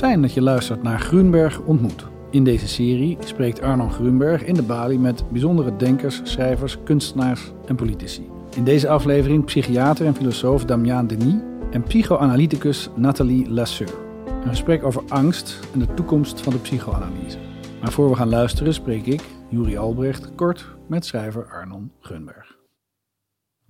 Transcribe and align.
Fijn 0.00 0.22
dat 0.22 0.32
je 0.32 0.42
luistert 0.42 0.82
naar 0.82 1.00
Grunberg 1.00 1.60
ontmoet. 1.60 2.06
In 2.30 2.44
deze 2.44 2.68
serie 2.68 3.16
spreekt 3.24 3.60
Arnon 3.60 3.92
Grunberg 3.92 4.44
in 4.44 4.54
de 4.54 4.62
balie 4.62 4.98
met 4.98 5.24
bijzondere 5.30 5.76
denkers, 5.76 6.20
schrijvers, 6.22 6.82
kunstenaars 6.84 7.52
en 7.66 7.76
politici. 7.76 8.28
In 8.56 8.64
deze 8.64 8.88
aflevering 8.88 9.44
psychiater 9.44 10.06
en 10.06 10.14
filosoof 10.14 10.64
Damian 10.64 11.06
Denis 11.06 11.34
en 11.70 11.82
psychoanalyticus 11.82 12.88
Nathalie 12.96 13.50
Lasseur. 13.50 13.94
Een 14.26 14.48
gesprek 14.48 14.84
over 14.84 15.02
angst 15.08 15.60
en 15.72 15.78
de 15.78 15.94
toekomst 15.94 16.40
van 16.40 16.52
de 16.52 16.58
psychoanalyse. 16.58 17.38
Maar 17.80 17.92
voor 17.92 18.10
we 18.10 18.16
gaan 18.16 18.28
luisteren 18.28 18.74
spreek 18.74 19.06
ik, 19.06 19.22
Juri 19.48 19.76
Albrecht, 19.76 20.34
kort 20.34 20.66
met 20.88 21.06
schrijver 21.06 21.46
Arnon 21.50 21.92
Grunberg. 22.00 22.59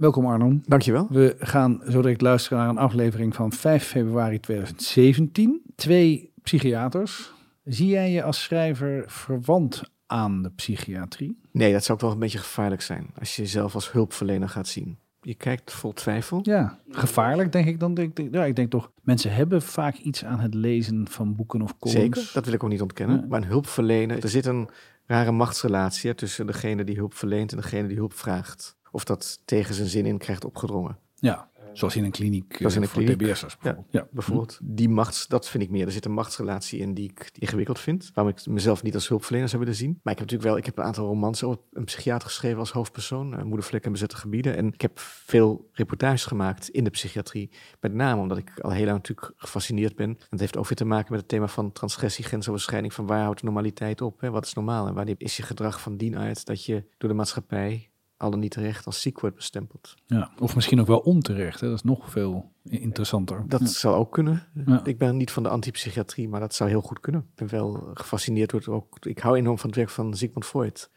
Welkom 0.00 0.26
Arnon. 0.26 0.62
Dankjewel. 0.66 1.06
We 1.10 1.36
gaan 1.38 1.80
zo 1.88 2.02
direct 2.02 2.20
luisteren 2.20 2.58
naar 2.58 2.68
een 2.68 2.78
aflevering 2.78 3.34
van 3.34 3.52
5 3.52 3.84
februari 3.84 4.40
2017. 4.40 5.62
Twee 5.74 6.32
psychiaters. 6.42 7.32
Zie 7.64 7.86
jij 7.86 8.10
je 8.10 8.22
als 8.22 8.42
schrijver 8.42 9.04
verwant 9.06 9.82
aan 10.06 10.42
de 10.42 10.50
psychiatrie? 10.50 11.38
Nee, 11.52 11.72
dat 11.72 11.84
zou 11.84 11.98
ook 11.98 12.04
wel 12.04 12.12
een 12.12 12.18
beetje 12.18 12.38
gevaarlijk 12.38 12.82
zijn 12.82 13.10
als 13.18 13.36
je 13.36 13.42
jezelf 13.42 13.74
als 13.74 13.92
hulpverlener 13.92 14.48
gaat 14.48 14.68
zien. 14.68 14.98
Je 15.22 15.34
kijkt 15.34 15.72
vol 15.72 15.92
twijfel. 15.92 16.40
Ja, 16.42 16.78
gevaarlijk 16.90 17.52
denk 17.52 17.66
ik 17.66 17.80
dan. 17.80 17.94
Denk 17.94 18.18
ik, 18.18 18.34
ja, 18.34 18.44
ik 18.44 18.56
denk 18.56 18.70
toch, 18.70 18.90
mensen 19.02 19.34
hebben 19.34 19.62
vaak 19.62 19.96
iets 19.96 20.24
aan 20.24 20.40
het 20.40 20.54
lezen 20.54 21.08
van 21.08 21.36
boeken 21.36 21.62
of 21.62 21.78
columns. 21.78 22.18
Zeker, 22.18 22.30
dat 22.34 22.44
wil 22.44 22.54
ik 22.54 22.64
ook 22.64 22.70
niet 22.70 22.82
ontkennen. 22.82 23.20
Ja. 23.20 23.26
Maar 23.28 23.42
een 23.42 23.48
hulpverlener, 23.48 24.22
er 24.22 24.28
zit 24.28 24.46
een 24.46 24.68
rare 25.06 25.32
machtsrelatie 25.32 26.10
hè, 26.10 26.16
tussen 26.16 26.46
degene 26.46 26.84
die 26.84 26.96
hulp 26.96 27.14
verleent 27.14 27.50
en 27.50 27.56
degene 27.56 27.88
die 27.88 27.96
hulp 27.96 28.12
vraagt. 28.12 28.78
Of 28.90 29.04
dat 29.04 29.40
tegen 29.44 29.74
zijn 29.74 29.88
zin 29.88 30.06
in 30.06 30.18
krijgt 30.18 30.44
opgedrongen. 30.44 30.98
Ja, 31.14 31.50
zoals 31.72 31.96
in 31.96 32.04
een 32.04 32.10
kliniek 32.10 32.56
Zoals 32.58 32.74
in 32.74 32.82
eh, 32.82 32.88
een 32.94 33.06
voor. 33.06 33.16
TBS'ers 33.16 33.56
bijvoorbeeld. 33.56 33.86
Ja. 33.90 34.08
Bijvoorbeeld, 34.10 34.58
die 34.62 34.88
machts, 34.88 35.26
dat 35.26 35.48
vind 35.48 35.62
ik 35.62 35.70
meer. 35.70 35.86
Er 35.86 35.92
zit 35.92 36.04
een 36.04 36.12
machtsrelatie 36.12 36.80
in 36.80 36.94
die 36.94 37.10
ik 37.10 37.30
ingewikkeld 37.38 37.78
vind. 37.78 38.10
Waarom 38.14 38.34
ik 38.36 38.46
mezelf 38.46 38.82
niet 38.82 38.94
als 38.94 39.08
hulpverlener 39.08 39.48
zou 39.48 39.60
willen 39.60 39.76
zien. 39.76 40.00
Maar 40.02 40.12
ik 40.12 40.18
heb 40.18 40.30
natuurlijk 40.30 40.48
wel, 40.48 40.56
ik 40.56 40.64
heb 40.64 40.78
een 40.78 40.84
aantal 40.84 41.06
romans 41.06 41.42
over 41.42 41.60
een 41.72 41.84
psychiater 41.84 42.28
geschreven 42.28 42.58
als 42.58 42.70
hoofdpersoon. 42.70 43.34
Uh, 43.34 43.42
Moedervlek 43.42 43.84
en 43.84 43.92
bezette 43.92 44.16
gebieden. 44.16 44.56
En 44.56 44.72
ik 44.72 44.80
heb 44.80 44.98
veel 44.98 45.68
reportages 45.72 46.24
gemaakt 46.24 46.68
in 46.68 46.84
de 46.84 46.90
psychiatrie. 46.90 47.50
Met 47.80 47.94
name 47.94 48.20
omdat 48.20 48.38
ik 48.38 48.60
al 48.60 48.70
heel 48.70 48.84
lang 48.84 48.96
natuurlijk 48.96 49.32
gefascineerd 49.36 49.96
ben. 49.96 50.08
En 50.08 50.26
dat 50.30 50.40
heeft 50.40 50.56
ook 50.56 50.68
weer 50.68 50.76
te 50.76 50.84
maken 50.84 51.10
met 51.10 51.20
het 51.20 51.28
thema 51.28 51.48
van 51.48 51.72
transgressie, 51.72 52.24
grensoverschrijding. 52.24 52.94
Van 52.94 53.06
waar 53.06 53.22
houdt 53.22 53.42
normaliteit 53.42 54.00
op? 54.00 54.20
Hè? 54.20 54.30
Wat 54.30 54.44
is 54.44 54.54
normaal? 54.54 54.86
En 54.86 54.94
wanneer 54.94 55.14
is 55.18 55.36
je 55.36 55.42
gedrag 55.42 55.80
van 55.80 55.96
dien 55.96 56.18
uit 56.18 56.44
dat 56.44 56.64
je 56.64 56.84
door 56.98 57.08
de 57.08 57.16
maatschappij 57.16 57.89
al 58.20 58.30
dan 58.30 58.40
niet 58.40 58.50
terecht 58.50 58.86
als 58.86 59.00
ziek 59.00 59.20
wordt 59.20 59.36
bestempeld? 59.36 59.94
Ja. 60.06 60.30
Of 60.38 60.54
misschien 60.54 60.80
ook 60.80 60.86
wel 60.86 60.98
onterecht. 60.98 61.60
Hè? 61.60 61.66
Dat 61.68 61.76
is 61.76 61.82
nog 61.82 62.10
veel 62.10 62.52
interessanter. 62.64 63.44
Dat 63.48 63.60
Ja. 63.60 63.66
zou 63.66 63.94
ook 63.96 64.12
kunnen. 64.12 64.46
Ja. 64.66 64.84
Ik 64.84 64.98
ben 64.98 65.16
niet 65.16 65.30
van 65.30 65.42
de 65.42 65.48
antipsychiatrie, 65.48 66.28
maar 66.28 66.40
dat 66.40 66.54
zou 66.54 66.70
heel 66.70 66.80
goed 66.80 67.00
kunnen. 67.00 67.20
Ik 67.20 67.34
ben 67.34 67.48
wel 67.48 67.90
gefascineerd 67.94 68.50
door 68.50 68.60
het 68.60 68.68
ook. 68.68 68.96
Ik 69.06 69.18
hou 69.18 69.36
enorm 69.36 69.58
van 69.58 69.68
het 69.68 69.78
werk 69.78 69.90
van 69.90 70.14
Sigmund 70.14 70.44
Freud. 70.46 70.90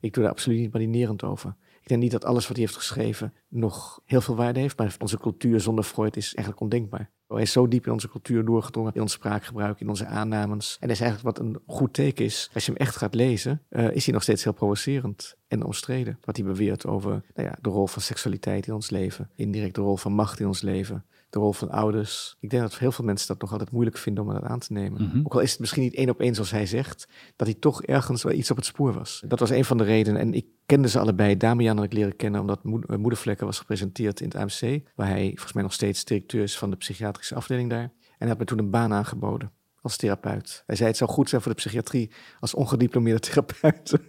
Ik 0.00 0.12
doe 0.12 0.22
daar 0.22 0.32
absoluut 0.32 0.58
niet 0.58 0.70
badinerend 0.70 1.22
over. 1.24 1.56
Ik 1.88 1.94
denk 1.94 2.06
niet 2.06 2.20
dat 2.20 2.30
alles 2.30 2.46
wat 2.46 2.56
hij 2.56 2.64
heeft 2.64 2.78
geschreven 2.78 3.32
nog 3.48 4.00
heel 4.04 4.20
veel 4.20 4.36
waarde 4.36 4.60
heeft, 4.60 4.78
maar 4.78 4.96
onze 4.98 5.18
cultuur 5.18 5.60
zonder 5.60 5.84
Freud 5.84 6.16
is 6.16 6.34
eigenlijk 6.34 6.60
ondenkbaar. 6.60 7.10
Hij 7.28 7.42
is 7.42 7.52
zo 7.52 7.68
diep 7.68 7.86
in 7.86 7.92
onze 7.92 8.08
cultuur 8.08 8.44
doorgedrongen, 8.44 8.94
in 8.94 9.00
ons 9.00 9.12
spraakgebruik, 9.12 9.80
in 9.80 9.88
onze 9.88 10.06
aannames. 10.06 10.76
En 10.80 10.88
dat 10.88 10.96
is 10.96 11.02
eigenlijk 11.02 11.36
wat 11.36 11.46
een 11.46 11.60
goed 11.66 11.94
teken 11.94 12.24
is. 12.24 12.50
Als 12.54 12.66
je 12.66 12.72
hem 12.72 12.80
echt 12.80 12.96
gaat 12.96 13.14
lezen, 13.14 13.62
eh, 13.68 13.90
is 13.90 14.04
hij 14.04 14.14
nog 14.14 14.22
steeds 14.22 14.44
heel 14.44 14.52
provocerend 14.52 15.36
en 15.46 15.64
omstreden. 15.64 16.18
Wat 16.24 16.36
hij 16.36 16.46
beweert 16.46 16.86
over 16.86 17.10
nou 17.34 17.48
ja, 17.48 17.58
de 17.60 17.68
rol 17.68 17.86
van 17.86 18.02
seksualiteit 18.02 18.66
in 18.66 18.74
ons 18.74 18.90
leven, 18.90 19.30
indirect 19.34 19.74
de 19.74 19.80
rol 19.80 19.96
van 19.96 20.12
macht 20.12 20.40
in 20.40 20.46
ons 20.46 20.60
leven, 20.60 21.04
de 21.30 21.38
rol 21.38 21.52
van 21.52 21.70
ouders. 21.70 22.36
Ik 22.40 22.50
denk 22.50 22.62
dat 22.62 22.78
heel 22.78 22.92
veel 22.92 23.04
mensen 23.04 23.28
dat 23.28 23.40
nog 23.40 23.52
altijd 23.52 23.70
moeilijk 23.70 23.98
vinden 23.98 24.24
om 24.24 24.32
dat 24.32 24.42
aan 24.42 24.58
te 24.58 24.72
nemen. 24.72 25.02
Mhm. 25.02 25.18
Ook 25.18 25.34
al 25.34 25.40
is 25.40 25.50
het 25.50 25.60
misschien 25.60 25.82
niet 25.82 25.94
één 25.94 26.10
op 26.10 26.20
één 26.20 26.34
zoals 26.34 26.50
hij 26.50 26.66
zegt, 26.66 27.08
dat 27.36 27.46
hij 27.46 27.56
toch 27.56 27.82
ergens 27.82 28.22
wel 28.22 28.32
iets 28.32 28.50
op 28.50 28.56
het 28.56 28.66
spoor 28.66 28.92
was. 28.92 29.22
Dat 29.26 29.40
was 29.40 29.50
een 29.50 29.64
van 29.64 29.78
de 29.78 29.84
redenen. 29.84 30.20
En 30.20 30.34
ik 30.34 30.46
kende 30.66 30.88
ze 30.88 30.98
allebei. 30.98 31.36
Damian 31.36 31.76
had 31.76 31.84
ik 31.84 31.92
leren 31.92 32.16
kennen 32.16 32.40
omdat 32.40 32.60
eh, 32.64 32.96
Moedervlekken 32.96 33.46
was 33.46 33.58
gepresenteerd 33.58 34.20
in 34.20 34.28
het 34.28 34.36
AMC. 34.36 34.82
Waar 34.94 35.08
hij 35.08 35.28
volgens 35.28 35.52
mij 35.52 35.62
nog 35.62 35.72
steeds 35.72 36.04
directeur 36.04 36.42
is 36.42 36.58
van 36.58 36.70
de 36.70 36.76
psychiatrische 36.76 37.34
afdeling 37.34 37.70
daar. 37.70 37.80
En 37.80 38.14
hij 38.18 38.28
had 38.28 38.38
me 38.38 38.44
toen 38.44 38.58
een 38.58 38.70
baan 38.70 38.92
aangeboden 38.92 39.52
als 39.80 39.96
therapeut. 39.96 40.62
Hij 40.66 40.76
zei 40.76 40.88
het 40.88 40.98
zou 40.98 41.10
goed 41.10 41.28
zijn 41.28 41.42
voor 41.42 41.50
de 41.50 41.56
psychiatrie 41.56 42.10
als 42.40 42.54
ongediplomeerde 42.54 43.20
therapeuten 43.28 44.00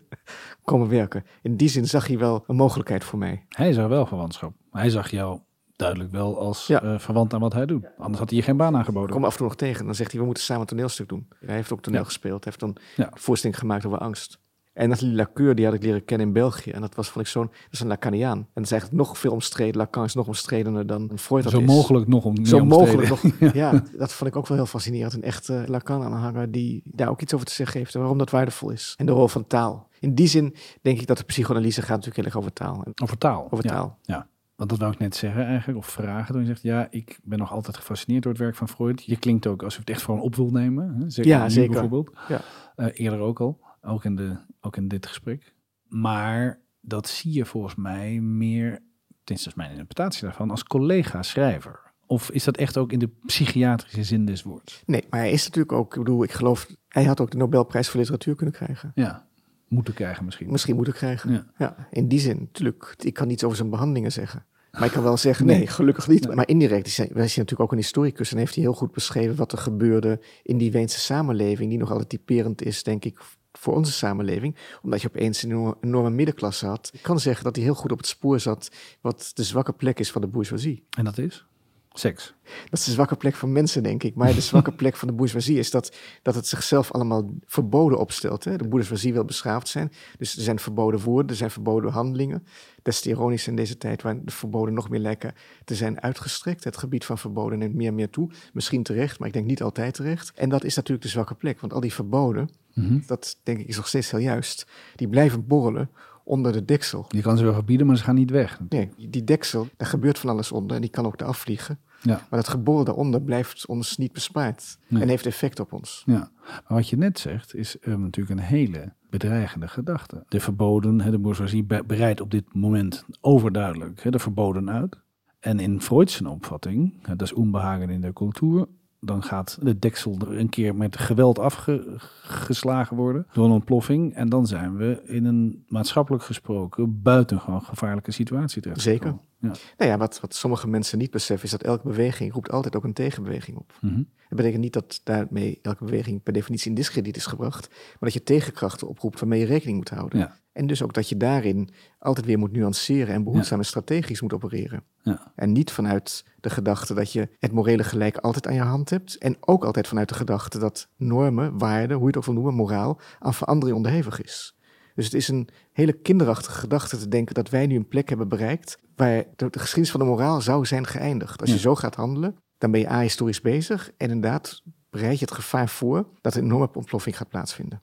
komen 0.63 0.89
werken. 0.89 1.23
In 1.41 1.57
die 1.57 1.69
zin 1.69 1.87
zag 1.87 2.07
hij 2.07 2.17
wel 2.17 2.43
een 2.47 2.55
mogelijkheid 2.55 3.03
voor 3.03 3.19
mij. 3.19 3.45
Hij 3.49 3.73
zag 3.73 3.87
wel 3.87 4.05
verwantschap. 4.05 4.53
Hij 4.71 4.89
zag 4.89 5.11
jou 5.11 5.39
duidelijk 5.79 6.11
wel 6.11 6.39
als 6.39 6.67
Ja. 6.67 6.81
eh, 6.83 6.99
verwant 6.99 7.33
aan 7.33 7.39
wat 7.39 7.53
hij 7.53 7.65
doet. 7.65 7.85
Anders 7.97 8.19
had 8.19 8.29
hij 8.29 8.37
je 8.39 8.43
geen 8.43 8.57
baan 8.57 8.71
Ik 8.73 8.75
aangeboden. 8.79 9.09
kom 9.15 9.23
af 9.25 9.31
en 9.31 9.37
toe 9.37 9.47
nog 9.47 9.55
tegen. 9.55 9.85
Dan 9.85 9.95
zegt 9.95 10.11
hij, 10.11 10.19
we 10.19 10.25
moeten 10.25 10.43
samen 10.43 10.61
een 10.61 10.67
toneelstuk 10.67 11.09
doen. 11.09 11.27
Hij 11.45 11.55
heeft 11.55 11.71
ook 11.73 11.81
toneel 11.81 11.99
Ja. 11.99 12.05
gespeeld. 12.05 12.43
Hij 12.43 12.53
heeft 12.59 12.77
een 12.77 12.83
Ja. 12.95 13.11
voorstelling 13.13 13.59
gemaakt 13.59 13.85
over 13.85 13.97
angst. 13.97 14.39
En 14.73 14.89
Nathalie 14.89 15.15
Lacour, 15.15 15.55
die 15.55 15.65
had 15.65 15.73
ik 15.73 15.83
leren 15.83 16.05
kennen 16.05 16.27
in 16.27 16.33
België. 16.33 16.71
En 16.71 16.81
dat 16.81 16.95
was 16.95 17.09
vond 17.09 17.25
ik 17.25 17.31
zo'n, 17.31 17.45
dat 17.45 17.71
is 17.71 17.79
een 17.79 17.87
Lacaniaan. 17.87 18.37
En 18.37 18.47
dat 18.53 18.63
is 18.63 18.71
eigenlijk 18.71 19.01
nog 19.01 19.17
veel 19.17 19.31
omstreden. 19.31 19.77
Lacan 19.77 20.03
is 20.03 20.13
nog 20.13 20.27
omstredener 20.27 20.87
dan 20.87 21.11
Freud 21.15 21.43
dat 21.43 21.51
Zo 21.51 21.59
is. 21.59 21.65
mogelijk 21.65 22.07
nog 22.07 22.25
om 22.25 22.45
Zo 22.45 22.57
omstreden. 22.57 22.67
mogelijk 22.67 23.09
nog. 23.39 23.53
ja. 23.53 23.83
dat 23.97 24.13
vond 24.13 24.29
ik 24.29 24.35
ook 24.35 24.47
wel 24.47 24.57
heel 24.57 24.65
fascinerend. 24.65 25.13
Een 25.13 25.23
echte 25.23 25.63
Lacan-aanhanger 25.67 26.51
die 26.51 26.81
daar 26.85 27.09
ook 27.09 27.21
iets 27.21 27.33
over 27.33 27.45
te 27.45 27.53
zeggen 27.53 27.79
heeft. 27.79 27.93
En 27.93 27.99
waarom 27.99 28.17
dat 28.17 28.29
waardevol 28.29 28.69
is. 28.69 28.93
En 28.97 29.05
de 29.05 29.11
rol 29.11 29.27
van 29.27 29.47
taal. 29.47 29.87
In 29.99 30.15
die 30.15 30.27
zin 30.27 30.55
denk 30.81 30.99
ik 31.01 31.07
dat 31.07 31.17
de 31.17 31.23
psychoanalyse 31.23 31.79
gaat 31.81 31.89
natuurlijk 31.89 32.15
heel 32.15 32.25
erg 32.25 32.37
over 32.37 32.53
taal. 32.53 32.83
En 32.85 32.91
Over 33.03 33.17
taal. 33.17 33.47
over 33.51 33.65
Ja. 33.65 33.71
taal. 33.71 33.97
Ja, 34.01 34.27
want 34.59 34.71
dat 34.71 34.79
wou 34.79 34.91
ik 34.91 34.99
net 34.99 35.15
zeggen 35.15 35.45
eigenlijk, 35.45 35.77
of 35.77 35.87
vragen. 35.87 36.33
Toen 36.33 36.41
je 36.41 36.47
zegt, 36.47 36.61
ja, 36.61 36.87
ik 36.89 37.19
ben 37.23 37.37
nog 37.37 37.51
altijd 37.51 37.77
gefascineerd 37.77 38.23
door 38.23 38.31
het 38.31 38.41
werk 38.41 38.55
van 38.55 38.69
Freud. 38.69 39.03
Je 39.03 39.17
klinkt 39.17 39.47
ook 39.47 39.63
alsof 39.63 39.73
je 39.73 39.79
het 39.79 39.89
echt 39.89 40.01
gewoon 40.01 40.21
op 40.21 40.35
wil 40.35 40.49
nemen. 40.49 40.95
Hè? 40.99 41.09
Zeker 41.09 41.31
Ja, 41.31 41.49
zeker. 41.49 41.71
Bijvoorbeeld. 41.71 42.11
Ja. 42.27 42.41
Eh, 42.75 42.87
eerder 42.93 43.19
ook 43.19 43.39
al, 43.39 43.59
ook 43.81 44.05
in, 44.05 44.15
de, 44.15 44.37
ook 44.61 44.77
in 44.77 44.87
dit 44.87 45.07
gesprek. 45.07 45.53
Maar 45.87 46.59
dat 46.81 47.07
zie 47.07 47.33
je 47.33 47.45
volgens 47.45 47.75
mij 47.75 48.19
meer, 48.19 48.79
tenminste 49.23 49.49
is 49.49 49.55
mijn 49.55 49.71
interpretatie 49.71 50.23
daarvan, 50.23 50.51
als 50.51 50.63
collega-schrijver. 50.63 51.79
Of 52.05 52.31
is 52.31 52.43
dat 52.43 52.57
echt 52.57 52.77
ook 52.77 52.91
in 52.91 52.99
de 52.99 53.09
psychiatrische 53.25 54.03
zin 54.03 54.25
des 54.25 54.43
woords? 54.43 54.83
Nee, 54.85 55.05
maar 55.09 55.19
hij 55.19 55.31
is 55.31 55.43
natuurlijk 55.43 55.73
ook, 55.73 55.93
ik 55.93 55.99
bedoel, 55.99 56.23
ik 56.23 56.31
geloof, 56.31 56.67
hij 56.87 57.03
had 57.03 57.19
ook 57.19 57.31
de 57.31 57.37
Nobelprijs 57.37 57.89
voor 57.89 57.99
literatuur 57.99 58.35
kunnen 58.35 58.55
krijgen. 58.55 58.91
Ja, 58.95 59.27
moeten 59.69 59.93
krijgen 59.93 60.25
misschien. 60.25 60.51
Misschien 60.51 60.75
moet 60.75 60.87
ik 60.87 60.93
krijgen. 60.93 61.31
Ja. 61.31 61.45
Ja, 61.57 61.87
in 61.91 62.07
die 62.07 62.19
zin, 62.19 62.37
natuurlijk. 62.39 62.93
Ik 62.97 63.13
kan 63.13 63.27
niets 63.27 63.43
over 63.43 63.57
zijn 63.57 63.69
behandelingen 63.69 64.11
zeggen. 64.11 64.45
Maar 64.71 64.85
ik 64.85 64.91
kan 64.91 65.03
wel 65.03 65.17
zeggen, 65.17 65.45
Nee. 65.45 65.57
nee, 65.57 65.67
gelukkig 65.67 66.07
niet. 66.07 66.25
Nee. 66.27 66.35
Maar 66.35 66.47
indirect 66.47 66.87
is 66.87 66.97
hij, 66.97 67.09
hij 67.13 67.23
is 67.23 67.35
natuurlijk 67.35 67.61
ook 67.61 67.71
een 67.71 67.77
historicus 67.77 68.31
en 68.31 68.37
heeft 68.37 68.55
hij 68.55 68.63
heel 68.63 68.73
goed 68.73 68.91
beschreven 68.91 69.35
wat 69.35 69.51
er 69.51 69.57
gebeurde 69.57 70.19
in 70.43 70.57
die 70.57 70.71
Weense 70.71 70.99
samenleving, 70.99 71.69
die 71.69 71.79
nog 71.79 71.91
altijd 71.91 72.09
typerend 72.09 72.61
is, 72.61 72.83
denk 72.83 73.05
ik, 73.05 73.19
voor 73.51 73.75
onze 73.75 73.91
samenleving. 73.91 74.55
Omdat 74.81 75.01
je 75.01 75.07
opeens 75.07 75.43
een 75.43 75.75
enorme 75.81 76.09
middenklasse 76.09 76.65
had. 76.65 76.89
Ik 76.93 77.01
kan 77.01 77.19
zeggen 77.19 77.43
dat 77.43 77.55
hij 77.55 77.65
heel 77.65 77.73
goed 77.73 77.91
op 77.91 77.97
het 77.97 78.07
spoor 78.07 78.39
zat 78.39 78.71
wat 79.01 79.31
de 79.33 79.43
zwakke 79.43 79.73
plek 79.73 79.99
is 79.99 80.11
van 80.11 80.21
de 80.21 80.27
bourgeoisie. 80.27 80.83
En 80.97 81.03
dat 81.05 81.17
is? 81.17 81.45
Seks. 81.93 82.33
Dat 82.69 82.79
is 82.79 82.85
de 82.85 82.91
zwakke 82.91 83.15
plek 83.15 83.35
van 83.35 83.51
mensen, 83.51 83.83
denk 83.83 84.03
ik. 84.03 84.15
Maar 84.15 84.33
de 84.33 84.41
zwakke 84.51 84.71
plek 84.71 84.95
van 84.95 85.07
de 85.07 85.13
bourgeoisie 85.13 85.57
is 85.57 85.71
dat, 85.71 85.95
dat 86.21 86.35
het 86.35 86.47
zichzelf 86.47 86.91
allemaal 86.91 87.33
verboden 87.45 87.99
opstelt. 87.99 88.43
Hè? 88.43 88.57
De 88.57 88.67
bourgeoisie 88.67 89.13
wil 89.13 89.25
beschaafd 89.25 89.67
zijn. 89.67 89.91
Dus 90.17 90.35
er 90.35 90.41
zijn 90.41 90.59
verboden 90.59 90.99
woorden, 90.99 91.29
er 91.31 91.35
zijn 91.35 91.51
verboden 91.51 91.91
handelingen. 91.91 92.45
Des 92.81 93.01
te 93.01 93.09
ironisch 93.09 93.47
in 93.47 93.55
deze 93.55 93.77
tijd 93.77 94.01
waar 94.01 94.23
de 94.25 94.31
verboden 94.31 94.73
nog 94.73 94.89
meer 94.89 94.99
lijken 94.99 95.33
te 95.65 95.75
zijn 95.75 96.01
uitgestrekt. 96.01 96.63
Het 96.63 96.77
gebied 96.77 97.05
van 97.05 97.17
verboden 97.17 97.59
neemt 97.59 97.75
meer 97.75 97.87
en 97.87 97.95
meer 97.95 98.09
toe. 98.09 98.29
Misschien 98.53 98.83
terecht, 98.83 99.19
maar 99.19 99.27
ik 99.27 99.33
denk 99.33 99.45
niet 99.45 99.61
altijd 99.61 99.93
terecht. 99.93 100.31
En 100.35 100.49
dat 100.49 100.63
is 100.63 100.75
natuurlijk 100.75 101.03
de 101.03 101.11
zwakke 101.11 101.35
plek. 101.35 101.59
Want 101.59 101.73
al 101.73 101.79
die 101.79 101.93
verboden, 101.93 102.49
Mhm. 102.73 102.99
dat 103.05 103.37
denk 103.43 103.59
ik 103.59 103.67
is 103.67 103.75
nog 103.75 103.87
steeds 103.87 104.11
heel 104.11 104.19
juist, 104.19 104.67
die 104.95 105.07
blijven 105.07 105.47
borrelen 105.47 105.89
onder 106.29 106.51
de 106.51 106.65
deksel. 106.65 107.05
Je 107.09 107.21
kan 107.21 107.37
ze 107.37 107.43
wel 107.43 107.53
verbieden, 107.53 107.87
maar 107.87 107.97
ze 107.97 108.03
gaan 108.03 108.15
niet 108.15 108.29
weg. 108.29 108.59
Nee, 108.69 108.89
die 109.09 109.23
deksel, 109.23 109.67
daar 109.77 109.87
gebeurt 109.87 110.19
van 110.19 110.29
alles 110.29 110.51
onder 110.51 110.75
en 110.75 110.81
die 110.81 110.89
kan 110.91 111.05
ook 111.05 111.21
eraf 111.21 111.37
vliegen. 111.37 111.79
Ja. 112.01 112.13
Maar 112.29 112.39
dat 112.39 112.47
geborrel 112.47 112.83
daaronder 112.83 113.21
blijft 113.21 113.65
ons 113.67 113.97
niet 113.97 114.11
bespaard 114.13 114.77
Nee. 114.87 115.01
en 115.01 115.07
heeft 115.09 115.25
effect 115.25 115.59
op 115.59 115.73
ons. 115.73 116.03
Ja, 116.05 116.31
maar 116.43 116.61
wat 116.67 116.89
je 116.89 116.97
net 116.97 117.19
zegt 117.19 117.55
is 117.55 117.79
eh, 117.79 117.95
natuurlijk 117.95 118.39
een 118.39 118.45
hele 118.45 118.93
bedreigende 119.09 119.67
gedachte. 119.67 120.23
De 120.27 120.39
verboden, 120.39 121.11
de 121.11 121.19
bourgeoisie 121.19 121.63
be- 121.63 121.83
bereidt 121.87 122.21
op 122.21 122.31
dit 122.31 122.53
moment 122.53 123.05
overduidelijk 123.21 124.11
de 124.11 124.19
verboden 124.19 124.69
uit. 124.69 124.97
En 125.39 125.59
in 125.59 125.81
Freud's 125.81 126.21
opvatting, 126.21 127.03
dat 127.07 127.21
is 127.21 127.33
onbehagen 127.33 127.89
in 127.89 128.01
de 128.01 128.13
cultuur, 128.13 128.65
dan 128.99 129.23
gaat 129.23 129.57
de 129.61 129.79
deksel 129.79 130.17
er 130.19 130.39
een 130.39 130.49
keer 130.49 130.75
met 130.75 130.97
geweld 130.97 131.39
afgeslagen 131.39 132.97
worden 132.97 133.27
door 133.33 133.45
een 133.45 133.51
ontploffing. 133.51 134.13
En 134.13 134.29
dan 134.29 134.47
zijn 134.47 134.77
we 134.77 135.01
in 135.05 135.25
een 135.25 135.65
maatschappelijk 135.67 136.23
gesproken 136.23 137.01
buitengewoon 137.01 137.61
gevaarlijke 137.61 138.11
situatie 138.11 138.61
terecht. 138.61 138.81
Zeker. 138.81 139.17
Ja. 139.39 139.51
Nou 139.77 139.91
ja, 139.91 139.97
wat, 139.97 140.19
wat 140.19 140.35
sommige 140.35 140.67
mensen 140.67 140.97
niet 140.97 141.11
beseffen 141.11 141.45
is 141.45 141.51
dat 141.51 141.63
elke 141.63 141.87
beweging 141.87 142.33
roept 142.33 142.51
altijd 142.51 142.75
ook 142.75 142.83
een 142.83 142.93
tegenbeweging 142.93 143.57
op. 143.57 143.73
Mm 143.81 144.07
Dat 144.29 144.37
betekent 144.37 144.61
niet 144.61 144.73
dat 144.73 145.01
daarmee 145.03 145.59
elke 145.61 145.85
beweging 145.85 146.23
per 146.23 146.33
definitie 146.33 146.69
in 146.69 146.75
discrediet 146.75 147.15
is 147.15 147.25
gebracht, 147.25 147.67
maar 147.69 147.97
dat 147.99 148.13
je 148.13 148.23
tegenkrachten 148.23 148.87
oproept 148.87 149.19
waarmee 149.19 149.39
je 149.39 149.45
rekening 149.45 149.77
moet 149.77 149.89
houden. 149.89 150.19
Ja. 150.19 150.35
En 150.51 150.67
dus 150.67 150.83
ook 150.83 150.93
dat 150.93 151.09
je 151.09 151.17
daarin 151.17 151.69
altijd 151.99 152.25
weer 152.25 152.37
moet 152.39 152.51
nuanceren 152.51 153.13
en 153.13 153.23
behoedzaam 153.23 153.59
en 153.59 153.65
strategisch 153.65 154.21
moet 154.21 154.33
opereren. 154.33 154.83
Ja. 155.01 155.31
En 155.35 155.51
niet 155.51 155.71
vanuit 155.71 156.25
de 156.39 156.49
gedachte 156.49 156.93
dat 156.93 157.11
je 157.11 157.29
het 157.39 157.51
morele 157.51 157.83
gelijk 157.83 158.17
altijd 158.17 158.47
aan 158.47 158.53
je 158.53 158.61
hand 158.61 158.89
hebt. 158.89 159.17
En 159.17 159.37
ook 159.39 159.65
altijd 159.65 159.87
vanuit 159.87 160.09
de 160.09 160.15
gedachte 160.15 160.59
dat 160.59 160.87
normen, 160.95 161.57
waarden, 161.57 161.97
hoe 161.97 162.01
je 162.01 162.07
het 162.07 162.17
ook 162.17 162.25
wil 162.25 162.33
noemen, 162.33 162.53
moraal, 162.53 162.99
aan 163.19 163.33
verandering 163.33 163.77
onderhevig 163.77 164.21
is. 164.21 164.55
Dus 164.95 165.05
het 165.05 165.13
is 165.13 165.27
een 165.27 165.49
hele 165.71 165.93
kinderachtige 165.93 166.59
gedachte 166.59 166.97
te 166.97 167.07
denken 167.07 167.35
dat 167.35 167.49
wij 167.49 167.67
nu 167.67 167.75
een 167.75 167.87
plek 167.87 168.09
hebben 168.09 168.27
bereikt 168.27 168.77
waar 168.95 169.23
de, 169.35 169.49
geschiedenis 169.51 169.91
van 169.91 169.99
de 169.99 170.05
moraal 170.05 170.41
zou 170.41 170.65
zijn 170.65 170.87
geëindigd. 170.87 171.41
Als 171.41 171.51
je 171.51 171.59
zo 171.59 171.75
gaat 171.75 171.95
handelen, 171.95 172.35
dan 172.59 172.71
ben 172.71 172.79
je 172.79 172.87
ahistorisch 172.87 173.41
bezig 173.41 173.91
en 173.97 174.09
inderdaad 174.09 174.63
bereid 174.89 175.19
je 175.19 175.25
het 175.25 175.33
gevaar 175.33 175.69
voor 175.69 176.07
dat 176.21 176.35
een 176.35 176.43
enorme 176.43 176.69
ontploffing 176.73 177.17
gaat 177.17 177.29
plaatsvinden. 177.29 177.81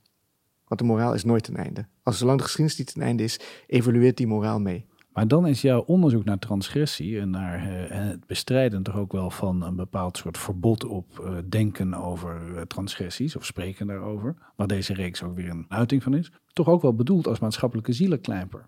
Want 0.66 0.80
de 0.80 0.86
moraal 0.86 1.14
is 1.14 1.24
nooit 1.24 1.44
ten 1.44 1.56
einde. 1.56 1.86
Als 2.02 2.18
zolang 2.18 2.38
de 2.38 2.44
geschiedenis 2.44 2.78
niet 2.78 2.92
ten 2.92 3.02
einde 3.02 3.22
is, 3.22 3.40
evolueert 3.66 4.16
die 4.16 4.26
moraal 4.26 4.60
mee. 4.60 4.86
Maar 5.12 5.28
dan 5.28 5.46
is 5.46 5.60
jouw 5.60 5.80
onderzoek 5.80 6.24
naar 6.24 6.38
transgressie 6.38 7.20
en 7.20 7.30
naar 7.30 7.58
uh, 7.58 8.08
het 8.08 8.26
bestrijden 8.26 8.82
toch 8.82 8.96
ook 8.96 9.12
wel 9.12 9.30
van 9.30 9.62
een 9.62 9.76
bepaald 9.76 10.16
soort 10.16 10.38
verbod 10.38 10.84
op 10.84 11.20
uh, 11.20 11.36
denken 11.48 11.94
over 11.94 12.54
uh, 12.54 12.60
transgressies 12.60 13.36
of 13.36 13.44
spreken 13.44 13.86
daarover, 13.86 14.34
waar 14.56 14.66
deze 14.66 14.94
reeks 14.94 15.22
ook 15.22 15.36
weer 15.36 15.50
een 15.50 15.64
uiting 15.68 16.02
van 16.02 16.14
is, 16.14 16.32
toch 16.52 16.68
ook 16.68 16.82
wel 16.82 16.94
bedoeld 16.94 17.26
als 17.26 17.38
maatschappelijke 17.38 17.92
zielenklijper. 17.92 18.66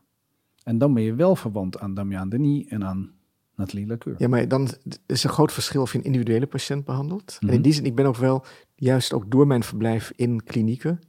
En 0.63 0.79
dan 0.79 0.95
ben 0.95 1.03
je 1.03 1.15
wel 1.15 1.37
verwant 1.37 1.79
aan 1.79 1.95
Damian 1.95 2.29
Denis 2.29 2.67
en 2.67 2.85
aan 2.85 3.13
Nathalie. 3.59 4.15
Ja, 4.19 4.29
maar 4.29 4.49
dan 4.49 4.69
is 5.07 5.25
een 5.25 5.31
groot 5.31 5.53
verschil 5.53 5.83
of 5.83 5.93
je 5.93 5.99
een 5.99 6.05
individuele 6.05 6.47
patiënt 6.47 6.85
behandelt. 6.85 7.37
En 7.41 7.49
in 7.49 7.55
mhm. 7.55 7.63
die 7.63 7.73
zin, 7.73 7.85
ik 7.85 7.95
ben 7.95 8.07
ook 8.07 8.17
wel, 8.17 8.45
juist 8.75 9.13
ook 9.13 9.31
door 9.31 9.47
mijn 9.47 9.63
verblijf 9.63 10.13
in 10.17 10.45
klinieken, 10.45 11.01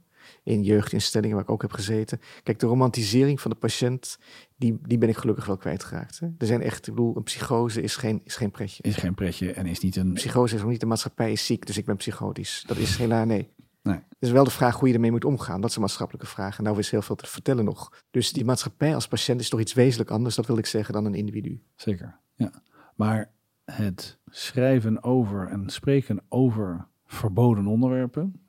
in 0.42 0.62
jeugdinstellingen 0.62 1.36
waar 1.36 1.44
ik 1.44 1.50
ook 1.50 1.62
heb 1.62 1.72
gezeten. 1.72 2.20
Kijk, 2.42 2.58
de 2.58 2.66
romantisering 2.66 3.40
van 3.40 3.50
de 3.50 3.56
patiënt, 3.56 4.18
die, 4.56 4.78
die 4.82 4.98
ben 4.98 5.08
ik 5.08 5.16
gelukkig 5.16 5.46
wel 5.46 5.56
kwijtgeraakt. 5.56 6.20
Hè? 6.20 6.26
Er 6.38 6.46
zijn 6.46 6.62
echt, 6.62 6.86
ik 6.86 6.94
bedoel, 6.94 7.16
een 7.16 7.22
psychose 7.22 7.82
is 7.82 7.96
geen, 7.96 8.20
is 8.24 8.36
geen 8.36 8.50
pretje. 8.50 8.82
Is 8.82 8.96
geen 8.96 9.14
pretje 9.14 9.52
en 9.52 9.66
is 9.66 9.80
niet 9.80 9.96
een... 9.96 10.12
Psychose 10.12 10.54
is 10.54 10.62
ook 10.62 10.70
niet, 10.70 10.80
de 10.80 10.86
maatschappij 10.86 11.32
is 11.32 11.46
ziek, 11.46 11.66
dus 11.66 11.78
ik 11.78 11.84
ben 11.84 11.96
psychotisch. 11.96 12.64
Dat 12.66 12.76
is 12.76 12.96
helaas 12.96 13.26
nee. 13.26 13.48
Nee. 13.82 13.94
Het 13.94 14.28
is 14.28 14.30
wel 14.30 14.44
de 14.44 14.50
vraag 14.50 14.78
hoe 14.78 14.88
je 14.88 14.94
ermee 14.94 15.10
moet 15.10 15.24
omgaan. 15.24 15.60
Dat 15.60 15.70
is 15.70 15.76
een 15.76 15.82
maatschappelijke 15.82 16.26
vraag. 16.26 16.58
En 16.58 16.64
nou 16.64 16.78
is 16.78 16.90
heel 16.90 17.02
veel 17.02 17.16
te 17.16 17.26
vertellen 17.26 17.64
nog. 17.64 18.02
Dus 18.10 18.32
die 18.32 18.44
maatschappij 18.44 18.94
als 18.94 19.08
patiënt 19.08 19.40
is 19.40 19.48
toch 19.48 19.60
iets 19.60 19.72
wezenlijk 19.72 20.10
anders, 20.10 20.34
dat 20.34 20.46
wil 20.46 20.58
ik 20.58 20.66
zeggen, 20.66 20.94
dan 20.94 21.04
een 21.04 21.14
individu. 21.14 21.62
Zeker, 21.76 22.18
ja. 22.40 22.62
Maar 22.94 23.30
het 23.64 24.18
schrijven 24.30 25.02
over 25.02 25.48
en 25.48 25.70
spreken 25.70 26.20
over 26.28 26.86
verboden 27.06 27.66
onderwerpen 27.66 28.46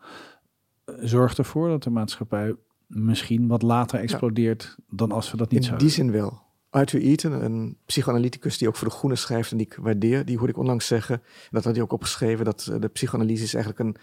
zorgt 1.00 1.38
ervoor 1.38 1.70
dat 1.70 1.84
de 1.84 1.90
maatschappij 1.90 2.56
misschien 2.88 3.48
wat 3.48 3.62
later 3.62 4.00
explodeert 4.00 4.78
dan 4.90 5.12
als 5.12 5.32
we 5.32 5.38
dat 5.38 5.52
niet 5.52 5.66
zouden. 5.66 5.88
In 5.88 5.94
die 5.94 6.04
zin 6.04 6.12
wel. 6.12 6.42
Arthur 6.70 7.02
Eaton, 7.02 7.32
een 7.32 7.78
psychoanalyticus 7.86 8.58
die 8.58 8.68
ook 8.68 8.76
voor 8.76 8.88
De 8.88 8.94
Groene 8.94 9.16
schrijft 9.16 9.52
en 9.52 9.58
die 9.58 9.66
ik 9.66 9.76
waardeer, 9.76 10.26
die 10.26 10.38
hoorde 10.38 10.52
ik 10.54 10.60
onlangs 10.60 10.88
zeggen, 10.88 11.22
dat 11.50 11.64
had 11.64 11.74
hij 11.74 11.84
ook 11.84 11.92
opgeschreven, 11.92 12.46
dat 12.46 12.68
eh, 12.72 12.80
de 12.80 12.88
psychoanalyse 12.88 13.44
is 13.44 13.54
eigenlijk 13.54 13.84
een 13.84 13.96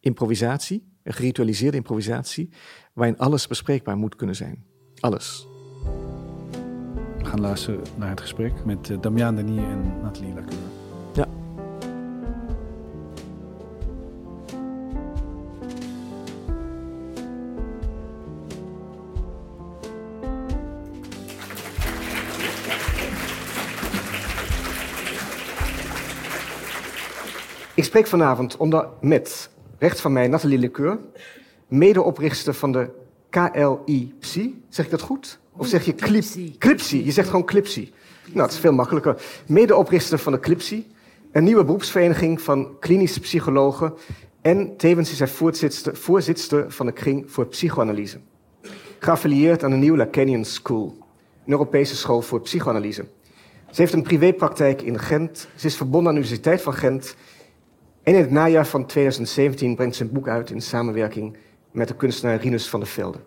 improvisatie, 0.00 0.92
een 1.02 1.12
geritualiseerde 1.12 1.76
improvisatie, 1.76 2.50
waarin 2.92 3.18
alles 3.18 3.46
bespreekbaar 3.46 3.96
moet 3.96 4.16
kunnen 4.16 4.36
zijn. 4.36 4.64
Alles. 5.00 5.49
We 7.30 7.36
gaan 7.36 7.44
luisteren 7.44 7.80
naar 7.96 8.08
het 8.10 8.20
gesprek 8.20 8.64
met 8.64 8.88
uh, 8.88 9.00
Damian 9.00 9.34
Denier 9.36 9.62
en 9.62 10.00
Nathalie 10.02 10.34
Lacour. 10.34 10.60
Ja. 11.12 11.26
Ik 27.74 27.84
spreek 27.84 28.06
vanavond 28.06 28.56
onder 28.56 28.88
met 29.00 29.50
rechts 29.78 30.00
van 30.00 30.12
mij 30.12 30.28
Nathalie 30.28 30.58
Lecoeur, 30.58 30.98
medeoprichter 31.68 32.54
van 32.54 32.72
de 32.72 32.90
KLI-PSI. 33.28 34.62
Zeg 34.68 34.84
ik 34.84 34.90
dat 34.90 35.00
goed? 35.00 35.40
Of 35.60 35.66
zeg 35.66 35.84
je 35.84 35.94
Clipsi? 35.94 36.54
Clipsi, 36.58 37.04
je 37.04 37.10
zegt 37.10 37.28
gewoon 37.28 37.44
Clipsi. 37.44 37.92
Nou, 38.26 38.42
het 38.42 38.52
is 38.52 38.58
veel 38.58 38.72
makkelijker. 38.72 39.22
Medeoprichter 39.46 40.18
van 40.18 40.32
de 40.32 40.40
Clipsi, 40.40 40.86
een 41.32 41.44
nieuwe 41.44 41.64
beroepsvereniging 41.64 42.40
van 42.40 42.78
klinische 42.78 43.20
psychologen. 43.20 43.94
En 44.40 44.76
tevens 44.76 45.12
is 45.12 45.18
hij 45.18 45.28
voorzitter, 45.28 45.96
voorzitter 45.96 46.70
van 46.72 46.86
de 46.86 46.92
Kring 46.92 47.30
voor 47.30 47.46
Psychoanalyse. 47.46 48.18
Geaffilieerd 48.98 49.64
aan 49.64 49.70
de 49.70 49.76
New 49.76 49.96
Lacanian 49.96 50.44
School, 50.44 50.96
een 51.44 51.52
Europese 51.52 51.96
school 51.96 52.22
voor 52.22 52.40
psychoanalyse. 52.40 53.04
Ze 53.70 53.80
heeft 53.80 53.92
een 53.92 54.02
privépraktijk 54.02 54.82
in 54.82 54.98
Gent. 54.98 55.48
Ze 55.54 55.66
is 55.66 55.76
verbonden 55.76 56.08
aan 56.08 56.14
de 56.14 56.20
Universiteit 56.20 56.62
van 56.62 56.74
Gent 56.74 57.16
en 58.02 58.14
in 58.14 58.20
het 58.20 58.30
najaar 58.30 58.66
van 58.66 58.86
2017 58.86 59.74
brengt 59.74 59.96
ze 59.96 60.02
een 60.02 60.12
boek 60.12 60.28
uit 60.28 60.50
in 60.50 60.62
samenwerking 60.62 61.36
met 61.70 61.88
de 61.88 61.94
kunstenaar 61.94 62.40
Rinus 62.40 62.68
van 62.68 62.80
der 62.80 62.88
Velde. 62.88 63.18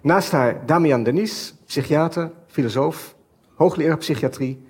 Naast 0.00 0.32
haar 0.32 0.66
Damian 0.66 1.02
Denis, 1.02 1.54
psychiater, 1.66 2.30
filosoof, 2.46 3.14
hoogleraar 3.54 3.96
psychiatrie, 3.96 4.62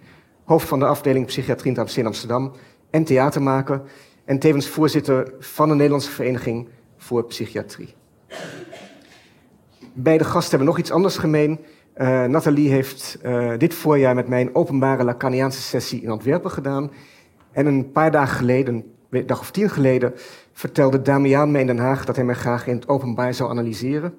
hoofd 0.45 0.69
van 0.69 0.79
de 0.79 0.87
afdeling 0.87 1.27
psychiatrie 1.27 1.73
in 1.73 1.79
het 1.79 2.07
Amsterdam 2.07 2.53
en 2.91 3.05
theatermaker 3.05 3.83
en 4.25 4.39
tevens 4.39 4.69
voorzitter 4.69 5.33
van 5.39 5.69
de 5.69 5.75
Nederlandse 5.75 6.11
Vereniging 6.11 6.69
voor 6.97 7.25
Psychiatrie. 7.25 7.95
Beide 9.93 10.25
gasten 10.25 10.51
hebben 10.51 10.69
nog 10.69 10.79
iets 10.79 10.91
anders 10.91 11.17
gemeen. 11.17 11.61
Uh, 11.97 12.25
Nathalie 12.25 12.71
heeft 12.71 13.19
uh, 13.25 13.53
dit 13.59 13.75
voorjaar 13.75 14.15
met 14.15 14.29
mij 14.29 14.41
een 14.41 14.55
openbare 14.55 15.05
Lacaniaanse 15.05 15.61
sessie 15.61 16.03
in 16.03 16.11
Antwerpen 16.11 16.51
gedaan. 16.51 16.91
En 17.53 17.67
een 17.67 17.93
paar 17.93 18.11
dagen 18.11 18.37
geleden, 18.37 18.85
een 19.11 19.27
dag 19.27 19.41
of 19.41 19.51
tien 19.51 19.71
geleden, 19.71 20.13
vertelde 20.53 21.03
Damian 21.03 21.51
me 21.51 21.59
in 21.61 21.67
Den 21.67 21.79
Haag 21.79 22.05
dat 22.05 22.17
hij 22.17 22.25
mij 22.25 22.35
graag 22.35 22.67
in 22.67 22.75
het 22.75 22.89
openbaar 22.89 23.35
zou 23.35 23.51
analyseren. 23.51 24.15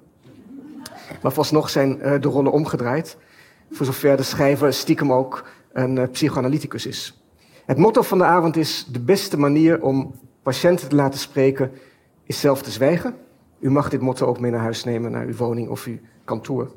Maar 1.22 1.48
nog 1.50 1.70
zijn 1.70 1.98
uh, 1.98 2.20
de 2.20 2.28
rollen 2.28 2.52
omgedraaid, 2.52 3.16
voor 3.70 3.86
zover 3.86 4.16
de 4.16 4.22
schrijver 4.22 4.72
stiekem 4.72 5.12
ook 5.12 5.44
een 5.72 5.96
uh, 5.96 6.04
psychoanalyticus 6.12 6.86
is. 6.86 7.22
Het 7.66 7.78
motto 7.78 8.02
van 8.02 8.18
de 8.18 8.24
avond 8.24 8.56
is: 8.56 8.86
de 8.92 9.00
beste 9.00 9.38
manier 9.38 9.82
om 9.82 10.14
patiënten 10.42 10.88
te 10.88 10.94
laten 10.94 11.20
spreken 11.20 11.70
is 12.24 12.40
zelf 12.40 12.62
te 12.62 12.70
zwijgen. 12.70 13.14
U 13.60 13.70
mag 13.70 13.88
dit 13.88 14.00
motto 14.00 14.26
ook 14.26 14.40
mee 14.40 14.50
naar 14.50 14.60
huis 14.60 14.84
nemen, 14.84 15.10
naar 15.10 15.26
uw 15.26 15.36
woning 15.36 15.68
of 15.68 15.84
uw 15.84 15.98
kantoor. 16.24 16.70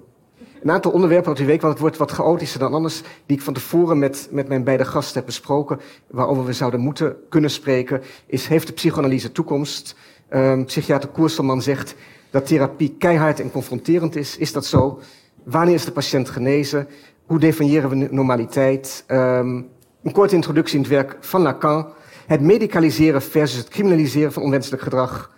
Een 0.62 0.72
aantal 0.72 0.92
onderwerpen 0.92 1.34
dat 1.34 1.44
u 1.44 1.46
weet, 1.46 1.62
want 1.62 1.74
het 1.74 1.82
wordt 1.82 1.98
wat 1.98 2.12
chaotischer 2.12 2.60
dan 2.60 2.74
anders, 2.74 3.02
die 3.26 3.38
ik 3.38 3.44
van 3.44 3.54
tevoren 3.54 4.00
met, 4.00 4.28
met 4.32 4.48
mijn 4.48 4.64
beide 4.64 4.86
gasten 4.86 5.16
heb 5.16 5.26
besproken, 5.26 5.80
waarover 6.08 6.46
we 6.46 6.54
zouden 6.54 6.80
moeten 6.80 7.16
kunnen 7.30 7.50
spreken, 7.50 8.02
is 8.26 8.48
heeft 8.48 8.68
de 8.68 8.74
psychoanalyse 8.74 9.32
toekomst? 9.32 9.96
Um, 10.30 10.66
psychiater 10.66 11.10
Koerstelman 11.10 11.62
zegt 11.62 11.96
dat 12.34 12.48
therapie 12.48 12.96
keihard 12.98 13.40
en 13.40 13.52
confronterend 13.52 14.16
is. 14.16 14.38
Is 14.38 14.52
dat 14.52 14.66
zo? 14.66 15.00
Wanneer 15.44 15.74
is 15.74 15.86
de 15.86 15.92
patiënt 15.92 16.30
genezen? 16.30 16.88
Hoe 17.26 17.40
definiëren 17.40 17.90
we 17.90 18.08
normaliteit? 18.12 19.04
Um, 19.08 19.68
een 20.04 20.12
korte 20.12 20.36
introductie 20.36 20.76
in 20.76 20.82
het 20.82 20.92
werk 20.92 21.18
van 21.20 21.42
Lacan. 21.42 21.88
Het 22.26 22.42
medicaliseren 22.42 23.22
versus 23.22 23.58
het 23.58 23.68
criminaliseren 23.68 24.34
van 24.34 24.44
onwenselijk 24.44 24.82
gedrag. 24.82 25.32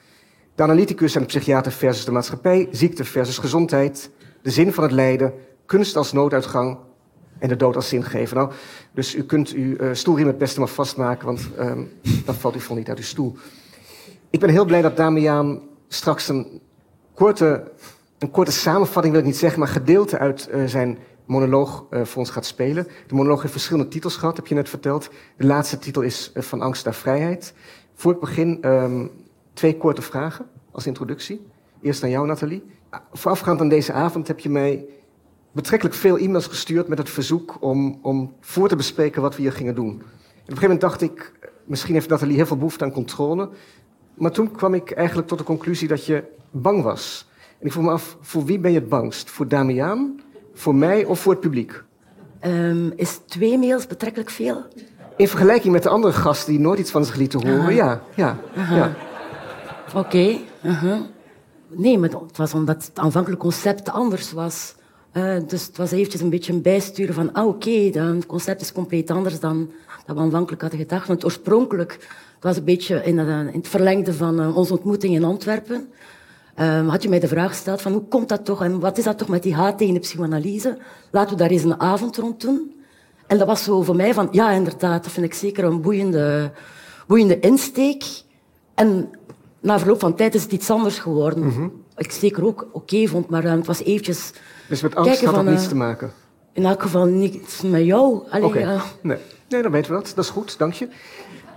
De 0.56 0.64
analyticus 0.64 1.16
en 1.16 1.22
de 1.22 1.28
psychiater 1.28 1.72
versus 1.72 2.06
de 2.06 2.12
maatschappij. 2.12 2.68
Ziekte 2.72 3.04
versus 3.04 3.38
gezondheid 3.38 4.12
de 4.42 4.52
zin 4.52 4.74
van 4.74 4.84
het 4.84 4.94
lijden, 4.94 5.34
kunst 5.66 5.96
als 5.96 6.12
nooduitgang 6.12 6.78
en 7.40 7.50
de 7.50 7.56
dood 7.56 7.76
als 7.76 7.88
zingever. 7.88 8.36
Nou, 8.36 8.52
dus 8.94 9.16
u 9.16 9.24
kunt 9.24 9.50
uw 9.50 9.76
uh, 9.76 9.90
stoelriem 9.92 10.28
het 10.28 10.38
beste 10.38 10.60
maar 10.60 10.70
vastmaken, 10.70 11.26
want 11.26 11.50
um, 11.60 11.92
dan 12.26 12.36
valt 12.36 12.56
u 12.56 12.60
vol 12.60 12.76
niet 12.76 12.90
uit 12.90 12.98
uw 12.98 13.04
stoel. 13.04 13.36
Ik 14.30 14.40
ben 14.40 14.50
heel 14.50 14.66
blij 14.66 14.82
dat 14.82 14.98
Damian 14.98 15.62
straks 15.88 16.28
een 16.28 16.62
korte, 17.16 17.72
een 18.20 18.32
korte 18.32 18.52
samenvatting, 18.52 19.14
wil 19.14 19.22
ik 19.22 19.30
niet 19.30 19.38
zeggen, 19.38 19.60
maar 19.60 19.68
gedeelte 19.68 20.18
uit 20.18 20.50
uh, 20.54 20.66
zijn 20.66 20.98
monoloog 21.26 21.86
uh, 21.90 22.04
voor 22.04 22.20
ons 22.20 22.30
gaat 22.30 22.46
spelen. 22.46 22.88
De 23.08 23.16
monoloog 23.16 23.42
heeft 23.42 23.54
verschillende 23.54 23.90
titels 23.90 24.18
gehad, 24.18 24.36
heb 24.36 24.48
je 24.48 24.56
net 24.56 24.70
verteld. 24.70 25.10
De 25.38 25.46
laatste 25.46 25.78
titel 25.78 26.02
is 26.02 26.32
Van 26.36 26.62
angst 26.62 26.86
naar 26.86 26.94
vrijheid. 26.94 27.54
Voor 27.96 28.14
ik 28.14 28.20
begin, 28.20 28.68
um, 28.68 29.12
twee 29.54 29.78
korte 29.78 30.02
vragen 30.02 30.46
als 30.72 30.88
introductie. 30.88 31.48
Eerst 31.82 32.04
aan 32.04 32.10
jou, 32.10 32.28
Nathalie 32.28 32.64
voorafgaand 33.12 33.62
aan 33.62 33.70
deze 33.70 33.94
avond 33.94 34.28
heb 34.28 34.40
je 34.40 34.50
mij 34.50 34.86
betrekkelijk 35.52 35.96
veel 35.96 36.18
e-mails 36.18 36.48
gestuurd 36.48 36.88
met 36.88 36.98
het 36.98 37.10
verzoek 37.10 37.58
om, 37.60 38.00
om 38.02 38.34
voor 38.40 38.68
te 38.68 38.76
bespreken 38.76 39.22
wat 39.22 39.36
we 39.36 39.42
hier 39.42 39.52
gingen 39.52 39.76
doen. 39.76 39.90
En 39.90 39.94
op 39.94 40.02
een 40.02 40.58
gegeven 40.58 40.62
moment 40.62 40.82
dacht 40.82 41.02
ik, 41.02 41.32
misschien 41.66 41.94
heeft 41.94 42.10
Nathalie 42.10 42.36
heel 42.36 42.46
veel 42.46 42.58
behoefte 42.58 42.84
aan 42.84 42.92
controle. 42.92 43.50
Maar 44.16 44.32
toen 44.32 44.52
kwam 44.52 44.74
ik 44.74 44.92
eigenlijk 44.92 45.28
tot 45.28 45.38
de 45.38 45.44
conclusie 45.44 45.88
dat 45.88 46.06
je 46.06 46.24
bang 46.52 46.84
was. 46.84 47.28
En 47.60 47.66
ik 47.66 47.72
vroeg 47.72 47.86
me 47.86 47.92
af, 47.92 48.18
voor 48.22 48.46
wie 48.46 48.60
ben 48.60 48.72
je 48.72 48.80
het 48.80 48.90
bangst? 48.90 49.30
Voor 49.30 49.48
Damiaan, 49.48 50.22
voor 50.54 50.76
mij 50.76 51.06
of 51.06 51.20
voor 51.20 51.32
het 51.32 51.42
publiek? 51.42 51.84
Ehm, 52.40 52.90
is 52.96 53.20
twee 53.26 53.58
mails 53.58 53.88
betrekkelijk 53.88 54.30
veel? 54.30 54.64
In 55.18 55.28
vergelijking 55.28 55.74
met 55.74 55.84
de 55.84 55.90
andere 55.90 56.14
gasten 56.14 56.52
die 56.52 56.62
nooit 56.62 56.80
iets 56.80 56.92
van 56.92 57.06
zich 57.06 57.16
lieten 57.16 57.48
horen, 57.48 57.76
ja. 57.76 58.02
ja, 58.16 58.38
ja. 58.56 58.96
Oké. 59.96 60.38
uh-huh. 60.64 61.00
Nee, 61.68 61.98
maar 61.98 62.10
het 62.10 62.38
was 62.38 62.54
omdat 62.54 62.86
het 62.86 63.00
aanvankelijk 63.00 63.42
concept 63.42 63.90
anders 63.90 64.32
was. 64.32 64.76
Uh, 65.18 65.36
dus 65.48 65.66
het 65.66 65.78
was 65.78 65.92
eventjes 65.92 66.22
een 66.22 66.30
beetje 66.30 66.54
een 66.54 66.62
bijsturen 66.62 67.14
van, 67.14 67.34
ah 67.34 67.48
oké, 67.48 67.70
het 67.70 68.26
concept 68.26 68.62
is 68.62 68.72
compleet 68.72 69.12
anders 69.12 69.40
dan 69.40 69.72
dat 70.06 70.16
we 70.16 70.22
aanvankelijk 70.22 70.62
hadden 70.62 70.80
gedacht. 70.80 71.08
Want 71.08 71.26
oorspronkelijk, 71.26 71.92
het 72.34 72.44
was 72.44 72.58
een 72.58 72.64
beetje 72.64 73.04
in, 73.04 73.18
het, 73.18 73.54
in 73.54 73.60
het 73.60 73.68
verlengde 73.68 74.14
van 74.14 74.42
uh, 74.42 74.58
onze 74.58 74.74
ontmoeting 74.74 75.16
in 75.16 75.24
Antwerpen. 75.24 75.90
Um, 76.60 76.88
had 76.88 77.04
je 77.04 77.10
mij 77.10 77.20
de 77.20 77.28
vraag 77.28 77.50
gesteld 77.50 77.82
van, 77.82 77.92
hoe 77.92 78.08
komt 78.08 78.30
dat 78.30 78.46
toch 78.46 78.64
en 78.64 78.80
wat 78.80 78.98
is 78.98 79.04
dat 79.04 79.18
toch 79.18 79.28
met 79.28 79.44
die 79.44 79.54
haat 79.54 79.78
tegen 79.78 79.94
de 79.94 80.00
psychoanalyse? 80.00 80.78
Laten 81.12 81.32
we 81.32 81.38
daar 81.38 81.50
eens 81.50 81.64
een 81.64 81.80
avond 81.80 82.18
rond 82.18 82.42
doen. 82.42 82.76
En 83.28 83.38
dat 83.38 83.48
was 83.48 83.64
zo 83.64 83.82
voor 83.82 83.96
mij 83.96 84.14
van, 84.14 84.28
ja 84.32 84.52
inderdaad, 84.52 85.04
dat 85.04 85.12
vind 85.12 85.26
ik 85.26 85.34
zeker 85.34 85.64
een 85.64 85.82
boeiende, 85.82 86.52
boeiende 87.08 87.40
insteek. 87.40 88.04
En 88.74 89.10
na 89.60 89.80
verloop 89.80 90.00
van 90.00 90.16
tijd 90.16 90.36
is 90.36 90.44
het 90.44 90.52
iets 90.52 90.70
anders 90.70 91.00
geworden. 91.00 91.44
Mm 91.44 91.52
-hmm. 91.52 91.72
Ik 91.98 92.12
zeker 92.12 92.46
ook 92.46 92.62
oké 92.62 92.78
okay 92.78 93.08
vond, 93.08 93.30
maar 93.30 93.46
uh, 93.46 93.52
het 93.52 93.66
was 93.66 93.84
eventjes... 93.84 94.32
Dus 94.68 94.82
met 94.82 94.96
angst 94.96 95.26
had 95.26 95.36
dat 95.36 95.44
uh, 95.44 95.50
niets 95.50 95.68
te 95.68 95.76
maken? 95.76 96.12
In 96.54 96.66
elk 96.66 96.82
geval 96.82 97.06
niets 97.06 97.62
met 97.62 97.86
jou. 97.86 98.16
Oké, 98.16 98.46
okay. 98.46 98.80
nee. 99.02 99.18
nee, 99.50 99.62
dan 99.62 99.72
weten 99.72 99.92
we 99.92 99.98
dat. 99.98 100.12
Dat 100.16 100.24
is 100.24 100.30
goed, 100.30 100.58
dank 100.58 100.74
je. 100.74 100.88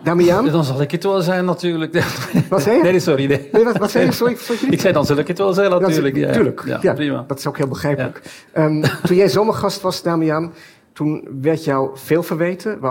Damian? 0.02 0.48
Dan 0.48 0.64
zal 0.64 0.80
ik 0.80 0.90
het 0.90 1.02
wel 1.04 1.20
zijn, 1.20 1.44
natuurlijk. 1.44 2.04
Wat 2.48 2.62
zei 2.62 2.76
je? 2.76 2.82
Nee, 2.82 3.00
sorry. 3.00 3.26
Nee. 3.26 3.48
nee 3.52 3.64
wat, 3.64 3.76
wat 3.76 3.90
zei 3.90 4.04
je? 4.04 4.12
Sorry, 4.12 4.34
sorry, 4.40 4.72
Ik 4.72 4.80
zei, 4.80 4.92
dan 4.92 5.06
zal 5.06 5.16
ik 5.16 5.28
het 5.28 5.38
wel 5.38 5.52
zijn, 5.52 5.70
natuurlijk. 5.70 6.16
Ja, 6.16 6.32
tuurlijk, 6.32 6.62
ja, 6.66 6.78
ja, 6.82 6.94
prima. 6.94 7.24
Dat 7.26 7.38
is 7.38 7.46
ook 7.46 7.56
heel 7.56 7.68
begrijpelijk. 7.68 8.22
Ja. 8.54 8.64
Um, 8.64 8.82
toen 9.06 9.16
jij 9.16 9.28
zomergast 9.28 9.80
was, 9.80 10.02
Damian, 10.02 10.52
toen 10.92 11.28
werd 11.40 11.64
jou 11.64 11.90
veel 11.94 12.22
verweten, 12.22 12.82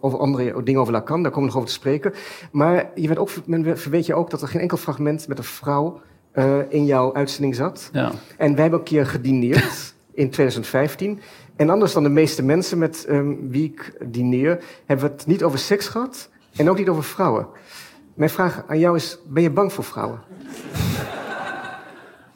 over 0.00 0.18
andere 0.18 0.62
dingen 0.62 0.80
over 0.80 0.92
Lacan, 0.92 1.22
daar 1.22 1.32
komen 1.32 1.48
we 1.48 1.54
nog 1.54 1.56
over 1.56 1.68
te 1.68 1.80
spreken. 1.80 2.12
Maar 2.52 2.90
je 2.94 3.06
werd 3.06 3.18
ook, 3.18 3.30
men 3.44 3.78
verweet 3.78 4.06
je 4.06 4.14
ook 4.14 4.30
dat 4.30 4.42
er 4.42 4.48
geen 4.48 4.60
enkel 4.60 4.76
fragment 4.76 5.28
met 5.28 5.38
een 5.38 5.44
vrouw 5.44 6.00
uh, 6.36 6.58
in 6.68 6.84
jouw 6.84 7.14
uitzending 7.14 7.54
zat. 7.54 7.90
Ja. 7.92 8.12
En 8.36 8.52
wij 8.52 8.60
hebben 8.62 8.78
een 8.78 8.84
keer 8.84 9.06
gedineerd 9.06 9.94
in 10.14 10.30
2015. 10.30 11.20
En 11.56 11.70
anders 11.70 11.92
dan 11.92 12.02
de 12.02 12.08
meeste 12.08 12.42
mensen 12.42 12.78
met 12.78 13.06
um, 13.08 13.50
wie 13.50 13.64
ik 13.64 13.92
dineer, 14.04 14.64
hebben 14.86 15.06
we 15.06 15.12
het 15.12 15.26
niet 15.26 15.42
over 15.42 15.58
seks 15.58 15.88
gehad 15.88 16.28
en 16.56 16.70
ook 16.70 16.78
niet 16.78 16.88
over 16.88 17.04
vrouwen. 17.04 17.46
Mijn 18.14 18.30
vraag 18.30 18.64
aan 18.66 18.78
jou 18.78 18.96
is, 18.96 19.18
ben 19.26 19.42
je 19.42 19.50
bang 19.50 19.72
voor 19.72 19.84
vrouwen? 19.84 20.20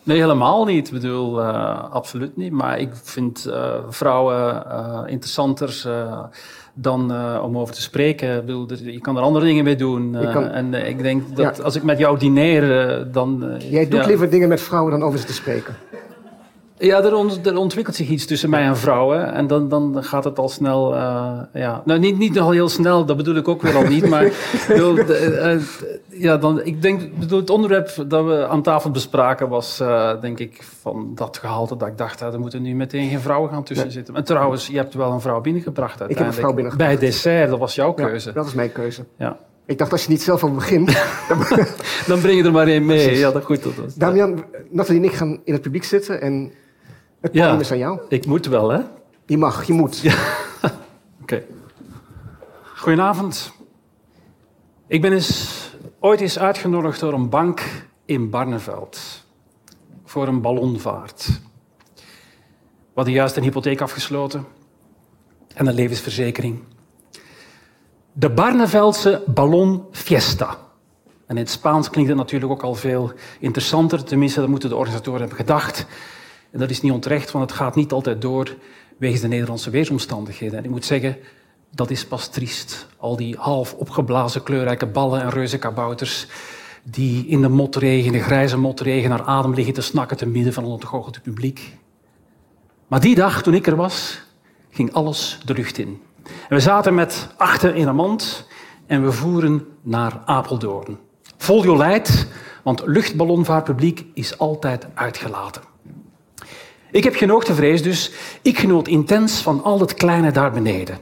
Nee, 0.02 0.20
helemaal 0.20 0.64
niet. 0.64 0.86
Ik 0.86 0.92
bedoel, 0.92 1.40
uh, 1.40 1.90
absoluut 1.90 2.36
niet. 2.36 2.52
Maar 2.52 2.78
ik 2.78 2.90
vind 3.02 3.46
uh, 3.46 3.74
vrouwen 3.88 5.08
interessanter 5.08 5.82
dan 6.74 7.12
om 7.42 7.58
over 7.58 7.74
te 7.74 7.82
spreken. 7.82 8.36
Ik 8.36 8.46
bedoel, 8.46 8.68
je 8.82 9.00
kan 9.00 9.16
er 9.16 9.22
andere 9.22 9.44
dingen 9.44 9.64
mee 9.64 9.76
doen. 9.76 10.16
Kan... 10.32 10.48
En 10.48 10.74
ik 10.74 11.02
denk 11.02 11.36
dat 11.36 11.56
ja. 11.56 11.62
als 11.62 11.76
ik 11.76 11.82
met 11.82 11.98
jou 11.98 12.18
dineer, 12.18 12.62
dan... 13.12 13.44
Jij 13.70 13.88
doet 13.88 14.00
ja. 14.00 14.06
liever 14.06 14.30
dingen 14.30 14.48
met 14.48 14.60
vrouwen 14.60 14.92
dan 14.92 15.02
over 15.02 15.18
ze 15.18 15.24
te 15.24 15.32
spreken. 15.32 15.74
Ja, 16.80 17.04
er, 17.04 17.14
ont, 17.14 17.46
er, 17.46 17.56
ontwikkelt 17.56 17.96
zich 17.96 18.08
iets 18.08 18.26
tussen 18.26 18.50
mij 18.50 18.62
en 18.62 18.76
vrouwen. 18.76 19.32
En 19.32 19.46
dan, 19.46 19.68
dan 19.68 20.04
gaat 20.04 20.24
het 20.24 20.38
al 20.38 20.48
snel. 20.48 20.94
Uh, 20.94 21.40
ja. 21.52 21.82
Nou, 21.84 22.00
niet, 22.00 22.18
niet 22.18 22.38
al 22.38 22.50
heel 22.50 22.68
snel, 22.68 23.04
dat 23.04 23.16
bedoel 23.16 23.34
ik 23.34 23.48
ook 23.48 23.62
weer 23.62 23.76
al 23.76 23.82
niet. 23.82 24.08
Maar 24.08 24.32
bedoel, 24.68 24.98
uh, 24.98 25.60
ja, 26.08 26.36
dan, 26.36 26.64
ik 26.64 26.82
denk, 26.82 27.18
bedoel, 27.18 27.40
het 27.40 27.50
onderwerp 27.50 28.04
dat 28.06 28.24
we 28.24 28.46
aan 28.46 28.62
tafel 28.62 28.90
bespraken 28.90 29.48
was, 29.48 29.80
uh, 29.80 30.20
denk 30.20 30.38
ik, 30.38 30.62
van 30.80 31.12
dat 31.14 31.38
gehalte 31.38 31.76
dat 31.76 31.88
ik 31.88 31.98
dacht, 31.98 32.20
er 32.20 32.40
moeten 32.40 32.62
nu 32.62 32.74
meteen 32.74 33.08
geen 33.08 33.20
vrouwen 33.20 33.50
gaan 33.50 33.64
tussen 33.64 33.92
zitten. 33.92 34.14
En 34.14 34.24
trouwens, 34.24 34.66
je 34.66 34.76
hebt 34.76 34.94
wel 34.94 35.12
een 35.12 35.20
vrouw 35.20 35.40
binnengebracht 35.40 36.00
uiteindelijk. 36.00 36.18
Ik 36.20 36.26
heb 36.26 36.34
een 36.34 36.40
vrouw 36.40 36.54
binnengebracht. 36.54 37.00
Bij 37.00 37.08
dessert, 37.08 37.50
dat 37.50 37.58
was 37.58 37.74
jouw 37.74 37.92
keuze. 37.92 38.28
Ja, 38.28 38.34
dat 38.34 38.46
is 38.46 38.54
mijn 38.54 38.72
keuze. 38.72 39.04
Ja. 39.18 39.36
Ik 39.66 39.78
dacht, 39.78 39.92
als 39.92 40.02
je 40.02 40.10
niet 40.10 40.22
zelf 40.22 40.42
al 40.42 40.54
begint... 40.54 40.86
dan... 41.28 41.38
dan 42.06 42.20
breng 42.20 42.38
je 42.38 42.44
er 42.44 42.52
maar 42.52 42.66
één 42.66 42.86
mee. 42.86 43.02
Precies. 43.02 43.20
Ja, 43.20 43.30
dat 43.30 43.44
goed. 43.44 43.62
Dat 43.62 43.74
was, 43.74 43.94
Damian, 43.94 44.44
Nathalie 44.70 45.00
en 45.00 45.08
ik 45.08 45.14
gaan 45.14 45.40
in 45.44 45.52
het 45.52 45.62
publiek 45.62 45.84
zitten 45.84 46.20
en 46.20 46.52
het 47.20 47.32
podium 47.32 47.52
ja, 47.52 47.58
is 47.58 47.72
aan 47.72 47.78
jou. 47.78 48.00
Ik 48.08 48.26
moet 48.26 48.46
wel, 48.46 48.70
hè? 48.70 48.80
Je 49.26 49.38
mag, 49.38 49.66
je 49.66 49.72
moet. 49.72 49.98
Ja. 49.98 50.14
Oké. 50.62 50.72
Okay. 51.22 51.46
Goedenavond. 52.76 53.52
Ik 54.86 55.00
ben 55.00 55.12
eens, 55.12 55.70
ooit 55.98 56.20
eens 56.20 56.38
uitgenodigd 56.38 57.00
door 57.00 57.12
een 57.12 57.28
bank 57.28 57.88
in 58.04 58.30
Barneveld 58.30 59.24
voor 60.04 60.28
een 60.28 60.40
ballonvaart. 60.40 61.26
We 62.90 62.96
hadden 62.96 63.14
juist 63.14 63.36
een 63.36 63.42
hypotheek 63.42 63.80
afgesloten 63.80 64.46
en 65.54 65.66
een 65.66 65.74
levensverzekering. 65.74 66.62
De 68.12 68.30
Barneveldse 68.30 69.22
Ballon 69.26 69.84
Fiesta. 69.90 70.58
En 71.26 71.36
in 71.36 71.42
het 71.42 71.50
Spaans 71.50 71.90
klinkt 71.90 72.10
het 72.10 72.18
natuurlijk 72.18 72.52
ook 72.52 72.62
al 72.62 72.74
veel 72.74 73.12
interessanter. 73.38 74.04
Tenminste, 74.04 74.40
dat 74.40 74.48
moeten 74.48 74.68
de 74.68 74.76
organisatoren 74.76 75.20
hebben 75.20 75.38
gedacht. 75.38 75.86
En 76.50 76.58
dat 76.58 76.70
is 76.70 76.80
niet 76.80 76.92
onterecht, 76.92 77.30
want 77.30 77.50
het 77.50 77.58
gaat 77.58 77.74
niet 77.74 77.92
altijd 77.92 78.22
door 78.22 78.56
wegens 78.98 79.20
de 79.20 79.28
Nederlandse 79.28 79.70
weersomstandigheden. 79.70 80.58
En 80.58 80.64
ik 80.64 80.70
moet 80.70 80.84
zeggen, 80.84 81.16
dat 81.70 81.90
is 81.90 82.06
pas 82.06 82.28
triest. 82.28 82.86
Al 82.96 83.16
die 83.16 83.36
half 83.38 83.74
opgeblazen 83.74 84.42
kleurrijke 84.42 84.86
ballen 84.86 85.22
en 85.22 85.30
reuzenkabouters 85.30 86.26
die 86.82 87.26
in 87.26 87.40
de 87.40 87.48
motregen, 87.48 88.12
de 88.12 88.22
grijze 88.22 88.56
motregen, 88.56 89.10
naar 89.10 89.22
adem 89.22 89.54
liggen 89.54 89.74
te 89.74 89.80
snakken 89.80 90.16
te 90.16 90.26
midden 90.26 90.52
van 90.52 90.64
een 90.64 90.70
ontgoocheld 90.70 91.22
publiek. 91.22 91.76
Maar 92.86 93.00
die 93.00 93.14
dag, 93.14 93.42
toen 93.42 93.54
ik 93.54 93.66
er 93.66 93.76
was, 93.76 94.20
ging 94.70 94.92
alles 94.92 95.38
de 95.44 95.54
lucht 95.54 95.78
in. 95.78 96.02
En 96.24 96.56
we 96.56 96.60
zaten 96.60 96.94
met 96.94 97.28
achter 97.36 97.74
in 97.74 97.88
een 97.88 97.94
mand 97.94 98.46
en 98.86 99.04
we 99.04 99.12
voeren 99.12 99.66
naar 99.82 100.22
Apeldoorn. 100.24 100.98
Vol 101.36 101.64
jolijt, 101.64 102.26
want 102.62 102.82
luchtballonvaartpubliek 102.84 104.04
is 104.14 104.38
altijd 104.38 104.86
uitgelaten. 104.94 105.69
Ik 106.90 107.04
heb 107.04 107.14
geen 107.14 107.42
vrees, 107.42 107.82
dus 107.82 108.10
ik 108.42 108.58
genoot 108.58 108.88
intens 108.88 109.40
van 109.40 109.62
al 109.62 109.80
het 109.80 109.94
kleine 109.94 110.32
daar 110.32 110.52
beneden. 110.52 110.98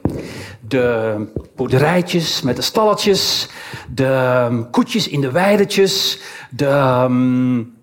De 0.61 1.27
boerderijtjes 1.57 2.43
met 2.43 2.57
de 2.57 2.63
stalletjes, 2.63 3.49
de 3.95 4.67
koetjes 4.71 5.09
in 5.09 5.21
de 5.21 5.31
weidetjes, 5.31 6.19
de 6.51 7.01
um, 7.05 7.77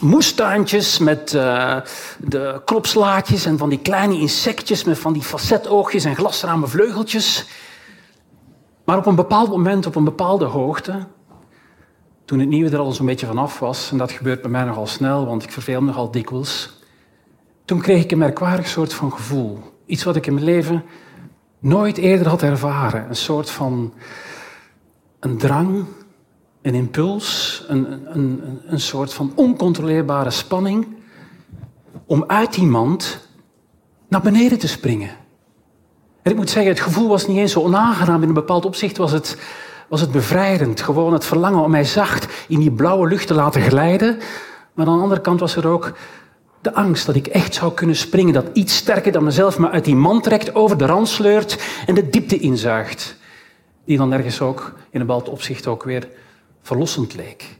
moestuintjes 0.00 0.98
met 0.98 1.32
uh, 1.32 1.76
de 2.18 2.62
klopslaatjes 2.64 3.44
en 3.44 3.58
van 3.58 3.68
die 3.68 3.78
kleine 3.80 4.18
insectjes 4.18 4.84
met 4.84 4.98
van 4.98 5.12
die 5.12 5.22
facetoogjes 5.22 6.04
en 6.04 6.16
glasrame 6.16 6.66
vleugeltjes. 6.66 7.46
Maar 8.84 8.98
op 8.98 9.06
een 9.06 9.14
bepaald 9.14 9.48
moment, 9.48 9.86
op 9.86 9.96
een 9.96 10.04
bepaalde 10.04 10.44
hoogte, 10.44 11.06
toen 12.24 12.38
het 12.38 12.48
nieuwe 12.48 12.70
er 12.70 12.78
al 12.78 12.92
zo'n 12.92 13.06
beetje 13.06 13.26
vanaf 13.26 13.58
was, 13.58 13.90
en 13.90 13.98
dat 13.98 14.12
gebeurt 14.12 14.42
bij 14.42 14.50
mij 14.50 14.64
nogal 14.64 14.86
snel, 14.86 15.26
want 15.26 15.42
ik 15.42 15.52
verveel 15.52 15.80
me 15.80 15.86
nogal 15.86 16.10
dikwijls, 16.10 16.77
toen 17.68 17.80
kreeg 17.80 18.02
ik 18.02 18.10
een 18.10 18.18
merkwaardig 18.18 18.68
soort 18.68 18.94
van 18.94 19.12
gevoel. 19.12 19.58
Iets 19.86 20.04
wat 20.04 20.16
ik 20.16 20.26
in 20.26 20.34
mijn 20.34 20.44
leven 20.44 20.84
nooit 21.58 21.96
eerder 21.96 22.28
had 22.28 22.42
ervaren. 22.42 23.08
Een 23.08 23.16
soort 23.16 23.50
van 23.50 23.92
een 25.20 25.38
drang, 25.38 25.84
een 26.62 26.74
impuls, 26.74 27.64
een, 27.68 28.06
een, 28.16 28.60
een 28.66 28.80
soort 28.80 29.14
van 29.14 29.32
oncontroleerbare 29.34 30.30
spanning 30.30 30.86
om 32.06 32.24
uit 32.26 32.54
die 32.54 32.66
mand 32.66 33.28
naar 34.08 34.20
beneden 34.22 34.58
te 34.58 34.68
springen. 34.68 35.10
En 36.22 36.30
ik 36.30 36.36
moet 36.36 36.50
zeggen, 36.50 36.72
het 36.72 36.82
gevoel 36.82 37.08
was 37.08 37.26
niet 37.26 37.38
eens 37.38 37.52
zo 37.52 37.60
onaangenaam. 37.60 38.22
In 38.22 38.28
een 38.28 38.34
bepaald 38.34 38.64
opzicht 38.64 38.96
was 38.96 39.12
het, 39.12 39.38
was 39.88 40.00
het 40.00 40.12
bevrijdend. 40.12 40.80
Gewoon 40.80 41.12
het 41.12 41.24
verlangen 41.24 41.62
om 41.62 41.70
mij 41.70 41.84
zacht 41.84 42.46
in 42.48 42.58
die 42.58 42.72
blauwe 42.72 43.08
lucht 43.08 43.26
te 43.26 43.34
laten 43.34 43.62
glijden. 43.62 44.18
Maar 44.74 44.86
aan 44.86 44.96
de 44.96 45.02
andere 45.02 45.20
kant 45.20 45.40
was 45.40 45.56
er 45.56 45.66
ook 45.66 45.92
de 46.60 46.74
angst 46.74 47.06
dat 47.06 47.14
ik 47.14 47.26
echt 47.26 47.54
zou 47.54 47.72
kunnen 47.72 47.96
springen, 47.96 48.32
dat 48.32 48.46
iets 48.52 48.76
sterker 48.76 49.12
dan 49.12 49.24
mezelf 49.24 49.58
me 49.58 49.70
uit 49.70 49.84
die 49.84 49.96
man 49.96 50.20
trekt, 50.20 50.54
over 50.54 50.78
de 50.78 50.86
rand 50.86 51.08
sleurt 51.08 51.58
en 51.86 51.94
de 51.94 52.08
diepte 52.08 52.38
inzuigt. 52.38 53.16
Die 53.84 53.96
dan 53.96 54.12
ergens 54.12 54.40
ook 54.40 54.72
in 54.90 55.00
een 55.00 55.06
bepaald 55.06 55.28
opzicht 55.28 55.66
ook 55.66 55.82
weer 55.82 56.08
verlossend 56.62 57.14
leek. 57.14 57.58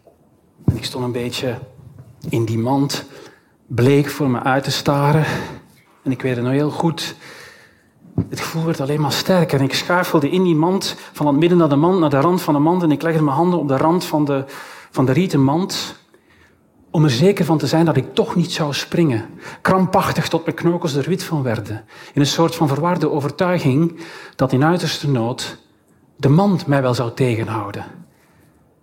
En 0.65 0.77
ik 0.77 0.85
stond 0.85 1.05
een 1.05 1.13
beetje 1.13 1.59
in 2.29 2.45
die 2.45 2.59
mand, 2.59 3.05
bleek 3.67 4.09
voor 4.09 4.31
me 4.31 4.43
uit 4.43 4.65
te 4.65 4.71
staren. 4.71 5.25
En 6.03 6.11
ik 6.11 6.23
weet 6.23 6.35
het 6.37 6.45
nog 6.45 6.53
heel 6.53 6.71
goed. 6.71 7.15
Het 8.29 8.41
gevoel 8.41 8.65
werd 8.65 8.81
alleen 8.81 9.01
maar 9.01 9.13
sterker. 9.13 9.59
En 9.59 9.65
ik 9.65 9.75
schuifelde 9.75 10.31
in 10.31 10.43
die 10.43 10.55
mand, 10.55 10.97
van 11.13 11.27
het 11.27 11.37
midden 11.37 11.59
naar 11.59 11.69
de 11.69 11.77
mand, 11.77 11.99
naar 11.99 12.11
de 12.11 12.21
rand 12.21 12.43
van 12.43 12.55
de 12.55 12.61
mand. 12.61 12.83
En 12.83 12.91
ik 12.91 13.03
legde 13.03 13.23
mijn 13.23 13.37
handen 13.37 13.59
op 13.59 13.69
de 13.69 13.77
rand 13.77 14.05
van 14.05 14.25
de, 14.25 14.45
van 14.91 15.07
de 15.07 15.13
rieten 15.13 15.43
mand 15.43 15.97
om 16.91 17.05
er 17.05 17.11
zeker 17.11 17.45
van 17.45 17.59
te 17.59 17.67
zijn 17.67 17.85
dat 17.85 17.97
ik 17.97 18.15
toch 18.15 18.35
niet 18.35 18.53
zou 18.53 18.75
springen. 18.75 19.27
Krampachtig 19.61 20.29
tot 20.29 20.45
mijn 20.45 20.57
knokkels 20.57 20.95
er 20.95 21.09
wit 21.09 21.25
van 21.25 21.43
werden. 21.43 21.85
In 22.15 22.21
een 22.21 22.27
soort 22.27 22.55
van 22.55 22.69
verwarde 22.69 23.11
overtuiging 23.11 24.01
dat 24.37 24.53
in 24.53 24.65
uiterste 24.65 25.11
nood 25.11 25.59
de 26.17 26.29
mand 26.29 26.67
mij 26.67 26.83
wel 26.83 26.95
zou 26.95 27.15
tegenhouden. 27.15 27.83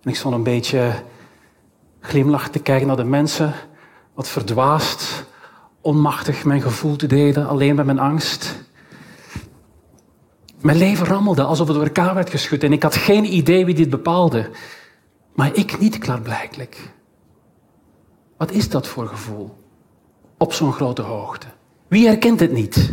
En 0.02 0.10
ik 0.10 0.16
stond 0.16 0.34
een 0.34 0.42
beetje 0.42 0.92
glimlachend 2.00 2.52
te 2.52 2.58
kijken 2.58 2.86
naar 2.86 2.96
de 2.96 3.04
mensen, 3.04 3.54
wat 4.14 4.28
verdwaasd, 4.28 5.24
onmachtig 5.80 6.44
mijn 6.44 6.62
gevoel 6.62 6.96
te 6.96 7.06
delen, 7.06 7.48
alleen 7.48 7.74
met 7.74 7.86
mijn 7.86 7.98
angst. 7.98 8.64
Mijn 10.60 10.76
leven 10.78 11.06
rammelde 11.06 11.42
alsof 11.42 11.66
het 11.66 11.76
door 11.76 11.86
elkaar 11.86 12.14
werd 12.14 12.30
geschud 12.30 12.62
en 12.62 12.72
ik 12.72 12.82
had 12.82 12.94
geen 12.94 13.34
idee 13.34 13.64
wie 13.64 13.74
dit 13.74 13.90
bepaalde. 13.90 14.50
Maar 15.34 15.54
ik 15.54 15.78
niet 15.78 15.98
klaarblijkelijk. 15.98 16.94
Wat 18.36 18.50
is 18.50 18.68
dat 18.68 18.86
voor 18.86 19.06
gevoel? 19.06 19.56
Op 20.38 20.52
zo'n 20.52 20.72
grote 20.72 21.02
hoogte. 21.02 21.46
Wie 21.88 22.06
herkent 22.06 22.40
het 22.40 22.52
niet? 22.52 22.92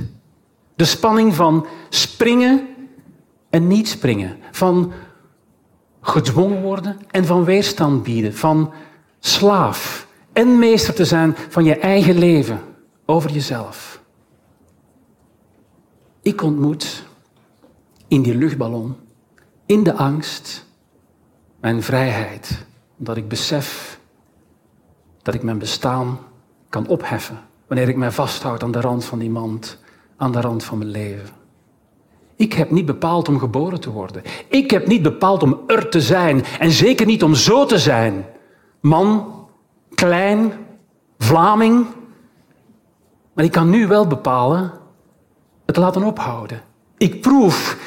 De 0.75 0.85
spanning 0.85 1.35
van 1.35 1.67
springen 1.89 2.67
en 3.49 3.67
niet 3.67 3.87
springen. 3.87 4.37
Van 4.51 4.91
gedwongen 6.01 6.61
worden 6.61 6.97
en 7.11 7.25
van 7.25 7.43
weerstand 7.43 8.03
bieden. 8.03 8.35
Van 8.35 8.73
slaaf 9.19 10.07
en 10.33 10.59
meester 10.59 10.93
te 10.93 11.05
zijn 11.05 11.35
van 11.49 11.63
je 11.63 11.75
eigen 11.75 12.17
leven 12.17 12.59
over 13.05 13.31
jezelf. 13.31 14.01
Ik 16.21 16.41
ontmoet 16.41 17.03
in 18.07 18.21
die 18.21 18.35
luchtballon, 18.35 18.95
in 19.65 19.83
de 19.83 19.93
angst, 19.93 20.65
mijn 21.59 21.83
vrijheid. 21.83 22.65
Omdat 22.97 23.17
ik 23.17 23.27
besef 23.27 23.99
dat 25.23 25.33
ik 25.33 25.43
mijn 25.43 25.57
bestaan 25.57 26.19
kan 26.69 26.87
opheffen 26.87 27.39
wanneer 27.67 27.89
ik 27.89 27.97
mij 27.97 28.11
vasthoud 28.11 28.63
aan 28.63 28.71
de 28.71 28.81
rand 28.81 29.05
van 29.05 29.19
die 29.19 29.29
mand, 29.29 29.79
aan 30.17 30.31
de 30.31 30.41
rand 30.41 30.63
van 30.63 30.77
mijn 30.77 30.89
leven. 30.89 31.29
Ik 32.35 32.53
heb 32.53 32.71
niet 32.71 32.85
bepaald 32.85 33.27
om 33.27 33.39
geboren 33.39 33.79
te 33.79 33.91
worden. 33.91 34.21
Ik 34.47 34.71
heb 34.71 34.87
niet 34.87 35.01
bepaald 35.01 35.43
om 35.43 35.59
er 35.67 35.89
te 35.89 36.01
zijn 36.01 36.43
en 36.59 36.71
zeker 36.71 37.05
niet 37.05 37.23
om 37.23 37.35
zo 37.35 37.65
te 37.65 37.79
zijn. 37.79 38.25
Man, 38.79 39.33
klein, 39.95 40.53
Vlaming. 41.17 41.85
Maar 43.33 43.45
ik 43.45 43.51
kan 43.51 43.69
nu 43.69 43.87
wel 43.87 44.07
bepalen 44.07 44.71
het 45.65 45.77
laten 45.77 46.03
ophouden. 46.03 46.61
Ik 46.97 47.21
proef 47.21 47.77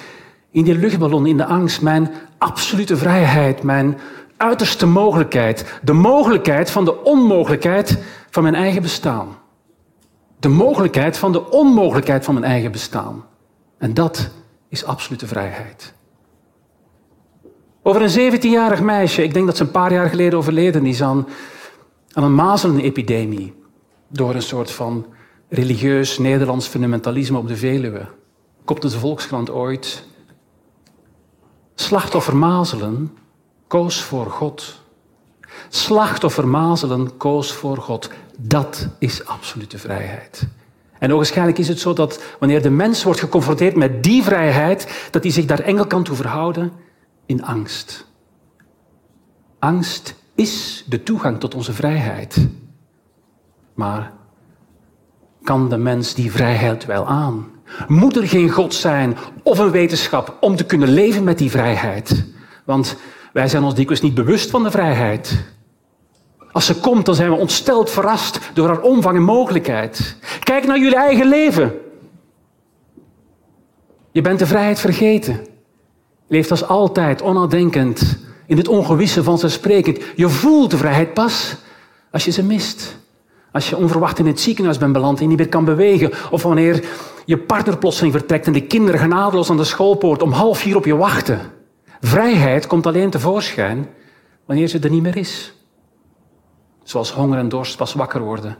in 0.51 0.65
die 0.65 0.79
luchtballon, 0.79 1.27
in 1.27 1.37
de 1.37 1.45
angst, 1.45 1.83
mijn 1.83 2.11
absolute 2.39 2.97
vrijheid, 2.97 3.63
mijn 3.63 3.99
uiterste 4.37 4.87
mogelijkheid. 4.87 5.81
De 5.83 5.93
mogelijkheid 5.93 6.71
van 6.71 6.85
de 6.85 7.03
onmogelijkheid 7.03 7.99
van 8.31 8.43
mijn 8.43 8.55
eigen 8.55 8.83
bestaan. 8.83 9.39
De 10.39 10.49
mogelijkheid 10.49 11.19
van 11.19 11.33
de 11.33 11.51
onmogelijkheid 11.51 12.25
van 12.25 12.35
mijn 12.35 12.47
eigen 12.47 12.73
bestaan. 12.73 13.25
En 13.79 13.95
dat 13.95 14.31
is 14.69 14.85
absolute 14.85 15.27
vrijheid. 15.27 15.95
Over 17.83 18.03
een 18.03 18.33
17-jarig 18.33 18.81
meisje, 18.81 19.23
ik 19.23 19.35
denk 19.35 19.47
dat 19.47 19.57
ze 19.57 19.63
een 19.63 19.71
paar 19.71 19.93
jaar 19.93 20.09
geleden 20.09 20.39
overleden 20.39 20.87
is 20.87 21.03
aan, 21.03 21.27
aan 22.13 22.25
een 22.25 22.35
mazelenepidemie. 22.35 23.55
Door 24.09 24.35
een 24.35 24.43
soort 24.43 24.71
van 24.71 25.07
religieus 25.49 26.19
Nederlands 26.19 26.67
fundamentalisme 26.67 27.39
op 27.39 27.49
de 27.49 27.57
Veluwe. 27.57 28.07
Kopte 28.65 28.89
de 28.89 28.99
Volkskrant 28.99 29.51
ooit. 29.51 30.05
Slachtoffer 31.75 32.37
mazelen 32.37 33.17
koos 33.67 34.03
voor 34.03 34.31
God. 34.31 34.81
Slachtoffer 35.69 36.49
mazelen 36.49 37.17
koos 37.17 37.53
voor 37.53 37.77
God. 37.77 38.11
Dat 38.39 38.89
is 38.99 39.27
absolute 39.27 39.79
vrijheid. 39.79 40.47
En 40.99 41.17
waarschijnlijk 41.17 41.59
is 41.59 41.69
het 41.69 41.81
zo 41.81 41.93
dat 41.93 42.23
wanneer 42.39 42.63
de 42.63 42.71
mens 42.71 43.03
wordt 43.03 43.21
geconfronteerd 43.21 43.77
met 43.77 44.03
die 44.03 44.23
vrijheid, 44.23 45.09
dat 45.11 45.23
hij 45.23 45.33
zich 45.33 45.45
daar 45.45 45.61
enkel 45.61 45.87
kan 45.87 46.03
toe 46.03 46.17
verhouden 46.17 46.73
in 47.27 47.45
angst. 47.45 48.07
Angst 49.59 50.15
is 50.35 50.85
de 50.89 51.03
toegang 51.03 51.41
tot 51.41 51.55
onze 51.55 51.73
vrijheid. 51.73 52.49
Maar 53.75 54.13
kan 55.43 55.69
de 55.69 55.77
mens 55.77 56.15
die 56.15 56.31
vrijheid 56.31 56.85
wel 56.85 57.07
aan? 57.07 57.51
Moet 57.89 58.17
er 58.17 58.29
geen 58.29 58.51
God 58.51 58.75
zijn 58.75 59.17
of 59.43 59.59
een 59.59 59.71
wetenschap 59.71 60.37
om 60.41 60.57
te 60.57 60.65
kunnen 60.65 60.89
leven 60.89 61.25
met 61.25 61.39
die 61.39 61.51
vrijheid? 61.51 62.25
Want 62.65 62.97
wij 63.37 63.49
zijn 63.49 63.63
ons 63.63 63.75
dikwijls 63.75 64.03
niet 64.03 64.15
bewust 64.15 64.51
van 64.51 64.63
de 64.63 64.71
vrijheid. 64.71 65.45
Als 66.53 66.67
ze 66.67 66.81
komt, 66.81 67.07
dan 67.07 67.15
zijn 67.15 67.31
we 67.31 67.37
ontsteld 67.37 67.91
verrast 67.91 68.41
door 68.55 68.69
haar 68.69 68.81
omvang 68.81 69.17
en 69.17 69.23
mogelijkheid. 69.23 70.17
Kijk 70.41 70.67
naar 70.67 70.79
jullie 70.79 70.97
eigen 70.97 71.29
leven. 71.29 71.75
Je 74.13 74.21
bent 74.21 74.39
de 74.39 74.47
vrijheid 74.47 74.81
vergeten. 74.81 75.47
Leeft 76.29 76.51
als 76.51 76.69
altijd 76.69 77.23
onnadenkend 77.23 78.19
in 78.47 78.57
het 78.57 78.69
ongewisse 78.69 79.23
van 79.23 79.39
zijn 79.39 79.53
sprekend. 79.53 79.99
Je 80.15 80.29
voelt 80.29 80.71
de 80.71 80.77
vrijheid 80.77 81.15
pas 81.15 81.57
als 82.11 82.25
je 82.25 82.31
ze 82.31 82.45
mist. 82.45 82.97
Als 83.53 83.69
je 83.69 83.77
onverwacht 83.77 84.19
in 84.19 84.27
het 84.27 84.41
ziekenhuis 84.41 84.79
bent 84.79 84.93
beland 84.93 85.21
en 85.21 85.29
niet 85.29 85.39
meer 85.39 85.49
kan 85.49 85.65
bewegen. 85.65 86.13
Of 86.31 86.43
wanneer 86.43 86.85
je 87.25 87.39
partner 87.39 87.79
plotseling 87.79 88.15
vertrekt 88.15 88.47
en 88.47 88.53
de 88.53 88.67
kinderen 88.67 89.01
genadeloos 89.01 89.51
aan 89.51 89.57
de 89.57 89.65
schoolpoort 89.65 90.23
om 90.23 90.33
half 90.33 90.59
vier 90.59 90.77
op 90.77 90.85
je 90.85 90.97
wachten. 90.97 91.56
Vrijheid 92.01 92.67
komt 92.67 92.87
alleen 92.87 93.11
tevoorschijn 93.11 93.89
wanneer 94.47 94.69
ze 94.69 94.79
er 94.79 94.91
niet 94.91 95.03
meer 95.03 95.17
is. 95.17 95.55
Zoals 96.83 97.13
honger 97.13 97.39
en 97.39 97.49
dorst 97.49 97.77
pas 97.77 97.95
wakker 97.95 98.21
worden 98.21 98.59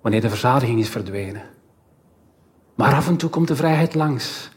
wanneer 0.00 0.20
de 0.20 0.28
verzadiging 0.28 0.80
is 0.80 0.88
verdwenen. 0.88 1.42
Maar 2.74 2.94
af 2.94 3.08
en 3.08 3.16
toe 3.16 3.30
komt 3.30 3.48
de 3.48 3.56
vrijheid 3.56 3.94
langs. 3.94 4.50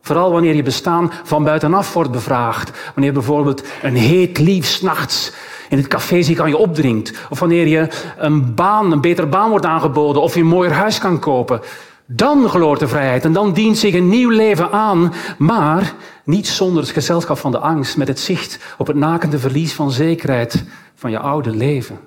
Vooral 0.00 0.32
wanneer 0.32 0.54
je 0.54 0.62
bestaan 0.62 1.12
van 1.24 1.44
buitenaf 1.44 1.92
wordt 1.92 2.10
bevraagd. 2.10 2.92
Wanneer 2.94 3.12
bijvoorbeeld 3.12 3.62
een 3.82 3.96
heet 3.96 4.38
lief 4.38 4.66
s'nachts 4.66 5.32
in 5.68 5.76
het 5.76 5.86
café 5.86 6.22
zich 6.22 6.38
aan 6.38 6.48
je 6.48 6.56
opdringt. 6.56 7.26
Of 7.30 7.40
wanneer 7.40 7.66
je 7.66 7.88
een 8.16 8.54
baan, 8.54 8.92
een 8.92 9.00
betere 9.00 9.26
baan 9.26 9.50
wordt 9.50 9.66
aangeboden. 9.66 10.22
Of 10.22 10.34
je 10.34 10.40
een 10.40 10.46
mooier 10.46 10.72
huis 10.72 10.98
kan 10.98 11.18
kopen. 11.18 11.60
Dan 12.06 12.48
gloort 12.48 12.80
de 12.80 12.88
vrijheid 12.88 13.24
en 13.24 13.32
dan 13.32 13.52
dient 13.52 13.78
zich 13.78 13.94
een 13.94 14.08
nieuw 14.08 14.30
leven 14.30 14.70
aan. 14.70 15.12
Maar 15.38 15.94
niet 16.24 16.46
zonder 16.46 16.82
het 16.82 16.92
gezelschap 16.92 17.38
van 17.38 17.50
de 17.50 17.58
angst. 17.58 17.96
Met 17.96 18.08
het 18.08 18.20
zicht 18.20 18.58
op 18.78 18.86
het 18.86 18.96
nakende 18.96 19.38
verlies 19.38 19.72
van 19.72 19.90
zekerheid 19.90 20.64
van 20.94 21.10
je 21.10 21.18
oude 21.18 21.50
leven. 21.50 21.98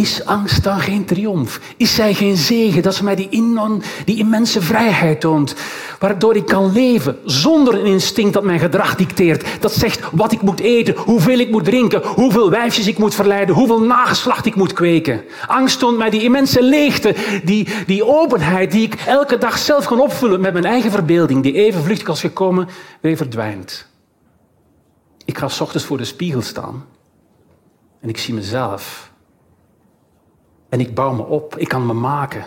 Is 0.00 0.24
angst 0.24 0.62
dan 0.62 0.80
geen 0.80 1.04
triomf? 1.04 1.60
Is 1.76 1.94
zij 1.94 2.14
geen 2.14 2.36
zegen 2.36 2.82
dat 2.82 2.94
ze 2.94 3.04
mij 3.04 3.14
die, 3.14 3.28
die 4.04 4.18
immense 4.18 4.62
vrijheid 4.62 5.20
toont? 5.20 5.54
Waardoor 5.98 6.36
ik 6.36 6.46
kan 6.46 6.72
leven 6.72 7.18
zonder 7.24 7.74
een 7.74 7.86
instinct 7.86 8.32
dat 8.32 8.42
mijn 8.42 8.58
gedrag 8.58 8.94
dicteert. 8.94 9.46
Dat 9.60 9.72
zegt 9.72 10.00
wat 10.12 10.32
ik 10.32 10.42
moet 10.42 10.60
eten, 10.60 10.96
hoeveel 10.96 11.38
ik 11.38 11.50
moet 11.50 11.64
drinken, 11.64 12.06
hoeveel 12.06 12.50
wijfjes 12.50 12.86
ik 12.86 12.98
moet 12.98 13.14
verleiden, 13.14 13.54
hoeveel 13.54 13.80
nageslacht 13.82 14.46
ik 14.46 14.54
moet 14.54 14.72
kweken. 14.72 15.24
Angst 15.46 15.78
toont 15.78 15.98
mij 15.98 16.10
die 16.10 16.22
immense 16.22 16.62
leegte, 16.62 17.14
die, 17.44 17.68
die 17.86 18.06
openheid 18.06 18.70
die 18.70 18.82
ik 18.82 18.94
elke 18.94 19.38
dag 19.38 19.58
zelf 19.58 19.86
kan 19.86 20.00
opvullen 20.00 20.40
met 20.40 20.52
mijn 20.52 20.64
eigen 20.64 20.90
verbeelding, 20.90 21.42
die 21.42 21.52
even 21.52 21.82
vluchtig 21.82 22.08
als 22.08 22.20
gekomen 22.20 22.68
weer 23.00 23.16
verdwijnt. 23.16 23.86
Ik 25.24 25.38
ga 25.38 25.48
s 25.48 25.60
ochtends 25.60 25.86
voor 25.86 25.96
de 25.96 26.04
spiegel 26.04 26.42
staan 26.42 26.84
en 28.00 28.08
ik 28.08 28.18
zie 28.18 28.34
mezelf 28.34 29.09
en 30.70 30.80
ik 30.80 30.94
bouw 30.94 31.12
me 31.12 31.24
op, 31.24 31.56
ik 31.56 31.68
kan 31.68 31.86
me 31.86 31.92
maken. 31.92 32.44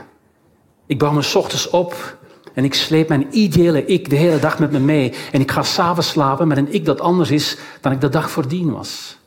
Ik 0.86 0.99
bouw 0.99 1.12
me 1.12 1.31
ochtends 1.36 1.69
op 1.69 2.17
en 2.53 2.63
ik 2.63 2.73
sleep 2.73 3.09
mijn 3.09 3.27
ideale 3.31 3.86
ik 3.86 4.09
de 4.09 4.15
hele 4.15 4.39
dag 4.39 4.59
met 4.59 4.71
me 4.71 4.79
mee. 4.79 5.13
En 5.31 5.41
ik 5.41 5.51
ga 5.51 5.63
s'avonds 5.63 6.09
slapen 6.09 6.47
met 6.47 6.57
een 6.57 6.73
ik 6.73 6.86
dat 6.86 7.01
anders 7.01 7.31
is 7.31 7.57
dan 7.81 7.91
ik 7.91 8.01
de 8.01 8.09
dag 8.09 8.31
voordien 8.31 8.71
was. 8.71 9.17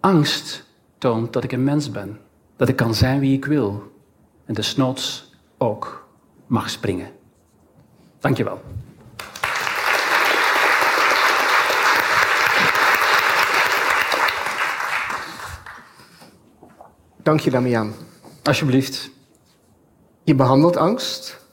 Angst 0.00 0.64
toont 0.98 1.32
dat 1.32 1.44
ik 1.44 1.52
een 1.52 1.64
mens 1.64 1.90
ben. 1.90 2.18
Dat 2.56 2.68
ik 2.68 2.76
kan 2.76 2.94
zijn 2.94 3.20
wie 3.20 3.36
ik 3.36 3.44
wil. 3.44 3.92
En 4.44 4.54
desnoods 4.54 5.30
ook 5.58 6.08
mag 6.46 6.70
springen. 6.70 7.10
Dankjewel. 8.20 8.60
Dank 17.22 17.40
je, 17.40 17.50
Damian. 17.50 18.05
Alsjeblieft. 18.46 19.10
Je 20.24 20.34
behandelt 20.34 20.76
angst. 20.76 21.44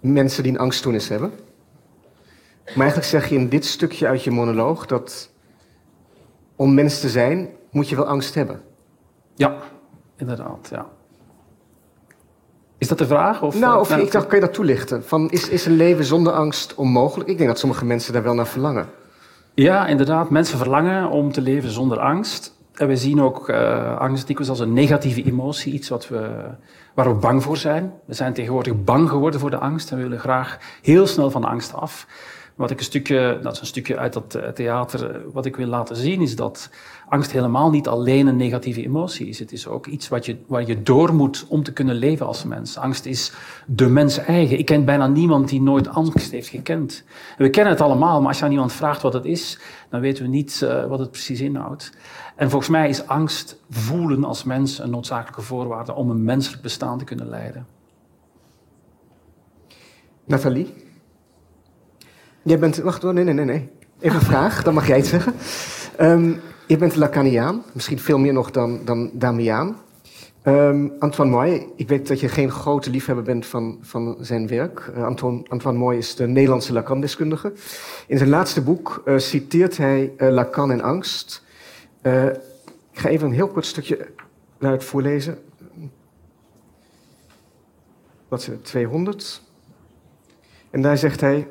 Mensen 0.00 0.42
die 0.42 0.52
een 0.52 0.58
angststoornis 0.58 1.08
hebben. 1.08 1.32
Maar 2.64 2.76
eigenlijk 2.76 3.08
zeg 3.08 3.28
je 3.28 3.34
in 3.34 3.48
dit 3.48 3.64
stukje 3.64 4.06
uit 4.06 4.24
je 4.24 4.30
monoloog 4.30 4.86
dat 4.86 5.30
om 6.56 6.74
mens 6.74 7.00
te 7.00 7.08
zijn, 7.08 7.48
moet 7.70 7.88
je 7.88 7.96
wel 7.96 8.06
angst 8.06 8.34
hebben. 8.34 8.62
Ja, 9.34 9.56
inderdaad, 10.16 10.68
ja. 10.70 10.86
Is 12.78 12.88
dat 12.88 12.98
de 12.98 13.06
vraag? 13.06 13.42
Of, 13.42 13.58
nou, 13.58 13.80
of, 13.80 13.96
ik 13.96 14.12
dacht, 14.12 14.26
kan 14.26 14.38
je 14.38 14.44
dat 14.44 14.54
toelichten? 14.54 15.04
Van, 15.04 15.30
is, 15.30 15.48
is 15.48 15.66
een 15.66 15.76
leven 15.76 16.04
zonder 16.04 16.32
angst 16.32 16.74
onmogelijk? 16.74 17.30
Ik 17.30 17.36
denk 17.36 17.48
dat 17.48 17.58
sommige 17.58 17.84
mensen 17.84 18.12
daar 18.12 18.22
wel 18.22 18.34
naar 18.34 18.46
verlangen. 18.46 18.88
Ja, 19.54 19.86
inderdaad. 19.86 20.30
Mensen 20.30 20.58
verlangen 20.58 21.10
om 21.10 21.32
te 21.32 21.40
leven 21.40 21.70
zonder 21.70 21.98
angst. 21.98 22.55
En 22.76 22.88
we 22.88 22.96
zien 22.96 23.22
ook 23.22 23.48
uh, 23.48 23.98
angst 23.98 24.26
dikwijls 24.26 24.50
als 24.50 24.60
een 24.60 24.72
negatieve 24.72 25.22
emotie, 25.22 25.72
iets 25.72 25.88
wat 25.88 26.08
we, 26.08 26.30
waar 26.94 27.08
we 27.08 27.14
bang 27.14 27.42
voor 27.42 27.56
zijn. 27.56 27.92
We 28.04 28.14
zijn 28.14 28.32
tegenwoordig 28.32 28.84
bang 28.84 29.08
geworden 29.08 29.40
voor 29.40 29.50
de 29.50 29.58
angst 29.58 29.90
en 29.90 29.96
we 29.96 30.02
willen 30.02 30.18
graag 30.18 30.58
heel 30.82 31.06
snel 31.06 31.30
van 31.30 31.40
de 31.40 31.46
angst 31.46 31.74
af. 31.74 32.06
Wat 32.56 32.70
ik 32.70 32.78
een 32.78 32.84
stukje, 32.84 33.38
dat 33.42 33.52
is 33.52 33.60
een 33.60 33.66
stukje 33.66 33.96
uit 33.96 34.12
dat 34.12 34.34
eh, 34.34 34.48
theater, 34.48 35.10
eh, 35.10 35.20
wat 35.32 35.46
ik 35.46 35.56
wil 35.56 35.66
laten 35.66 35.96
zien, 35.96 36.20
is 36.20 36.36
dat 36.36 36.70
angst 37.08 37.30
helemaal 37.30 37.70
niet 37.70 37.88
alleen 37.88 38.26
een 38.26 38.36
negatieve 38.36 38.84
emotie 38.84 39.28
is. 39.28 39.38
Het 39.38 39.52
is 39.52 39.66
ook 39.66 39.86
iets 39.86 40.08
wat 40.08 40.26
je, 40.26 40.36
waar 40.46 40.66
je 40.66 40.82
door 40.82 41.14
moet 41.14 41.44
om 41.48 41.62
te 41.62 41.72
kunnen 41.72 41.94
leven 41.94 42.26
als 42.26 42.44
mens. 42.44 42.76
Angst 42.76 43.06
is 43.06 43.32
de 43.66 43.88
mens 43.88 44.18
eigen. 44.18 44.58
Ik 44.58 44.64
ken 44.64 44.84
bijna 44.84 45.06
niemand 45.06 45.48
die 45.48 45.62
nooit 45.62 45.88
angst 45.88 46.30
heeft 46.30 46.48
gekend. 46.48 47.04
we 47.38 47.50
kennen 47.50 47.72
het 47.72 47.82
allemaal, 47.82 48.18
maar 48.18 48.28
als 48.28 48.38
je 48.38 48.44
aan 48.44 48.50
iemand 48.50 48.72
vraagt 48.72 49.02
wat 49.02 49.12
het 49.12 49.24
is, 49.24 49.58
dan 49.90 50.00
weten 50.00 50.22
we 50.24 50.28
niet 50.28 50.60
uh, 50.64 50.84
wat 50.84 50.98
het 50.98 51.10
precies 51.10 51.40
inhoudt. 51.40 51.92
En 52.36 52.50
volgens 52.50 52.70
mij 52.70 52.88
is 52.88 53.06
angst 53.06 53.60
voelen 53.70 54.24
als 54.24 54.44
mens 54.44 54.78
een 54.78 54.90
noodzakelijke 54.90 55.42
voorwaarde 55.42 55.94
om 55.94 56.10
een 56.10 56.24
menselijk 56.24 56.62
bestaan 56.62 56.98
te 56.98 57.04
kunnen 57.04 57.28
leiden. 57.28 57.66
Nathalie? 60.24 60.85
Jij 62.46 62.58
bent... 62.58 62.76
Wacht 62.76 63.02
hoor, 63.02 63.14
nee, 63.14 63.24
nee, 63.24 63.34
nee. 63.34 63.44
nee. 63.44 63.68
Even 64.00 64.16
een 64.16 64.24
vraag, 64.24 64.62
dan 64.62 64.74
mag 64.74 64.86
jij 64.86 64.96
het 64.96 65.06
zeggen. 65.06 65.34
Um, 66.00 66.40
je 66.66 66.76
bent 66.76 66.96
Lacaniaan, 66.96 67.62
misschien 67.72 67.98
veel 67.98 68.18
meer 68.18 68.32
nog 68.32 68.50
dan, 68.50 68.84
dan 68.84 69.10
Damiaan. 69.12 69.76
Um, 70.44 70.92
Antoine 70.98 71.34
Moy, 71.34 71.66
ik 71.76 71.88
weet 71.88 72.08
dat 72.08 72.20
je 72.20 72.28
geen 72.28 72.50
grote 72.50 72.90
liefhebber 72.90 73.24
bent 73.24 73.46
van, 73.46 73.78
van 73.80 74.16
zijn 74.20 74.48
werk. 74.48 74.92
Uh, 74.96 75.04
Antoine, 75.04 75.42
Antoine 75.48 75.78
Moy 75.78 75.96
is 75.96 76.14
de 76.14 76.26
Nederlandse 76.26 76.72
Lacan-deskundige. 76.72 77.52
In 78.06 78.18
zijn 78.18 78.30
laatste 78.30 78.62
boek 78.62 79.02
uh, 79.04 79.18
citeert 79.18 79.76
hij 79.76 80.12
uh, 80.18 80.28
Lacan 80.30 80.70
en 80.70 80.80
angst. 80.80 81.44
ik 82.92 82.98
ga 82.98 83.08
even 83.08 83.26
een 83.26 83.34
heel 83.34 83.48
kort 83.48 83.66
stukje 83.66 84.06
uit 84.60 84.84
voorlezen. 84.84 85.38
Wat 88.28 88.40
is 88.40 88.46
het, 88.46 88.64
200? 88.64 89.42
En 90.70 90.82
daar 90.82 90.98
zegt 90.98 91.20
hij... 91.20 91.46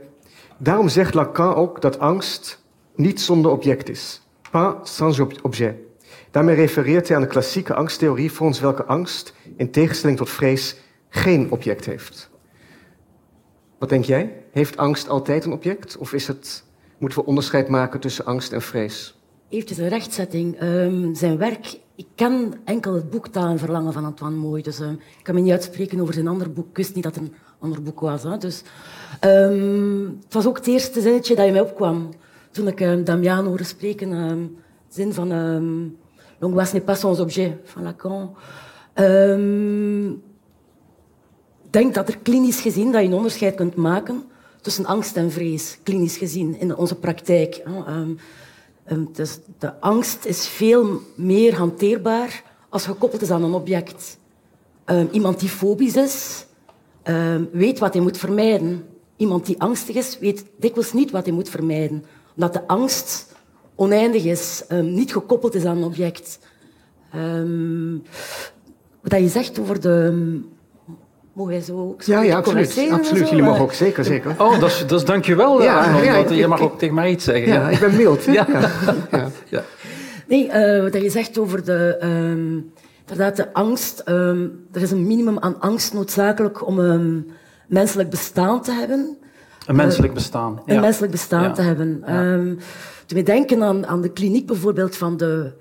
Daarom 0.57 0.89
zegt 0.89 1.13
Lacan 1.13 1.55
ook 1.55 1.81
dat 1.81 1.99
angst 1.99 2.63
niet 2.95 3.21
zonder 3.21 3.51
object 3.51 3.89
is. 3.89 4.21
Pas 4.51 4.95
sans 4.95 5.19
objet. 5.19 5.75
Daarmee 6.31 6.55
refereert 6.55 7.07
hij 7.07 7.17
aan 7.17 7.23
de 7.23 7.29
klassieke 7.29 7.73
angsttheorie 7.73 8.31
volgens 8.31 8.59
welke 8.59 8.85
angst, 8.85 9.33
in 9.55 9.71
tegenstelling 9.71 10.17
tot 10.17 10.29
vrees, 10.29 10.75
geen 11.09 11.51
object 11.51 11.85
heeft. 11.85 12.29
Wat 13.79 13.89
denk 13.89 14.05
jij? 14.05 14.43
Heeft 14.51 14.77
angst 14.77 15.09
altijd 15.09 15.45
een 15.45 15.51
object? 15.51 15.97
Of 15.97 16.13
is 16.13 16.27
het, 16.27 16.63
moeten 16.97 17.19
we 17.19 17.25
onderscheid 17.25 17.67
maken 17.67 17.99
tussen 17.99 18.25
angst 18.25 18.51
en 18.51 18.61
vrees? 18.61 19.19
Heeft 19.49 19.77
een 19.77 19.87
rechtzetting. 19.87 20.61
Um, 20.61 21.15
zijn 21.15 21.37
werk, 21.37 21.79
ik 21.95 22.07
ken 22.15 22.53
enkel 22.65 22.93
het 22.93 23.09
boek 23.09 23.27
Taal 23.27 23.49
en 23.49 23.59
Verlangen 23.59 23.93
van 23.93 24.05
Antoine 24.05 24.37
Mooi. 24.37 24.61
Dus 24.61 24.79
uh, 24.79 24.89
ik 24.89 25.23
kan 25.23 25.35
me 25.35 25.41
niet 25.41 25.51
uitspreken 25.51 25.99
over 25.99 26.13
zijn 26.13 26.27
ander 26.27 26.53
boek. 26.53 26.69
Ik 26.69 26.77
wist 26.77 26.95
niet 26.95 27.03
dat 27.03 27.15
een 27.15 27.33
ander 27.65 27.82
boek 27.82 27.99
was. 27.99 28.23
Dus, 28.39 28.62
um, 29.21 30.19
het 30.23 30.34
was 30.34 30.45
ook 30.45 30.58
het 30.58 30.67
eerste 30.67 31.01
zinnetje 31.01 31.36
dat 31.36 31.45
je 31.45 31.51
mij 31.51 31.62
opkwam 31.62 32.10
toen 32.51 32.67
ik 32.67 32.80
um, 32.80 33.04
Damian 33.04 33.45
hoorde 33.45 33.63
spreken. 33.63 34.12
Um, 34.12 34.58
zin 34.89 35.13
van 35.13 35.32
um, 35.32 35.97
L'angoisse 36.41 36.73
n'est 36.73 36.86
pas 36.86 36.99
sans 36.99 37.19
objet 37.19 37.58
van 37.63 37.84
Lacan. 37.84 38.36
Ik 41.63 41.82
denk 41.82 41.93
dat 41.93 42.08
er 42.08 42.17
klinisch 42.17 42.62
gezien 42.62 42.91
dat 42.91 43.01
je 43.01 43.08
een 43.08 43.13
onderscheid 43.13 43.56
kunt 43.56 43.75
maken 43.75 44.23
tussen 44.62 44.86
angst 44.86 45.17
en 45.17 45.32
vrees, 45.32 45.78
klinisch 45.84 46.17
gezien, 46.17 46.60
in 46.60 46.75
onze 46.75 46.95
praktijk. 46.95 47.63
de 49.58 49.80
angst 49.80 50.25
is 50.25 50.47
veel 50.47 51.01
meer 51.15 51.56
hanteerbaar 51.56 52.43
als 52.69 52.86
gekoppeld 52.86 53.21
is 53.21 53.32
aan 53.32 53.43
een 53.43 53.54
object. 53.54 54.17
iemand 55.12 55.39
die 55.39 55.49
fobisch 55.49 55.95
is, 55.95 56.44
weet 57.51 57.79
wat 57.79 57.93
hij 57.93 58.01
moet 58.01 58.17
vermijden. 58.17 58.83
Iemand 59.17 59.45
die 59.45 59.61
angstig 59.61 59.95
is, 59.95 60.19
weet 60.19 60.45
dikwijls 60.57 60.93
niet 60.93 61.11
wat 61.11 61.25
hij 61.25 61.33
moet 61.33 61.49
vermijden. 61.49 62.05
Omdat 62.35 62.53
de 62.53 62.67
angst 62.67 63.33
oneindig 63.75 64.23
is, 64.23 64.63
um, 64.69 64.93
niet 64.93 65.11
gekoppeld 65.11 65.55
is 65.55 65.65
aan 65.65 65.77
een 65.77 65.83
object. 65.83 66.39
Um, 67.15 68.03
wat 69.01 69.19
je 69.19 69.27
zegt 69.27 69.59
over 69.59 69.81
de... 69.81 70.13
Mogen 71.33 71.51
wij 71.51 71.61
zo 71.61 71.77
ook 71.77 72.01
Ja, 72.01 72.21
ja, 72.21 72.35
absoluut. 72.35 72.87
absoluut. 72.91 73.29
Jullie 73.29 73.43
mogen 73.43 73.61
ook, 73.61 73.73
zeker, 73.73 74.05
zeker. 74.05 74.35
Oh, 74.37 74.59
dat 74.59 74.69
is, 74.69 74.85
dat 74.87 74.99
is 74.99 75.05
dankjewel, 75.05 75.61
ja, 75.61 75.83
Arnold, 75.83 76.03
ja, 76.03 76.15
ik, 76.15 76.29
je 76.29 76.47
mag 76.47 76.61
ook 76.61 76.79
tegen 76.79 76.95
mij 76.95 77.09
iets 77.09 77.23
zeggen. 77.23 77.53
Ja, 77.53 77.69
ik 77.69 77.79
ben 77.79 77.95
mild. 77.95 78.23
ja. 78.23 78.47
ja. 79.11 79.29
ja. 79.49 79.63
Nee, 80.27 80.45
uh, 80.47 80.81
wat 80.81 80.93
je 81.01 81.09
zegt 81.09 81.37
over 81.37 81.65
de... 81.65 81.97
Um, 82.03 82.73
inderdaad, 83.07 83.35
de 83.35 83.53
angst. 83.53 84.03
Um, 84.05 84.67
er 84.71 84.81
is 84.81 84.91
een 84.91 85.07
minimum 85.07 85.39
aan 85.39 85.59
angst 85.59 85.93
noodzakelijk 85.93 86.67
om 86.67 86.79
een 86.79 87.31
menselijk 87.67 88.09
bestaan 88.09 88.61
te 88.61 88.71
hebben. 88.71 89.17
Een 89.65 89.75
menselijk 89.75 90.13
bestaan. 90.13 90.61
Een 90.65 90.79
menselijk 90.79 91.11
bestaan 91.11 91.53
te 91.53 91.61
hebben. 91.61 92.15
Um, 92.15 92.57
toen 93.05 93.17
we 93.17 93.23
denken 93.23 93.63
aan, 93.63 93.85
aan 93.85 94.01
de 94.01 94.11
kliniek 94.11 94.47
bijvoorbeeld 94.47 94.95
van 94.95 95.17
de 95.17 95.53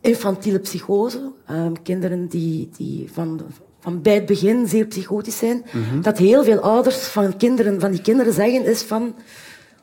infantiele 0.00 0.58
psychose, 0.58 1.32
um, 1.50 1.82
kinderen 1.82 2.26
die, 2.26 2.68
die 2.76 3.08
van, 3.12 3.40
van 3.80 4.02
bij 4.02 4.14
het 4.14 4.26
begin 4.26 4.68
zeer 4.68 4.86
psychotisch 4.86 5.38
zijn, 5.38 5.64
mhm. 5.72 6.00
dat 6.00 6.18
heel 6.18 6.44
veel 6.44 6.58
ouders 6.58 6.96
van, 6.96 7.36
kinderen, 7.36 7.80
van 7.80 7.90
die 7.90 8.02
kinderen 8.02 8.32
zeggen 8.32 8.64
is 8.64 8.82
van 8.82 9.14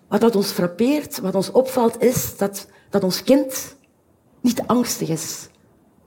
wat 0.08 0.22
dat 0.22 0.36
ons 0.36 0.52
frappeert, 0.52 1.20
wat 1.20 1.36
ons 1.36 1.52
opvalt, 1.52 2.02
is 2.04 2.38
dat, 2.38 2.67
dat 2.89 3.04
ons 3.04 3.24
kind 3.24 3.76
niet 4.41 4.63
angstig 4.65 5.10
is. 5.10 5.50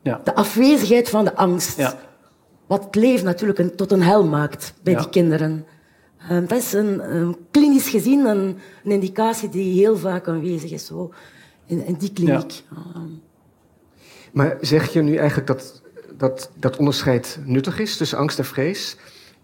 Ja. 0.02 0.20
De 0.24 0.34
afwezigheid 0.34 1.08
van 1.08 1.24
de 1.24 1.36
angst. 1.36 1.76
Ja. 1.76 1.98
Wat 2.66 2.84
het 2.84 2.94
leven 2.94 3.24
natuurlijk 3.24 3.58
een, 3.58 3.76
tot 3.76 3.92
een 3.92 4.02
hel 4.02 4.24
maakt 4.24 4.74
bij 4.82 4.94
die 4.94 5.08
kinderen. 5.08 5.66
Um, 6.30 6.46
dat 6.46 6.58
is 6.58 6.72
een, 6.72 7.36
klinisch 7.50 7.88
gezien 7.88 8.24
een, 8.26 8.58
een, 8.84 8.90
indicatie 8.90 9.48
die 9.48 9.78
heel 9.80 9.96
vaak 9.96 10.28
aanwezig 10.28 10.70
is 10.70 10.86
zo, 10.86 11.12
in, 11.66 11.86
in 11.86 11.94
die 11.94 12.12
kliniek. 12.12 12.62
Ja. 12.70 13.00
Um. 13.00 13.20
Maar 14.32 14.56
zeg 14.60 14.92
je 14.92 15.02
nu 15.02 15.16
eigenlijk 15.16 15.46
dat, 15.46 15.82
dat 16.16 16.50
dat 16.54 16.76
onderscheid 16.76 17.38
nuttig 17.44 17.78
is 17.78 17.96
tussen 17.96 18.18
angst 18.18 18.38
en 18.38 18.44
vrees? 18.44 18.96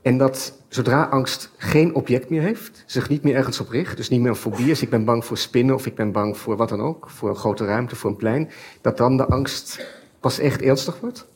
En 0.03 0.19
dat 0.19 0.59
zodra 0.69 1.03
angst 1.03 1.51
geen 1.57 1.95
object 1.95 2.31
meer 2.31 2.43
heeft, 2.43 2.83
zich 2.87 3.09
niet 3.09 3.23
meer 3.23 3.35
ergens 3.35 3.61
op 3.61 3.69
richt, 3.69 3.97
dus 3.97 4.09
niet 4.09 4.21
meer 4.21 4.31
een 4.31 4.37
fobie 4.37 4.71
is, 4.71 4.83
ik 4.83 4.91
ben 4.91 5.05
bang 5.05 5.25
voor 5.25 5.39
spinnen 5.39 5.75
of 5.75 5.87
ik 5.87 5.95
ben 5.95 6.13
bang 6.13 6.37
voor 6.37 6.57
wat 6.57 6.69
dan 6.69 6.81
ook, 6.81 7.11
voor 7.11 7.29
een 7.29 7.37
grote 7.37 7.65
ruimte, 7.65 7.97
voor 7.97 8.11
een 8.11 8.17
plein, 8.17 8.51
dat 8.81 8.97
dan 8.97 9.17
de 9.17 9.27
angst 9.27 9.87
pas 10.27 10.39
echt 10.39 10.61
ernstig 10.61 11.01
wordt? 11.01 11.27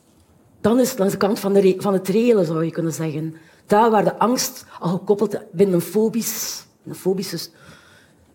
Dan 0.61 0.81
is 0.81 0.90
het 0.90 0.98
langs 0.98 1.12
de 1.12 1.18
kant 1.18 1.38
van, 1.38 1.53
de 1.53 1.74
van 1.79 1.92
het 1.92 2.09
reële, 2.09 2.44
zou 2.44 2.64
je 2.64 2.70
kunnen 2.70 2.92
zeggen. 2.92 3.35
Daar 3.66 3.90
waar 3.90 4.05
de 4.05 4.18
angst 4.18 4.64
al 4.81 4.90
gekoppeld 4.90 5.38
binnen 5.53 5.74
een, 5.74 5.81
fobisch, 5.81 6.66
een 6.87 6.94
fobische 6.94 7.38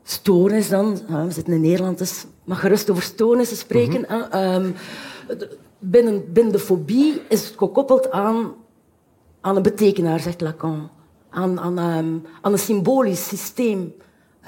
stoornis 0.04 0.70
dan, 0.70 1.00
we 1.08 1.32
zitten 1.32 1.54
in 1.54 1.62
Nederland, 1.62 1.98
dus 1.98 2.26
mag 2.44 2.60
gerust 2.60 2.90
over 2.90 3.04
stoornissen 3.04 3.58
spreken. 3.58 4.06
Mm 4.10 4.22
-hmm. 4.32 4.74
binnen, 5.80 6.34
binnen 6.34 6.54
de 6.54 6.60
fobie 6.60 7.22
is 7.30 7.46
het 7.46 7.58
gekoppeld 7.58 8.12
aan, 8.12 8.54
aan 9.42 9.56
een 9.56 9.62
betekenaar, 9.62 10.20
zegt 10.20 10.42
Lacan. 10.42 10.90
Aan, 11.30 11.60
aan, 11.60 11.80
um, 11.80 12.24
aan 12.42 12.52
een 12.52 12.60
symbolisch 12.60 13.28
systeem. 13.28 13.94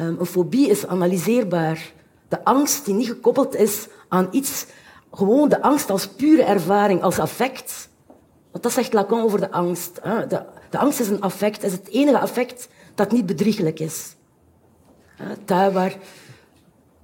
Um, 0.02 0.16
een 0.20 0.26
fobie 0.26 0.70
is 0.70 0.88
analyseerbaar. 0.88 1.94
De 2.28 2.44
angst 2.44 2.86
die 2.86 2.94
niet 2.94 3.08
gekoppeld 3.08 3.56
is 3.56 3.88
aan 4.08 4.28
iets, 4.32 4.66
gewoon 5.18 5.50
de 5.50 5.62
angst 5.62 5.90
als 5.90 6.08
pure 6.08 6.44
ervaring, 6.44 7.02
als 7.02 7.20
affect. 7.20 7.90
Want 8.52 8.64
dat 8.64 8.72
zegt 8.72 8.94
Lacan 8.94 9.22
over 9.22 9.40
de 9.40 9.52
angst. 9.52 10.00
Hè. 10.02 10.28
De, 10.28 10.42
de 10.70 10.78
angst 10.78 11.00
is 11.00 11.08
een 11.08 11.22
affect, 11.22 11.64
is 11.64 11.72
het 11.72 11.88
enige 11.90 12.20
affect 12.20 12.68
dat 12.96 13.12
niet 13.12 13.26
bedrieglijk 13.26 13.80
is. 13.80 14.16
Daar 15.46 15.72
waar... 15.72 15.96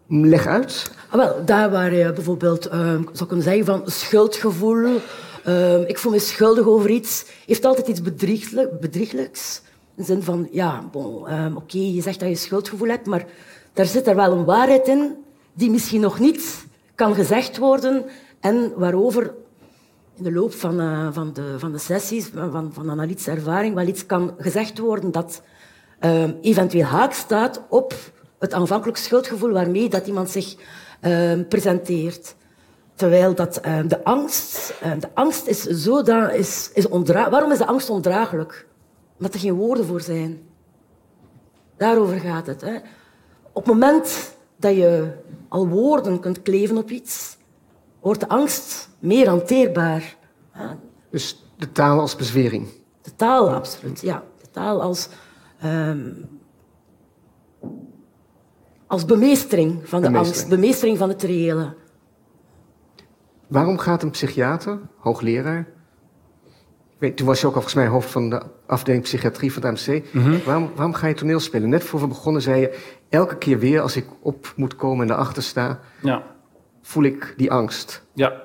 Leg 0.07 0.47
uit. 0.47 0.91
Ah, 1.09 1.15
wel, 1.15 1.45
daar 1.45 1.71
waar 1.71 1.93
je 1.93 2.13
bijvoorbeeld, 2.13 2.67
uh, 2.67 2.73
zou 3.11 3.25
kunnen 3.27 3.45
zeggen 3.45 3.65
van 3.65 3.81
schuldgevoel, 3.85 4.99
uh, 5.47 5.89
ik 5.89 5.97
voel 5.97 6.11
me 6.11 6.19
schuldig 6.19 6.65
over 6.65 6.89
iets, 6.89 7.25
heeft 7.45 7.65
altijd 7.65 7.87
iets 7.87 8.01
bedrieglijk, 8.01 8.79
bedrieglijks. 8.79 9.61
In 9.65 9.91
de 9.95 10.03
zin 10.03 10.23
van, 10.23 10.47
ja, 10.51 10.83
bon, 10.91 11.33
um, 11.33 11.57
oké, 11.57 11.77
je 11.77 12.01
zegt 12.01 12.19
dat 12.19 12.29
je 12.29 12.35
schuldgevoel 12.35 12.87
hebt, 12.87 13.05
maar 13.05 13.25
daar 13.73 13.85
zit 13.85 14.07
er 14.07 14.15
wel 14.15 14.31
een 14.31 14.45
waarheid 14.45 14.87
in 14.87 15.15
die 15.53 15.69
misschien 15.69 16.01
nog 16.01 16.19
niet 16.19 16.65
kan 17.03 17.15
gezegd 17.15 17.57
worden 17.57 18.05
en 18.39 18.73
waarover 18.75 19.33
in 20.15 20.23
de 20.23 20.31
loop 20.31 20.53
van, 20.53 20.81
uh, 20.81 21.07
van, 21.11 21.33
de, 21.33 21.55
van 21.59 21.71
de 21.71 21.77
sessies, 21.77 22.29
van, 22.33 22.73
van 22.73 22.89
analytische 22.89 23.31
ervaring, 23.31 23.75
wel 23.75 23.87
iets 23.87 24.05
kan 24.05 24.33
gezegd 24.37 24.77
worden 24.77 25.11
dat 25.11 25.41
uh, 26.01 26.23
eventueel 26.41 26.83
haak 26.83 27.13
staat 27.13 27.61
op 27.69 27.93
het 28.39 28.53
aanvankelijk 28.53 28.97
schuldgevoel 28.97 29.51
waarmee 29.51 29.89
dat 29.89 30.07
iemand 30.07 30.29
zich 30.29 30.55
uh, 31.01 31.31
presenteert. 31.49 32.35
Terwijl 32.95 33.35
dat, 33.35 33.59
de 33.87 34.03
angst, 34.03 34.73
de 34.99 35.09
angst 35.13 35.47
is 35.47 35.61
zo 35.61 35.99
is, 36.27 36.71
is 36.73 36.87
ondra 36.87 37.29
Waarom 37.29 37.51
is 37.51 37.57
de 37.57 37.65
angst 37.65 37.89
ondraaglijk? 37.89 38.67
Omdat 39.17 39.33
er 39.33 39.39
geen 39.39 39.53
woorden 39.53 39.85
voor 39.85 40.01
zijn. 40.01 40.41
Daarover 41.77 42.19
gaat 42.19 42.47
het. 42.47 42.61
Hè. 42.61 42.75
Op 43.51 43.65
het 43.65 43.73
moment 43.73 44.35
dat 44.57 44.75
je 44.75 45.11
al 45.53 45.67
woorden 45.67 46.19
kunt 46.19 46.41
kleven 46.41 46.77
op 46.77 46.89
iets, 46.89 47.37
wordt 47.99 48.19
de 48.19 48.27
angst 48.27 48.89
meer 48.99 49.29
hanteerbaar. 49.29 50.17
Dus 51.09 51.45
de 51.57 51.71
taal 51.71 51.99
als 51.99 52.15
bezwering? 52.15 52.67
De 53.01 53.15
taal, 53.15 53.53
absoluut, 53.53 54.01
ja. 54.01 54.23
De 54.41 54.49
taal 54.51 54.81
als... 54.81 55.09
Um, 55.65 56.39
als 58.87 59.05
bemeestering 59.05 59.89
van 59.89 60.01
de 60.01 60.07
Bemeestering. 60.07 60.15
angst, 60.15 60.47
bemeestering 60.49 60.97
van 60.97 61.09
het 61.09 61.23
reële. 61.23 61.73
Waarom 63.47 63.77
gaat 63.77 64.03
een 64.03 64.11
psychiater, 64.11 64.79
hoogleraar... 64.97 65.67
Weet, 67.03 67.17
toen 67.17 67.27
was 67.27 67.41
je 67.41 67.47
ook 67.47 67.55
al 67.55 67.61
volgens 67.61 67.83
mij 67.83 67.91
hoofd 67.91 68.09
van 68.09 68.29
de 68.29 68.41
afdeling 68.65 69.03
psychiatrie 69.03 69.53
van 69.53 69.65
het 69.65 69.87
AMC. 69.87 70.03
waarom, 70.45 70.71
waarom 70.75 70.93
ga 70.93 71.07
je 71.07 71.13
toneel 71.13 71.39
spelen? 71.39 71.69
Net 71.69 71.83
voor 71.83 71.99
we 71.99 72.07
begonnen 72.07 72.41
zei 72.41 72.61
je... 72.61 72.79
elke 73.09 73.37
keer 73.37 73.59
weer 73.59 73.81
als 73.81 73.95
ik 73.95 74.05
op 74.21 74.53
moet 74.55 74.75
komen 74.75 75.01
en 75.01 75.07
daarachter 75.07 75.43
sta... 75.43 75.79
Ja. 76.01 76.23
voel 76.81 77.03
ik 77.03 77.33
die 77.37 77.51
angst. 77.51 78.03
Ja. 78.13 78.41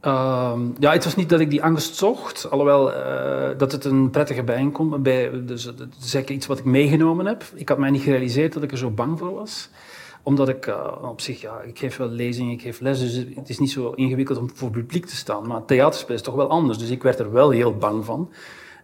Ehm, 0.00 0.60
ja, 0.78 0.92
het 0.92 1.04
was 1.04 1.16
niet 1.16 1.28
dat 1.28 1.40
ik 1.40 1.50
die 1.50 1.62
angst 1.62 1.94
zocht, 1.94 2.50
alhoewel 2.50 2.92
eh, 2.92 3.58
dat 3.58 3.72
het 3.72 3.84
een 3.84 4.10
prettige 4.10 4.42
bijeenkomst 4.42 5.02
bij, 5.02 5.44
dus 5.44 5.64
dat 5.64 5.88
is 6.00 6.10
zeker 6.10 6.34
iets 6.34 6.46
wat 6.46 6.58
ik 6.58 6.64
meegenomen 6.64 7.26
heb. 7.26 7.44
Ik 7.54 7.68
had 7.68 7.78
mij 7.78 7.90
niet 7.90 8.02
gerealiseerd 8.02 8.52
dat 8.52 8.62
ik 8.62 8.72
er 8.72 8.78
zo 8.78 8.90
bang 8.90 9.18
voor 9.18 9.34
was 9.34 9.70
omdat 10.26 10.48
ik 10.48 10.66
uh, 10.66 10.92
op 11.02 11.20
zich, 11.20 11.40
ja, 11.40 11.60
ik 11.60 11.78
geef 11.78 11.96
wel 11.96 12.08
lezingen, 12.08 12.52
ik 12.52 12.62
geef 12.62 12.80
les, 12.80 13.00
dus 13.00 13.14
het 13.34 13.48
is 13.48 13.58
niet 13.58 13.70
zo 13.70 13.90
ingewikkeld 13.90 14.38
om 14.38 14.50
voor 14.54 14.70
publiek 14.70 15.06
te 15.06 15.16
staan. 15.16 15.46
Maar 15.46 15.64
theaterspel 15.64 16.14
is 16.14 16.22
toch 16.22 16.34
wel 16.34 16.48
anders, 16.48 16.78
dus 16.78 16.90
ik 16.90 17.02
werd 17.02 17.18
er 17.18 17.32
wel 17.32 17.50
heel 17.50 17.76
bang 17.76 18.04
van. 18.04 18.30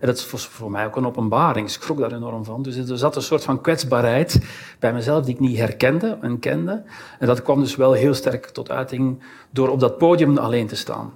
En 0.01 0.07
dat 0.07 0.31
was 0.31 0.47
voor 0.47 0.71
mij 0.71 0.87
ook 0.87 0.97
een 0.97 1.07
openbaring, 1.07 1.67
ik 1.67 1.73
schrok 1.73 1.99
daar 1.99 2.13
enorm 2.13 2.45
van. 2.45 2.63
Dus 2.63 2.77
er 2.77 2.99
zat 2.99 3.17
een 3.17 3.23
soort 3.23 3.45
van 3.45 3.61
kwetsbaarheid 3.61 4.47
bij 4.79 4.93
mezelf 4.93 5.25
die 5.25 5.35
ik 5.35 5.41
niet 5.41 5.57
herkende 5.57 6.19
en 6.21 6.39
kende. 6.39 6.83
En 7.19 7.27
dat 7.27 7.43
kwam 7.43 7.61
dus 7.61 7.77
wel 7.77 7.93
heel 7.93 8.15
sterk 8.15 8.47
tot 8.47 8.71
uiting 8.71 9.23
door 9.51 9.69
op 9.69 9.81
dat 9.81 9.99
podium 9.99 10.39
alleen 10.39 10.67
te 10.67 10.77
staan. 10.77 11.13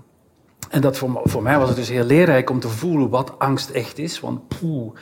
En 0.71 0.81
dat 0.81 0.99
voor, 0.99 1.21
voor 1.25 1.43
mij 1.43 1.59
was 1.59 1.69
het 1.69 1.77
dus 1.77 1.89
heel 1.89 2.05
leerrijk 2.05 2.51
om 2.51 2.61
te 2.61 2.69
voelen 2.69 3.09
wat 3.09 3.39
angst 3.39 3.71
echt 3.71 3.99
is. 3.99 4.21
Want 4.21 4.49
poeh, 4.49 4.95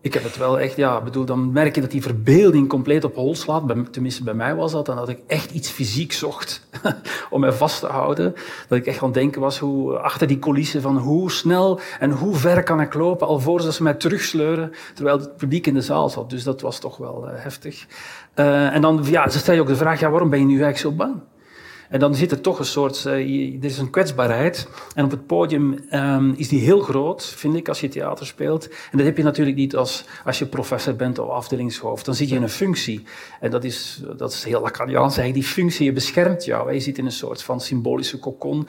ik 0.00 0.14
heb 0.14 0.22
het 0.22 0.36
wel 0.36 0.60
echt, 0.60 0.76
ja, 0.76 1.00
bedoel, 1.00 1.24
dan 1.24 1.52
merk 1.52 1.74
je 1.74 1.80
dat 1.80 1.90
die 1.90 2.02
verbeelding 2.02 2.68
compleet 2.68 3.04
op 3.04 3.14
hol 3.14 3.34
slaat. 3.34 3.66
Bij, 3.66 3.84
tenminste, 3.90 4.24
bij 4.24 4.34
mij 4.34 4.54
was 4.54 4.72
dat. 4.72 4.88
En 4.88 4.96
dat 4.96 5.08
ik 5.08 5.18
echt 5.26 5.50
iets 5.50 5.70
fysiek 5.70 6.12
zocht 6.12 6.66
om 7.30 7.40
mij 7.40 7.52
vast 7.52 7.80
te 7.80 7.86
houden. 7.86 8.34
Dat 8.68 8.78
ik 8.78 8.86
echt 8.86 8.98
aan 8.98 9.04
het 9.04 9.14
denken 9.14 9.40
was 9.40 9.58
hoe, 9.58 9.98
achter 9.98 10.26
die 10.26 10.38
coulissen 10.38 10.82
van 10.82 10.98
hoe 10.98 11.30
snel 11.30 11.80
en 11.98 12.10
hoe 12.10 12.34
ver 12.34 12.62
kan 12.62 12.80
ik 12.80 12.94
lopen, 12.94 13.26
alvorens 13.26 13.76
ze 13.76 13.82
mij 13.82 13.94
terugsleuren, 13.94 14.72
terwijl 14.94 15.18
het 15.18 15.36
publiek 15.36 15.66
in 15.66 15.74
de 15.74 15.82
zaal 15.82 16.08
zat. 16.08 16.30
Dus 16.30 16.42
dat 16.42 16.60
was 16.60 16.78
toch 16.78 16.96
wel 16.96 17.24
uh, 17.24 17.30
heftig. 17.34 17.86
Uh, 18.34 18.74
en 18.74 18.80
dan 18.80 19.04
ja, 19.04 19.28
ze 19.28 19.38
stel 19.38 19.54
je 19.54 19.60
ook 19.60 19.66
de 19.66 19.76
vraag, 19.76 20.00
ja, 20.00 20.10
waarom 20.10 20.30
ben 20.30 20.38
je 20.38 20.44
nu 20.44 20.62
eigenlijk 20.62 20.78
zo 20.78 21.04
bang? 21.04 21.14
En 21.88 21.98
dan 21.98 22.14
zit 22.14 22.30
er 22.30 22.40
toch 22.40 22.58
een 22.58 22.64
soort, 22.64 23.04
uh, 23.06 23.12
er 23.58 23.64
is 23.64 23.78
een 23.78 23.90
kwetsbaarheid. 23.90 24.68
En 24.94 25.04
op 25.04 25.10
het 25.10 25.26
podium 25.26 25.78
um, 25.92 26.34
is 26.36 26.48
die 26.48 26.60
heel 26.60 26.80
groot, 26.80 27.24
vind 27.24 27.54
ik, 27.54 27.68
als 27.68 27.80
je 27.80 27.88
theater 27.88 28.26
speelt. 28.26 28.68
En 28.68 28.98
dat 28.98 29.06
heb 29.06 29.16
je 29.16 29.22
natuurlijk 29.22 29.56
niet 29.56 29.76
als, 29.76 30.04
als 30.24 30.38
je 30.38 30.46
professor 30.46 30.96
bent 30.96 31.18
of 31.18 31.28
afdelingshoofd. 31.28 32.04
Dan 32.04 32.14
zit 32.14 32.28
je 32.28 32.34
in 32.34 32.42
een 32.42 32.48
functie. 32.48 33.02
En 33.40 33.50
dat 33.50 33.64
is, 33.64 34.02
dat 34.16 34.32
is 34.32 34.44
heel 34.44 34.60
Lacaniaans. 34.60 35.16
Die 35.16 35.42
functie, 35.42 35.84
je 35.84 35.92
beschermt 35.92 36.44
jou. 36.44 36.72
Je 36.72 36.80
zit 36.80 36.98
in 36.98 37.04
een 37.04 37.12
soort 37.12 37.42
van 37.42 37.60
symbolische 37.60 38.18
kokon. 38.18 38.66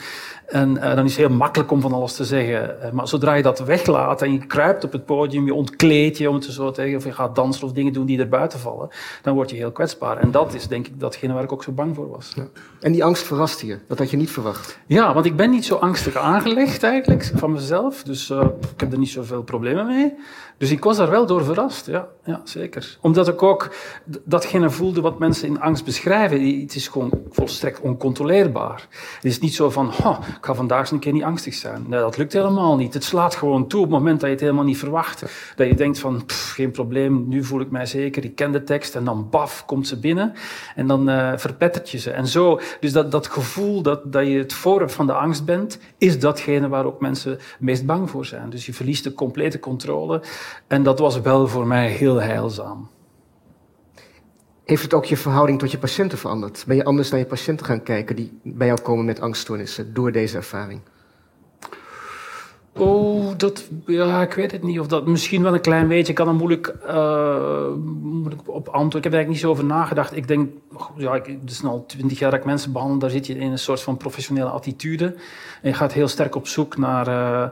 En 0.47 0.75
uh, 0.75 0.95
dan 0.95 1.05
is 1.05 1.17
het 1.17 1.27
heel 1.27 1.37
makkelijk 1.37 1.71
om 1.71 1.81
van 1.81 1.93
alles 1.93 2.15
te 2.15 2.25
zeggen. 2.25 2.77
Uh, 2.83 2.91
maar 2.91 3.07
zodra 3.07 3.33
je 3.33 3.43
dat 3.43 3.59
weglaat 3.59 4.21
en 4.21 4.31
je 4.31 4.45
kruipt 4.45 4.83
op 4.83 4.91
het 4.91 5.05
podium, 5.05 5.45
je 5.45 5.53
ontkleedt 5.53 6.17
je, 6.17 6.29
om 6.29 6.35
het 6.35 6.43
zo 6.43 6.69
te 6.69 6.81
zeggen, 6.81 6.97
of 6.97 7.03
je 7.03 7.11
gaat 7.11 7.35
dansen 7.35 7.63
of 7.65 7.71
dingen 7.71 7.93
doen 7.93 8.05
die 8.05 8.19
er 8.19 8.29
buiten 8.29 8.59
vallen, 8.59 8.89
dan 9.21 9.33
word 9.33 9.49
je 9.49 9.55
heel 9.55 9.71
kwetsbaar. 9.71 10.17
En 10.17 10.31
dat 10.31 10.53
is 10.53 10.67
denk 10.67 10.87
ik 10.87 10.99
datgene 10.99 11.33
waar 11.33 11.43
ik 11.43 11.51
ook 11.51 11.63
zo 11.63 11.71
bang 11.71 11.95
voor 11.95 12.09
was. 12.09 12.31
Ja. 12.35 12.47
En 12.79 12.91
angst 13.09 13.23
verrast 13.23 13.61
je. 13.61 13.79
Dat 13.87 13.97
had 13.97 14.09
je 14.11 14.17
niet 14.17 14.31
verwacht. 14.31 14.79
Ja, 14.85 15.13
want 15.13 15.25
ik 15.25 15.35
ben 15.35 15.49
niet 15.49 15.65
zo 15.65 15.75
angstig 15.75 16.15
aangelegd 16.15 16.83
eigenlijk 16.83 17.31
van 17.35 17.51
mezelf. 17.51 18.03
Dus 18.03 18.29
uh, 18.29 18.47
ik 18.73 18.79
heb 18.79 18.91
er 18.91 18.97
niet 18.97 19.09
zoveel 19.09 19.43
problemen 19.43 19.87
mee. 19.87 20.13
Dus 20.59 20.71
ik 20.71 20.83
was 20.83 20.97
daar 20.97 21.09
wel 21.09 21.25
door 21.25 21.43
verrast, 21.43 21.85
ja, 21.85 22.07
ja 22.25 22.41
zeker. 22.43 22.97
Omdat 23.01 23.27
ik 23.27 23.43
ook 23.43 23.75
datgene 24.23 24.69
voelde 24.69 25.01
wat 25.01 25.19
mensen 25.19 25.47
in 25.47 25.61
angst 25.61 25.85
beschrijven. 25.85 26.61
Het 26.61 26.75
is 26.75 26.87
gewoon 26.87 27.11
volstrekt 27.29 27.79
oncontroleerbaar. 27.79 28.87
Het 29.15 29.25
is 29.25 29.39
niet 29.39 29.53
zo 29.53 29.69
van, 29.69 29.87
oh, 30.03 30.19
ik 30.37 30.45
ga 30.45 30.53
vandaag 30.53 30.79
eens 30.79 30.91
een 30.91 30.99
keer 30.99 31.13
niet 31.13 31.23
angstig 31.23 31.53
zijn. 31.53 31.85
Nee, 31.87 31.99
dat 31.99 32.17
lukt 32.17 32.33
helemaal 32.33 32.75
niet. 32.75 32.93
Het 32.93 33.03
slaat 33.03 33.35
gewoon 33.35 33.67
toe 33.67 33.79
op 33.79 33.85
het 33.85 33.97
moment 33.97 34.19
dat 34.19 34.29
je 34.29 34.35
het 34.35 34.43
helemaal 34.43 34.63
niet 34.63 34.77
verwacht. 34.77 35.23
Dat 35.55 35.67
je 35.67 35.75
denkt 35.75 35.99
van, 35.99 36.23
geen 36.27 36.71
probleem, 36.71 37.25
nu 37.27 37.43
voel 37.43 37.61
ik 37.61 37.71
mij 37.71 37.85
zeker, 37.85 38.23
ik 38.23 38.35
ken 38.35 38.51
de 38.51 38.63
tekst. 38.63 38.95
En 38.95 39.03
dan 39.03 39.27
baf, 39.29 39.65
komt 39.65 39.87
ze 39.87 39.99
binnen. 39.99 40.33
En 40.75 40.87
dan 40.87 41.09
uh, 41.09 41.31
verpettert 41.35 41.89
je 41.89 41.97
ze. 41.97 42.11
En 42.11 42.27
zo, 42.27 42.59
dus 42.79 42.91
dat, 42.91 43.11
dat 43.11 43.27
gevoel 43.27 43.81
dat, 43.81 44.13
dat 44.13 44.27
je 44.27 44.37
het 44.37 44.53
voorwerp 44.53 44.91
van 44.91 45.05
de 45.05 45.13
angst 45.13 45.45
bent, 45.45 45.79
is 45.97 46.19
datgene 46.19 46.67
waar 46.67 46.85
ook 46.85 46.99
mensen 46.99 47.39
meest 47.59 47.85
bang 47.85 48.09
voor 48.09 48.25
zijn. 48.25 48.49
Dus 48.49 48.65
je 48.65 48.73
verliest 48.73 49.03
de 49.03 49.13
complete 49.13 49.59
controle. 49.59 50.21
En 50.67 50.83
dat 50.83 50.99
was 50.99 51.21
wel 51.21 51.47
voor 51.47 51.67
mij 51.67 51.87
heel 51.87 52.21
heilzaam. 52.21 52.89
Heeft 54.65 54.83
het 54.83 54.93
ook 54.93 55.05
je 55.05 55.17
verhouding 55.17 55.59
tot 55.59 55.71
je 55.71 55.77
patiënten 55.77 56.17
veranderd? 56.17 56.63
Ben 56.67 56.75
je 56.75 56.83
anders 56.83 57.09
naar 57.09 57.19
je 57.19 57.25
patiënten 57.25 57.65
gaan 57.65 57.83
kijken 57.83 58.15
die 58.15 58.39
bij 58.43 58.67
jou 58.67 58.81
komen 58.81 59.05
met 59.05 59.21
angststoornissen 59.21 59.93
door 59.93 60.11
deze 60.11 60.37
ervaring? 60.37 60.81
Oh, 62.79 63.31
dat, 63.37 63.69
ja, 63.85 64.21
ik 64.21 64.33
weet 64.33 64.51
het 64.51 64.63
niet. 64.63 64.79
Of 64.79 64.87
dat 64.87 65.07
misschien 65.07 65.43
wel 65.43 65.53
een 65.53 65.61
klein 65.61 65.87
beetje. 65.87 66.09
Ik 66.09 66.15
kan 66.15 66.27
er 66.27 66.33
moeilijk, 66.33 66.75
uh, 66.87 67.67
moeilijk 68.01 68.41
op 68.45 68.67
antwoorden. 68.67 68.97
Ik 68.97 69.03
heb 69.03 69.13
er 69.13 69.17
eigenlijk 69.17 69.27
niet 69.27 69.39
zo 69.39 69.49
over 69.49 69.65
nagedacht. 69.65 70.15
Ik 70.15 70.27
denk, 70.27 70.49
ja, 70.95 71.15
ik, 71.15 71.25
het 71.25 71.51
is 71.51 71.63
al 71.63 71.85
twintig 71.85 72.19
jaar 72.19 72.31
dat 72.31 72.39
ik 72.39 72.45
mensen 72.45 72.71
behandel. 72.71 72.99
Daar 72.99 73.09
zit 73.09 73.27
je 73.27 73.35
in 73.35 73.51
een 73.51 73.59
soort 73.59 73.81
van 73.81 73.97
professionele 73.97 74.49
attitude. 74.49 75.05
En 75.61 75.69
je 75.69 75.73
gaat 75.73 75.93
heel 75.93 76.07
sterk 76.07 76.35
op 76.35 76.47
zoek 76.47 76.77
naar 76.77 77.07
uh, 77.07 77.49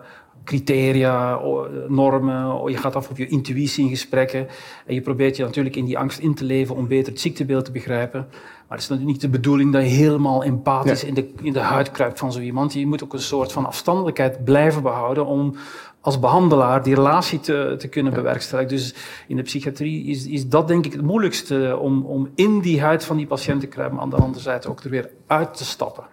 criteria, 0.47 1.39
normen. 1.87 2.71
Je 2.71 2.77
gaat 2.77 2.95
af 2.95 3.09
op 3.09 3.17
je 3.17 3.27
intuïtie 3.27 3.83
in 3.83 3.89
gesprekken. 3.89 4.47
En 4.85 4.93
je 4.93 5.01
probeert 5.01 5.35
je 5.35 5.43
natuurlijk 5.43 5.75
in 5.75 5.85
die 5.85 5.97
angst 5.97 6.19
in 6.19 6.35
te 6.35 6.43
leven 6.43 6.75
om 6.75 6.87
beter 6.87 7.11
het 7.11 7.21
ziektebeeld 7.21 7.65
te 7.65 7.71
begrijpen. 7.71 8.27
Maar 8.29 8.77
het 8.77 8.81
is 8.81 8.87
natuurlijk 8.87 9.11
niet 9.11 9.31
de 9.31 9.37
bedoeling 9.37 9.73
dat 9.73 9.81
je 9.81 9.87
helemaal 9.87 10.43
empathisch 10.43 11.01
ja. 11.01 11.07
in, 11.07 11.13
de, 11.13 11.33
in 11.41 11.53
de 11.53 11.59
huid 11.59 11.91
kruipt 11.91 12.19
van 12.19 12.31
zo 12.31 12.39
iemand. 12.39 12.73
Je 12.73 12.87
moet 12.87 13.03
ook 13.03 13.13
een 13.13 13.19
soort 13.19 13.51
van 13.51 13.65
afstandelijkheid 13.65 14.43
blijven 14.43 14.81
behouden 14.81 15.25
om 15.25 15.55
als 16.01 16.19
behandelaar 16.19 16.83
die 16.83 16.95
relatie 16.95 17.39
te, 17.39 17.75
te 17.77 17.87
kunnen 17.87 18.11
ja. 18.11 18.17
bewerkstelligen. 18.17 18.75
Dus 18.75 18.93
in 19.27 19.35
de 19.35 19.41
psychiatrie 19.41 20.05
is, 20.05 20.27
is 20.27 20.47
dat 20.47 20.67
denk 20.67 20.85
ik 20.85 20.93
het 20.93 21.01
moeilijkste 21.01 21.77
om, 21.81 22.05
om 22.05 22.29
in 22.35 22.59
die 22.59 22.81
huid 22.81 23.03
van 23.03 23.17
die 23.17 23.27
patiënt 23.27 23.59
te 23.61 23.67
kruipen, 23.67 23.95
maar 23.95 24.05
aan 24.05 24.11
de 24.11 24.23
andere 24.23 24.43
zijde 24.43 24.67
ook 24.67 24.83
er 24.83 24.89
weer 24.89 25.09
uit 25.27 25.57
te 25.57 25.65
stappen. 25.65 26.03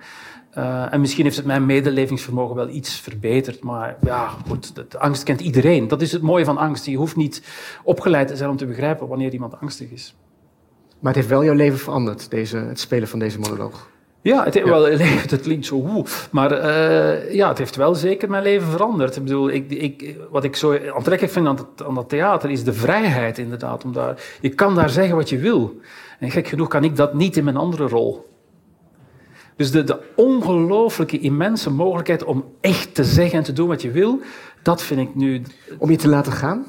Uh, 0.59 0.93
en 0.93 1.01
misschien 1.01 1.25
heeft 1.25 1.37
het 1.37 1.47
mijn 1.47 1.67
medelevingsvermogen 1.67 2.57
wel 2.57 2.69
iets 2.69 3.01
verbeterd, 3.01 3.63
maar 3.63 3.97
ja, 4.05 4.29
goed, 4.49 4.73
angst 4.99 5.23
kent 5.23 5.41
iedereen. 5.41 5.89
Dat 5.89 6.03
is 6.03 6.13
het 6.13 6.23
mooie 6.23 6.45
van 6.45 6.59
angst. 6.59 6.87
Je 6.87 6.97
hoeft 6.97 7.17
niet 7.17 7.43
opgeleid 7.83 8.29
te 8.29 8.37
zijn 8.37 8.51
om 8.51 8.57
te 8.57 8.67
begrijpen 8.67 9.09
wanneer 9.09 9.33
iemand 9.33 9.61
angstig 9.61 9.91
is. 9.91 10.15
Maar 10.99 11.13
het 11.13 11.15
heeft 11.15 11.29
wel 11.29 11.45
jouw 11.45 11.55
leven 11.55 11.79
veranderd, 11.79 12.31
deze, 12.31 12.57
het 12.57 12.81
spelen 12.81 13.09
van 13.09 13.19
deze 13.19 13.39
monoloog. 13.39 13.89
Ja, 14.21 14.45
het, 14.45 14.55
ja. 14.55 14.65
wel, 14.65 14.85
het 14.91 15.41
klinkt 15.41 15.67
zo 15.67 15.81
hoe. 15.81 16.05
Maar 16.31 16.53
uh, 16.53 17.35
ja, 17.35 17.49
het 17.49 17.59
heeft 17.59 17.77
wel 17.77 17.95
zeker 17.95 18.31
mijn 18.31 18.43
leven 18.43 18.69
veranderd. 18.69 19.17
Ik 19.17 19.23
bedoel, 19.23 19.51
ik, 19.51 19.71
ik, 19.71 20.17
wat 20.31 20.45
ik 20.45 20.57
zo 20.57 20.73
aantrekkelijk 20.73 21.33
vind 21.33 21.47
aan, 21.47 21.57
het, 21.57 21.87
aan 21.87 21.95
dat 21.95 22.09
theater 22.09 22.51
is 22.51 22.65
de 22.65 22.73
vrijheid 22.73 23.39
inderdaad. 23.39 23.85
Om 23.85 23.93
daar, 23.93 24.23
je 24.41 24.49
kan 24.49 24.75
daar 24.75 24.91
zeggen 24.91 25.17
wat 25.17 25.29
je 25.29 25.39
wil. 25.39 25.81
En 26.19 26.31
gek 26.31 26.49
genoeg 26.49 26.69
kan 26.69 26.85
ik 26.85 26.97
dat 26.97 27.15
niet 27.15 27.37
in 27.37 27.45
mijn 27.45 27.57
andere 27.57 27.89
rol. 27.89 28.34
Dus 29.57 29.71
de, 29.71 29.85
de 29.85 30.01
ongelooflijke 30.17 31.19
immense 31.19 31.71
mogelijkheid 31.71 32.25
om 32.25 32.45
echt 32.61 32.95
te 32.95 33.05
zeggen 33.05 33.39
en 33.39 33.45
te 33.45 33.53
doen 33.53 33.69
wat 33.69 33.83
je 33.83 33.91
wil, 33.91 34.21
dat 34.63 34.83
vind 34.83 35.01
ik 35.01 35.15
nu... 35.15 35.43
Om 35.79 35.91
je 35.91 35.97
te 35.97 36.09
laten 36.09 36.33
gaan? 36.33 36.67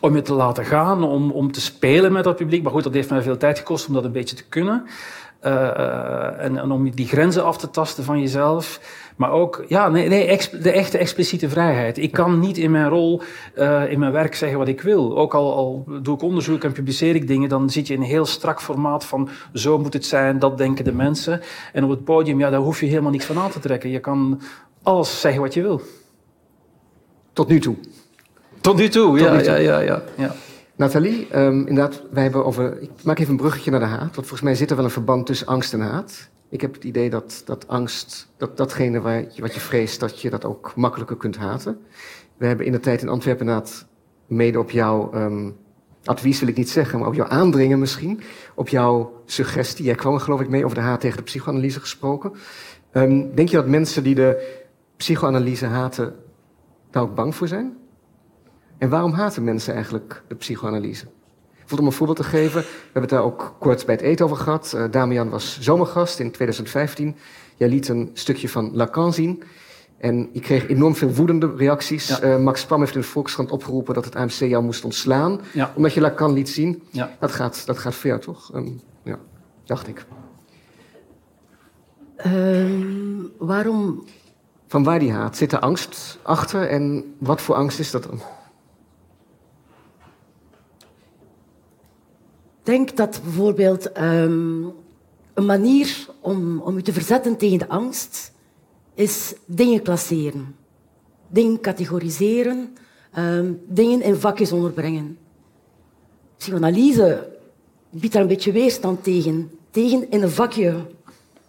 Om 0.00 0.14
je 0.14 0.22
te 0.22 0.32
laten 0.32 0.64
gaan, 0.64 1.02
om, 1.02 1.30
om 1.30 1.52
te 1.52 1.60
spelen 1.60 2.12
met 2.12 2.24
dat 2.24 2.36
publiek. 2.36 2.62
Maar 2.62 2.72
goed, 2.72 2.84
dat 2.84 2.94
heeft 2.94 3.10
mij 3.10 3.22
veel 3.22 3.36
tijd 3.36 3.58
gekost 3.58 3.88
om 3.88 3.94
dat 3.94 4.04
een 4.04 4.12
beetje 4.12 4.36
te 4.36 4.44
kunnen. 4.48 4.84
Uh, 5.44 6.44
en, 6.44 6.58
en, 6.58 6.70
om 6.70 6.90
die 6.90 7.06
grenzen 7.06 7.44
af 7.44 7.58
te 7.58 7.70
tasten 7.70 8.04
van 8.04 8.20
jezelf. 8.20 8.80
Maar 9.16 9.30
ook, 9.30 9.64
ja, 9.68 9.88
nee, 9.88 10.08
nee 10.08 10.38
de 10.60 10.70
echte 10.70 10.98
expliciete 10.98 11.48
vrijheid. 11.48 11.98
Ik 11.98 12.12
kan 12.12 12.38
niet 12.38 12.58
in 12.58 12.70
mijn 12.70 12.88
rol, 12.88 13.22
uh, 13.58 13.90
in 13.90 13.98
mijn 13.98 14.12
werk 14.12 14.34
zeggen 14.34 14.58
wat 14.58 14.68
ik 14.68 14.80
wil. 14.80 15.18
Ook 15.18 15.34
al, 15.34 15.54
al 15.54 15.86
doe 16.02 16.14
ik 16.14 16.22
onderzoek 16.22 16.64
en 16.64 16.72
publiceer 16.72 17.14
ik 17.14 17.26
dingen, 17.26 17.48
dan 17.48 17.70
zit 17.70 17.86
je 17.86 17.94
in 17.94 18.00
een 18.00 18.06
heel 18.06 18.26
strak 18.26 18.62
formaat 18.62 19.04
van 19.04 19.28
zo 19.52 19.78
moet 19.78 19.92
het 19.92 20.06
zijn, 20.06 20.38
dat 20.38 20.58
denken 20.58 20.84
de 20.84 20.92
mensen. 20.92 21.40
En 21.72 21.84
op 21.84 21.90
het 21.90 22.04
podium, 22.04 22.38
ja, 22.38 22.50
daar 22.50 22.60
hoef 22.60 22.80
je 22.80 22.86
helemaal 22.86 23.10
niks 23.10 23.24
van 23.24 23.38
aan 23.38 23.50
te 23.50 23.60
trekken. 23.60 23.90
Je 23.90 24.00
kan 24.00 24.40
alles 24.82 25.20
zeggen 25.20 25.40
wat 25.40 25.54
je 25.54 25.62
wil. 25.62 25.80
Tot 27.32 27.48
nu 27.48 27.60
toe. 27.60 27.76
Tot 28.60 28.76
nu 28.76 28.88
toe, 28.88 29.18
Tot 29.18 29.26
ja, 29.26 29.32
nu 29.32 29.42
toe. 29.42 29.52
ja, 29.52 29.56
ja, 29.56 29.78
ja, 29.78 30.02
ja. 30.16 30.34
Nathalie, 30.76 31.36
um, 31.36 31.66
inderdaad, 31.66 32.02
wij 32.10 32.22
hebben 32.22 32.44
over. 32.44 32.80
Ik 32.80 32.90
maak 33.02 33.18
even 33.18 33.30
een 33.30 33.36
bruggetje 33.36 33.70
naar 33.70 33.80
de 33.80 33.86
haat. 33.86 34.00
Want 34.00 34.14
volgens 34.14 34.40
mij 34.40 34.54
zit 34.54 34.70
er 34.70 34.76
wel 34.76 34.84
een 34.84 34.90
verband 34.90 35.26
tussen 35.26 35.46
angst 35.46 35.72
en 35.72 35.80
haat. 35.80 36.30
Ik 36.52 36.60
heb 36.60 36.74
het 36.74 36.84
idee 36.84 37.10
dat, 37.10 37.42
dat 37.44 37.68
angst, 37.68 38.28
dat 38.36 38.56
datgene 38.56 39.00
waar 39.00 39.24
wat 39.36 39.54
je 39.54 39.60
vreest, 39.60 40.00
dat 40.00 40.20
je 40.20 40.30
dat 40.30 40.44
ook 40.44 40.72
makkelijker 40.76 41.16
kunt 41.16 41.36
haten. 41.36 41.80
We 42.36 42.46
hebben 42.46 42.66
in 42.66 42.72
de 42.72 42.80
tijd 42.80 43.02
in 43.02 43.08
Antwerpen 43.08 43.46
inderdaad 43.46 43.86
mede 44.26 44.58
op 44.58 44.70
jouw 44.70 45.14
um, 45.14 45.56
advies 46.04 46.40
wil 46.40 46.48
ik 46.48 46.56
niet 46.56 46.70
zeggen, 46.70 46.98
maar 46.98 47.08
op 47.08 47.14
jouw 47.14 47.26
aandringen 47.26 47.78
misschien, 47.78 48.20
op 48.54 48.68
jouw 48.68 49.22
suggestie. 49.24 49.84
Jij 49.84 49.94
kwam 49.94 50.14
er 50.14 50.20
geloof 50.20 50.40
ik 50.40 50.48
mee 50.48 50.64
over 50.64 50.76
de 50.76 50.82
haat 50.82 51.00
tegen 51.00 51.16
de 51.16 51.22
psychoanalyse 51.22 51.80
gesproken. 51.80 52.32
Um, 52.92 53.34
denk 53.34 53.48
je 53.48 53.56
dat 53.56 53.66
mensen 53.66 54.02
die 54.02 54.14
de 54.14 54.60
psychoanalyse 54.96 55.66
haten, 55.66 56.14
daar 56.90 57.02
ook 57.02 57.14
bang 57.14 57.34
voor 57.34 57.48
zijn? 57.48 57.76
En 58.78 58.88
waarom 58.88 59.12
haten 59.12 59.44
mensen 59.44 59.74
eigenlijk 59.74 60.22
de 60.28 60.34
psychoanalyse? 60.34 61.06
Om 61.80 61.86
een 61.86 61.92
voorbeeld 61.92 62.18
te 62.18 62.24
geven, 62.24 62.60
we 62.60 62.68
hebben 62.84 63.02
het 63.02 63.10
daar 63.10 63.22
ook 63.22 63.54
kort 63.58 63.86
bij 63.86 63.94
het 63.94 64.04
eten 64.04 64.24
over 64.24 64.36
gehad. 64.36 64.72
Uh, 64.76 64.84
Damian 64.90 65.30
was 65.30 65.60
zomergast 65.60 66.18
in 66.18 66.30
2015. 66.30 67.16
Jij 67.56 67.68
liet 67.68 67.88
een 67.88 68.10
stukje 68.12 68.48
van 68.48 68.70
Lacan 68.74 69.12
zien. 69.12 69.42
En 69.98 70.28
je 70.32 70.40
kreeg 70.40 70.68
enorm 70.68 70.94
veel 70.94 71.14
woedende 71.14 71.52
reacties. 71.56 72.08
Ja. 72.08 72.22
Uh, 72.22 72.38
Max 72.38 72.66
Pam 72.66 72.80
heeft 72.80 72.94
in 72.94 73.00
de 73.00 73.06
Volkskrant 73.06 73.50
opgeroepen 73.50 73.94
dat 73.94 74.04
het 74.04 74.16
AMC 74.16 74.30
jou 74.30 74.64
moest 74.64 74.84
ontslaan. 74.84 75.40
Ja. 75.52 75.72
Omdat 75.74 75.94
je 75.94 76.00
Lacan 76.00 76.32
liet 76.32 76.48
zien. 76.48 76.82
Ja. 76.90 77.16
Dat, 77.20 77.32
gaat, 77.32 77.66
dat 77.66 77.78
gaat 77.78 77.94
ver, 77.94 78.20
toch? 78.20 78.54
Um, 78.54 78.80
ja, 79.02 79.18
dacht 79.64 79.88
ik. 79.88 80.04
Um, 82.26 83.32
waarom? 83.38 84.04
Van 84.68 84.84
waar 84.84 84.98
die 84.98 85.12
haat? 85.12 85.36
Zit 85.36 85.52
er 85.52 85.58
angst 85.58 86.18
achter? 86.22 86.68
En 86.68 87.14
wat 87.18 87.40
voor 87.40 87.54
angst 87.54 87.78
is 87.78 87.90
dat 87.90 88.02
dan? 88.02 88.20
Denk 92.62 92.96
dat 92.96 93.20
bijvoorbeeld 93.22 93.98
um, 93.98 94.72
een 95.34 95.46
manier 95.46 96.06
om, 96.20 96.60
om 96.60 96.76
je 96.76 96.82
te 96.82 96.92
verzetten 96.92 97.36
tegen 97.36 97.58
de 97.58 97.68
angst 97.68 98.32
is 98.94 99.34
dingen 99.46 99.82
klasseren. 99.82 100.54
Dingen 101.28 101.60
categoriseren, 101.60 102.76
um, 103.18 103.60
dingen 103.68 104.02
in 104.02 104.16
vakjes 104.16 104.52
onderbrengen. 104.52 105.18
Psychoanalyse 106.36 107.28
biedt 107.90 108.12
daar 108.12 108.22
een 108.22 108.28
beetje 108.28 108.52
weerstand 108.52 109.04
tegen. 109.04 109.50
Tegen 109.70 110.10
in 110.10 110.22
een 110.22 110.30
vakje 110.30 110.86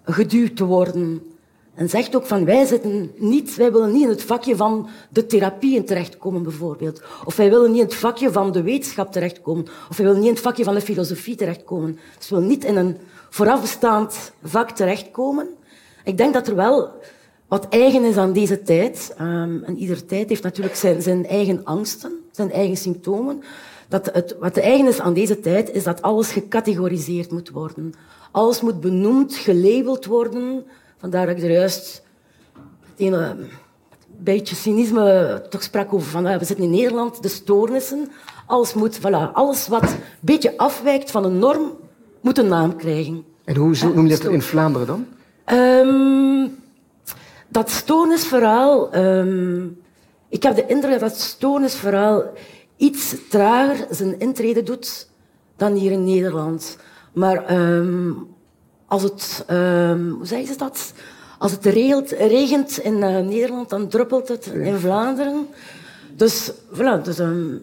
geduwd 0.03 0.55
te 0.55 0.65
worden. 0.65 1.32
En 1.73 1.89
zegt 1.89 2.15
ook 2.15 2.25
van 2.25 2.45
wij 2.45 2.65
zitten 2.65 3.11
niet, 3.15 3.55
wij 3.55 3.71
willen 3.71 3.91
niet 3.91 4.01
in 4.03 4.09
het 4.09 4.23
vakje 4.23 4.55
van 4.55 4.87
de 5.09 5.25
therapieën 5.25 5.85
terechtkomen 5.85 6.43
bijvoorbeeld. 6.43 7.01
Of 7.25 7.35
wij 7.35 7.49
willen 7.49 7.71
niet 7.71 7.79
in 7.79 7.85
het 7.85 7.95
vakje 7.95 8.31
van 8.31 8.51
de 8.51 8.61
wetenschap 8.61 9.11
terechtkomen. 9.11 9.65
Of 9.89 9.97
wij 9.97 10.05
willen 10.05 10.19
niet 10.19 10.29
in 10.29 10.35
het 10.35 10.43
vakje 10.43 10.63
van 10.63 10.73
de 10.73 10.81
filosofie 10.81 11.35
terechtkomen. 11.35 11.99
Dus 12.17 12.29
we 12.29 12.35
willen 12.35 12.49
niet 12.49 12.63
in 12.63 12.75
een 12.75 12.97
voorafbestaand 13.29 14.31
vak 14.43 14.69
terechtkomen. 14.69 15.47
Ik 16.03 16.17
denk 16.17 16.33
dat 16.33 16.47
er 16.47 16.55
wel 16.55 16.91
wat 17.47 17.67
eigen 17.69 18.03
is 18.03 18.17
aan 18.17 18.33
deze 18.33 18.61
tijd. 18.61 19.15
Um, 19.21 19.63
en 19.63 19.77
iedere 19.77 20.05
tijd 20.05 20.29
heeft 20.29 20.43
natuurlijk 20.43 20.75
zijn, 20.75 21.01
zijn 21.01 21.27
eigen 21.27 21.63
angsten, 21.63 22.11
zijn 22.31 22.51
eigen 22.51 22.77
symptomen. 22.77 23.43
Dat 23.87 24.09
het, 24.13 24.35
wat 24.39 24.57
eigen 24.57 24.87
is 24.87 24.99
aan 24.99 25.13
deze 25.13 25.39
tijd, 25.39 25.71
is 25.71 25.83
dat 25.83 26.01
alles 26.01 26.31
gecategoriseerd 26.31 27.31
moet 27.31 27.49
worden. 27.49 27.93
Alles 28.31 28.61
moet 28.61 28.79
benoemd, 28.79 29.35
gelabeld 29.35 30.05
worden. 30.05 30.65
Vandaar 31.03 31.25
dat 31.25 31.37
ik 31.37 31.43
er 31.43 31.51
juist 31.51 32.03
een, 32.97 33.13
een 33.13 33.49
beetje 34.17 34.55
cynisme 34.55 35.45
toch 35.49 35.63
sprak 35.63 35.93
over 35.93 36.09
van 36.09 36.23
we 36.23 36.45
zitten 36.45 36.65
in 36.65 36.71
Nederland, 36.71 37.23
de 37.23 37.27
stoornissen. 37.27 38.11
Alles 38.45 38.73
moet, 38.73 38.99
voilà, 38.99 39.31
alles 39.33 39.67
wat 39.67 39.83
een 39.83 39.97
beetje 40.19 40.57
afwijkt 40.57 41.11
van 41.11 41.23
een 41.23 41.39
norm, 41.39 41.71
moet 42.21 42.37
een 42.37 42.47
naam 42.47 42.75
krijgen. 42.75 43.25
En 43.43 43.55
hoe 43.55 43.75
noem 43.93 44.07
je 44.07 44.17
dat 44.17 44.31
in 44.31 44.41
Vlaanderen 44.41 44.87
dan? 44.87 45.05
Um, 45.57 46.55
dat 47.47 47.69
stoornisverhaal... 47.69 48.95
Um, 48.95 49.81
ik 50.29 50.43
heb 50.43 50.55
de 50.55 50.65
indruk 50.65 50.91
dat 50.91 51.09
dat 51.09 51.19
stoornisverhaal 51.19 52.23
iets 52.77 53.15
trager 53.29 53.87
zijn 53.89 54.19
intrede 54.19 54.63
doet 54.63 55.09
dan 55.55 55.73
hier 55.73 55.91
in 55.91 56.03
Nederland. 56.03 56.77
Maar 57.13 57.57
um, 57.57 58.32
als 58.93 59.03
het, 59.03 59.45
um, 59.49 60.09
hoe 60.09 60.25
zeggen 60.25 60.47
ze 60.47 60.57
dat? 60.57 60.93
Als 61.37 61.51
het 61.51 61.65
regelt, 61.65 62.09
regent 62.11 62.77
in 62.77 62.93
uh, 62.93 63.19
Nederland, 63.19 63.69
dan 63.69 63.87
druppelt 63.87 64.27
het 64.27 64.45
in 64.45 64.77
Vlaanderen. 64.77 65.47
Dus 66.15 66.51
voilà, 66.51 67.01
dus, 67.03 67.19
um, 67.19 67.61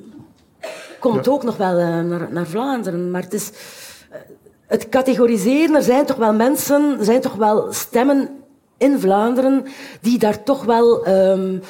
komt 1.00 1.24
ja. 1.24 1.30
ook 1.30 1.42
nog 1.42 1.56
wel 1.56 1.78
uh, 1.78 2.00
naar, 2.00 2.28
naar, 2.32 2.46
Vlaanderen. 2.46 3.10
Maar 3.10 3.22
het 3.22 3.32
is 3.32 3.50
uh, 3.50 4.16
het 4.66 4.88
categoriseren. 4.88 5.74
Er 5.74 5.82
zijn 5.82 6.06
toch 6.06 6.16
wel 6.16 6.32
mensen, 6.32 6.98
er 6.98 7.04
zijn 7.04 7.20
toch 7.20 7.34
wel 7.34 7.72
stemmen 7.72 8.28
in 8.76 9.00
Vlaanderen 9.00 9.64
die 10.00 10.18
daar 10.18 10.42
toch 10.42 10.64
wel 10.64 11.08
um, 11.08 11.62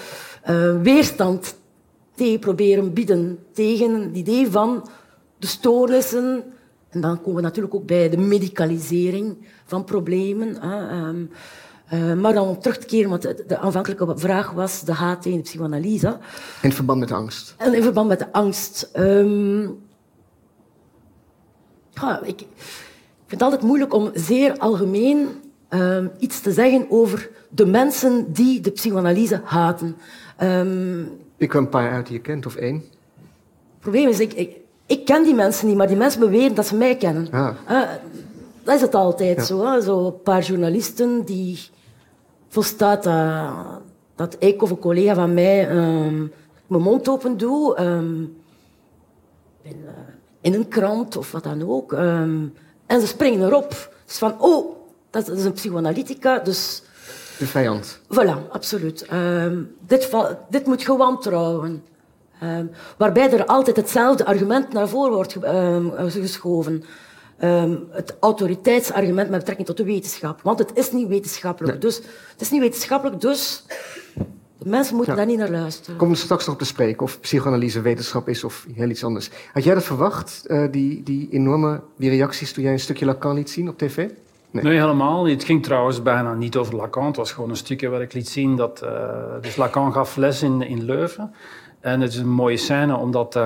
weerstand 0.83 1.55
tegen 2.15 2.39
proberen 2.39 2.93
bieden. 2.93 3.39
Tegen 3.53 3.95
het 3.95 4.17
idee 4.17 4.51
van 4.51 4.89
de 5.39 5.47
stoornissen 5.47 6.45
en 6.91 7.01
dan 7.01 7.17
komen 7.17 7.35
we 7.35 7.41
natuurlijk 7.41 7.75
ook 7.75 7.87
bij 7.87 8.09
de 8.09 8.17
medicalisering 8.17 9.37
van 9.65 9.85
problemen. 9.85 10.57
Hè. 10.61 11.09
Um, 11.09 11.31
uh, 11.93 12.15
maar 12.15 12.33
dan 12.33 12.49
om 12.49 12.61
terug 12.61 12.79
te 12.79 12.87
keren, 12.87 13.11
want 13.11 13.23
de, 13.23 13.45
de 13.47 13.59
aanvankelijke 13.59 14.19
vraag 14.19 14.51
was 14.51 14.85
de 14.85 14.93
haat 14.93 15.23
tegen 15.23 15.39
de 15.39 15.45
psychoanalyse. 15.45 16.19
In 16.63 16.73
verband 16.73 16.99
met 16.99 17.09
de 17.09 17.15
angst? 17.15 17.55
En 17.59 17.75
in 17.75 17.83
verband 17.83 18.09
met 18.09 18.19
de 18.19 18.33
angst. 18.33 18.91
Um, 18.97 19.79
ja, 21.91 22.21
ik, 22.23 22.41
ik 22.41 22.47
vind 23.27 23.41
het 23.41 23.43
altijd 23.43 23.63
moeilijk 23.63 23.95
om 23.95 24.11
zeer 24.15 24.59
algemeen 24.59 25.29
um, 25.71 26.11
iets 26.19 26.41
te 26.41 26.53
zeggen 26.53 26.87
over 26.91 27.31
de 27.49 27.67
mensen 27.67 28.33
die 28.33 28.61
de 28.61 28.71
psychoanalyse 28.71 29.41
haten. 29.45 29.97
ik 31.37 31.53
heb 31.53 31.63
een 31.63 31.69
paar 31.69 31.91
uit 31.91 32.07
die 32.07 32.17
je 32.17 32.23
kent, 32.23 32.47
of 32.47 32.55
één? 32.55 32.75
Het 32.75 33.81
probleem 33.81 34.09
is, 34.09 34.21
ik, 34.21 34.33
ik 34.33 34.57
ik 34.91 35.05
ken 35.05 35.23
die 35.23 35.35
mensen 35.35 35.67
niet, 35.67 35.77
maar 35.77 35.87
die 35.87 35.97
mensen 35.97 36.21
beweren 36.21 36.55
dat 36.55 36.67
ze 36.67 36.77
mij 36.77 36.97
kennen. 36.97 37.29
Ah. 37.31 37.55
Uh, 37.71 37.83
dat 38.63 38.75
is 38.75 38.81
het 38.81 38.95
altijd 38.95 39.37
ja. 39.37 39.45
zo. 39.45 39.65
Hè? 39.65 39.81
Zo 39.81 40.07
een 40.07 40.23
paar 40.23 40.43
journalisten 40.43 41.25
die 41.25 41.59
volstaat 42.49 43.07
uh, 43.07 43.77
dat 44.15 44.37
ik 44.39 44.63
of 44.63 44.71
een 44.71 44.79
collega 44.79 45.15
van 45.15 45.35
mij 45.35 45.71
um, 45.71 46.33
mijn 46.67 46.83
mond 46.83 47.09
open 47.09 47.37
doe. 47.37 47.81
Um, 47.81 48.37
in, 49.63 49.77
uh, 49.85 49.91
in, 50.41 50.55
een 50.55 50.69
krant 50.69 51.17
of 51.17 51.33
wat 51.33 51.43
dan 51.43 51.69
ook. 51.69 51.93
Um, 51.93 52.55
en 52.87 53.01
ze 53.01 53.07
springen 53.07 53.47
erop. 53.47 53.95
Dus 54.07 54.19
van, 54.19 54.41
oh, 54.41 54.77
dat 55.11 55.29
is 55.29 55.45
een 55.45 55.53
psychoanalytica, 55.53 56.39
dus... 56.39 56.83
De 57.39 57.47
vijand. 57.47 58.01
Voilà, 58.03 58.51
absoluut. 58.51 59.07
dit, 59.87 60.11
dit 60.49 60.67
moet 60.67 60.83
je 60.83 60.97
wantrouwen. 60.97 61.83
Um, 62.43 62.71
waarbij 62.97 63.33
er 63.33 63.47
altijd 63.47 63.77
hetzelfde 63.77 64.25
argument 64.25 64.73
naar 64.73 64.89
voren 64.89 65.13
wordt 65.13 65.35
um, 65.45 65.93
geschoven. 65.97 66.85
Um, 67.43 67.87
het 67.91 68.17
autoriteitsargument 68.21 69.31
met 69.31 69.39
betrekking 69.39 69.67
tot 69.67 69.77
de 69.77 69.85
wetenschap. 69.85 70.41
Want 70.43 70.59
het 70.59 70.71
is 70.75 70.93
niet 70.93 71.09
wetenschappelijk. 71.09 71.73
Nee. 71.73 71.83
Dus, 71.83 71.97
het 72.33 72.41
is 72.41 72.51
niet 72.51 72.61
wetenschappelijk, 72.61 73.21
dus 73.21 73.65
de 74.59 74.69
mensen 74.69 74.95
moeten 74.97 75.13
ja. 75.13 75.19
daar 75.19 75.29
niet 75.29 75.39
naar 75.39 75.51
luisteren. 75.51 75.97
Kom 75.97 76.11
er 76.11 76.17
straks 76.17 76.45
nog 76.45 76.55
op 76.55 76.61
te 76.61 76.67
spreken 76.67 77.03
of 77.03 77.21
psychoanalyse 77.21 77.81
wetenschap 77.81 78.29
is 78.29 78.45
of 78.45 78.67
heel 78.75 78.89
iets 78.89 79.05
anders. 79.05 79.31
Had 79.53 79.65
jij 79.65 79.75
dat 79.75 79.85
verwacht, 79.85 80.45
uh, 80.47 80.67
die, 80.71 81.03
die 81.03 81.29
enorme 81.31 81.81
die 81.97 82.11
reacties 82.11 82.53
toen 82.53 82.65
jij 82.65 82.73
een 82.73 82.81
stukje 82.81 83.05
Lacan 83.05 83.35
liet 83.35 83.51
zien 83.51 83.69
op 83.69 83.79
tv? 83.79 83.97
Nee. 84.51 84.65
nee. 84.65 84.79
helemaal 84.79 85.25
niet. 85.25 85.35
Het 85.35 85.45
ging 85.45 85.63
trouwens 85.63 86.03
bijna 86.03 86.35
niet 86.35 86.57
over 86.57 86.77
Lacan. 86.77 87.07
Het 87.07 87.17
was 87.17 87.33
gewoon 87.33 87.51
een 87.51 87.57
stukje 87.57 87.89
waar 87.89 88.03
ik 88.03 88.13
liet 88.13 88.29
zien 88.29 88.57
dat... 88.57 88.81
Uh, 88.85 88.91
dus 89.41 89.57
Lacan 89.57 89.93
gaf 89.93 90.17
les 90.17 90.43
in, 90.43 90.63
in 90.63 90.85
Leuven. 90.85 91.35
En 91.81 92.01
het 92.01 92.13
is 92.13 92.19
een 92.19 92.29
mooie 92.29 92.57
scène, 92.57 92.97
omdat, 92.97 93.37
uh, 93.37 93.43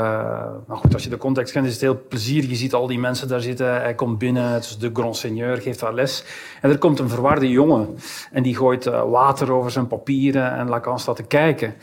nou 0.66 0.80
goed, 0.80 0.94
als 0.94 1.02
je 1.02 1.10
de 1.10 1.16
context 1.16 1.52
kent, 1.52 1.66
is 1.66 1.72
het 1.72 1.80
heel 1.80 2.02
plezierig. 2.08 2.50
Je 2.50 2.56
ziet 2.56 2.74
al 2.74 2.86
die 2.86 2.98
mensen 2.98 3.28
daar 3.28 3.40
zitten. 3.40 3.66
Hij 3.66 3.94
komt 3.94 4.18
binnen, 4.18 4.48
het 4.48 4.64
is 4.64 4.78
de 4.78 4.90
grand 4.92 5.16
seigneur, 5.16 5.56
geeft 5.56 5.80
haar 5.80 5.94
les. 5.94 6.24
En 6.60 6.70
er 6.70 6.78
komt 6.78 6.98
een 6.98 7.08
verwarde 7.08 7.50
jongen. 7.50 7.96
En 8.32 8.42
die 8.42 8.56
gooit 8.56 8.86
uh, 8.86 9.02
water 9.10 9.52
over 9.52 9.70
zijn 9.70 9.86
papieren 9.86 10.52
en 10.52 10.68
Lacan 10.68 10.98
staat 10.98 11.16
te 11.16 11.22
kijken. 11.22 11.74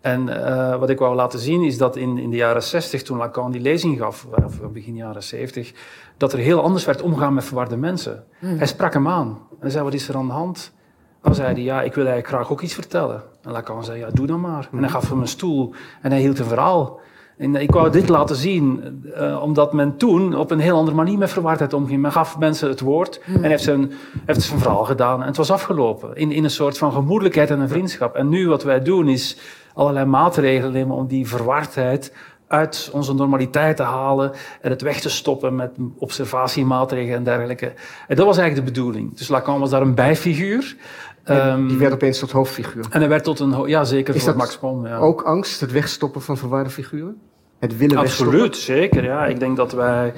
En 0.00 0.28
uh, 0.28 0.78
wat 0.78 0.90
ik 0.90 0.98
wou 0.98 1.14
laten 1.14 1.38
zien 1.38 1.62
is 1.62 1.78
dat 1.78 1.96
in, 1.96 2.18
in 2.18 2.30
de 2.30 2.36
jaren 2.36 2.62
60, 2.62 3.02
toen 3.02 3.16
Lacan 3.16 3.50
die 3.50 3.60
lezing 3.60 3.98
gaf, 3.98 4.26
of 4.44 4.72
begin 4.72 4.94
jaren 4.94 5.22
70, 5.22 5.72
dat 6.16 6.32
er 6.32 6.38
heel 6.38 6.62
anders 6.62 6.84
werd 6.84 7.02
omgaan 7.02 7.34
met 7.34 7.44
verwarde 7.44 7.76
mensen. 7.76 8.24
Mm. 8.40 8.58
Hij 8.58 8.66
sprak 8.66 8.92
hem 8.92 9.08
aan. 9.08 9.38
En 9.60 9.70
zei, 9.70 9.84
wat 9.84 9.94
is 9.94 10.08
er 10.08 10.16
aan 10.16 10.26
de 10.26 10.32
hand? 10.32 10.72
Dan 11.22 11.34
zei 11.34 11.52
hij, 11.52 11.62
ja, 11.62 11.82
ik 11.82 11.94
wil 11.94 12.06
eigenlijk 12.06 12.34
graag 12.34 12.52
ook 12.52 12.60
iets 12.60 12.74
vertellen. 12.74 13.22
En 13.42 13.52
Lacan 13.52 13.84
zei, 13.84 13.98
ja, 13.98 14.08
doe 14.12 14.26
dan 14.26 14.40
maar. 14.40 14.68
En 14.72 14.78
hij 14.78 14.88
gaf 14.88 15.08
hem 15.08 15.20
een 15.20 15.28
stoel 15.28 15.74
en 16.02 16.10
hij 16.10 16.20
hield 16.20 16.38
een 16.38 16.44
verhaal. 16.44 17.00
En 17.38 17.56
ik 17.56 17.70
wou 17.70 17.90
dit 17.90 18.08
laten 18.08 18.36
zien, 18.36 18.82
uh, 19.16 19.42
omdat 19.42 19.72
men 19.72 19.96
toen 19.96 20.36
op 20.36 20.50
een 20.50 20.58
heel 20.58 20.76
andere 20.76 20.96
manier 20.96 21.18
met 21.18 21.30
verwardheid 21.30 21.72
omging. 21.72 22.00
Men 22.00 22.12
gaf 22.12 22.38
mensen 22.38 22.68
het 22.68 22.80
woord 22.80 23.20
en 23.26 23.42
heeft 23.42 23.62
zijn, 23.62 23.92
heeft 24.26 24.42
zijn 24.42 24.58
verhaal 24.58 24.84
gedaan. 24.84 25.20
En 25.20 25.26
het 25.26 25.36
was 25.36 25.50
afgelopen. 25.50 26.16
In, 26.16 26.32
in 26.32 26.44
een 26.44 26.50
soort 26.50 26.78
van 26.78 26.92
gemoedelijkheid 26.92 27.50
en 27.50 27.60
een 27.60 27.68
vriendschap. 27.68 28.14
En 28.14 28.28
nu 28.28 28.48
wat 28.48 28.62
wij 28.62 28.82
doen 28.82 29.08
is 29.08 29.38
allerlei 29.74 30.06
maatregelen 30.06 30.72
nemen 30.72 30.96
om 30.96 31.06
die 31.06 31.28
verwardheid 31.28 32.12
uit 32.48 32.90
onze 32.92 33.14
normaliteit 33.14 33.76
te 33.76 33.82
halen 33.82 34.32
en 34.60 34.70
het 34.70 34.82
weg 34.82 35.00
te 35.00 35.08
stoppen 35.10 35.54
met 35.54 35.70
observatiemaatregelen 35.98 37.16
en 37.16 37.24
dergelijke. 37.24 37.72
En 38.08 38.16
dat 38.16 38.26
was 38.26 38.38
eigenlijk 38.38 38.66
de 38.66 38.72
bedoeling. 38.72 39.16
Dus 39.16 39.28
Lacan 39.28 39.60
was 39.60 39.70
daar 39.70 39.82
een 39.82 39.94
bijfiguur. 39.94 40.76
En 41.28 41.66
die 41.66 41.78
werd 41.78 41.92
opeens 41.92 42.18
tot 42.18 42.30
hoofdfiguur. 42.30 42.86
En 42.90 43.00
hij 43.00 43.08
werd 43.08 43.24
tot 43.24 43.40
een, 43.40 43.68
ja 43.68 43.84
zeker 43.84 44.14
Is 44.14 44.22
voor 44.22 44.36
Max 44.36 44.58
Pom. 44.58 44.86
Ja. 44.86 44.98
ook 44.98 45.22
angst, 45.22 45.60
het 45.60 45.72
wegstoppen 45.72 46.22
van 46.22 46.36
verwaarde 46.36 46.70
figuren? 46.70 47.16
Het 47.58 47.76
willen 47.76 47.96
Absoluut, 47.96 48.32
wegstoppen? 48.32 48.60
zeker. 48.60 49.04
Ja. 49.04 49.26
Ik 49.26 49.40
denk 49.40 49.56
dat 49.56 49.72
wij 49.72 50.12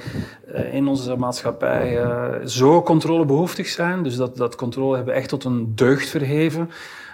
uh, 0.55 0.75
in 0.75 0.87
onze 0.87 1.17
maatschappij 1.17 2.03
uh, 2.05 2.47
zo 2.47 2.83
controlebehoeftig 2.83 3.69
zijn. 3.69 4.03
Dus 4.03 4.17
dat, 4.17 4.37
dat 4.37 4.55
controle 4.57 4.97
hebben 4.97 5.15
we 5.15 5.21
echt 5.21 5.29
tot 5.29 5.45
een 5.45 5.73
deugd 5.75 6.09
verheven. 6.09 6.71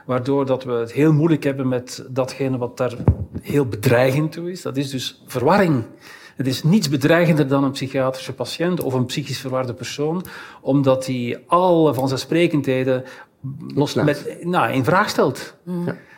Waardoor 0.06 0.46
dat 0.46 0.64
we 0.64 0.72
het 0.72 0.92
heel 0.92 1.12
moeilijk 1.12 1.44
hebben 1.44 1.68
met 1.68 2.04
datgene 2.08 2.58
wat 2.58 2.76
daar 2.76 2.92
heel 3.42 3.66
bedreigend 3.66 4.32
toe 4.32 4.50
is. 4.50 4.62
Dat 4.62 4.76
is 4.76 4.90
dus 4.90 5.22
verwarring. 5.26 5.84
Het 6.36 6.46
is 6.46 6.62
niets 6.62 6.88
bedreigender 6.88 7.48
dan 7.48 7.64
een 7.64 7.70
psychiatrische 7.70 8.32
patiënt 8.32 8.80
of 8.80 8.94
een 8.94 9.06
psychisch 9.06 9.38
verwarde 9.38 9.74
persoon, 9.74 10.24
omdat 10.60 11.06
hij 11.06 11.42
alle 11.46 11.94
van 11.94 12.08
zijn 12.08 12.20
sprekendheden 12.20 13.04
Loslaat. 13.74 14.04
met, 14.04 14.36
nou, 14.44 14.72
in 14.72 14.84
vraag 14.84 15.08
stelt. 15.08 15.56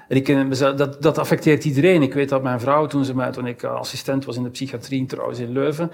En 0.09 0.17
ik, 0.17 0.25
ken 0.25 0.49
mezelf- 0.49 0.75
dat, 0.77 1.03
dat 1.03 1.19
affecteert 1.19 1.65
iedereen. 1.65 2.03
Ik 2.03 2.15
weet 2.15 2.29
dat 2.29 2.43
mijn 2.43 2.61
vrouw, 2.61 2.87
toen, 2.87 3.05
ze 3.05 3.15
mij, 3.15 3.31
toen 3.33 3.47
ik 3.47 3.63
eh, 3.63 3.71
assistent 3.75 4.25
was 4.25 4.37
in 4.37 4.43
de 4.43 4.51
psychiatrie, 4.51 5.07
trouwens 5.07 5.39
in 5.39 5.53
Leuven, 5.53 5.91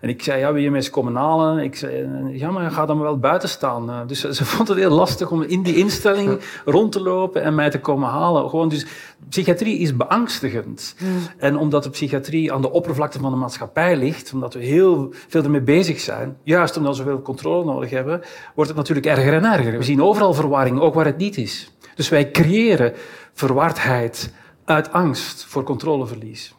en 0.00 0.08
ik 0.08 0.22
zei, 0.22 0.40
ja, 0.40 0.52
wil 0.52 0.62
je 0.62 0.68
mij 0.70 0.78
eens 0.78 0.90
komen 0.90 1.14
halen? 1.14 1.58
Ik 1.58 1.76
zei, 1.76 2.02
eh, 2.02 2.38
ja, 2.38 2.50
maar 2.50 2.70
ga 2.70 2.86
dan 2.86 2.96
maar 2.96 3.04
wel 3.06 3.18
buiten 3.18 3.48
staan. 3.48 3.90
Eh, 3.90 4.00
Dus 4.06 4.20
ze, 4.20 4.44
vond 4.54 4.68
het 4.68 4.78
heel 4.78 4.90
lastig 4.90 5.30
om 5.30 5.42
in 5.42 5.62
die 5.62 5.76
instelling 5.76 6.40
rond 6.64 6.92
te 6.92 7.00
lopen 7.02 7.42
en 7.42 7.54
mij 7.54 7.70
te 7.70 7.80
komen 7.80 8.08
halen. 8.08 8.50
Gewoon, 8.50 8.68
dus 8.68 8.86
psychiatrie 9.28 9.78
is 9.78 9.96
beangstigend. 9.96 10.94
En 11.38 11.56
omdat 11.56 11.82
de 11.82 11.90
psychiatrie 11.90 12.52
aan 12.52 12.62
de 12.62 12.70
oppervlakte 12.70 13.18
van 13.18 13.30
de 13.30 13.36
maatschappij 13.36 13.96
ligt, 13.96 14.32
omdat 14.34 14.54
we 14.54 14.60
heel 14.60 15.12
veel 15.28 15.42
ermee 15.42 15.60
bezig 15.60 16.00
zijn, 16.00 16.36
juist 16.42 16.76
omdat 16.76 16.96
we 16.96 17.02
zoveel 17.02 17.22
controle 17.22 17.64
nodig 17.64 17.90
hebben, 17.90 18.20
wordt 18.54 18.70
het 18.70 18.78
natuurlijk 18.78 19.06
erger 19.06 19.32
en 19.32 19.44
erger. 19.44 19.78
We 19.78 19.84
zien 19.84 20.02
overal 20.02 20.34
verwarring, 20.34 20.80
ook 20.80 20.94
waar 20.94 21.04
het 21.04 21.16
niet 21.16 21.36
is. 21.36 21.72
Dus 21.94 22.08
wij 22.08 22.30
creëren 22.30 22.92
verwardheid 23.38 24.32
uit 24.64 24.92
angst 24.92 25.44
voor 25.44 25.62
controleverlies. 25.62 26.54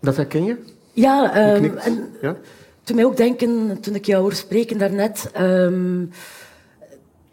Dat 0.00 0.16
herken 0.16 0.44
je? 0.44 0.56
Ja, 0.92 1.22
Je 1.22 1.28
ehm, 1.30 1.58
knikt. 1.58 1.76
en 1.76 2.14
Ja? 2.20 2.36
toen 2.82 2.96
mij 2.96 3.04
ook 3.04 3.16
denken, 3.16 3.80
toen 3.80 3.94
ik 3.94 4.04
jou 4.06 4.20
hoorde 4.20 4.36
spreken 4.36 4.78
daarnet, 4.78 5.30
ehm 5.32 6.04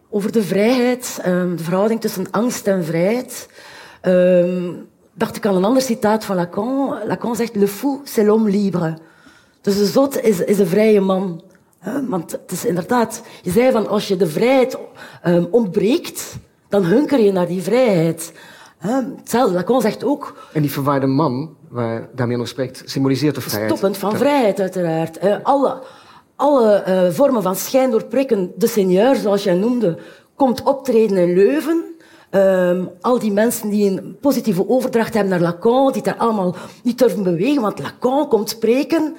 over 0.10 0.32
de 0.32 0.44
vrijheid, 0.44 1.20
ehm, 1.24 1.56
de 1.56 1.64
verhouding 1.64 2.02
tussen 2.02 2.32
angst 2.32 2.68
en 2.68 2.84
vrijheid, 2.86 3.50
ehm, 4.02 4.74
dacht 5.14 5.36
ik 5.36 5.46
aan 5.46 5.56
een 5.56 5.64
ander 5.66 5.82
citaat 5.82 6.26
van 6.26 6.36
Lacan. 6.36 6.98
Lacan 7.06 7.36
zegt, 7.36 7.56
le 7.56 7.68
fou, 7.68 8.00
c'est 8.04 8.26
l'homme 8.28 8.50
libre. 8.50 8.98
Dus 9.62 9.78
de 9.78 9.86
zot 9.86 10.22
is, 10.22 10.40
is 10.40 10.60
een 10.60 10.68
vrije 10.68 11.00
man. 11.02 11.44
Hè, 11.80 12.06
Want 12.08 12.32
het 12.32 12.52
is 12.52 12.66
inderdaad, 12.66 13.22
je 13.42 13.52
zei 13.52 13.72
van 13.72 13.88
als 13.88 14.08
je 14.08 14.16
de 14.18 14.28
vrijheid 14.28 14.78
ehm, 15.22 15.46
ontbreekt, 15.52 16.36
dan 16.70 16.84
hunker 16.84 17.20
je 17.20 17.32
naar 17.32 17.48
die 17.48 17.62
vrijheid. 17.62 18.34
Hetzelfde, 18.78 19.54
Lacan 19.54 19.82
zegt 19.82 20.04
ook, 20.04 20.38
En 20.54 20.62
die 20.62 20.72
verwaarde 20.72 21.08
man, 21.08 21.56
waar 21.70 22.10
Damian 22.16 22.40
over 22.40 22.52
spreekt, 22.52 22.82
symboliseert 22.86 23.36
de 23.36 23.42
vrijheid. 23.42 23.70
Stoppend 23.70 23.98
van 23.98 24.18
vrijheid, 24.18 24.60
uiteraard. 24.60 25.44
Alle 25.44 25.82
alle 26.38 26.74
eh, 26.74 27.10
vormen 27.10 27.42
van 27.42 27.56
schijn 27.56 27.92
doorprikken, 27.92 28.52
de 28.56 28.68
seigneur, 28.68 29.16
zoals 29.16 29.44
jij 29.44 29.54
noemde, 29.54 29.98
komt 30.36 30.64
optreden 30.64 31.18
in 31.18 31.34
Leuven. 31.34 31.84
Ehm, 32.30 32.86
al 33.02 33.20
die 33.20 33.32
mensen 33.32 33.70
die 33.70 33.90
een 33.90 34.18
positieve 34.22 34.70
overdracht 34.70 35.14
hebben 35.14 35.32
naar 35.32 35.42
Lacan, 35.42 35.92
die 35.92 36.02
daar 36.02 36.18
allemaal 36.18 36.56
niet 36.84 36.98
durven 36.98 37.24
bewegen, 37.24 37.62
want 37.62 37.80
Lacan 37.80 38.28
komt 38.28 38.50
spreken. 38.50 39.16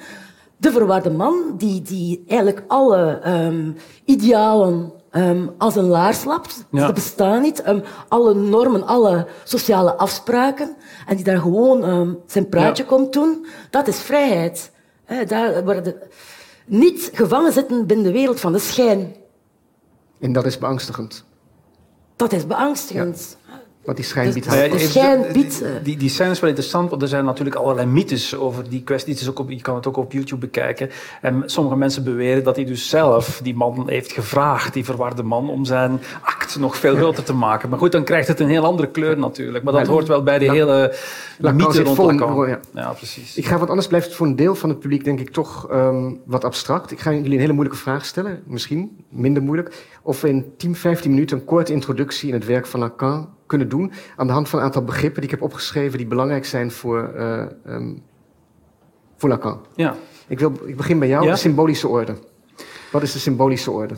De 0.57 0.71
verwaarde 0.71 1.09
man, 1.09 1.35
die, 1.57 1.81
die 1.81 2.23
eigenlijk 2.27 2.63
alle 2.67 3.19
ehm, 3.23 3.71
idealen 4.05 4.91
ehm, 5.11 5.47
als 5.57 5.75
een 5.75 5.87
laars 5.87 6.23
lapt. 6.23 6.65
Ja. 6.71 6.85
Dat 6.85 6.93
bestaat 6.93 7.41
niet. 7.41 7.61
Ehm, 7.61 7.79
alle 8.07 8.33
normen, 8.33 8.83
alle 8.87 9.27
sociale 9.43 9.93
afspraken. 9.97 10.75
En 11.07 11.15
die 11.15 11.25
daar 11.25 11.39
gewoon 11.39 11.83
ehm, 11.83 12.13
zijn 12.25 12.49
praatje 12.49 12.83
Ja. 12.83 12.89
komt 12.89 13.13
doen. 13.13 13.45
Dat 13.69 13.87
is 13.87 13.99
vrijheid. 13.99 14.71
Hè, 15.05 15.25
daar 15.25 15.63
waar 15.63 15.83
de, 15.83 15.95
niet 16.65 17.09
gevangen 17.13 17.51
zitten 17.53 17.85
binnen 17.87 18.05
de 18.05 18.11
wereld 18.11 18.39
van 18.39 18.51
de 18.51 18.59
schijn. 18.59 19.15
En 20.19 20.33
dat 20.33 20.45
is 20.45 20.57
beangstigend. 20.57 21.23
Dat 22.15 22.31
is 22.33 22.47
beangstigend. 22.47 23.37
Want 23.89 24.01
die 24.01 24.09
schijn 24.09 24.25
Dus- 24.25 24.33
biedt 24.33 25.33
biedt, 25.33 25.61
eh, 25.61 25.69
Die, 25.83 25.97
die 25.97 26.09
scène 26.09 26.29
is 26.31 26.39
wel 26.39 26.49
interessant, 26.49 26.89
want 26.89 27.01
er 27.01 27.07
zijn 27.07 27.25
natuurlijk 27.25 27.55
allerlei 27.55 27.87
mythes 27.87 28.35
over 28.35 28.69
die 28.69 28.83
kwestie. 28.83 29.13
Is 29.13 29.29
ook 29.29 29.39
op, 29.39 29.49
je 29.49 29.61
kan 29.61 29.75
het 29.75 29.87
ook 29.87 29.97
op 29.97 30.11
YouTube 30.11 30.39
bekijken. 30.45 30.89
En 31.21 31.43
sommige 31.45 31.75
mensen 31.75 32.03
beweren 32.03 32.43
dat 32.43 32.55
hij 32.55 32.65
dus 32.65 32.89
zelf 32.89 33.39
die 33.43 33.55
man 33.55 33.83
heeft 33.89 34.11
gevraagd, 34.11 34.73
die 34.73 34.85
verwarde 34.85 35.23
man, 35.23 35.49
om 35.49 35.65
zijn 35.65 35.99
act 36.21 36.59
nog 36.59 36.77
veel 36.77 36.95
groter 36.95 37.23
te 37.23 37.33
maken. 37.33 37.69
Maar 37.69 37.79
goed, 37.79 37.91
dan 37.91 38.03
krijgt 38.03 38.27
het 38.27 38.39
een 38.39 38.49
heel 38.49 38.63
andere 38.63 38.87
kleur 38.87 39.17
natuurlijk. 39.17 39.63
Maar 39.63 39.73
dat 39.73 39.87
hoort 39.87 40.07
wel 40.07 40.23
bij 40.23 40.39
de 40.39 40.45
La- 40.45 40.51
hele 40.51 40.93
mythe 41.39 41.83
rond 41.83 41.97
Lacan. 41.97 42.47
ja. 42.47 42.59
Ja, 42.73 42.91
precies. 42.91 43.37
Ik 43.37 43.45
ga 43.45 43.57
wat 43.57 43.69
anders 43.69 43.87
blijft 43.87 44.05
het 44.05 44.15
voor 44.15 44.27
een 44.27 44.35
deel 44.35 44.55
van 44.55 44.69
het 44.69 44.79
publiek 44.79 45.03
denk 45.03 45.19
ik 45.19 45.29
toch 45.29 45.67
ehm, 45.69 46.11
wat 46.25 46.43
abstract. 46.43 46.91
Ik 46.91 46.99
ga 46.99 47.11
jullie 47.11 47.33
een 47.33 47.39
hele 47.39 47.53
moeilijke 47.53 47.81
vraag 47.81 48.05
stellen, 48.05 48.41
misschien 48.45 48.97
minder 49.09 49.43
moeilijk. 49.43 49.85
Of 50.01 50.21
we 50.21 50.29
in 50.29 50.45
10, 50.57 50.75
15 50.75 51.11
minuten 51.11 51.37
een 51.37 51.45
korte 51.45 51.73
introductie 51.73 52.27
in 52.27 52.33
het 52.33 52.45
werk 52.45 52.65
van 52.67 52.79
Lacan 52.79 53.37
kunnen 53.49 53.69
doen 53.69 53.91
aan 54.15 54.27
de 54.27 54.33
hand 54.33 54.49
van 54.49 54.59
een 54.59 54.65
aantal 54.65 54.83
begrippen 54.83 55.21
die 55.21 55.31
ik 55.31 55.39
heb 55.39 55.45
opgeschreven 55.49 55.97
die 55.97 56.07
belangrijk 56.07 56.45
zijn 56.45 56.71
voor, 56.71 57.11
eh, 57.15 57.41
ehm, 57.65 57.93
voor 59.17 59.29
Lacan. 59.29 59.59
Ja. 59.75 59.95
Ik, 60.27 60.39
wil, 60.39 60.51
ik 60.65 60.77
begin 60.77 60.99
bij 60.99 61.07
jou, 61.07 61.25
Ja? 61.25 61.31
de 61.31 61.37
symbolische 61.37 61.87
orde. 61.87 62.13
Wat 62.91 63.01
is 63.01 63.11
de 63.11 63.19
symbolische 63.19 63.71
orde? 63.71 63.93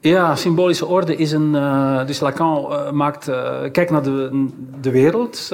Ja, 0.00 0.36
symbolische 0.36 0.86
orde 0.86 1.16
is 1.16 1.32
een. 1.32 1.54
eh, 1.54 2.06
dus 2.06 2.20
Lacan 2.20 2.72
eh, 2.72 2.90
maakt, 2.90 3.28
eh, 3.28 3.60
kijkt 3.72 3.90
naar 3.90 4.02
de, 4.02 4.46
de 4.80 4.90
wereld 4.90 5.48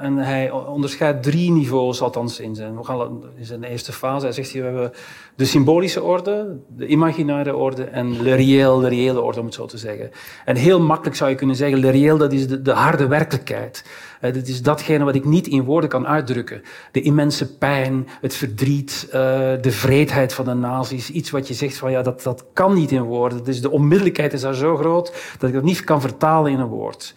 en 0.00 0.16
hij 0.16 0.50
onderscheidt 0.50 1.22
drie 1.22 1.50
niveaus, 1.50 2.00
althans 2.02 2.40
in 2.40 2.54
zijn, 2.54 2.76
we 2.76 2.84
gaan- 2.84 3.22
in 3.36 3.44
zijn 3.44 3.62
eerste 3.64 3.92
fase. 3.92 4.24
Hij 4.24 4.34
zegt 4.34 4.48
hier: 4.50 4.62
we 4.62 4.68
hebben 4.68 4.92
de 5.36 5.44
symbolische 5.44 6.02
orde, 6.02 6.56
de 6.68 6.86
imaginaire 6.86 7.56
orde 7.56 7.84
en 7.84 8.22
le 8.22 8.34
réel, 8.34 8.80
de 8.80 8.88
reële 8.88 9.20
orde, 9.20 9.40
om 9.40 9.46
het 9.46 9.54
zo 9.54 9.66
te 9.66 9.78
zeggen. 9.78 10.10
En 10.44 10.56
heel 10.56 10.80
makkelijk 10.80 11.16
zou 11.16 11.30
je 11.30 11.36
kunnen 11.36 11.56
zeggen: 11.56 11.78
le 11.78 11.90
réel, 11.90 12.18
dat 12.18 12.32
is 12.32 12.48
de, 12.48 12.62
de 12.62 12.72
harde 12.72 13.06
werkelijkheid. 13.06 13.84
Eh, 14.20 14.32
dit 14.32 14.48
is 14.48 14.62
datgene 14.62 15.04
wat 15.04 15.14
ik 15.14 15.24
niet 15.24 15.46
in 15.46 15.64
woorden 15.64 15.90
kan 15.90 16.06
uitdrukken. 16.06 16.62
De 16.92 17.00
immense 17.00 17.56
pijn, 17.56 18.08
het 18.20 18.34
verdriet, 18.34 19.06
eh, 19.10 19.20
de 19.60 19.70
vreedheid 19.70 20.32
van 20.32 20.44
de 20.44 20.54
nazi's. 20.54 21.10
Iets 21.10 21.30
wat 21.30 21.48
je 21.48 21.54
zegt 21.54 21.76
van 21.76 21.90
ja, 21.90 22.02
dat, 22.02 22.22
dat 22.22 22.44
kan 22.52 22.74
niet 22.74 22.90
in 22.90 23.02
woorden. 23.02 23.44
Dus 23.44 23.60
de 23.60 23.70
onmiddellijkheid 23.70 24.32
is 24.32 24.40
daar 24.40 24.54
zo 24.54 24.76
groot 24.76 25.34
dat 25.38 25.48
ik 25.48 25.54
dat 25.54 25.64
niet 25.64 25.84
kan 25.84 26.00
vertalen 26.00 26.52
in 26.52 26.58
een 26.58 26.66
woord. 26.66 27.14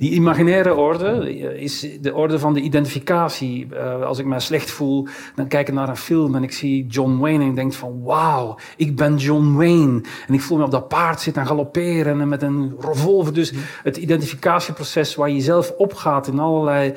Die 0.00 0.10
imaginaire 0.10 0.74
orde 0.74 1.06
eh, 1.06 1.62
is 1.62 1.86
de 2.00 2.14
orde 2.14 2.38
van 2.38 2.54
de 2.54 2.60
identificatie. 2.60 3.66
Eh, 3.74 4.02
als 4.02 4.18
ik 4.18 4.26
mij 4.26 4.40
slecht 4.40 4.70
voel, 4.70 5.06
dan 5.34 5.48
kijk 5.48 5.68
ik 5.68 5.74
naar 5.74 5.88
een 5.88 5.96
film 5.96 6.34
en 6.34 6.42
ik 6.42 6.52
zie 6.52 6.86
John 6.86 7.18
Wayne 7.18 7.44
en 7.44 7.50
ik 7.50 7.54
denk 7.54 7.72
van 7.72 8.02
wauw, 8.02 8.58
ik 8.76 8.96
ben 8.96 9.16
John 9.16 9.54
Wayne. 9.56 10.02
En 10.26 10.34
ik 10.34 10.40
voel 10.40 10.58
me 10.58 10.64
op 10.64 10.70
dat 10.70 10.88
paard 10.88 11.20
zitten 11.20 11.42
en 11.42 11.48
galopperen 11.48 12.20
en 12.20 12.28
met 12.28 12.42
een 12.42 12.74
revolver. 12.78 13.34
Dus 13.34 13.52
het 13.82 13.96
identificatieproces 13.96 15.14
waar 15.14 15.28
je 15.28 15.34
jezelf 15.34 15.72
opgaat 15.76 16.26
in 16.26 16.38
allerlei 16.38 16.94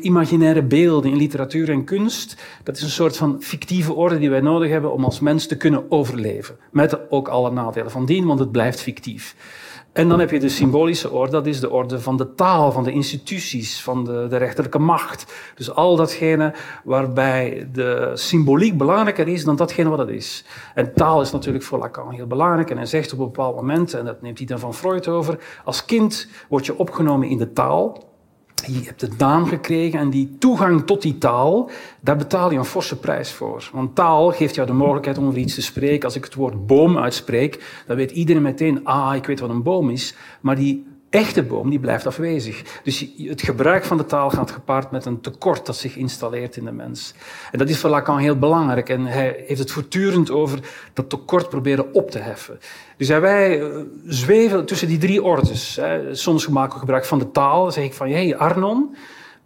imaginaire 0.00 0.62
beelden 0.62 1.10
in 1.10 1.16
literatuur 1.16 1.70
en 1.70 1.84
kunst, 1.84 2.42
dat 2.62 2.76
is 2.76 2.82
een 2.82 2.88
soort 2.88 3.16
van 3.16 3.36
fictieve 3.40 3.92
orde 3.92 4.18
die 4.18 4.30
wij 4.30 4.40
nodig 4.40 4.70
hebben 4.70 4.92
om 4.92 5.04
als 5.04 5.20
mens 5.20 5.46
te 5.46 5.56
kunnen 5.56 5.90
overleven. 5.90 6.56
Met 6.70 7.10
ook 7.10 7.28
alle 7.28 7.50
nadelen 7.50 7.90
van 7.90 8.06
dien, 8.06 8.26
want 8.26 8.38
het 8.38 8.52
blijft 8.52 8.80
fictief. 8.80 9.34
En 9.96 10.08
dan 10.08 10.18
heb 10.18 10.30
je 10.30 10.38
de 10.38 10.48
symbolische 10.48 11.10
orde, 11.10 11.32
dat 11.32 11.46
is 11.46 11.60
de 11.60 11.70
orde 11.70 12.00
van 12.00 12.16
de 12.16 12.34
taal, 12.34 12.72
van 12.72 12.84
de 12.84 12.92
instituties, 12.92 13.82
van 13.82 14.04
de, 14.04 14.26
de 14.28 14.36
rechterlijke 14.36 14.78
macht. 14.78 15.34
Dus 15.54 15.74
al 15.74 15.96
datgene 15.96 16.54
waarbij 16.84 17.68
de 17.72 18.10
symboliek 18.14 18.78
belangrijker 18.78 19.28
is 19.28 19.44
dan 19.44 19.56
datgene 19.56 19.88
wat 19.88 19.98
het 19.98 20.08
is. 20.08 20.44
En 20.74 20.94
taal 20.94 21.20
is 21.20 21.32
natuurlijk 21.32 21.64
voor 21.64 21.78
Lacan 21.78 22.12
heel 22.12 22.26
belangrijk. 22.26 22.70
En 22.70 22.76
hij 22.76 22.86
zegt 22.86 23.12
op 23.12 23.18
een 23.18 23.24
bepaald 23.24 23.56
moment, 23.56 23.94
en 23.94 24.04
dat 24.04 24.22
neemt 24.22 24.38
hij 24.38 24.46
dan 24.46 24.58
van 24.58 24.74
Freud 24.74 25.08
over, 25.08 25.38
als 25.64 25.84
kind 25.84 26.28
word 26.48 26.66
je 26.66 26.78
opgenomen 26.78 27.28
in 27.28 27.38
de 27.38 27.52
taal. 27.52 28.04
Je 28.64 28.82
hebt 28.84 29.00
de 29.00 29.08
naam 29.18 29.46
gekregen 29.46 29.98
en 29.98 30.10
die 30.10 30.36
toegang 30.38 30.86
tot 30.86 31.02
die 31.02 31.18
taal, 31.18 31.70
daar 32.00 32.16
betaal 32.16 32.50
je 32.50 32.58
een 32.58 32.64
forse 32.64 32.96
prijs 32.96 33.32
voor. 33.32 33.70
Want 33.72 33.94
taal 33.94 34.30
geeft 34.30 34.54
jou 34.54 34.66
de 34.66 34.72
mogelijkheid 34.72 35.18
om 35.18 35.26
over 35.26 35.38
iets 35.38 35.54
te 35.54 35.62
spreken. 35.62 36.04
Als 36.04 36.16
ik 36.16 36.24
het 36.24 36.34
woord 36.34 36.66
boom 36.66 36.98
uitspreek, 36.98 37.82
dan 37.86 37.96
weet 37.96 38.10
iedereen 38.10 38.42
meteen, 38.42 38.84
ah, 38.84 39.14
ik 39.14 39.26
weet 39.26 39.40
wat 39.40 39.50
een 39.50 39.62
boom 39.62 39.90
is. 39.90 40.14
Maar 40.40 40.56
die 40.56 40.86
echte 41.10 41.42
boom, 41.42 41.70
die 41.70 41.78
blijft 41.78 42.06
afwezig. 42.06 42.80
Dus 42.82 43.06
het 43.18 43.42
gebruik 43.42 43.84
van 43.84 43.96
de 43.96 44.04
taal 44.04 44.30
gaat 44.30 44.50
gepaard 44.50 44.90
met 44.90 45.04
een 45.04 45.20
tekort 45.20 45.66
dat 45.66 45.76
zich 45.76 45.96
installeert 45.96 46.56
in 46.56 46.64
de 46.64 46.72
mens. 46.72 47.14
En 47.52 47.58
dat 47.58 47.68
is 47.68 47.78
voor 47.78 47.90
Lacan 47.90 48.18
heel 48.18 48.38
belangrijk. 48.38 48.88
En 48.88 49.06
hij 49.06 49.44
heeft 49.46 49.60
het 49.60 49.70
voortdurend 49.70 50.30
over 50.30 50.58
dat 50.92 51.10
tekort 51.10 51.48
proberen 51.48 51.94
op 51.94 52.10
te 52.10 52.18
heffen. 52.18 52.58
Dus 52.96 53.08
wij 53.08 53.60
eh, 53.60 53.76
zweven 54.06 54.66
tussen 54.66 54.88
die 54.88 54.98
drie 54.98 55.22
ordes. 55.22 55.80
Soms 56.12 56.48
maken 56.48 56.72
we 56.72 56.78
gebruik 56.78 57.04
van 57.04 57.18
de 57.18 57.30
taal. 57.30 57.62
Dan 57.62 57.72
zeg 57.72 57.84
ik 57.84 57.94
van, 57.94 58.08
hé 58.08 58.36
Arnon, 58.36 58.96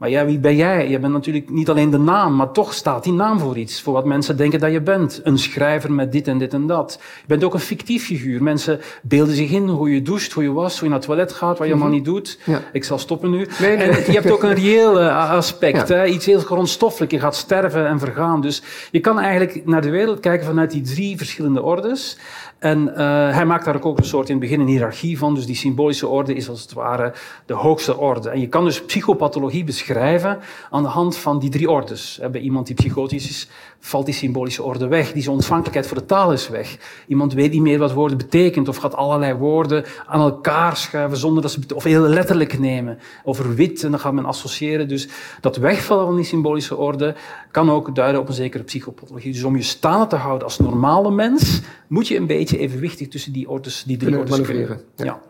maar 0.00 0.10
ja, 0.10 0.24
wie 0.24 0.38
ben 0.38 0.56
jij? 0.56 0.88
Je 0.88 0.98
bent 0.98 1.12
natuurlijk 1.12 1.50
niet 1.50 1.68
alleen 1.70 1.90
de 1.90 1.98
naam, 1.98 2.36
maar 2.36 2.52
toch 2.52 2.74
staat 2.74 3.04
die 3.04 3.12
naam 3.12 3.38
voor 3.38 3.58
iets. 3.58 3.82
Voor 3.82 3.92
wat 3.92 4.04
mensen 4.04 4.36
denken 4.36 4.60
dat 4.60 4.72
je 4.72 4.80
bent. 4.80 5.20
Een 5.24 5.38
schrijver 5.38 5.92
met 5.92 6.12
dit 6.12 6.28
en 6.28 6.38
dit 6.38 6.54
en 6.54 6.66
dat. 6.66 6.98
Je 7.00 7.26
bent 7.26 7.44
ook 7.44 7.54
een 7.54 7.60
fictief 7.60 8.04
figuur. 8.04 8.42
Mensen 8.42 8.80
beelden 9.02 9.34
zich 9.34 9.50
in 9.50 9.68
hoe 9.68 9.90
je 9.94 10.02
doucht, 10.02 10.32
hoe 10.32 10.42
je 10.42 10.52
was, 10.52 10.72
hoe 10.74 10.82
je 10.82 10.88
naar 10.88 10.98
het 10.98 11.06
toilet 11.06 11.32
gaat, 11.32 11.58
wat 11.58 11.66
je 11.66 11.72
allemaal 11.72 11.92
niet 11.92 12.04
doet. 12.04 12.38
Ja. 12.44 12.60
Ik 12.72 12.84
zal 12.84 12.98
stoppen 12.98 13.30
nu. 13.30 13.46
Nee, 13.60 13.76
nee. 13.76 13.88
En 13.88 14.12
je 14.12 14.18
hebt 14.20 14.30
ook 14.30 14.42
een 14.42 14.54
reëel 14.54 15.00
eh, 15.00 15.30
aspect, 15.30 15.88
Ja. 15.88 15.94
hè? 15.94 16.06
iets 16.06 16.26
heel 16.26 16.40
grondstoffelijk. 16.40 17.12
Je 17.12 17.20
gaat 17.20 17.36
sterven 17.36 17.86
en 17.86 17.98
vergaan. 17.98 18.40
Dus 18.40 18.62
je 18.90 19.00
kan 19.00 19.18
eigenlijk 19.18 19.66
naar 19.66 19.82
de 19.82 19.90
wereld 19.90 20.20
kijken 20.20 20.46
vanuit 20.46 20.70
die 20.70 20.82
drie 20.82 21.16
verschillende 21.16 21.62
ordes. 21.62 22.16
En 22.60 22.96
eh, 22.96 23.34
hij 23.34 23.46
maakt 23.46 23.64
daar 23.64 23.82
ook 23.82 23.98
een 23.98 24.04
soort 24.04 24.28
in 24.28 24.34
het 24.34 24.42
begin 24.42 24.60
een 24.60 24.66
hiërarchie 24.66 25.18
van. 25.18 25.34
Dus 25.34 25.46
die 25.46 25.54
symbolische 25.54 26.06
orde 26.06 26.34
is 26.34 26.48
als 26.48 26.62
het 26.62 26.72
ware 26.72 27.12
de 27.46 27.54
hoogste 27.54 27.96
orde. 27.96 28.30
En 28.30 28.40
je 28.40 28.48
kan 28.48 28.64
dus 28.64 28.84
psychopathologie 28.84 29.64
beschrijven 29.64 30.38
aan 30.70 30.82
de 30.82 30.88
hand 30.88 31.16
van 31.16 31.38
die 31.38 31.50
drie 31.50 31.70
ordes. 31.70 32.20
Bij 32.32 32.40
iemand 32.40 32.66
die 32.66 32.76
psychotisch 32.76 33.28
is, 33.28 33.48
valt 33.82 34.04
die 34.04 34.14
symbolische 34.14 34.62
orde 34.62 34.86
weg. 34.86 35.12
Die 35.12 35.30
ontvankelijkheid 35.30 35.86
voor 35.86 35.96
de 35.96 36.04
taal 36.06 36.32
is 36.32 36.48
weg. 36.48 36.76
Iemand 37.06 37.32
weet 37.32 37.52
niet 37.52 37.60
meer 37.60 37.78
wat 37.78 37.92
woorden 37.92 38.16
betekent 38.18 38.68
of 38.68 38.76
gaat 38.76 38.94
allerlei 38.94 39.34
woorden 39.34 39.84
aan 40.06 40.20
elkaar 40.20 40.76
schuiven 40.76 41.18
zonder 41.18 41.42
dat 41.42 41.50
ze 41.50 41.60
of 41.74 41.84
heel 41.84 42.00
letterlijk 42.02 42.58
nemen. 42.58 42.98
Over 43.24 43.54
wit 43.54 43.82
en 43.84 43.90
dan 43.90 44.00
gaat 44.00 44.12
men 44.12 44.24
associëren. 44.24 44.88
Dus 44.88 45.08
dat 45.40 45.56
wegvallen 45.56 46.06
van 46.06 46.16
die 46.16 46.24
symbolische 46.24 46.76
orde 46.76 47.14
kan 47.50 47.70
ook 47.70 47.94
duiden 47.94 48.20
op 48.20 48.28
een 48.28 48.34
zekere 48.34 48.62
psychopathologie. 48.62 49.32
Dus 49.32 49.42
om 49.42 49.56
je 49.56 49.62
staande 49.62 50.06
te 50.06 50.16
houden 50.16 50.44
als 50.44 50.58
normale 50.58 51.10
mens, 51.10 51.60
moet 51.88 52.08
je 52.08 52.16
een 52.16 52.26
beetje 52.26 52.58
evenwichtig 52.58 53.08
tussen 53.08 53.32
die 53.32 53.48
ordes, 53.48 53.84
die 53.86 53.96
drie 53.96 54.10
Kunnen 54.12 54.20
ordes 54.30 54.48
manoeuvreren, 54.48 54.80
Ja. 54.96 55.04
ja. 55.04 55.20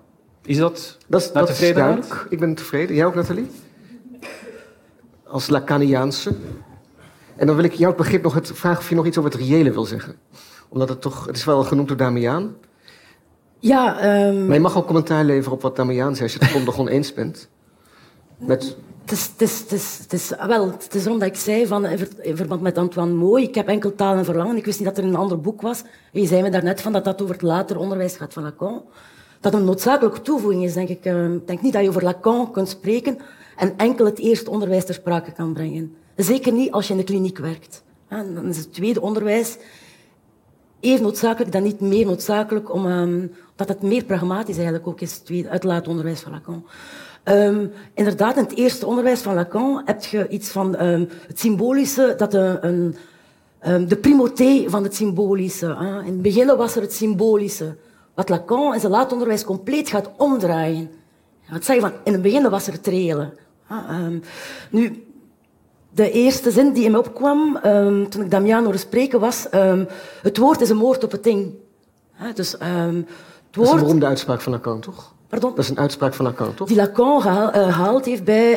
Is 0.44 0.56
dat, 0.56 0.98
Dat, 1.08 1.20
is- 1.20 1.32
naar 1.32 1.42
dat 1.42 1.48
is 1.52 1.58
tevredenheid? 1.58 1.98
duidelijk. 2.00 2.26
Ik 2.32 2.38
ben 2.40 2.54
tevreden. 2.54 2.96
Jij 2.96 3.04
ook, 3.06 3.14
Nathalie? 3.14 3.46
Als 5.26 5.48
Lacaniaanse. 5.48 6.34
En 7.40 7.46
dan 7.46 7.56
wil 7.56 7.64
ik 7.64 7.72
jou 7.72 7.86
het 7.88 7.96
begrip 7.96 8.22
nog 8.22 8.34
het, 8.34 8.50
vragen 8.54 8.78
of 8.78 8.88
je 8.88 8.94
nog 8.94 9.06
iets 9.06 9.18
over 9.18 9.30
het 9.30 9.40
reële 9.40 9.70
wil 9.72 9.84
zeggen. 9.84 10.14
Omdat 10.68 10.88
het 10.88 11.00
toch, 11.00 11.26
het 11.26 11.36
is 11.36 11.44
wel 11.44 11.62
genoemd 11.64 11.88
door 11.88 11.96
Damiaan. 11.96 12.54
Ja, 13.58 13.98
ehm, 14.00 14.44
Maar 14.46 14.54
je 14.54 14.60
mag 14.60 14.76
ook 14.76 14.86
commentaar 14.86 15.24
leveren 15.24 15.52
op 15.52 15.62
wat 15.62 15.76
Damiaan 15.76 16.16
zegt, 16.16 16.22
als 16.22 16.32
je 16.32 16.46
het 16.46 16.54
er 16.60 16.64
nog 16.64 16.78
oneens 16.78 17.14
bent. 17.14 17.48
Met, 18.38 18.76
Het 19.02 19.12
is, 19.12 19.26
het, 19.32 19.40
is, 19.42 19.58
het, 19.60 19.72
is, 19.72 19.98
het, 20.02 20.12
is, 20.12 20.32
wel, 20.46 20.66
het 20.70 20.94
is 20.94 21.06
omdat 21.06 21.28
ik 21.28 21.36
zei 21.36 21.66
van, 21.66 21.86
in, 21.86 21.98
ver- 21.98 22.24
in 22.24 22.36
verband 22.36 22.60
met 22.60 22.78
Antoine 22.78 23.12
Mooi, 23.14 23.44
ik 23.44 23.54
heb 23.54 23.68
enkel 23.68 23.94
taal 23.94 24.16
en 24.16 24.24
verlangen. 24.24 24.56
Ik 24.56 24.64
wist 24.64 24.78
niet 24.78 24.88
dat 24.88 24.98
er 24.98 25.04
een 25.04 25.16
ander 25.16 25.40
boek 25.40 25.60
was. 25.62 25.82
En 26.12 26.20
je 26.20 26.26
zei 26.26 26.42
me 26.42 26.50
daarnet 26.50 26.80
van 26.80 26.92
dat 26.92 27.04
dat 27.04 27.22
over 27.22 27.34
het 27.34 27.42
later 27.44 27.78
onderwijs 27.78 28.16
gaat 28.16 28.32
van 28.32 28.42
Lacan. 28.42 28.82
Dat 29.40 29.54
een 29.54 29.64
noodzakelijke 29.64 30.20
toevoeging 30.22 30.64
is, 30.64 30.72
denk 30.74 30.88
ik. 30.88 31.04
Eh, 31.04 31.32
Ik 31.32 31.46
denk 31.46 31.62
niet 31.62 31.72
dat 31.72 31.82
je 31.82 31.88
over 31.88 32.02
Lacan 32.04 32.50
kunt 32.52 32.68
spreken 32.68 33.18
en 33.56 33.74
enkel 33.76 34.04
het 34.04 34.18
eerste 34.18 34.50
onderwijs 34.50 34.84
ter 34.84 34.94
sprake 34.94 35.32
kan 35.32 35.52
brengen. 35.52 35.94
Zeker 36.24 36.52
niet 36.52 36.72
als 36.72 36.86
je 36.86 36.92
in 36.92 36.98
de 36.98 37.04
kliniek 37.04 37.38
werkt. 37.38 37.82
En 38.08 38.34
dan 38.34 38.44
is 38.48 38.56
het 38.56 38.72
tweede 38.72 39.00
onderwijs 39.00 39.56
even 40.80 41.02
noodzakelijk 41.02 41.52
dan 41.52 41.62
niet 41.62 41.80
meer 41.80 42.06
noodzakelijk, 42.06 42.74
om, 42.74 42.86
ehm, 42.86 43.26
dat 43.56 43.68
het 43.68 43.82
meer 43.82 44.04
pragmatisch 44.04 44.54
eigenlijk 44.54 44.86
ook 44.86 45.00
is, 45.00 45.14
het 45.14 45.24
tweede- 45.24 45.48
het 45.48 45.64
laat 45.64 45.88
onderwijs 45.88 46.20
van 46.20 46.32
Lacan. 46.32 46.64
Ehm, 47.22 47.66
inderdaad, 47.94 48.36
in 48.36 48.42
het 48.42 48.56
eerste 48.56 48.86
onderwijs 48.86 49.20
van 49.20 49.34
Lacan 49.34 49.82
heb 49.84 50.04
je 50.04 50.28
iets 50.28 50.48
van 50.48 50.76
ehm, 50.76 51.04
het 51.26 51.40
symbolische, 51.40 52.14
dat 52.16 52.34
een, 52.34 52.96
een, 53.60 53.88
de 53.88 53.96
primauté 53.96 54.64
van 54.66 54.82
het 54.82 54.94
symbolische. 54.94 55.66
In 56.06 56.12
het 56.12 56.22
begin 56.22 56.56
was 56.56 56.76
er 56.76 56.82
het 56.82 56.92
symbolische, 56.92 57.76
wat 58.14 58.28
Lacan 58.28 58.74
in 58.74 58.80
zijn 58.80 58.92
laat 58.92 59.12
onderwijs 59.12 59.44
compleet 59.44 59.88
gaat 59.88 60.10
omdraaien. 60.16 60.90
Ja, 61.46 61.52
Het 61.52 61.64
zeggen 61.64 61.90
van, 61.90 61.98
in 62.04 62.12
het 62.12 62.22
begin 62.22 62.50
was 62.50 62.66
er. 62.66 62.78
Ja, 62.92 63.32
ehm, 63.68 64.18
nu, 64.70 65.04
de 65.90 66.10
eerste 66.10 66.50
zin 66.50 66.72
die 66.72 66.84
in 66.84 66.90
me 66.90 66.98
opkwam 66.98 67.56
ehm, 67.56 68.08
toen 68.08 68.22
ik 68.22 68.30
Damian 68.30 68.62
hoorde 68.62 68.78
spreken 68.78 69.20
was... 69.20 69.48
ehm, 69.48 69.84
het 70.22 70.36
woord 70.36 70.60
is 70.60 70.70
een 70.70 70.76
moord 70.76 71.04
op 71.04 71.10
het 71.12 71.24
ding. 71.24 71.54
Hè, 72.12 72.32
dus 72.32 72.58
ehm, 72.58 72.94
het 72.94 73.06
dat 73.50 73.64
is 73.64 73.70
een 73.70 73.74
woord... 73.76 73.80
beroemde 73.80 74.06
uitspraak 74.06 74.40
van 74.40 74.52
Lacan, 74.52 74.80
toch? 74.80 75.14
Pardon? 75.28 75.50
Dat 75.50 75.64
is 75.64 75.70
een 75.70 75.78
uitspraak 75.78 76.14
van 76.14 76.24
Lacan, 76.24 76.54
toch? 76.54 76.68
Die 76.68 76.76
Lacan 76.76 77.16
eh, 77.16 77.52
gehaald 77.52 78.04
heeft 78.04 78.24
bij... 78.24 78.54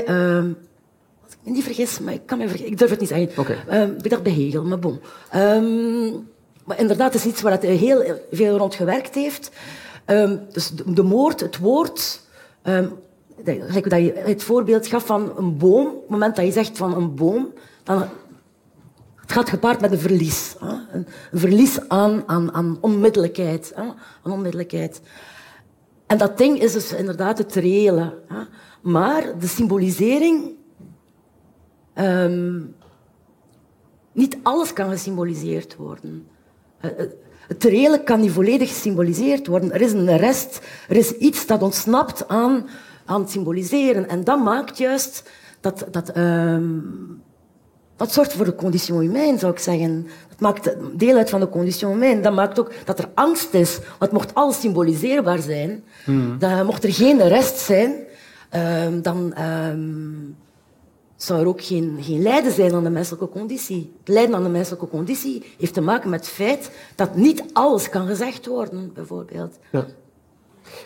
als 1.23 1.33
ik 1.33 1.37
me 1.43 1.51
niet 1.51 1.63
vergis, 1.63 1.99
maar 1.99 2.13
ik 2.13 2.25
kan 2.25 2.37
me 2.37 2.43
vergissen. 2.47 2.71
Ik 2.71 2.77
durf 2.77 2.89
het 2.89 2.99
niet 2.99 3.09
zeggen. 3.09 3.67
Ehm, 3.67 3.91
ik 4.01 4.09
dacht 4.09 4.23
bij 4.23 4.33
Hegel, 4.33 4.63
maar 4.63 4.79
bon. 4.79 4.99
Maar 6.65 6.79
inderdaad, 6.79 7.13
het 7.13 7.25
is 7.25 7.31
iets 7.31 7.41
waar 7.41 7.59
hij 7.59 7.69
heel 7.69 8.03
veel 8.31 8.57
rond 8.57 8.75
gewerkt 8.75 9.15
heeft. 9.15 9.51
Dus 10.51 10.69
de, 10.69 10.93
de 10.93 11.03
moord, 11.03 11.39
het 11.39 11.57
woord... 11.57 12.21
dat- 13.43 14.03
je 14.03 14.13
het 14.15 14.43
voorbeeld 14.43 14.87
gaf 14.87 15.05
van 15.05 15.37
een 15.37 15.57
boom. 15.57 15.85
Het 15.85 16.09
moment 16.09 16.35
dat 16.35 16.45
je 16.45 16.51
zegt 16.51 16.77
van 16.77 16.95
een 16.95 17.15
boom, 17.15 17.53
dan 17.83 18.01
het 19.15 19.31
gaat 19.31 19.49
gepaard 19.49 19.81
met 19.81 19.91
een 19.91 19.99
verlies. 19.99 20.55
Hè? 20.59 20.73
Een, 20.91 21.07
verlies 21.33 21.89
aan, 21.89 22.23
aan, 22.25 22.53
aan 22.53 22.77
onmiddellijkheid. 22.81 23.71
Hè? 23.75 23.83
Onmiddellijkheid. 24.31 25.01
En 26.07 26.17
dat 26.17 26.37
ding 26.37 26.61
is 26.61 26.73
dus 26.73 26.93
inderdaad 26.93 27.37
het 27.37 27.55
reële. 27.55 28.13
Hè? 28.27 28.39
Maar 28.81 29.39
de 29.39 29.47
symbolisering... 29.47 30.51
ehm, 31.93 32.61
niet 34.11 34.37
alles 34.43 34.73
kan 34.73 34.89
gesymboliseerd 34.89 35.75
worden. 35.75 36.27
Eh, 36.79 36.99
eh, 36.99 37.09
Het 37.47 37.63
reële 37.63 38.03
kan 38.03 38.19
niet 38.19 38.31
volledig 38.31 38.69
gesymboliseerd 38.69 39.47
worden. 39.47 39.71
Er 39.73 39.81
is 39.81 39.91
een 39.91 40.17
rest, 40.17 40.61
er 40.87 40.95
is 40.95 41.11
iets 41.11 41.45
dat 41.45 41.61
ontsnapt 41.61 42.27
aan, 42.27 42.67
het 43.05 43.29
symboliseren. 43.29 44.09
En 44.09 44.23
dat 44.23 44.43
maakt 44.43 44.77
juist 44.77 45.29
dat... 45.61 45.85
dat 45.91 46.09
ehm, 46.09 46.71
dat 47.95 48.13
zorgt 48.13 48.33
voor 48.33 48.45
de 48.45 48.55
condition 48.55 48.99
humaine, 48.99 49.37
zou 49.37 49.51
ik 49.51 49.59
zeggen. 49.59 50.07
Dat 50.29 50.39
maakt 50.39 50.75
deel 50.99 51.17
uit 51.17 51.29
van 51.29 51.39
de 51.39 51.49
condition 51.49 51.91
humaine. 51.91 52.21
Dat 52.21 52.33
maakt 52.33 52.59
ook 52.59 52.71
dat 52.85 52.99
er 52.99 53.09
angst 53.13 53.53
is. 53.53 53.79
Want 53.99 54.11
mocht 54.11 54.33
alles 54.33 54.59
symboliseerbaar 54.59 55.39
zijn, 55.39 55.83
dan 56.39 56.65
mocht 56.65 56.83
er 56.83 56.93
geen 56.93 57.27
rest 57.27 57.57
zijn, 57.57 57.93
ehm, 58.49 59.01
dan 59.01 59.33
ehm, 59.33 59.79
zou 61.15 61.41
er 61.41 61.47
ook 61.47 61.63
geen, 61.63 61.97
geen 62.01 62.21
lijden 62.21 62.51
zijn 62.51 62.73
aan 62.73 62.83
de 62.83 62.89
menselijke 62.89 63.29
conditie. 63.29 63.93
Het 63.99 64.07
lijden 64.07 64.35
aan 64.35 64.43
de 64.43 64.49
menselijke 64.49 64.87
conditie 64.87 65.43
heeft 65.57 65.73
te 65.73 65.81
maken 65.81 66.09
met 66.09 66.19
het 66.19 66.29
feit 66.29 66.71
dat 66.95 67.15
niet 67.15 67.43
alles 67.53 67.89
kan 67.89 68.07
gezegd 68.07 68.45
worden, 68.45 68.91
bijvoorbeeld. 68.93 69.57
Ja. 69.71 69.85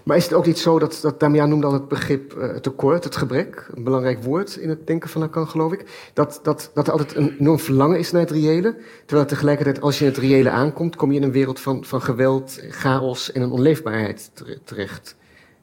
Maar 0.03 0.17
is 0.17 0.23
het 0.23 0.33
ook 0.33 0.45
niet 0.45 0.59
zo 0.59 0.79
dat, 0.79 0.99
dat 1.01 1.19
Damian 1.19 1.49
noemde 1.49 1.67
al 1.67 1.73
het 1.73 1.87
begrip 1.87 2.33
eh, 2.33 2.55
tekort, 2.55 3.03
het 3.03 3.15
gebrek, 3.15 3.69
een 3.75 3.83
belangrijk 3.83 4.23
woord 4.23 4.55
in 4.55 4.69
het 4.69 4.87
denken 4.87 5.09
van 5.09 5.21
Lacan, 5.21 5.47
geloof 5.47 5.73
ik, 5.73 6.11
dat, 6.13 6.39
dat, 6.43 6.71
dat 6.73 6.85
er 6.87 6.91
altijd 6.91 7.15
een 7.15 7.35
enorm 7.39 7.59
verlangen 7.59 7.99
is 7.99 8.11
naar 8.11 8.21
het 8.21 8.31
reële, 8.31 8.75
terwijl 9.05 9.27
tegelijkertijd 9.27 9.81
als 9.81 9.99
je 9.99 10.05
in 10.05 10.11
het 10.11 10.19
reële 10.19 10.49
aankomt, 10.49 10.95
kom 10.95 11.11
je 11.11 11.17
in 11.17 11.23
een 11.23 11.31
wereld 11.31 11.59
van, 11.59 11.85
van 11.85 12.01
geweld, 12.01 12.59
chaos 12.69 13.31
en 13.31 13.41
een 13.41 13.51
onleefbaarheid 13.51 14.29
tere- 14.33 14.59
terecht. 14.63 15.15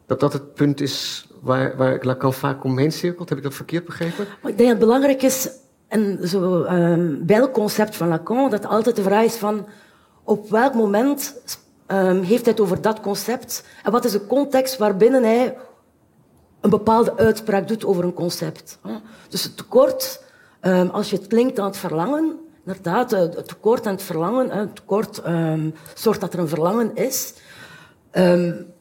Dat 0.06 0.20
dat 0.20 0.32
het 0.32 0.54
punt 0.54 0.80
is 0.80 1.28
waar, 1.40 1.76
waar 1.76 1.98
Lacan 2.00 2.32
vaak 2.32 2.64
omheen 2.64 2.92
cirkelt, 2.92 3.28
heb 3.28 3.38
ik 3.38 3.44
dat 3.44 3.54
verkeerd 3.54 3.84
begrepen? 3.84 4.26
Maar 4.42 4.50
ik 4.50 4.58
denk 4.58 4.70
dat 4.70 4.78
het 4.78 4.86
belangrijk 4.86 5.22
is, 5.22 5.50
en 5.88 6.28
zo, 6.28 6.62
ehm, 6.62 7.14
bij 7.20 7.36
het 7.40 7.50
concept 7.50 7.96
van 7.96 8.08
Lacan, 8.08 8.50
dat 8.50 8.66
altijd 8.66 8.96
de 8.96 9.02
vraag 9.02 9.24
is 9.24 9.36
van 9.36 9.66
op 10.24 10.50
welk 10.50 10.74
moment 10.74 11.34
ehm, 11.86 12.20
heeft 12.22 12.42
hij 12.44 12.52
het 12.52 12.60
over 12.60 12.80
dat 12.80 13.00
concept 13.00 13.64
en 13.82 13.92
wat 13.92 14.04
is 14.04 14.12
de 14.12 14.26
context 14.26 14.76
waarbinnen 14.76 15.22
hij 15.22 15.56
een 16.60 16.70
bepaalde 16.70 17.16
uitspraak 17.16 17.68
doet 17.68 17.84
over 17.84 18.04
een 18.04 18.12
concept. 18.14 18.78
Dus 19.28 19.42
het 19.44 19.56
tekort, 19.56 20.22
ehm, 20.60 20.88
als 20.88 21.10
je 21.10 21.16
het 21.16 21.32
linkt 21.32 21.58
aan 21.58 21.66
het 21.66 21.76
verlangen, 21.76 22.38
inderdaad, 22.66 23.12
eh, 23.12 23.20
het 23.20 23.48
tekort 23.48 23.86
aan 23.86 23.92
het 23.94 24.02
verlangen, 24.02 24.50
het 24.50 24.76
tekort 24.76 25.18
ehm, 25.18 25.70
zorgt 25.94 26.20
dat 26.20 26.32
er 26.32 26.38
een 26.38 26.48
verlangen 26.48 26.94
is. 26.96 27.34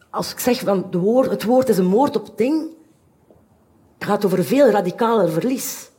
Als 0.10 0.32
ik 0.32 0.40
zeg 0.40 0.60
van 0.60 0.88
de 0.92 0.98
woord, 0.98 1.30
het 1.30 1.44
woord 1.44 1.70
is 1.70 1.78
een 1.78 1.86
moord 1.86 2.16
op 2.16 2.38
ding, 2.38 2.66
gaat 4.00 4.26
over 4.26 4.44
veel 4.44 4.70
radicaler 4.70 5.30
verlies. 5.30 5.90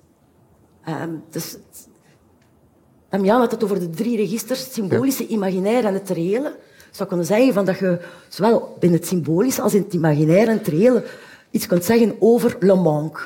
Dus, 1.31 1.53
het- 1.53 1.89
Damian 3.09 3.41
had 3.41 3.51
het 3.51 3.65
over 3.65 3.79
de 3.81 3.91
drie 3.91 4.17
registers, 4.17 4.73
symbolische, 4.73 5.27
imaginair 5.27 5.85
en 5.85 5.95
het 5.95 6.09
reële. 6.11 6.57
Zou 6.95 7.09
kunnen 7.09 7.27
zeggen 7.27 7.53
van 7.53 7.65
dat 7.65 7.79
je 7.79 7.99
zowel 8.29 8.77
binnen 8.81 8.99
het 8.99 9.09
symbolische 9.09 9.63
als 9.63 9.75
in 9.75 9.83
het 9.83 9.93
imaginair 9.95 10.49
en 10.49 10.59
het 10.59 10.67
reële 10.69 11.05
iets 11.51 11.67
kunt 11.67 11.85
zeggen 11.85 12.17
over 12.21 12.57
le 12.61 12.75
manque. 12.75 13.23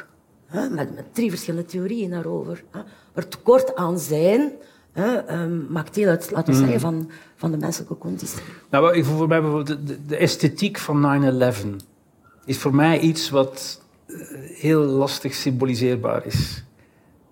Met, 0.52 0.94
met 0.94 1.04
drie 1.12 1.30
verschillende 1.30 1.66
theorieën 1.66 2.10
daarover. 2.10 2.64
Hè. 2.70 2.80
Maar 3.14 3.28
tekort 3.28 3.74
aan 3.76 3.98
zijn 3.98 4.50
hè, 4.92 5.14
ehm, 5.16 5.72
maakt 5.72 5.94
deel 5.94 6.08
uit, 6.08 6.30
laten 6.30 6.52
we 6.52 6.58
zeggen, 6.58 6.80
van, 6.80 7.10
van 7.36 7.50
de 7.50 7.56
menselijke 7.56 7.98
conditie. 7.98 8.38
Nou, 8.70 8.94
ik- 8.96 9.04
voor 9.04 9.28
mij 9.28 9.40
bijvoorbeeld 9.40 9.66
de, 9.78 9.84
de, 9.84 10.06
de 10.06 10.16
esthetiek 10.16 10.78
van 10.78 11.22
9-11 11.62 11.66
is 12.44 12.58
voor 12.58 12.74
mij 12.74 12.98
iets 12.98 13.30
wat 13.30 13.80
eh, 14.06 14.16
heel 14.60 14.80
lastig 14.82 15.34
symboliseerbaar 15.34 16.26
is. 16.26 16.62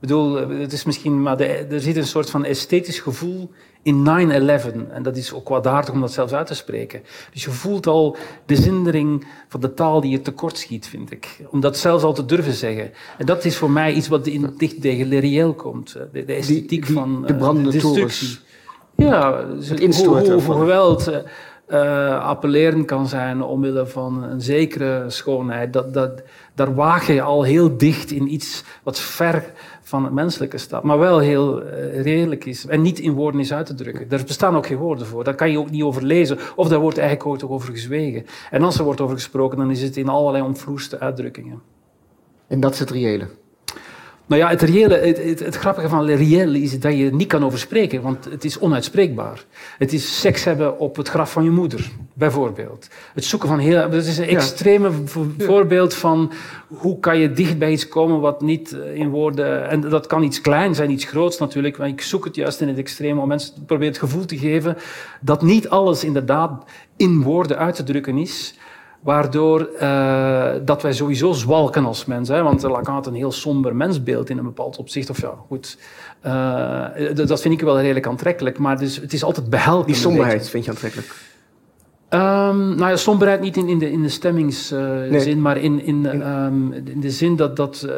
Ik 0.01 0.03
bedoel, 0.13 0.39
eh, 0.41 0.59
het 0.61 0.73
is 0.73 0.85
misschien, 0.85 1.23
maar 1.23 1.37
de- 1.37 1.47
er 1.47 1.81
zit 1.81 1.97
een 1.97 2.07
soort 2.07 2.31
van 2.31 2.45
esthetisch 2.45 2.99
gevoel 3.01 3.51
in 3.83 4.03
9-11. 4.03 4.91
En 4.91 5.03
dat 5.03 5.17
is 5.17 5.33
ook 5.33 5.45
kwaadaardig 5.45 5.91
om 5.95 6.01
dat 6.01 6.13
zelfs 6.13 6.33
uit 6.33 6.47
te 6.47 6.55
spreken. 6.55 7.03
Dus 7.33 7.45
je 7.45 7.51
voelt 7.51 7.87
al 7.87 8.17
de 8.47 8.57
zindering 8.57 9.27
van 9.49 9.61
de 9.61 9.75
taal 9.75 10.01
die 10.01 10.11
je 10.11 10.23
tekortschiet, 10.23 10.87
vind 10.89 11.11
ik. 11.11 11.39
Om 11.51 11.61
dat 11.61 11.77
zelfs 11.77 12.05
al 12.05 12.13
te 12.13 12.25
durven 12.25 12.53
zeggen. 12.53 12.91
En 13.19 13.27
dat 13.27 13.45
is 13.45 13.57
voor 13.57 13.71
mij 13.71 13.93
iets 13.93 14.09
wat 14.09 14.27
in, 14.27 14.55
dicht 14.57 14.81
tegen 14.81 15.07
le 15.09 15.19
reëel 15.19 15.55
komt. 15.55 15.95
eh, 15.95 16.03
De, 16.13 16.25
de 16.25 16.33
esthetiek 16.35 16.87
die- 16.87 16.95
van 16.95 17.23
de 17.27 17.33
eh, 17.33 17.39
brandende 17.39 17.79
torens. 17.79 18.41
Ja, 18.97 19.43
dus 19.45 19.69
Het 19.69 20.05
hoe, 20.05 20.33
hoe, 20.33 20.41
geweld. 20.41 21.11
uh, 21.69 22.21
appellerend 22.25 22.85
kan 22.87 23.07
zijn 23.09 23.43
omwille 23.43 23.87
van 23.87 24.23
een 24.23 24.41
zekere 24.41 25.05
schoonheid, 25.11 25.73
dat, 25.73 25.95
dat, 25.95 26.23
daar 26.55 26.75
waag 26.75 27.07
je 27.07 27.23
al 27.23 27.43
heel 27.43 27.77
dicht 27.77 28.11
in 28.11 28.33
iets 28.33 28.65
wat 28.83 28.99
ver 29.01 29.53
van 29.87 30.05
het 30.05 30.13
menselijke 30.13 30.59
staat, 30.59 30.83
maar 30.83 30.99
wel 30.99 31.19
heel 31.19 31.63
uh, 31.63 32.03
redelijk 32.03 32.45
is 32.45 32.67
en 32.67 32.83
niet 32.83 32.99
in 32.99 33.13
woorden 33.13 33.41
is 33.41 33.53
uit 33.53 33.67
te 33.67 33.75
drukken. 33.75 34.11
Er 34.11 34.25
bestaan 34.27 34.57
ook 34.57 34.67
geen 34.67 34.77
woorden 34.77 35.07
voor, 35.07 35.25
daar 35.25 35.35
kan 35.35 35.51
je 35.51 35.59
ook 35.59 35.71
niet 35.71 35.83
over 35.83 36.03
lezen, 36.03 36.39
of 36.57 36.69
daar 36.69 36.79
wordt 36.81 36.99
eigenlijk 36.99 37.29
ooit 37.29 37.45
over 37.45 37.73
gezwegen. 37.73 38.27
En 38.51 38.63
als 38.63 38.79
er 38.79 38.85
wordt 38.85 39.01
over 39.01 39.15
gesproken, 39.15 39.59
dan 39.59 39.71
is 39.71 39.83
het 39.83 39.97
in 39.97 40.09
allerlei 40.09 40.45
omvloerste 40.45 41.01
uitdrukkingen. 41.01 41.63
En 42.47 42.61
dat 42.61 42.73
is 42.73 42.79
het 42.79 42.91
reële? 42.91 43.29
Nou 44.27 44.41
ja, 44.41 44.49
het, 44.49 44.63
reële, 44.63 44.95
het, 44.95 45.41
het, 45.41 45.57
grappige 45.57 45.89
van 45.89 46.07
reële 46.07 46.61
is 46.61 46.81
dat 46.81 46.97
je 46.97 47.07
er 47.07 47.15
niet 47.15 47.29
kan 47.29 47.45
over 47.45 47.59
spreken, 47.59 48.03
want 48.03 48.25
het 48.25 48.45
is 48.45 48.59
onuitspreekbaar. 48.59 49.45
Het 49.79 49.93
is 49.93 50.21
seks 50.21 50.45
hebben 50.45 50.79
op 50.79 50.97
het 50.97 51.09
graf 51.09 51.33
van 51.33 51.45
je 51.45 51.51
moeder, 51.51 51.91
bijvoorbeeld. 52.13 52.89
Het 53.15 53.25
zoeken 53.25 53.49
van 53.49 53.59
heel... 53.59 53.91
Dat 53.91 54.05
is 54.05 54.19
een 54.19 54.29
extreme 54.29 54.91
voorbeeld 55.39 55.95
van 55.95 56.33
hoe 56.67 57.01
kan 57.01 57.19
je 57.19 57.33
dicht 57.33 57.59
bij 57.59 57.73
iets 57.73 57.89
komen 57.89 58.21
wat 58.21 58.41
niet 58.41 58.73
eh, 58.73 58.95
in 58.95 59.09
woorden... 59.09 59.69
En 59.69 59.81
dat 59.81 60.07
kan 60.07 60.23
iets 60.23 60.41
klein 60.41 60.75
zijn, 60.75 60.91
iets 60.91 61.05
groots 61.05 61.39
natuurlijk, 61.39 61.79
maar 61.79 61.89
ik 61.89 62.01
zoek 62.01 62.25
het 62.25 62.35
juist 62.35 62.61
in 62.61 62.69
het 62.69 62.79
extreme 62.79 63.21
om 63.21 63.29
mensen 63.29 63.65
proberen 63.67 63.93
het 63.93 64.03
gevoel 64.03 64.25
te 64.25 64.39
geven 64.39 64.77
dat 65.21 65.43
niet 65.43 65.69
alles 65.69 66.05
inderdaad 66.05 66.65
in 66.97 67.23
woorden 67.23 67.59
uit 67.59 67.75
te 67.75 67.83
drukken 67.83 68.19
is, 68.19 68.55
Waardoor 69.07 69.69
uh, 69.81 70.51
dat 70.65 70.83
wij 70.83 70.93
sowieso 70.93 71.33
zwalken 71.33 71.85
als 71.85 72.05
mens. 72.05 72.29
Hè? 72.29 72.43
Want 72.43 72.63
Lacan 72.63 72.95
had 72.95 73.07
een 73.07 73.15
heel 73.15 73.33
somber 73.33 73.77
mensbeeld 73.77 74.31
in 74.31 74.39
een 74.39 74.45
bepaald 74.45 74.77
opzicht. 74.77 75.11
Of 75.11 75.21
ja, 75.21 75.35
goed. 75.47 75.79
Uh, 76.27 76.85
dat 77.15 77.41
vind 77.41 77.55
ik 77.55 77.61
wel 77.61 77.81
redelijk 77.81 78.07
aantrekkelijk. 78.07 78.59
Maar 78.59 78.79
dus, 78.79 78.97
het 78.97 79.13
is 79.13 79.25
altijd 79.25 79.51
behelpen. 79.51 79.87
Die 79.87 79.95
somberheid 79.95 80.49
vind 80.49 80.65
je 80.65 80.71
aantrekkelijk? 80.71 81.09
Um, 82.11 82.75
nou 82.75 82.91
ja, 82.91 82.97
somberheid 82.97 83.41
niet 83.41 83.57
in, 83.57 83.69
in 83.69 83.79
de, 83.79 83.93
in 83.93 84.03
de 84.03 84.09
stemmingszin, 84.09 84.79
uh, 84.79 85.11
nee. 85.11 85.37
maar 85.37 85.57
in, 85.57 85.83
in, 85.83 86.07
in, 86.07 86.29
um, 86.29 86.73
in, 86.73 87.01
de 87.01 87.11
zin 87.11 87.37
dat... 87.37 87.57
dat 87.57 87.89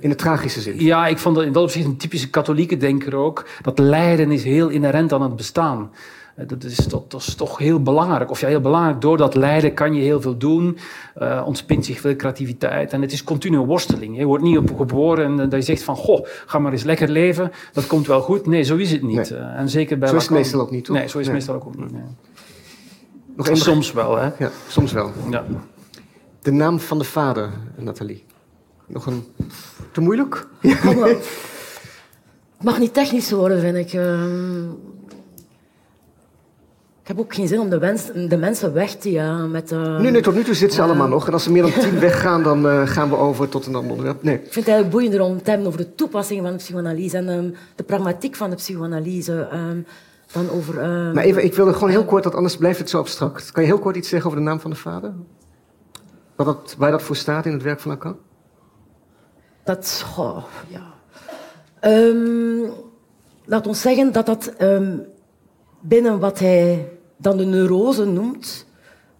in 0.00 0.08
de 0.08 0.14
tragische 0.14 0.60
zin? 0.60 0.84
Ja, 0.84 1.06
ik 1.06 1.18
vond 1.18 1.34
dat 1.34 1.44
in 1.44 1.52
dat 1.52 1.62
opzicht 1.62 1.86
een 1.86 1.96
typische 1.96 2.30
katholieke 2.30 2.76
denker 2.76 3.14
ook. 3.14 3.46
Dat 3.62 3.78
lijden 3.78 4.30
is 4.30 4.44
heel 4.44 4.68
inherent 4.68 5.12
aan 5.12 5.22
het 5.22 5.36
bestaan. 5.36 5.90
Eh, 6.34 6.48
dat 6.48 6.64
is, 6.64 6.76
dat, 6.76 7.14
is, 7.16 7.34
toch 7.34 7.58
heel 7.58 7.82
belangrijk. 7.82 8.30
Of 8.30 8.40
ja, 8.40 8.48
heel 8.48 8.60
belangrijk. 8.60 9.00
Door 9.00 9.16
dat 9.16 9.34
lijden 9.34 9.74
kan 9.74 9.94
je 9.94 10.02
heel 10.02 10.20
veel 10.20 10.36
doen. 10.36 10.78
Uh, 11.22 11.42
ontspint 11.46 11.84
zich 11.84 12.00
veel 12.00 12.16
creativiteit. 12.16 12.92
En 12.92 13.02
het 13.02 13.12
is 13.12 13.24
continu 13.24 13.56
een 13.56 13.66
worsteling. 13.66 14.16
Je 14.16 14.24
wordt 14.24 14.44
niet 14.44 14.58
op 14.58 14.76
geboren 14.76 15.24
en 15.24 15.48
dat 15.48 15.52
je 15.52 15.62
zegt 15.62 15.82
van... 15.82 15.96
Goh, 15.96 16.26
ga 16.46 16.58
maar 16.58 16.72
eens 16.72 16.82
lekker 16.82 17.08
leven. 17.08 17.52
Dat 17.72 17.86
komt 17.86 18.06
wel 18.06 18.20
goed. 18.20 18.46
Nee, 18.46 18.62
zo 18.62 18.76
is 18.76 18.92
het 18.92 19.02
niet. 19.02 19.30
Nee. 19.30 19.40
Uh, 19.40 19.58
en 19.58 19.68
zeker 19.68 19.98
bij 19.98 20.08
zo 20.08 20.16
is 20.16 20.22
het 20.22 20.30
meestal 20.30 20.60
ook 20.60 20.70
niet, 20.70 20.84
toch? 20.84 20.96
Nee, 20.96 21.08
zo 21.08 21.18
is 21.18 21.26
het 21.26 21.34
meestal 21.34 21.54
ook 21.54 21.76
niet. 21.76 21.92
Nee. 21.92 22.02
Nog 23.36 23.50
soms 23.52 23.92
wel, 23.92 24.16
hè? 24.16 24.30
Ja, 24.38 24.50
soms 24.68 24.92
wel. 24.92 25.12
Ja. 25.30 25.44
De 26.42 26.52
naam 26.52 26.80
van 26.80 26.98
de 26.98 27.04
vader, 27.04 27.50
Nathalie. 27.76 28.24
Nog 28.86 29.06
een... 29.06 29.24
Te 29.92 30.00
moeilijk? 30.00 30.46
Het 32.56 32.72
mag 32.72 32.78
niet 32.78 32.94
technisch 32.94 33.30
worden, 33.30 33.60
vind 33.60 33.76
ik. 33.76 34.00
Ik 37.04 37.10
heb 37.10 37.18
ook 37.18 37.34
geen 37.34 37.48
zin 37.48 37.60
om 37.60 37.68
de, 37.68 37.78
wens, 37.78 38.06
de 38.28 38.36
mensen 38.36 38.72
weg 38.72 38.94
te 38.94 39.10
jagen 39.10 39.50
met... 39.50 39.72
Uh, 39.72 39.98
nee, 39.98 40.10
nee, 40.10 40.22
tot 40.22 40.34
nu 40.34 40.44
toe 40.44 40.54
zitten 40.54 40.76
ze 40.76 40.82
uh, 40.82 40.88
allemaal 40.88 41.08
nog. 41.08 41.26
En 41.26 41.32
als 41.32 41.46
er 41.46 41.52
meer 41.52 41.62
dan 41.62 41.72
tien 41.72 41.98
weggaan, 41.98 42.42
dan 42.42 42.66
uh, 42.66 42.86
gaan 42.86 43.08
we 43.08 43.16
over 43.16 43.48
tot 43.48 43.66
een 43.66 43.74
ander 43.74 43.90
onderwerp. 43.90 44.22
Nee. 44.22 44.34
Ik 44.34 44.40
vind 44.40 44.54
het 44.54 44.66
eigenlijk 44.66 44.90
boeiender 44.90 45.20
om 45.20 45.42
te 45.42 45.50
hebben 45.50 45.68
over 45.68 45.78
de 45.78 45.94
toepassing 45.94 46.42
van 46.42 46.50
de 46.50 46.56
psychoanalyse 46.56 47.16
en 47.16 47.28
um, 47.28 47.54
de 47.74 47.82
pragmatiek 47.82 48.36
van 48.36 48.50
de 48.50 48.56
psychoanalyse. 48.56 49.48
Um, 49.52 49.86
dan 50.32 50.50
over... 50.50 50.74
maar 51.14 51.24
even, 51.24 51.44
ik 51.44 51.54
wilde 51.54 51.72
gewoon 51.72 51.88
heel 51.88 52.04
kort, 52.04 52.24
want 52.24 52.36
anders 52.36 52.56
blijft 52.56 52.78
het 52.78 52.90
zo 52.90 52.98
abstract. 52.98 53.52
Kan 53.52 53.62
je 53.62 53.68
heel 53.68 53.78
kort 53.78 53.96
iets 53.96 54.08
zeggen 54.08 54.30
over 54.30 54.42
de 54.42 54.48
naam 54.48 54.60
van 54.60 54.70
de 54.70 54.76
vader? 54.76 55.12
Wat 56.36 56.46
dat, 56.46 56.74
waar 56.78 56.90
dat 56.90 57.02
voor 57.02 57.16
staat 57.16 57.46
in 57.46 57.52
het 57.52 57.62
werk 57.62 57.80
van 57.80 57.90
Lacan? 57.90 58.16
Dat, 59.64 60.04
oh, 60.18 60.44
ja... 60.66 60.92
Laat 63.44 63.66
ons 63.66 63.80
zeggen 63.80 64.12
dat 64.12 64.26
dat 64.26 64.52
binnen 65.86 66.18
wat 66.18 66.38
hij 66.38 66.88
dan 67.16 67.36
de 67.36 67.44
neurose 67.44 68.04
noemt, 68.04 68.66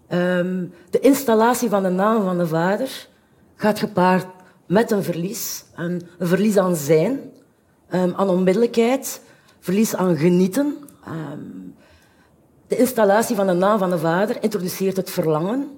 um, 0.09 0.73
de 0.91 1.01
installatie 1.01 1.69
van 1.69 1.83
de 1.83 1.89
naam 1.89 2.25
van 2.25 2.39
de 2.39 2.47
vader 2.47 3.09
gaat 3.57 3.79
gepaard 3.79 4.27
met 4.67 4.91
een 4.91 5.03
verlies. 5.03 5.65
Een, 5.75 6.03
een 6.19 6.27
verlies 6.27 6.57
aan 6.57 6.77
zijn, 6.77 7.21
um, 7.95 8.15
aan 8.17 8.29
onmiddellijkheid, 8.29 9.21
verlies 9.61 9.95
aan 9.95 10.17
genieten. 10.17 10.77
Um, 11.09 11.75
de 12.67 12.77
installatie 12.77 13.37
van 13.37 13.47
de 13.47 13.53
naam 13.53 13.79
van 13.79 13.91
de 13.91 13.99
vader 13.99 14.37
introduceert 14.41 14.97
het 14.97 15.11
verlangen 15.11 15.69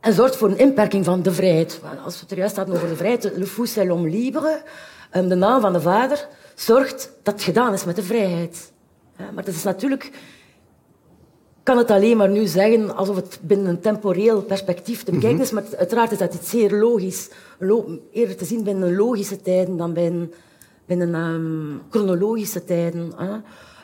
en 0.00 0.12
zorgt 0.12 0.36
voor 0.36 0.48
een 0.48 0.58
inperking 0.58 1.04
van 1.04 1.22
de 1.22 1.32
vrijheid. 1.32 1.80
Als 2.04 2.14
we 2.14 2.20
het 2.20 2.30
er 2.30 2.36
juist 2.36 2.56
hadden 2.56 2.74
over 2.74 2.88
de 2.88 2.96
vrijheid, 2.96 3.36
le 3.36 3.46
fou 3.46 3.66
c'est 3.66 3.86
l'homme 3.86 4.08
libre, 4.08 4.62
de 5.10 5.34
naam 5.34 5.60
van 5.60 5.72
de 5.72 5.80
vader 5.80 6.28
zorgt 6.54 7.12
dat 7.22 7.34
het 7.34 7.42
gedaan 7.42 7.72
is 7.72 7.84
met 7.84 7.96
de 7.96 8.02
vrijheid. 8.02 8.72
Maar 9.16 9.44
dat 9.44 9.54
is 9.54 9.62
natuurlijk... 9.62 10.04
Ik 11.58 11.68
kan 11.68 11.78
het 11.78 11.90
alleen 11.90 12.16
maar 12.16 12.28
nu 12.28 12.46
zeggen 12.46 12.96
alsof 12.96 13.16
het 13.16 13.38
binnen 13.42 13.66
een 13.66 13.80
temporeel 13.80 14.42
perspectief 14.42 15.02
te 15.02 15.10
bekijken 15.10 15.40
is, 15.40 15.50
maar 15.50 15.62
uiteraard 15.78 16.12
is 16.12 16.18
dat 16.18 16.34
iets 16.34 16.50
zeer 16.50 16.72
logisch. 16.72 17.30
Eerder 18.12 18.36
te 18.36 18.44
zien 18.44 18.64
binnen 18.64 18.96
logische 18.96 19.40
tijden 19.40 19.76
dan 19.76 19.92
binnen, 19.92 20.32
binnen 20.86 21.14
um, 21.14 21.82
chronologische 21.90 22.64
tijden. 22.64 23.12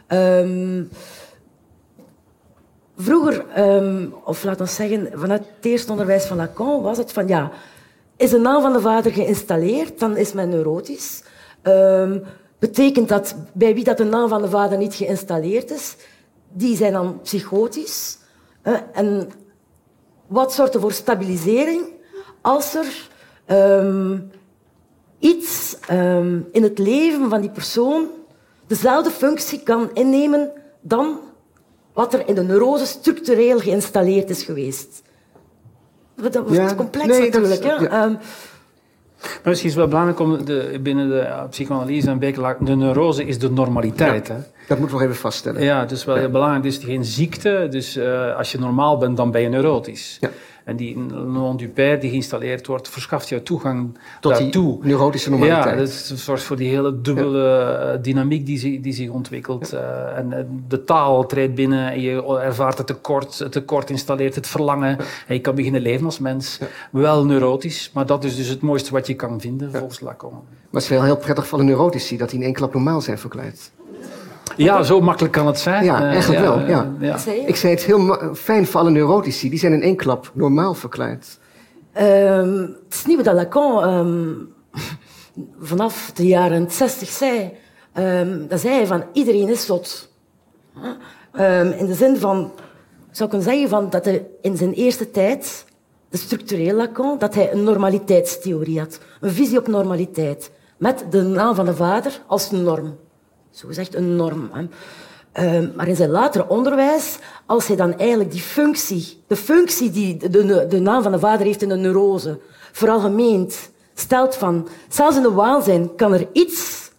Um, 0.09 0.89
vroeger, 2.97 3.45
um, 3.59 4.14
of 4.25 4.45
laten 4.45 4.64
we 4.64 4.71
zeggen, 4.73 5.09
vanuit 5.14 5.45
het 5.57 5.64
eerste 5.64 5.91
onderwijs 5.91 6.25
van 6.25 6.37
Lacan 6.37 6.83
was 6.83 6.99
het 6.99 7.12
van 7.12 7.29
ja, 7.29 7.51
is 8.16 8.31
de 8.31 8.39
naam 8.39 8.62
van 8.62 8.73
de 8.73 8.81
vader 8.81 9.12
geïnstalleerd, 9.12 9.99
dan 9.99 10.16
is 10.16 10.33
men 10.33 10.49
neurotisch. 10.49 11.23
Um, 11.62 12.23
betekent 12.59 13.09
dat 13.09 13.34
bij 13.52 13.74
wie 13.74 13.84
dat 13.84 13.96
de 13.96 14.04
naam 14.04 14.28
van 14.28 14.42
de 14.42 14.48
vader 14.48 14.78
niet 14.78 14.94
geïnstalleerd 14.94 15.70
is, 15.70 15.96
die 16.52 16.76
zijn 16.76 16.92
dan 16.92 17.20
psychotisch. 17.22 18.18
En 18.92 19.30
wat 20.26 20.52
zorgt 20.52 20.74
er 20.74 20.80
voor 20.80 20.92
stabilisering 20.92 21.82
als 22.40 22.74
er 22.74 23.09
um, 23.80 24.30
iets 25.18 25.76
um, 25.90 26.48
in 26.52 26.62
het 26.62 26.78
leven 26.78 27.28
van 27.28 27.40
die 27.40 27.50
persoon 27.50 28.06
dezelfde 28.66 29.11
functie 29.11 29.62
kan 29.62 29.90
innemen 29.94 30.50
dan 30.80 31.18
wat 31.92 32.14
er 32.14 32.28
in 32.28 32.34
de 32.34 32.42
neurose 32.42 32.86
structureel 32.86 33.59
geïnstalleerd 33.59 34.30
is 34.30 34.42
geweest. 34.42 35.02
Dat 36.14 36.34
wordt 36.34 36.52
ja, 36.52 36.74
complex 36.74 37.06
nee, 37.06 37.20
natuurlijk. 37.20 37.62
Dat, 37.62 37.80
ja. 37.80 38.04
um, 38.04 38.18
maar 39.21 39.41
misschien 39.45 39.69
is 39.69 39.75
het 39.75 39.85
wel 39.85 39.89
belangrijk 39.89 40.21
om 40.21 40.45
de, 40.45 40.79
binnen 40.83 41.09
de 41.09 41.47
psychoanalyse 41.51 42.11
een 42.11 42.19
beetje 42.19 42.57
de 42.61 42.77
neurose 42.77 43.25
is 43.25 43.39
de 43.39 43.51
normaliteit. 43.51 44.27
Ja, 44.27 44.35
hè? 44.35 44.41
Dat 44.69 44.79
moeten 44.79 44.97
we 44.97 45.03
nog 45.03 45.11
even 45.12 45.23
vaststellen. 45.23 45.62
Ja, 45.62 45.85
dus 45.85 46.05
wel 46.05 46.16
heel 46.16 46.31
belangrijk. 46.31 46.64
Het 46.64 46.73
is 46.73 46.85
geen 46.85 47.05
ziekte. 47.05 47.66
Dus 47.71 47.97
uh, 47.97 48.37
als 48.37 48.53
je 48.53 48.59
normaal 48.59 48.99
bent, 48.99 49.16
dan 49.16 49.31
ben 49.31 49.41
je 49.41 49.49
neurotisch. 49.49 50.16
Ja. 50.21 50.31
En 50.69 50.77
die 50.77 50.97
non 50.97 51.57
du 51.57 51.69
père 51.69 51.99
die 51.99 52.11
geïnstalleerd 52.11 52.66
wordt, 52.66 52.89
verschaft 52.89 53.29
jou 53.29 53.43
toegang 53.43 53.99
Tot 54.21 54.33
daartoe. 54.33 54.79
die 54.81 54.89
neurotische 54.89 55.31
normaliteit. 55.31 55.75
Ja, 55.75 55.81
dat 55.81 56.19
zorgt 56.19 56.43
voor 56.43 56.57
die 56.57 56.69
hele 56.69 57.01
dubbele 57.01 57.39
ja. 57.39 57.97
dynamiek 57.97 58.47
die, 58.47 58.81
die 58.81 58.93
zich 58.93 59.11
ontwikkelt. 59.11 59.71
Ja. 59.71 59.79
Uh, 59.79 60.19
en 60.19 60.64
de 60.69 60.85
taal 60.85 61.27
treedt 61.27 61.55
binnen 61.55 61.91
en 61.91 62.01
je 62.01 62.39
ervaart 62.41 62.79
het 62.79 62.87
tekort. 62.87 63.39
Het 63.39 63.53
tekort 63.53 63.91
installeert 63.91 64.35
het 64.35 64.47
verlangen. 64.47 64.89
Ja. 64.89 65.05
En 65.27 65.35
je 65.35 65.41
kan 65.41 65.55
beginnen 65.55 65.81
leven 65.81 66.05
als 66.05 66.19
mens. 66.19 66.59
Wel 66.91 67.25
neurotisch, 67.25 67.91
maar 67.95 68.07
dat 68.07 68.25
is 68.25 68.37
dus 68.37 68.49
het 68.49 68.61
mooiste 68.61 68.93
wat 68.93 69.07
je 69.07 69.14
kan 69.14 69.41
vinden, 69.41 69.73
volgens 69.73 70.01
Lacan. 70.01 70.33
Maar 70.33 70.43
het 70.71 70.83
is 70.83 70.89
wel 70.89 71.03
heel 71.03 71.16
prettig 71.16 71.47
voor 71.47 71.59
de 71.59 71.64
neurotici 71.64 72.16
dat 72.16 72.31
die 72.31 72.39
in 72.39 72.45
één 72.45 72.55
klap 72.55 72.73
normaal 72.73 73.01
zijn 73.01 73.19
verkleid. 73.19 73.73
Ja, 74.64 74.82
zo 74.82 75.00
makkelijk 75.00 75.32
kan 75.32 75.46
het 75.46 75.59
zijn. 75.59 75.84
Ja, 75.84 76.02
eigenlijk 76.02 76.40
wel. 76.40 76.61
Ja. 76.61 76.92
ja. 77.00 77.18
Ik 77.46 77.56
zei 77.56 77.72
het 77.72 77.82
heel 77.82 78.34
fijn 78.34 78.66
voor 78.66 78.80
alle 78.80 78.90
neurotici. 78.90 79.50
Die 79.50 79.59
zijn 79.59 79.72
in 79.72 79.82
één 79.82 79.96
klap 79.96 80.30
normaal 80.34 80.74
verkleid. 80.74 81.38
Um, 82.00 82.76
het 82.84 82.94
is 82.94 83.06
niet 83.06 83.24
wat 83.24 83.34
Lacan 83.34 83.88
um, 83.88 84.52
vanaf 85.61 86.11
de 86.14 86.26
jaren 86.26 86.70
60 86.70 87.09
zei. 87.09 87.52
Um, 87.94 88.48
dat 88.48 88.61
zei 88.61 88.74
hij 88.74 88.86
van 88.86 89.04
iedereen 89.12 89.48
is 89.48 89.66
zot. 89.66 90.12
in 91.78 91.86
de 91.86 91.94
zin 91.94 92.16
van, 92.16 92.52
ik 93.11 93.16
zou 93.16 93.28
kunnen 93.28 93.48
zeggen 93.48 93.68
van, 93.68 93.90
dat 93.90 94.04
hij 94.04 94.26
in 94.42 94.56
zijn 94.56 94.72
eerste 94.72 95.11
tijd, 95.11 95.64
de 96.09 96.16
structureel 96.16 96.74
Lacan, 96.76 97.18
dat 97.18 97.34
hij 97.34 97.52
een 97.52 97.62
normaliteitstheorie 97.62 98.78
had. 98.78 99.00
Een 99.20 99.32
visie 99.32 99.59
op 99.59 99.68
normaliteit. 99.68 100.50
Met 100.76 101.04
de 101.11 101.22
naam 101.22 101.54
van 101.54 101.64
de 101.64 101.74
vader 101.74 102.20
als 102.26 102.50
norm 102.50 102.96
zogezegd 103.59 103.94
een 103.94 104.16
norm. 104.16 104.50
Hè. 104.52 104.66
Uh, 105.34 105.76
maar 105.76 105.88
in 105.88 105.96
zijn 105.96 106.11
latere 106.11 106.48
onderwijs, 106.48 107.18
als 107.46 107.66
hij 107.66 107.76
dan 107.76 107.98
eigenlijk 107.98 108.30
die 108.30 108.40
functie, 108.40 109.22
de 109.26 109.36
functie 109.36 109.90
die 109.90 110.16
de, 110.16 110.66
de, 110.68 110.80
naam 110.80 111.02
van 111.02 111.12
de 111.12 111.18
vader 111.18 111.46
heeft 111.46 111.62
in 111.62 111.68
de 111.68 111.76
neurose, 111.76 112.38
veralgemeend 112.72 113.70
stelt 113.94 114.34
van, 114.34 114.68
zelfs 114.88 115.16
in 115.16 115.22
de 115.22 115.32
waanzin 115.32 115.94
kan 115.94 116.12
er 116.12 116.28
iets 116.32 116.90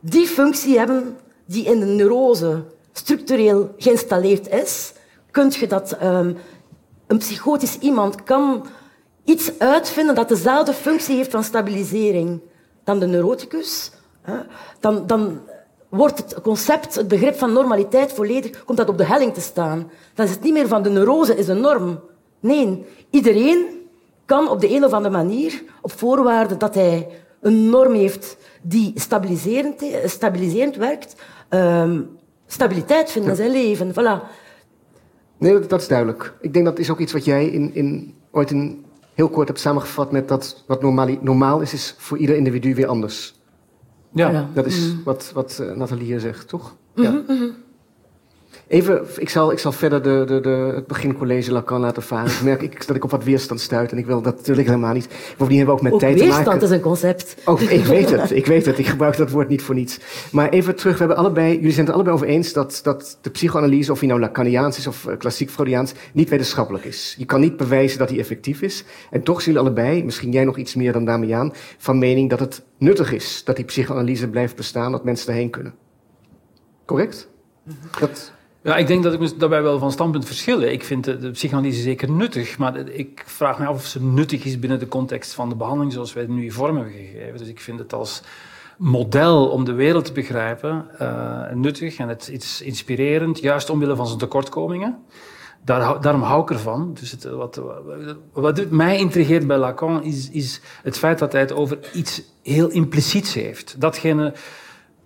die 0.00 0.26
functie 0.26 0.78
hebben 0.78 1.16
die 1.44 1.64
in 1.64 1.80
de 1.80 1.86
neurose 1.86 2.64
structureel 2.92 3.74
geïnstalleerd 3.78 4.48
is, 4.48 4.92
kun 5.30 5.52
je 5.58 5.66
dat 5.66 5.92
ehm, 5.92 6.32
een 7.06 7.18
psychotisch 7.18 7.78
iemand 7.78 8.22
kan 8.22 8.66
iets 9.24 9.58
uitvinden 9.58 10.14
dat 10.14 10.28
dezelfde 10.28 10.72
functie 10.72 11.16
heeft 11.16 11.30
van 11.30 11.44
stabilisering 11.44 12.40
dan 12.84 12.98
de 12.98 13.06
neuroticus, 13.06 13.90
dan, 14.80 15.06
dan 15.06 15.40
wordt 15.88 16.18
het 16.18 16.40
concept, 16.40 16.94
het 16.94 17.08
begrip 17.08 17.34
van 17.34 17.52
normaliteit 17.52 18.12
volledig, 18.12 18.64
komt 18.64 18.78
dat 18.78 18.88
op 18.88 18.98
de 18.98 19.04
helling 19.04 19.34
te 19.34 19.40
staan. 19.40 19.90
Dan 20.14 20.26
is 20.26 20.30
het 20.30 20.42
niet 20.42 20.52
meer 20.52 20.68
van 20.68 20.82
de 20.82 20.90
neurose 20.90 21.36
is 21.36 21.48
een 21.48 21.60
norm. 21.60 22.00
Nee, 22.40 22.84
iedereen 23.10 23.66
kan 24.24 24.48
op 24.48 24.60
de 24.60 24.74
een 24.74 24.84
of 24.84 24.92
andere 24.92 25.14
manier, 25.14 25.62
op 25.80 25.92
voorwaarde 25.92 26.56
dat 26.56 26.74
hij 26.74 27.08
een 27.40 27.70
norm 27.70 27.94
heeft 27.94 28.36
die 28.62 28.92
stabiliserend, 28.94 29.84
stabiliserend 30.04 30.76
werkt, 30.76 31.14
ehm, 31.48 32.00
stabiliteit 32.46 33.10
vinden 33.10 33.30
in 33.30 33.36
zijn 33.36 33.50
leven. 33.50 33.92
Voilà. 33.92 34.22
Nee, 35.38 35.58
dat 35.58 35.80
is 35.80 35.88
duidelijk. 35.88 36.34
Ik 36.40 36.52
denk 36.52 36.64
dat 36.64 36.78
is 36.78 36.90
ook 36.90 36.98
iets 36.98 37.12
wat 37.12 37.24
jij 37.24 37.46
in, 37.46 37.74
in, 37.74 38.14
ooit 38.30 38.50
in 38.50 38.84
heel 39.14 39.28
kort 39.28 39.48
hebt 39.48 39.60
samengevat 39.60 40.12
met 40.12 40.28
dat 40.28 40.64
wat 40.66 40.82
normaal, 40.82 41.08
normaal 41.20 41.60
is, 41.60 41.72
is 41.72 41.94
voor 41.98 42.18
ieder 42.18 42.36
individu 42.36 42.74
weer 42.74 42.86
anders. 42.86 43.35
Ja. 44.16 44.50
Dat 44.54 44.66
is 44.66 44.92
mm. 44.92 45.02
wat, 45.04 45.30
wat 45.34 45.58
uh, 45.60 45.72
Nathalie 45.72 46.04
hier 46.04 46.20
zegt, 46.20 46.48
toch? 46.48 46.76
Mm 46.94 47.04
-hmm, 47.04 47.14
ja. 47.14 47.34
Mm-hmm. 47.34 47.54
Even, 48.68 49.06
ik 49.16 49.28
zal, 49.28 49.52
ik 49.52 49.58
zal 49.58 49.72
verder 49.72 50.02
de, 50.02 50.24
de, 50.26 50.40
de, 50.40 50.72
het 50.74 50.86
begincollege 50.86 51.52
Lacan 51.52 51.80
laten 51.80 52.02
varen. 52.02 52.30
Ik 52.30 52.42
merk 52.42 52.62
ik, 52.62 52.86
dat 52.86 52.96
ik 52.96 53.04
op 53.04 53.10
wat 53.10 53.24
weerstand 53.24 53.60
stuit 53.60 53.92
en 53.92 53.98
ik 53.98 54.06
wil 54.06 54.22
dat 54.22 54.36
natuurlijk 54.36 54.66
helemaal 54.66 54.92
niet. 54.92 55.08
Bovendien 55.36 55.56
hebben 55.56 55.66
we 55.66 55.72
ook 55.72 55.82
met 55.82 55.92
ook 55.92 56.00
tijd 56.00 56.16
te 56.16 56.24
maken. 56.24 56.36
weerstand 56.36 56.62
is 56.62 56.70
een 56.70 56.80
concept. 56.80 57.36
Oh, 57.44 57.60
ik 57.60 57.84
weet 57.84 58.10
het, 58.10 58.30
ik 58.30 58.46
weet 58.46 58.66
het. 58.66 58.78
Ik 58.78 58.86
gebruik 58.86 59.16
dat 59.16 59.30
woord 59.30 59.48
niet 59.48 59.62
voor 59.62 59.74
niets. 59.74 59.98
Maar 60.32 60.48
even 60.48 60.76
terug, 60.76 60.92
we 60.92 60.98
hebben 60.98 61.16
allebei, 61.16 61.54
jullie 61.54 61.72
zijn 61.72 61.86
het 61.86 61.94
allebei 61.94 62.16
over 62.16 62.26
eens 62.26 62.52
dat, 62.52 62.80
dat 62.82 63.18
de 63.20 63.30
psychoanalyse, 63.30 63.92
of 63.92 63.98
die 63.98 64.08
nou 64.08 64.20
Lacaniaans 64.20 64.78
is 64.78 64.86
of 64.86 65.04
uh, 65.04 65.16
klassiek 65.16 65.50
Freudiaans, 65.50 65.92
niet 66.12 66.28
wetenschappelijk 66.28 66.84
is. 66.84 67.14
Je 67.18 67.24
kan 67.24 67.40
niet 67.40 67.56
bewijzen 67.56 67.98
dat 67.98 68.08
die 68.08 68.18
effectief 68.18 68.62
is. 68.62 68.84
En 69.10 69.22
toch 69.22 69.42
zijn 69.42 69.54
jullie 69.54 69.70
allebei, 69.70 70.04
misschien 70.04 70.32
jij 70.32 70.44
nog 70.44 70.56
iets 70.56 70.74
meer 70.74 70.92
dan 70.92 71.04
Damian, 71.04 71.54
van 71.78 71.98
mening 71.98 72.30
dat 72.30 72.40
het 72.40 72.62
nuttig 72.78 73.12
is 73.12 73.42
dat 73.44 73.56
die 73.56 73.64
psychoanalyse 73.64 74.28
blijft 74.28 74.56
bestaan, 74.56 74.92
dat 74.92 75.04
mensen 75.04 75.32
erheen 75.32 75.50
kunnen. 75.50 75.74
Correct? 76.84 77.28
Dat... 78.00 78.34
Ja, 78.66 78.76
ik 78.76 78.86
denk 78.86 79.02
dat, 79.02 79.12
ik, 79.12 79.38
dat 79.38 79.50
wij 79.50 79.62
wel 79.62 79.78
van 79.78 79.92
standpunt 79.92 80.24
verschillen. 80.24 80.72
Ik 80.72 80.84
vind 80.84 81.04
de, 81.04 81.18
de, 81.18 81.30
psychanalyse 81.30 81.80
zeker 81.80 82.10
nuttig, 82.10 82.58
maar 82.58 82.76
ik 82.76 83.22
vraag 83.26 83.58
me 83.58 83.66
af 83.66 83.74
of 83.74 83.84
ze 83.84 84.02
nuttig 84.02 84.44
is 84.44 84.58
binnen 84.58 84.78
de 84.78 84.88
context 84.88 85.34
van 85.34 85.48
de 85.48 85.54
behandeling 85.54 85.92
zoals 85.92 86.12
wij 86.12 86.22
het 86.22 86.32
nu 86.32 86.50
vorm 86.50 86.76
hebben 86.76 86.94
gegeven. 86.94 87.38
Dus 87.38 87.48
ik 87.48 87.60
vind 87.60 87.78
het 87.78 87.92
als 87.92 88.22
model 88.76 89.48
om 89.48 89.64
de 89.64 89.72
wereld 89.72 90.04
te 90.04 90.12
begrijpen 90.12 90.86
uh, 91.00 91.50
nuttig 91.52 91.96
en 91.96 92.08
het 92.08 92.28
iets 92.28 92.62
inspirerend, 92.62 93.40
juist 93.40 93.70
omwille 93.70 93.96
van 93.96 94.06
zijn 94.06 94.18
tekortkomingen. 94.18 94.98
Daar, 95.64 96.00
daarom 96.00 96.22
hou 96.22 96.42
ik 96.42 96.50
ervan. 96.50 96.94
Dus 97.00 97.10
het, 97.10 97.24
wat, 97.24 97.60
wat 98.32 98.70
mij 98.70 98.98
intrigeert 98.98 99.46
bij 99.46 99.58
Lacan 99.58 100.02
is, 100.02 100.30
is 100.30 100.60
het 100.82 100.98
feit 100.98 101.18
dat 101.18 101.32
hij 101.32 101.40
het 101.40 101.52
over 101.52 101.78
iets 101.92 102.22
heel 102.42 102.70
impliciets 102.70 103.34
heeft. 103.34 103.80
Datgene 103.80 104.34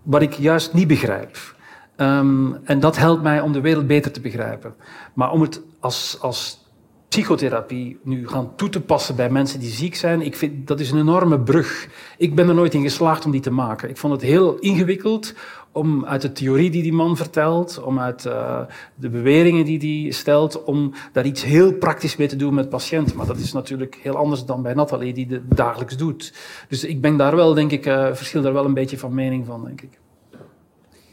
wat 0.03 0.23
ik 0.23 0.33
juist 0.33 0.73
niet 0.73 0.89
begrijp. 0.89 1.59
Um, 2.01 2.59
en 2.65 2.81
dat 2.81 2.97
helpt 2.97 3.23
mij 3.23 3.41
om 3.41 3.53
de 3.53 3.61
wereld 3.61 3.87
beter 3.87 4.13
te 4.13 4.21
begrijpen. 4.21 4.75
Maar 5.15 5.31
om 5.33 5.41
het 5.41 5.63
als, 5.81 6.19
als 6.21 6.65
psychotherapie 7.09 7.99
nu 8.03 8.29
gaan 8.29 8.57
toe 8.57 8.69
te 8.69 8.81
passen 8.81 9.17
bij 9.17 9.31
mensen 9.31 9.61
die 9.61 9.71
ziek 9.71 9.95
zijn, 9.95 10.23
ik 10.23 10.37
vind 10.37 10.67
dat 10.67 10.81
is 10.81 10.91
een 10.91 10.99
enorme 10.99 11.41
brug. 11.41 11.89
Ik 12.19 12.35
ben 12.35 12.49
er 12.49 12.55
nooit 12.55 12.75
in 12.75 12.83
geslaagd 12.83 13.25
om 13.25 13.31
die 13.31 13.41
te 13.41 13.51
maken. 13.51 13.89
Ik 13.89 13.97
vond 13.97 14.13
het 14.13 14.23
heel 14.23 14.59
ingewikkeld 14.59 15.35
om 15.73 16.05
uit 16.05 16.23
de 16.23 16.33
theorie 16.33 16.71
die 16.71 16.83
die 16.83 16.93
man 16.93 17.17
vertelt, 17.17 17.83
om 17.83 17.99
uit 18.01 18.25
uh, 18.25 18.61
de 18.95 19.09
beweringen 19.09 19.65
die 19.65 20.03
hij 20.03 20.13
stelt, 20.13 20.65
om 20.65 20.93
daar 21.13 21.27
iets 21.27 21.45
heel 21.45 21.73
praktisch 21.73 22.17
mee 22.17 22.29
te 22.29 22.37
doen 22.37 22.55
met 22.55 22.69
patiënten. 22.69 23.17
Maar 23.17 23.27
dat 23.27 23.39
is 23.39 23.53
natuurlijk 23.53 23.99
heel 24.03 24.17
anders 24.17 24.45
dan 24.45 24.63
bij 24.63 24.75
Nathalie, 24.75 25.13
die 25.13 25.27
het 25.31 25.57
dagelijks 25.57 25.97
doet. 25.97 26.35
Dus 26.69 26.85
ik 26.85 27.01
ben 27.01 27.17
daar 27.17 27.37
wel, 27.37 27.55
denk 27.55 27.71
ik, 27.71 27.87
uh, 27.87 28.07
verschil 28.13 28.43
daar 28.43 28.53
wel 28.53 28.65
een 28.65 28.75
beetje 28.75 28.99
van 28.99 29.15
mening 29.15 29.47
van, 29.47 29.65
denk 29.65 29.81
ik. 29.81 30.00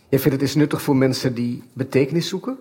Jij 0.09 0.19
vindt 0.19 0.39
het 0.39 0.49
is 0.49 0.55
nuttig 0.55 0.81
voor 0.81 0.95
mensen 0.95 1.33
die 1.33 1.63
betekenis 1.73 2.27
zoeken? 2.27 2.57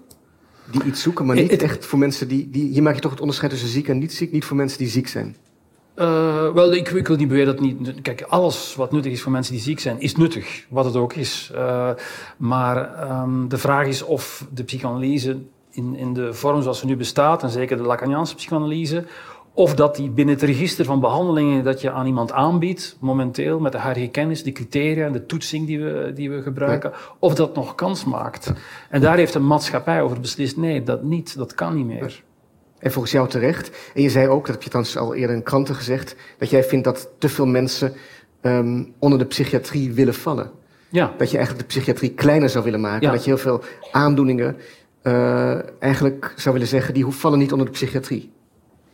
Die 0.70 0.82
iets 0.82 1.02
zoeken, 1.02 1.26
maar 1.26 1.36
niet 1.36 1.50
het, 1.50 1.62
echt 1.62 1.86
voor 1.86 1.98
mensen 1.98 2.28
die, 2.28 2.50
die... 2.50 2.72
Hier 2.72 2.82
maak 2.82 2.94
je 2.94 3.00
toch 3.00 3.10
het 3.10 3.20
onderscheid 3.20 3.50
tussen 3.50 3.68
ziek 3.68 3.88
en 3.88 3.98
niet 3.98 4.12
ziek, 4.12 4.32
niet 4.32 4.44
voor 4.44 4.56
mensen 4.56 4.78
die 4.78 4.88
ziek 4.88 5.08
zijn. 5.08 5.36
Uh, 5.96 6.52
wel, 6.52 6.72
ik, 6.72 6.88
ik, 6.88 7.06
wil 7.06 7.16
niet 7.16 7.28
beweren 7.28 7.56
dat 7.56 7.64
niet. 7.64 8.02
Kijk, 8.02 8.22
alles 8.22 8.74
wat 8.74 8.92
nuttig 8.92 9.12
is 9.12 9.22
voor 9.22 9.32
mensen 9.32 9.52
die 9.52 9.62
ziek 9.62 9.80
zijn, 9.80 10.00
is 10.00 10.16
nuttig, 10.16 10.66
wat 10.68 10.84
het 10.84 10.96
ook 10.96 11.12
is. 11.12 11.50
Uh, 11.54 11.90
maar 12.36 13.10
um, 13.10 13.48
de 13.48 13.58
vraag 13.58 13.86
is 13.86 14.02
of 14.02 14.46
de 14.54 14.64
psychanalyse 14.64 15.38
in, 15.70 15.96
in 15.96 16.14
de 16.14 16.34
vorm 16.34 16.62
zoals 16.62 16.78
ze 16.78 16.86
nu 16.86 16.96
bestaat, 16.96 17.42
en 17.42 17.50
zeker 17.50 17.76
de 17.76 17.82
Lacaniaanse 17.82 18.34
psychanalyse, 18.34 19.04
of 19.56 19.74
dat 19.74 19.96
die 19.96 20.10
binnen 20.10 20.34
het 20.34 20.44
register 20.44 20.84
van 20.84 21.00
behandelingen 21.00 21.64
dat 21.64 21.80
je 21.80 21.90
aan 21.90 22.06
iemand 22.06 22.32
aanbiedt, 22.32 22.96
momenteel 23.00 23.60
met 23.60 23.72
de 23.72 23.78
huidige 23.78 24.08
kennis, 24.08 24.42
de 24.42 24.52
criteria 24.52 25.06
en 25.06 25.12
de 25.12 25.26
toetsing 25.26 25.66
die 25.66 25.80
we, 25.80 26.12
die 26.14 26.30
we 26.30 26.42
gebruiken, 26.42 26.90
ja. 26.90 26.96
of 27.18 27.34
dat 27.34 27.54
nog 27.54 27.74
kans 27.74 28.04
maakt. 28.04 28.52
En 28.90 29.00
daar 29.00 29.16
heeft 29.16 29.34
een 29.34 29.46
maatschappij 29.46 30.02
over 30.02 30.20
beslist, 30.20 30.56
nee, 30.56 30.82
dat 30.82 31.02
niet, 31.02 31.36
dat 31.36 31.54
kan 31.54 31.74
niet 31.74 31.86
meer. 31.86 32.22
En 32.78 32.92
volgens 32.92 33.12
jou 33.12 33.28
terecht. 33.28 33.90
En 33.94 34.02
je 34.02 34.10
zei 34.10 34.28
ook, 34.28 34.46
dat 34.46 34.54
heb 34.54 34.62
je 34.62 34.68
trouwens 34.68 34.96
al 34.96 35.14
eerder 35.14 35.36
in 35.36 35.42
kranten 35.42 35.74
gezegd, 35.74 36.16
dat 36.38 36.50
jij 36.50 36.64
vindt 36.64 36.84
dat 36.84 37.08
te 37.18 37.28
veel 37.28 37.46
mensen 37.46 37.92
um, 38.42 38.92
onder 38.98 39.18
de 39.18 39.24
psychiatrie 39.24 39.92
willen 39.92 40.14
vallen. 40.14 40.50
Ja. 40.88 41.14
Dat 41.18 41.30
je 41.30 41.36
eigenlijk 41.36 41.68
de 41.68 41.74
psychiatrie 41.74 42.10
kleiner 42.10 42.48
zou 42.48 42.64
willen 42.64 42.80
maken. 42.80 43.06
Ja. 43.06 43.12
Dat 43.12 43.24
je 43.24 43.30
heel 43.30 43.38
veel 43.38 43.62
aandoeningen 43.92 44.56
uh, 45.02 45.82
eigenlijk 45.82 46.32
zou 46.36 46.54
willen 46.54 46.68
zeggen, 46.68 46.94
die 46.94 47.06
vallen 47.06 47.38
niet 47.38 47.52
onder 47.52 47.66
de 47.66 47.72
psychiatrie. 47.72 48.34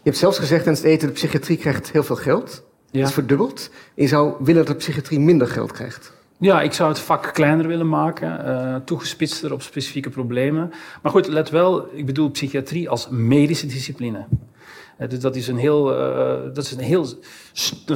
Je 0.02 0.08
hebt 0.08 0.16
zelfs 0.16 0.38
gezegd 0.38 0.62
tijdens 0.62 0.84
het 0.84 0.92
eten, 0.92 1.08
de 1.08 1.14
psychiatrie 1.14 1.56
krijgt 1.56 1.92
heel 1.92 2.02
veel 2.02 2.16
geld. 2.16 2.62
Ja. 2.90 2.98
Dat 2.98 3.08
is 3.08 3.14
verdubbeld. 3.14 3.70
En 3.94 4.02
je 4.02 4.08
zou 4.08 4.34
willen 4.38 4.64
dat 4.64 4.66
de 4.66 4.74
psychiatrie 4.74 5.20
minder 5.20 5.48
geld 5.48 5.72
krijgt. 5.72 6.12
Ja, 6.38 6.62
ik 6.62 6.72
zou 6.72 6.88
het 6.88 6.98
vak 6.98 7.30
kleiner 7.32 7.66
willen 7.66 7.88
maken, 7.88 8.44
uh, 8.46 8.76
toegespitster 8.84 9.52
op 9.52 9.62
specifieke 9.62 10.10
problemen. 10.10 10.72
Maar 11.02 11.12
goed, 11.12 11.26
let 11.26 11.50
wel, 11.50 11.88
ik 11.92 12.06
bedoel 12.06 12.30
psychiatrie 12.30 12.88
als 12.88 13.08
medische 13.08 13.66
discipline. 13.66 14.24
Dus 15.08 15.20
dat 15.20 15.36
is 15.36 15.48
een 15.48 15.56
heel, 15.56 15.98
uh, 15.98 16.54
dat 16.54 16.64
is 16.64 16.72
een 16.72 16.78
heel, 16.78 17.06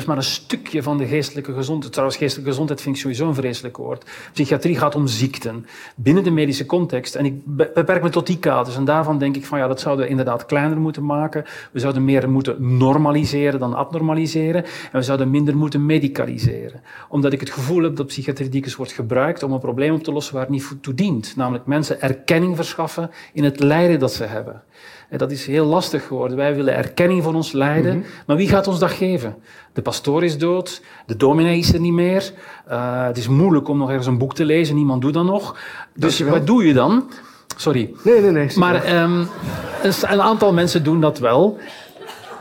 maar 0.06 0.16
een 0.16 0.22
stukje 0.22 0.82
van 0.82 0.98
de 0.98 1.06
geestelijke 1.06 1.52
gezondheid. 1.52 1.92
Trouwens, 1.92 2.18
geestelijke 2.18 2.50
gezondheid 2.50 2.80
vind 2.80 2.94
ik 2.94 3.00
sowieso 3.00 3.28
een 3.28 3.34
vreselijk 3.34 3.76
woord. 3.76 4.10
Psychiatrie 4.32 4.76
gaat 4.76 4.94
om 4.94 5.06
ziekten 5.06 5.66
binnen 5.96 6.24
de 6.24 6.30
medische 6.30 6.66
context. 6.66 7.14
En 7.14 7.24
ik 7.24 7.34
beperk 7.44 8.02
me 8.02 8.08
tot 8.08 8.26
die 8.26 8.38
kaders. 8.38 8.76
En 8.76 8.84
daarvan 8.84 9.18
denk 9.18 9.36
ik 9.36 9.44
van 9.44 9.58
ja, 9.58 9.66
dat 9.66 9.80
zouden 9.80 10.04
we 10.04 10.10
inderdaad 10.10 10.46
kleiner 10.46 10.78
moeten 10.78 11.04
maken. 11.04 11.44
We 11.72 11.78
zouden 11.78 12.04
meer 12.04 12.30
moeten 12.30 12.76
normaliseren 12.76 13.60
dan 13.60 13.74
abnormaliseren. 13.74 14.64
En 14.64 14.98
we 14.98 15.02
zouden 15.02 15.30
minder 15.30 15.56
moeten 15.56 15.86
medicaliseren. 15.86 16.82
Omdat 17.08 17.32
ik 17.32 17.40
het 17.40 17.50
gevoel 17.50 17.82
heb 17.82 17.96
dat 17.96 18.06
psychiatrie 18.06 18.48
dikwijls 18.48 18.76
wordt 18.76 18.92
gebruikt 18.92 19.42
om 19.42 19.52
een 19.52 19.58
probleem 19.58 19.94
op 19.94 20.02
te 20.02 20.12
lossen 20.12 20.34
waar 20.34 20.42
het 20.42 20.52
niet 20.52 20.72
toe 20.80 20.94
dient. 20.94 21.36
Namelijk 21.36 21.66
mensen 21.66 22.00
erkenning 22.00 22.56
verschaffen 22.56 23.10
in 23.32 23.44
het 23.44 23.60
lijden 23.60 23.98
dat 23.98 24.12
ze 24.12 24.24
hebben. 24.24 24.62
En 25.08 25.18
dat 25.18 25.30
is 25.30 25.46
heel 25.46 25.64
lastig 25.64 26.06
geworden. 26.06 26.36
Wij 26.36 26.54
willen 26.54 26.74
erkenning 26.74 27.22
van 27.22 27.34
ons 27.34 27.52
lijden. 27.52 27.94
Mm 27.94 28.02
-hmm. 28.02 28.10
Maar 28.26 28.36
wie 28.36 28.48
gaat 28.48 28.66
ons 28.66 28.78
dat 28.78 28.90
geven? 28.90 29.36
De 29.72 29.82
pastoor 29.82 30.24
is 30.24 30.38
dood, 30.38 30.82
de 31.06 31.16
dominee 31.16 31.58
is 31.58 31.72
er 31.72 31.80
niet 31.80 31.92
meer. 31.92 32.32
Uh, 32.70 33.06
het 33.06 33.16
is 33.16 33.28
moeilijk 33.28 33.68
om 33.68 33.78
nog 33.78 33.88
ergens 33.88 34.06
een 34.06 34.18
boek 34.18 34.34
te 34.34 34.44
lezen, 34.44 34.74
niemand 34.74 35.02
doet 35.02 35.14
dat 35.14 35.24
nog. 35.24 35.56
Dus 35.94 36.20
wat 36.20 36.46
doe 36.46 36.66
je 36.66 36.72
dan? 36.72 37.10
Sorry. 37.56 37.90
Nee, 38.02 38.20
nee, 38.20 38.30
nee. 38.30 38.48
Maar 38.54 39.02
um, 39.02 39.28
een 39.82 40.20
aantal 40.20 40.52
mensen 40.52 40.84
doen 40.84 41.00
dat 41.00 41.18
wel. 41.18 41.58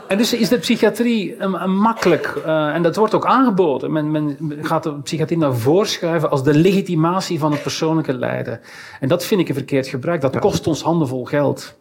En 0.08 0.18
dus 0.18 0.34
is 0.34 0.48
de 0.48 0.58
psychiatrie 0.58 1.42
um, 1.42 1.70
makkelijk, 1.70 2.42
uh, 2.46 2.74
en 2.74 2.82
dat 2.82 2.96
wordt 2.96 3.14
ook 3.14 3.26
aangeboden. 3.26 3.92
Men, 3.92 4.10
men, 4.10 4.38
gaat 4.60 4.82
de 4.82 5.00
psychiatrie 5.00 5.38
naar 5.38 5.54
voren 5.54 5.88
schuiven 5.88 6.30
als 6.30 6.42
de 6.42 6.54
legitimatie 6.54 7.38
van 7.38 7.52
het 7.52 7.62
persoonlijke 7.62 8.14
lijden. 8.14 8.60
En 9.00 9.08
dat 9.08 9.24
vind 9.24 9.40
ik 9.40 9.48
een 9.48 9.54
verkeerd 9.54 9.86
gebruik. 9.86 10.20
Dat 10.20 10.38
kost 10.38 10.66
ons 10.66 10.82
handenvol 10.82 11.24
geld. 11.24 11.76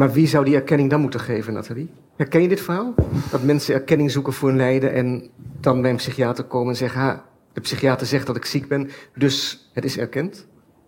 Maar 0.00 0.12
wie 0.12 0.26
zou 0.26 0.44
die 0.44 0.54
erkenning 0.54 0.90
dan 0.90 1.00
moeten 1.00 1.20
geven, 1.20 1.52
Nathalie? 1.52 1.90
Herken 2.16 2.42
je 2.42 2.48
dit 2.48 2.60
verhaal? 2.60 2.94
Dat 3.30 3.42
mensen 3.42 3.74
erkenning 3.74 4.10
zoeken 4.10 4.32
voor 4.32 4.48
hun 4.48 4.56
lijden 4.56 4.92
en 4.92 5.30
dan 5.60 5.82
bij 5.82 5.90
een 5.90 5.96
psychiater 5.96 6.44
komen 6.44 6.68
en 6.68 6.76
zeggen: 6.76 7.00
ha, 7.00 7.24
de 7.52 7.60
psychiater 7.60 8.06
zegt 8.06 8.26
dat 8.26 8.36
ik 8.36 8.44
ziek 8.44 8.68
ben, 8.68 8.90
dus 9.14 9.68
het 9.72 9.84
is 9.84 9.98
erkend. 9.98 10.46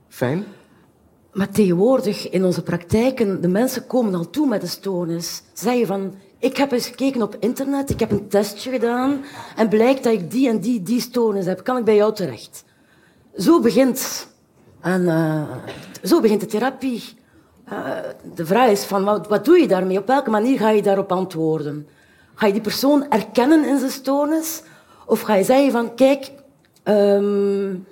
Fijn. 0.09 0.45
Maar 1.33 1.49
tegenwoordig 1.49 2.31
in 2.31 2.45
onze 2.45 2.63
praktijken, 2.63 3.41
de 3.41 3.49
mensen 3.49 3.87
komen 3.87 4.15
al 4.15 4.31
toe 4.31 4.49
met 4.49 4.63
een 4.63 4.69
stoornis. 4.69 5.43
Zeggen 5.53 5.87
van, 5.87 6.15
ik 6.39 6.57
heb 6.57 6.73
eens 6.73 6.87
gekeken 6.87 7.23
op 7.23 7.37
internet, 7.41 7.91
ik 7.91 8.01
heb 8.01 8.11
een 8.11 8.29
testje 8.29 8.71
gedaan 8.71 9.25
en 9.57 9.69
blijkt 9.69 10.05
dat 10.05 10.13
ik 10.13 10.31
die 10.31 10.49
en 10.49 10.61
die, 10.61 10.83
die 10.83 11.01
stoornis 11.01 11.47
heb. 11.47 11.65
Kan 11.65 11.77
ik 11.77 11.85
bij 11.85 11.97
jou 11.97 12.15
terecht? 12.15 12.65
Zo 13.37 13.61
begint, 13.61 14.29
en, 14.81 15.03
uh, 15.03 15.43
zo 16.03 16.21
begint 16.21 16.41
de 16.41 16.47
therapie. 16.47 17.21
Uh, 17.73 17.99
de 18.35 18.47
vraag 18.47 18.71
is 18.71 18.85
van, 18.85 19.05
wat, 19.05 19.29
wat 19.29 19.45
doe 19.45 19.59
je 19.59 19.69
daarmee? 19.69 19.99
Op 19.99 20.07
welke 20.07 20.31
manier 20.31 20.59
ga 20.59 20.71
je 20.71 20.83
daarop 20.83 21.13
antwoorden? 21.13 21.89
Ga 22.35 22.47
je 22.47 22.53
die 22.53 22.63
persoon 22.63 23.11
erkennen 23.11 23.65
in 23.65 23.79
zijn 23.79 23.91
stoornis? 23.91 24.63
Of 25.07 25.21
ga 25.21 25.35
je 25.35 25.45
zeggen 25.45 25.73
van, 25.73 25.95
kijk, 25.95 26.33
um, 26.85 27.87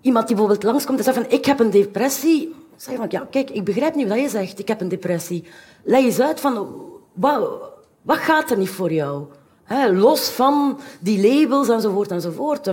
iemand 0.00 0.26
die 0.26 0.36
bijvoorbeeld 0.36 0.62
langskomt 0.62 0.98
en 0.98 1.04
zegt 1.04 1.16
van 1.16 1.26
ik 1.28 1.44
heb 1.44 1.60
een 1.60 1.70
depressie, 1.70 2.54
zeg 2.76 2.96
van 2.96 3.06
ja, 3.08 3.26
kijk, 3.30 3.50
ik 3.50 3.64
begrijp 3.64 3.94
niet 3.94 4.08
wat 4.08 4.18
je 4.18 4.28
zegt, 4.28 4.58
ik 4.58 4.68
heb 4.68 4.80
een 4.80 4.88
depressie. 4.88 5.44
Leg 5.84 6.04
eens 6.04 6.20
uit 6.20 6.40
van 6.40 6.68
wat, 7.12 7.60
wat 8.02 8.18
gaat 8.18 8.50
er 8.50 8.58
niet 8.58 8.68
voor 8.68 8.92
jou? 8.92 9.26
los 9.92 10.28
van 10.28 10.78
die 11.00 11.28
labels 11.28 11.68
enzovoort 11.68 12.10
enzovoort. 12.10 12.66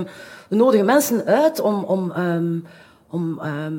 We 0.50 0.56
nodigen 0.56 0.86
mensen 0.86 1.26
uit 1.26 1.60
om, 1.60 1.84
om, 1.84 2.12
ehm, 2.12 2.60
om 3.10 3.40
ehm, 3.40 3.74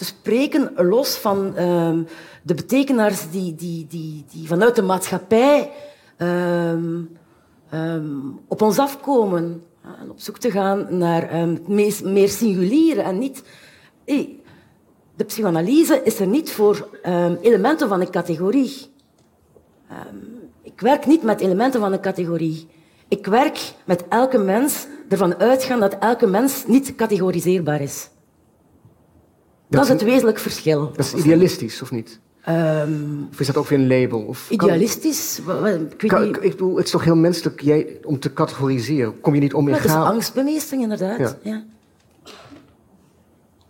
te 0.00 0.06
spreken 0.06 0.72
los 0.76 1.16
van 1.16 1.58
um, 1.58 2.06
de 2.42 2.54
betekenaars 2.54 3.30
die, 3.30 3.54
die, 3.54 3.86
die, 3.86 4.24
die 4.32 4.46
vanuit 4.46 4.76
de 4.76 4.82
maatschappij 4.82 5.70
op 8.48 8.62
ons 8.62 8.78
afkomen. 8.78 9.62
En 10.00 10.10
op 10.10 10.20
zoek 10.20 10.38
te 10.38 10.50
gaan 10.50 10.86
naar 10.98 11.30
het 11.30 11.68
meest, 11.68 12.04
meer 12.04 12.28
singuliere 12.28 13.00
en 13.00 13.18
niet... 13.18 13.42
de 15.16 15.24
psychoanalyse 15.26 16.00
is 16.04 16.20
er 16.20 16.26
niet 16.26 16.52
voor 16.52 16.88
elementen 17.40 17.88
van 17.88 18.00
een 18.00 18.10
categorie. 18.10 18.90
Ik 20.62 20.80
werk 20.80 21.06
niet 21.06 21.22
met 21.22 21.40
elementen 21.40 21.80
van 21.80 21.92
een 21.92 22.00
categorie. 22.00 22.68
Ik 23.08 23.26
werk 23.26 23.72
met 23.84 24.04
elke 24.08 24.38
mens 24.38 24.86
ervan 25.08 25.34
uitgaan 25.34 25.80
dat 25.80 25.96
elke 25.98 26.26
mens 26.26 26.66
niet 26.66 26.94
categoriseerbaar 26.94 27.80
is. 27.80 28.08
Dat, 29.70 29.82
is 29.82 29.88
het 29.88 30.02
wezenlijk 30.02 30.38
verschil. 30.38 30.92
Dat 30.96 31.04
is 31.06 31.14
idealistisch, 31.14 31.82
of 31.82 31.90
niet? 31.90 32.20
Um, 32.48 33.28
of 33.32 33.40
is 33.40 33.46
dat 33.46 33.56
ook 33.56 33.66
weer 33.66 33.78
een 33.78 33.88
label? 33.88 34.20
Of 34.20 34.50
idealistisch? 34.50 35.38
ik, 35.98 36.10
weet 36.10 36.20
niet. 36.20 36.36
ik 36.40 36.50
bedoel, 36.50 36.76
het 36.76 36.84
is 36.84 36.90
toch 36.90 37.04
heel 37.04 37.16
menselijk 37.16 37.60
jij, 37.60 37.98
om 38.02 38.18
te 38.18 38.32
categoriseren? 38.32 39.20
Kom 39.20 39.34
je 39.34 39.40
niet 39.40 39.54
om 39.54 39.68
in 39.68 39.74
Het 39.74 39.84
is 39.84 39.90
angstbemeestering, 39.90 40.82
inderdaad. 40.82 41.18
Ja. 41.18 41.36
ja. 41.42 41.64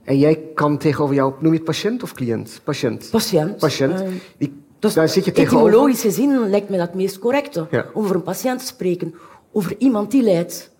En 0.04 0.18
jij 0.18 0.40
kan 0.54 0.78
tegenover 0.78 1.14
jou, 1.14 1.32
noem 1.38 1.52
je 1.52 1.56
het 1.56 1.66
patiënt 1.66 2.02
of 2.02 2.12
cliënt? 2.12 2.60
Patiënt. 2.64 3.08
Patiënt. 3.10 3.56
Patiënt. 3.56 4.00
Uh, 4.38 4.48
dus 4.78 4.94
Daar 4.94 5.08
zit 5.08 5.24
je 5.24 5.32
etymologisch 5.32 6.00
gezien 6.00 6.50
lijkt 6.50 6.68
me 6.68 6.76
dat 6.76 6.86
het 6.86 6.96
meest 6.96 7.18
correcte. 7.18 7.66
Ja. 7.70 7.86
Over 7.92 8.14
een 8.14 8.22
patiënt 8.22 8.58
te 8.58 8.66
spreken. 8.66 9.14
Over 9.52 9.74
iemand 9.78 10.10
die 10.10 10.22
lijdt. 10.22 10.70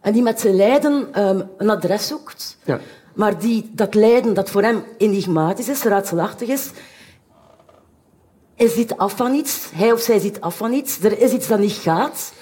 En 0.00 0.12
die 0.12 0.22
met 0.22 0.40
zijn 0.40 0.54
lijden 0.54 1.22
um, 1.28 1.42
een 1.56 1.70
adres 1.70 2.06
zoekt. 2.06 2.58
Ja. 2.64 2.80
Maar 3.20 3.38
die, 3.38 3.70
dat 3.72 3.94
lijden 3.94 4.34
dat 4.34 4.50
voor 4.50 4.62
hem 4.62 4.84
enigmatisch 4.98 5.68
is, 5.68 5.82
raadselachtig 5.82 6.48
is. 6.48 6.70
Hij 8.54 8.68
ziet 8.68 8.96
af 8.96 9.16
van 9.16 9.34
iets. 9.34 9.70
Hij 9.74 9.92
of 9.92 10.00
zij 10.00 10.18
ziet 10.18 10.40
af 10.40 10.56
van 10.56 10.72
iets. 10.72 11.00
Er 11.02 11.20
is 11.20 11.32
iets 11.32 11.48
dat 11.48 11.58
niet 11.58 11.72
gaat. 11.72 12.32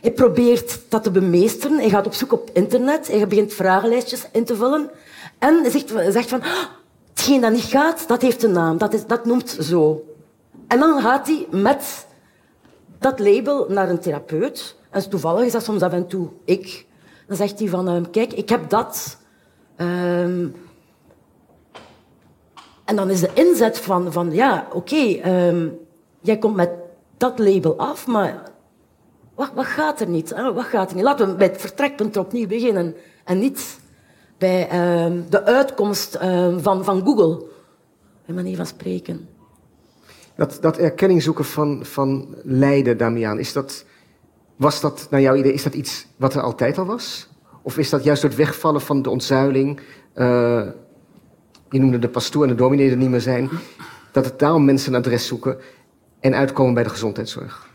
Hij 0.00 0.12
probeert 0.12 0.78
dat 0.88 1.02
te 1.02 1.10
bemeesteren. 1.10 1.78
Hij 1.78 1.88
gaat 1.88 2.06
op 2.06 2.14
zoek 2.14 2.32
op 2.32 2.50
internet. 2.52 3.08
Hij 3.08 3.26
begint 3.26 3.52
vragenlijstjes 3.52 4.26
in 4.32 4.44
te 4.44 4.56
vullen. 4.56 4.90
En 5.38 5.60
hij 5.60 5.70
zegt, 5.70 5.92
zegt 6.08 6.28
van... 6.28 6.42
Ah, 6.42 6.64
hetgeen 7.08 7.40
dat 7.40 7.52
niet 7.52 7.62
gaat, 7.62 8.08
dat 8.08 8.22
heeft 8.22 8.42
een 8.42 8.52
naam. 8.52 8.78
Dat, 8.78 8.92
is, 8.92 9.06
dat 9.06 9.24
noemt 9.24 9.56
zo. 9.60 10.04
En 10.66 10.78
dan 10.78 11.00
gaat 11.00 11.26
hij 11.26 11.46
met 11.50 12.06
dat 12.98 13.18
label 13.18 13.66
naar 13.68 13.88
een 13.88 14.00
therapeut. 14.00 14.76
En 14.90 15.10
toevallig 15.10 15.44
is 15.44 15.52
dat 15.52 15.64
soms 15.64 15.82
af 15.82 15.92
en 15.92 16.06
toe 16.06 16.28
ik. 16.44 16.86
Dan 17.26 17.36
zegt 17.36 17.58
hij 17.58 17.68
van, 17.68 17.88
ehm, 17.88 18.04
kijk, 18.10 18.32
ik 18.32 18.48
heb 18.48 18.68
dat. 18.68 19.18
Ehm, 19.80 20.46
en 22.84 22.96
dan 22.96 23.10
is 23.10 23.20
de 23.20 23.30
inzet 23.34 23.78
van, 23.78 24.12
van 24.12 24.32
ja, 24.32 24.68
oké, 24.72 24.96
ehm, 24.96 25.68
jij 26.20 26.38
komt 26.38 26.56
met 26.56 26.70
dat 27.16 27.38
label 27.38 27.78
af, 27.78 28.06
maar 28.06 28.42
wat, 29.34 29.50
wat 29.54 29.66
gaat 29.66 30.00
er 30.00 30.08
niet? 30.08 30.30
Wat 30.54 30.64
gaat 30.64 30.90
er 30.90 30.96
niet? 30.96 31.04
Laten 31.04 31.28
we 31.28 31.34
bij 31.34 31.46
het 31.46 31.60
vertrekpunt 31.60 32.16
opnieuw 32.16 32.46
beginnen. 32.46 32.94
En 33.24 33.38
niet 33.38 33.80
bij 34.38 34.68
de 35.28 35.44
uitkomst 35.44 36.16
van, 36.56 36.84
van 36.84 37.04
Google, 37.04 37.42
bij 38.26 38.34
manier 38.34 38.56
van 38.56 38.66
spreken. 38.66 39.28
Dat, 40.34 40.58
dat 40.60 40.78
erkenning 40.78 41.22
zoeken 41.22 41.44
van, 41.44 41.84
van 41.84 42.34
lijden, 42.42 42.96
Damian, 42.96 43.38
is 43.38 43.52
dat, 43.52 43.84
was 44.56 44.80
dat 44.80 45.06
naar 45.10 45.20
jouw 45.20 45.34
idee 45.34 45.52
is 45.52 45.62
dat 45.62 45.74
iets 45.74 46.06
wat 46.16 46.34
er 46.34 46.42
altijd 46.42 46.78
al 46.78 46.86
was? 46.86 47.29
Of 47.62 47.78
is 47.78 47.90
dat 47.90 48.04
juist 48.04 48.22
het 48.22 48.34
wegvallen 48.34 48.80
van 48.80 49.02
de 49.02 49.10
ontzuiling? 49.10 49.80
Uh, 50.14 50.62
je 51.70 51.80
noemde 51.80 51.98
de 51.98 52.08
pastoor 52.08 52.42
en 52.42 52.48
de 52.48 52.54
dominee 52.54 52.90
er 52.90 52.96
niet 52.96 53.10
meer 53.10 53.20
zijn. 53.20 53.48
Dat 54.12 54.24
het 54.24 54.38
daarom 54.38 54.64
mensen 54.64 54.94
een 54.94 55.00
adres 55.00 55.26
zoeken 55.26 55.58
en 56.20 56.34
uitkomen 56.34 56.74
bij 56.74 56.82
de 56.82 56.88
gezondheidszorg? 56.88 57.68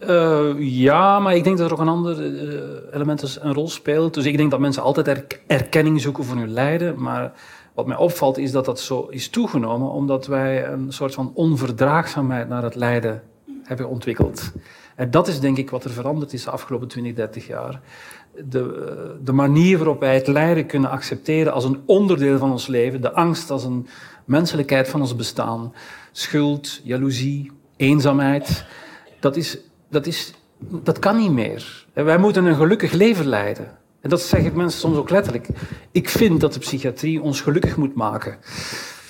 Uh, 0.00 0.54
ja, 0.58 1.18
maar 1.18 1.36
ik 1.36 1.44
denk 1.44 1.58
dat 1.58 1.66
er 1.66 1.72
ook 1.72 1.80
een 1.80 1.88
ander 1.88 2.20
uh, 2.20 2.94
element 2.94 3.38
een 3.40 3.54
rol 3.54 3.68
speelt. 3.68 4.14
Dus 4.14 4.24
ik 4.24 4.36
denk 4.36 4.50
dat 4.50 4.60
mensen 4.60 4.82
altijd 4.82 5.26
erkenning 5.46 6.00
zoeken 6.00 6.24
voor 6.24 6.36
hun 6.36 6.52
lijden. 6.52 7.02
Maar 7.02 7.32
wat 7.74 7.86
mij 7.86 7.96
opvalt 7.96 8.38
is 8.38 8.52
dat 8.52 8.64
dat 8.64 8.80
zo 8.80 9.06
is 9.10 9.28
toegenomen 9.28 9.90
omdat 9.90 10.26
wij 10.26 10.66
een 10.66 10.92
soort 10.92 11.14
van 11.14 11.30
onverdraagzaamheid 11.34 12.48
naar 12.48 12.62
het 12.62 12.74
lijden 12.74 13.22
hebben 13.62 13.88
ontwikkeld. 13.88 14.52
En 14.96 15.10
dat 15.10 15.28
is 15.28 15.40
denk 15.40 15.56
ik 15.56 15.70
wat 15.70 15.84
er 15.84 15.90
veranderd 15.90 16.32
is 16.32 16.44
de 16.44 16.50
afgelopen 16.50 16.88
20, 16.88 17.14
30 17.14 17.46
jaar. 17.46 17.80
De, 18.44 19.16
de 19.24 19.32
manier 19.32 19.76
waarop 19.76 20.00
wij 20.00 20.14
het 20.14 20.26
lijden 20.26 20.66
kunnen 20.66 20.90
accepteren 20.90 21.52
als 21.52 21.64
een 21.64 21.80
onderdeel 21.86 22.38
van 22.38 22.50
ons 22.50 22.66
leven, 22.66 23.00
de 23.00 23.12
angst 23.12 23.50
als 23.50 23.64
een 23.64 23.86
menselijkheid 24.24 24.88
van 24.88 25.00
ons 25.00 25.16
bestaan, 25.16 25.72
schuld, 26.12 26.80
jaloezie, 26.84 27.52
eenzaamheid, 27.76 28.64
dat, 29.20 29.36
is, 29.36 29.58
dat, 29.90 30.06
is, 30.06 30.34
dat 30.58 30.98
kan 30.98 31.16
niet 31.16 31.32
meer. 31.32 31.86
wij 31.92 32.18
moeten 32.18 32.44
een 32.44 32.56
gelukkig 32.56 32.92
leven 32.92 33.26
leiden. 33.26 33.76
En 34.00 34.10
dat 34.10 34.20
zeg 34.20 34.44
ik 34.44 34.54
mensen 34.54 34.80
soms 34.80 34.96
ook 34.96 35.10
letterlijk. 35.10 35.48
Ik 35.90 36.08
vind 36.08 36.40
dat 36.40 36.52
de 36.52 36.58
psychiatrie 36.58 37.22
ons 37.22 37.40
gelukkig 37.40 37.76
moet 37.76 37.94
maken. 37.94 38.38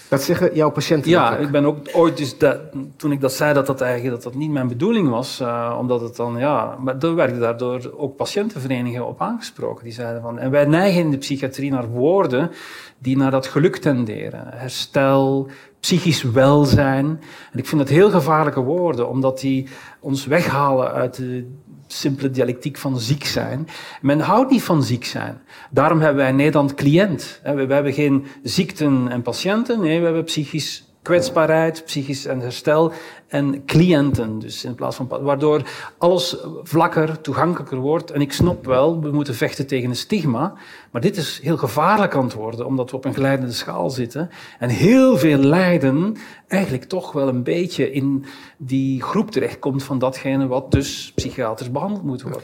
Dat 0.09 0.23
zeggen 0.23 0.55
jouw 0.55 0.71
patiënten? 0.71 1.11
Ja, 1.11 1.37
ik 1.37 1.51
ben 1.51 1.65
ook 1.65 1.79
ooit, 1.93 2.17
dus 2.17 2.39
dat, 2.39 2.59
toen 2.97 3.13
ik 3.13 3.21
dat 3.21 3.33
zei, 3.33 3.55
dat 3.55 3.67
dat 3.67 3.81
eigenlijk 3.81 4.15
dat 4.15 4.23
dat 4.23 4.35
niet 4.35 4.51
mijn 4.51 4.69
bedoeling 4.69 5.09
was. 5.09 5.41
Uh, 5.41 5.77
omdat 5.79 6.01
het 6.01 6.17
dan, 6.17 6.37
ja, 6.39 6.77
maar 6.81 6.99
er 6.99 7.15
werden 7.15 7.41
daardoor 7.41 7.93
ook 7.97 8.17
patiëntenverenigingen 8.17 9.07
op 9.07 9.21
aangesproken. 9.21 9.85
Die 9.85 9.93
zeiden 9.93 10.23
van, 10.23 10.39
en 10.39 10.51
wij 10.51 10.65
neigen 10.65 11.01
in 11.01 11.11
de 11.11 11.19
psychiatrie 11.19 11.71
naar 11.71 11.89
woorden 11.89 12.51
die 12.99 13.17
naar 13.17 13.31
dat 13.31 13.47
geluk 13.47 13.77
tenderen. 13.77 14.45
Herstel, 14.47 15.49
psychisch 15.81 16.23
welzijn. 16.23 17.21
En 17.53 17.59
ik 17.59 17.67
vind 17.67 17.81
dat 17.81 17.91
heel 17.91 18.11
gevaarlijke 18.11 18.61
woorden, 18.61 19.09
omdat 19.09 19.41
die 19.41 19.69
ons 20.01 20.27
weghalen 20.27 20.93
uit 20.93 21.17
de 21.17 21.51
simpele 21.93 22.31
dialectiek 22.31 22.77
van 22.77 23.01
ziek 23.01 23.25
zijn. 23.25 23.69
Men 24.01 24.21
houdt 24.21 24.51
niet 24.51 24.63
van 24.63 24.83
ziek 24.83 25.05
zijn. 25.05 25.41
Daarom 25.71 25.99
hebben 25.99 26.17
wij 26.17 26.31
in 26.31 26.37
Nederland 26.37 26.75
cliënt. 26.75 27.41
We 27.43 27.67
hebben 27.75 27.93
geen 27.93 28.27
ziekten 28.43 29.09
en 29.09 29.23
patiënten. 29.23 29.81
Nee, 29.81 29.99
we 29.99 30.05
hebben 30.05 30.25
psychisch 30.25 30.88
kwetsbaarheid, 31.09 31.85
psychisch 31.85 32.27
en 32.27 32.41
herstel 32.41 32.93
en 33.29 33.65
cliënten. 33.65 34.39
Dus 34.39 34.65
in 34.65 34.75
plaats 34.75 34.97
van, 34.97 35.09
waardoor 35.09 35.63
alles 35.99 36.37
vlakker, 36.63 37.21
toegankelijker 37.21 37.79
wordt. 37.79 38.11
En 38.11 38.21
ik 38.21 38.33
snap 38.33 38.65
wel, 38.65 39.01
we 39.01 39.11
moeten 39.11 39.35
vechten 39.35 39.67
tegen 39.67 39.89
een 39.89 39.97
stigma. 39.97 40.55
Maar 40.91 41.01
dit 41.01 41.17
is 41.17 41.41
heel 41.43 41.57
gevaarlijk 41.57 42.15
aan 42.15 42.25
het 42.25 42.33
worden, 42.33 42.67
omdat 42.67 42.91
we 42.91 42.97
op 42.97 43.05
een 43.05 43.15
glijdende 43.15 43.53
schaal 43.53 43.91
zitten. 43.91 44.31
En 44.59 44.69
heel 44.69 45.19
veel 45.19 45.39
lijden 45.39 46.17
eigenlijk 46.49 46.85
toch 46.85 47.13
wel 47.13 47.29
een 47.29 47.43
beetje 47.43 47.93
in 47.93 48.25
die 48.57 49.03
groep 49.03 49.31
terechtkomt 49.31 49.83
van 49.83 49.99
datgene 49.99 50.47
wat 50.47 50.71
dus 50.71 51.13
psychiatrisch 51.15 51.71
behandeld 51.71 52.05
moet 52.05 52.23
worden. 52.23 52.43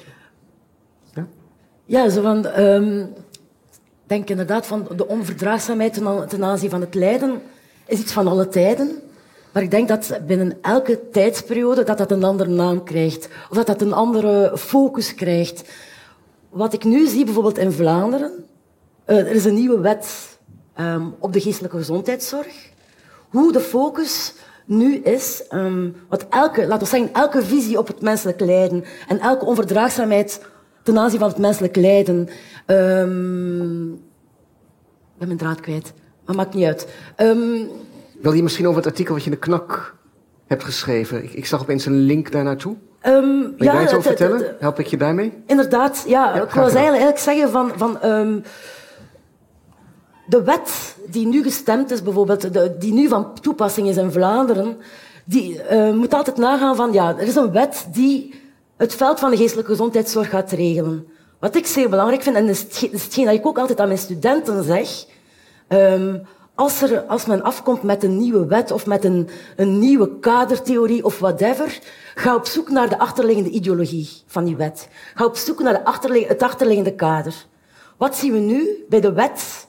Ja, 1.15 1.27
ja 1.85 2.09
zo 2.09 2.23
van... 2.23 2.61
Um, 2.61 3.13
denk 4.07 4.31
inderdaad 4.31 4.67
van 4.67 4.89
de 4.97 5.09
onverdraagzaamheid 5.09 5.95
ten 6.29 6.45
aanzien 6.45 6.71
van 6.71 6.81
het 6.81 6.95
lijden 6.95 7.43
is 7.87 8.01
iets 8.01 8.13
van 8.13 8.29
alle 8.29 8.49
tijden. 8.49 9.03
Maar 9.53 9.63
ik 9.63 9.71
denk 9.71 9.89
dat 9.89 10.19
binnen 10.27 10.59
elke 10.61 11.09
tijdsperiode 11.11 11.83
dat 11.83 11.99
dat 11.99 12.11
een 12.11 12.25
andere 12.25 12.51
naam 12.51 12.85
krijgt. 12.85 13.29
Of 13.51 13.57
dat 13.57 13.67
dat 13.67 13.81
een 13.81 13.93
andere 13.93 14.53
focus 14.59 15.15
krijgt. 15.15 15.69
Wat 16.51 16.73
ik 16.73 16.85
nu 16.85 17.07
zie 17.07 17.25
bijvoorbeeld 17.25 17.59
in 17.59 17.73
Vlaanderen. 17.73 18.45
Uh, 19.07 19.19
er 19.19 19.31
is 19.31 19.45
een 19.45 19.55
nieuwe 19.55 19.81
wet 19.81 20.39
um, 20.81 21.15
op 21.19 21.33
de 21.33 21.41
geestelijke 21.41 21.77
gezondheidszorg. 21.77 22.71
Hoe 23.29 23.53
de 23.53 23.61
focus 23.61 24.35
nu 24.65 24.97
is, 24.97 25.45
um, 25.51 25.97
wat 26.09 26.27
elke, 26.31 26.67
laten 26.67 26.89
we 26.89 26.97
zeggen, 26.97 27.15
elke 27.15 27.43
visie 27.43 27.79
op 27.79 27.87
het 27.87 28.01
menselijk 28.01 28.41
lijden 28.41 28.85
en 29.09 29.19
elke 29.19 29.45
onverdraagzaamheid 29.45 30.41
ten 30.83 30.99
aanzien 30.99 31.19
van 31.19 31.29
het 31.29 31.39
menselijk 31.39 31.77
lijden. 31.77 32.29
Um, 32.67 33.93
ik 33.93 35.19
ben 35.19 35.27
mijn 35.27 35.39
draad 35.39 35.61
kwijt. 35.61 35.93
Maar 36.27 36.35
maakt 36.35 36.55
niet 36.55 36.67
uit. 36.67 36.89
Um, 37.17 37.69
Wil 38.21 38.33
je 38.33 38.43
misschien 38.43 38.67
over 38.67 38.79
het 38.79 38.91
artikel 38.91 39.15
wat 39.15 39.25
je 39.25 39.31
in 39.31 39.37
de 39.37 39.43
knak 39.43 39.95
hebt 40.47 40.65
geschreven? 40.65 41.25
Ik, 41.25 41.33
ik 41.33 41.47
zag 41.47 41.61
opeens 41.61 41.87
een 41.87 41.99
link 41.99 42.33
daar 42.33 42.45
naartoe. 42.45 42.77
Um, 43.07 43.41
Wil 43.41 43.55
je 43.57 43.65
ja, 43.65 43.73
daar 43.73 43.83
iets 43.83 43.93
over 43.93 44.03
vertellen? 44.03 44.57
Help 44.59 44.79
ik 44.79 44.87
je 44.87 44.97
daarmee? 44.97 45.33
Inderdaad, 45.47 46.05
ja. 46.07 46.35
ik 46.35 46.51
wil 46.51 46.63
eigenlijk, 46.63 46.77
eigenlijk 46.77 47.19
zeggen 47.19 47.51
van... 47.51 47.73
van 47.77 48.05
um, 48.05 48.43
de 50.27 50.43
wet 50.43 50.97
die 51.07 51.27
nu 51.27 51.43
gestemd 51.43 51.91
is, 51.91 52.03
bijvoorbeeld, 52.03 52.53
de, 52.53 52.77
die 52.79 52.93
nu 52.93 53.09
van 53.09 53.35
toepassing 53.41 53.89
is 53.89 53.97
in 53.97 54.13
Vlaanderen, 54.13 54.77
die 55.25 55.61
uh, 55.73 55.93
moet 55.93 56.15
altijd 56.15 56.37
nagaan 56.37 56.77
van, 56.77 56.93
ja, 56.93 57.19
er 57.19 57.27
is 57.27 57.37
een 57.37 57.53
wet 57.53 57.87
die 57.93 58.35
het 58.77 58.95
veld 58.95 59.19
van 59.19 59.31
de 59.31 59.37
geestelijke 59.37 59.71
gezondheidszorg 59.71 60.31
gaat 60.31 60.51
regelen. 60.51 61.07
Wat 61.39 61.57
ik 61.57 61.67
zeer 61.67 61.89
belangrijk 61.89 62.23
vind, 62.23 62.37
en 62.37 62.47
dat 62.47 62.55
is 62.55 62.81
hetgeen 62.91 63.25
dat 63.25 63.35
ik 63.35 63.47
ook 63.47 63.59
altijd 63.59 63.81
aan 63.81 63.87
mijn 63.87 63.99
studenten 63.99 64.65
zeg, 64.65 65.07
ehm, 65.69 66.19
als, 66.55 66.83
er, 66.83 67.01
als 67.01 67.27
men 67.27 67.43
afkomt 67.43 67.83
met 67.83 68.03
een 68.03 68.17
nieuwe 68.17 68.47
wet 68.47 68.71
of 68.71 68.87
met 68.87 69.05
een, 69.05 69.29
een 69.57 69.79
nieuwe 69.79 70.19
kadertheorie 70.19 71.05
of 71.05 71.19
whatever, 71.19 71.79
ga 72.15 72.35
op 72.35 72.47
zoek 72.47 72.71
naar 72.71 72.89
de 72.89 72.99
achterliggende 72.99 73.51
ideologie 73.51 74.09
van 74.27 74.45
die 74.45 74.57
wet. 74.57 74.89
Ga 75.15 75.25
op 75.25 75.37
zoek 75.37 75.59
naar 75.59 75.85
de 75.85 76.25
het 76.29 76.43
achterliggende 76.43 76.95
kader. 76.95 77.47
Wat 77.97 78.17
zien 78.17 78.33
we 78.33 78.39
nu 78.39 78.85
bij 78.89 79.01
de 79.01 79.13
wet 79.13 79.67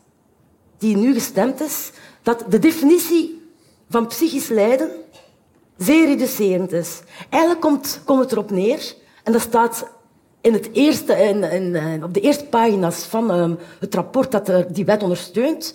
die 0.77 0.97
nu 0.97 1.13
gestemd 1.13 1.61
is? 1.61 1.91
Dat 2.21 2.45
de 2.49 2.59
definitie 2.59 3.41
van 3.89 4.07
psychisch 4.07 4.47
lijden 4.47 4.89
zeer 5.77 6.05
reducerend 6.05 6.71
is. 6.71 7.01
Eigenlijk 7.29 7.61
komt, 7.61 8.01
komt 8.05 8.19
het 8.19 8.31
erop 8.31 8.51
neer, 8.51 8.95
en 9.23 9.31
dat 9.31 9.41
staat 9.41 9.87
in 10.45 10.53
het 10.53 10.69
eerste, 10.73 11.13
in, 11.13 11.43
in, 11.43 11.75
in- 11.75 12.03
op 12.03 12.13
de 12.13 12.19
eerste 12.19 12.45
pagina's 12.45 13.03
van 13.03 13.31
ehm, 13.31 13.53
het 13.79 13.95
rapport 13.95 14.31
dat 14.31 14.47
er 14.47 14.73
die 14.73 14.85
wet 14.85 15.03
ondersteunt, 15.03 15.73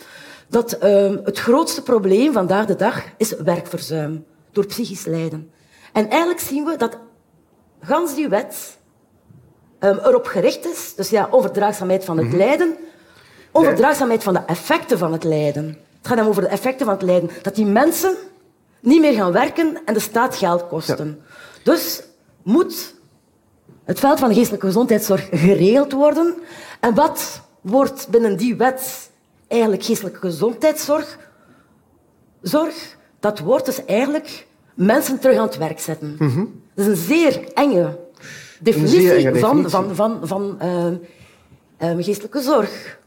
dat 0.48 0.72
ehm, 0.72 1.16
het 1.24 1.38
grootste 1.38 1.82
probleem 1.82 2.32
vandaag 2.32 2.66
de 2.66 2.76
dag 2.76 3.02
is 3.16 3.36
werkverzuim 3.36 4.24
door 4.52 4.66
psychisch 4.66 5.04
lijden. 5.04 5.50
En 5.92 6.08
eigenlijk 6.08 6.40
zien 6.40 6.64
we 6.64 6.76
dat 6.76 6.98
gans 7.80 8.14
die 8.14 8.28
wet 8.28 8.78
ehm, 9.78 9.98
erop 10.04 10.26
gericht 10.26 10.66
is, 10.66 10.94
dus 10.94 11.10
ja, 11.10 11.28
overdraagzaamheid 11.30 12.04
van 12.04 12.18
het 12.18 12.32
lijden, 12.32 12.76
overdraagzaamheid 13.52 14.22
van 14.22 14.34
de 14.34 14.42
effecten 14.46 14.98
van 14.98 15.12
het 15.12 15.24
lijden. 15.24 15.64
Het 15.98 16.06
gaat 16.08 16.16
dan 16.16 16.26
over 16.28 16.42
de 16.42 16.48
effecten 16.48 16.86
van 16.86 16.94
het 16.94 17.04
lijden. 17.04 17.30
Dat 17.42 17.54
die 17.54 17.66
mensen 17.66 18.14
niet 18.80 19.00
meer 19.00 19.12
gaan 19.14 19.32
werken 19.32 19.78
en 19.84 19.94
de 19.94 20.00
staat 20.00 20.36
geld 20.36 20.66
kosten. 20.68 21.22
Dus 21.62 22.02
moet 22.42 22.98
het 23.90 24.00
veld 24.00 24.18
van 24.18 24.28
de 24.28 24.34
geestelijke 24.34 24.66
gezondheidszorg 24.66 25.28
geregeld 25.30 25.92
worden. 25.92 26.34
En 26.80 26.94
wat 26.94 27.40
wordt 27.60 28.08
binnen 28.10 28.36
die 28.36 28.56
wet 28.56 29.10
eigenlijk 29.48 29.84
geestelijke 29.84 30.18
gezondheidszorg? 30.18 31.18
Zorg, 32.42 32.96
dat 33.20 33.38
wordt 33.38 33.66
dus 33.66 33.84
eigenlijk 33.84 34.46
mensen 34.74 35.18
terug 35.18 35.36
aan 35.36 35.46
het 35.46 35.56
werk 35.56 35.80
zetten. 35.80 36.16
Dat 36.74 36.86
is 36.86 36.86
een 36.86 36.96
zeer 36.96 37.52
enge 37.54 37.98
definitie, 38.60 38.98
Mhm. 38.98 39.06
zeer 39.08 39.26
enge 39.26 39.38
van, 39.38 39.62
definitie. 39.62 39.70
van, 39.70 39.94
van, 39.94 40.18
van 40.22 40.60
ehm, 40.60 40.94
ehm, 41.76 42.02
geestelijke 42.02 42.40
zorg. 42.40 42.98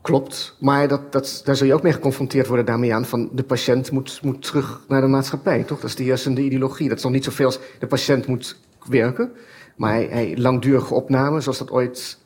Klopt, 0.00 0.56
maar 0.60 0.88
dat, 0.88 1.12
dat, 1.12 1.40
daar 1.44 1.56
zul 1.56 1.66
je 1.66 1.74
ook 1.74 1.82
mee 1.82 1.92
geconfronteerd 1.92 2.46
worden, 2.46 2.66
Damian. 2.66 3.04
Van 3.04 3.28
de 3.32 3.42
patiënt 3.42 3.90
moet, 3.90 4.18
moet 4.22 4.42
terug 4.42 4.80
naar 4.88 5.00
de 5.00 5.06
maatschappij, 5.06 5.62
toch? 5.62 5.80
Dat 5.80 5.90
is 5.90 5.96
de 5.96 6.02
heersende 6.02 6.40
ideologie. 6.40 6.88
Dat 6.88 6.96
is 6.98 7.02
nog 7.04 7.12
niet 7.12 7.24
zoveel 7.24 7.46
als 7.46 7.58
de 7.78 7.86
patiënt 7.86 8.26
moet 8.26 8.56
werken. 8.88 9.32
Maar 9.76 9.92
hij, 9.92 10.06
hij, 10.10 10.34
langdurige 10.38 10.94
opname, 10.94 11.40
zoals 11.40 11.58
dat 11.58 11.70
ooit 11.70 12.18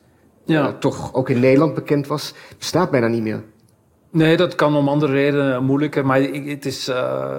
Ja. 0.45 0.67
eh, 0.67 0.73
toch 0.73 1.13
ook 1.13 1.29
in 1.29 1.39
Nederland 1.39 1.73
bekend 1.73 2.07
was, 2.07 2.33
bestaat 2.57 2.91
bijna 2.91 3.07
niet 3.07 3.21
meer. 3.23 3.43
Nee, 4.11 4.37
dat 4.37 4.55
kan 4.55 4.75
om 4.75 4.87
andere 4.87 5.11
redenen 5.11 5.63
moeilijker. 5.63 6.05
Maar 6.05 6.21
ik- 6.21 6.49
het 6.49 6.65
is, 6.65 6.87
eh, 6.87 7.29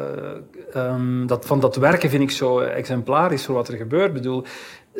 ehm, 0.73 1.27
dat, 1.27 1.47
van 1.47 1.61
dat 1.61 1.77
werken 1.77 2.11
vind 2.11 2.23
ik 2.23 2.31
zo 2.31 2.59
exemplarisch 2.61 3.45
voor 3.45 3.55
wat 3.55 3.69
er 3.69 3.77
gebeurt. 3.77 4.07
Ik 4.09 4.13
bedoel, 4.13 4.45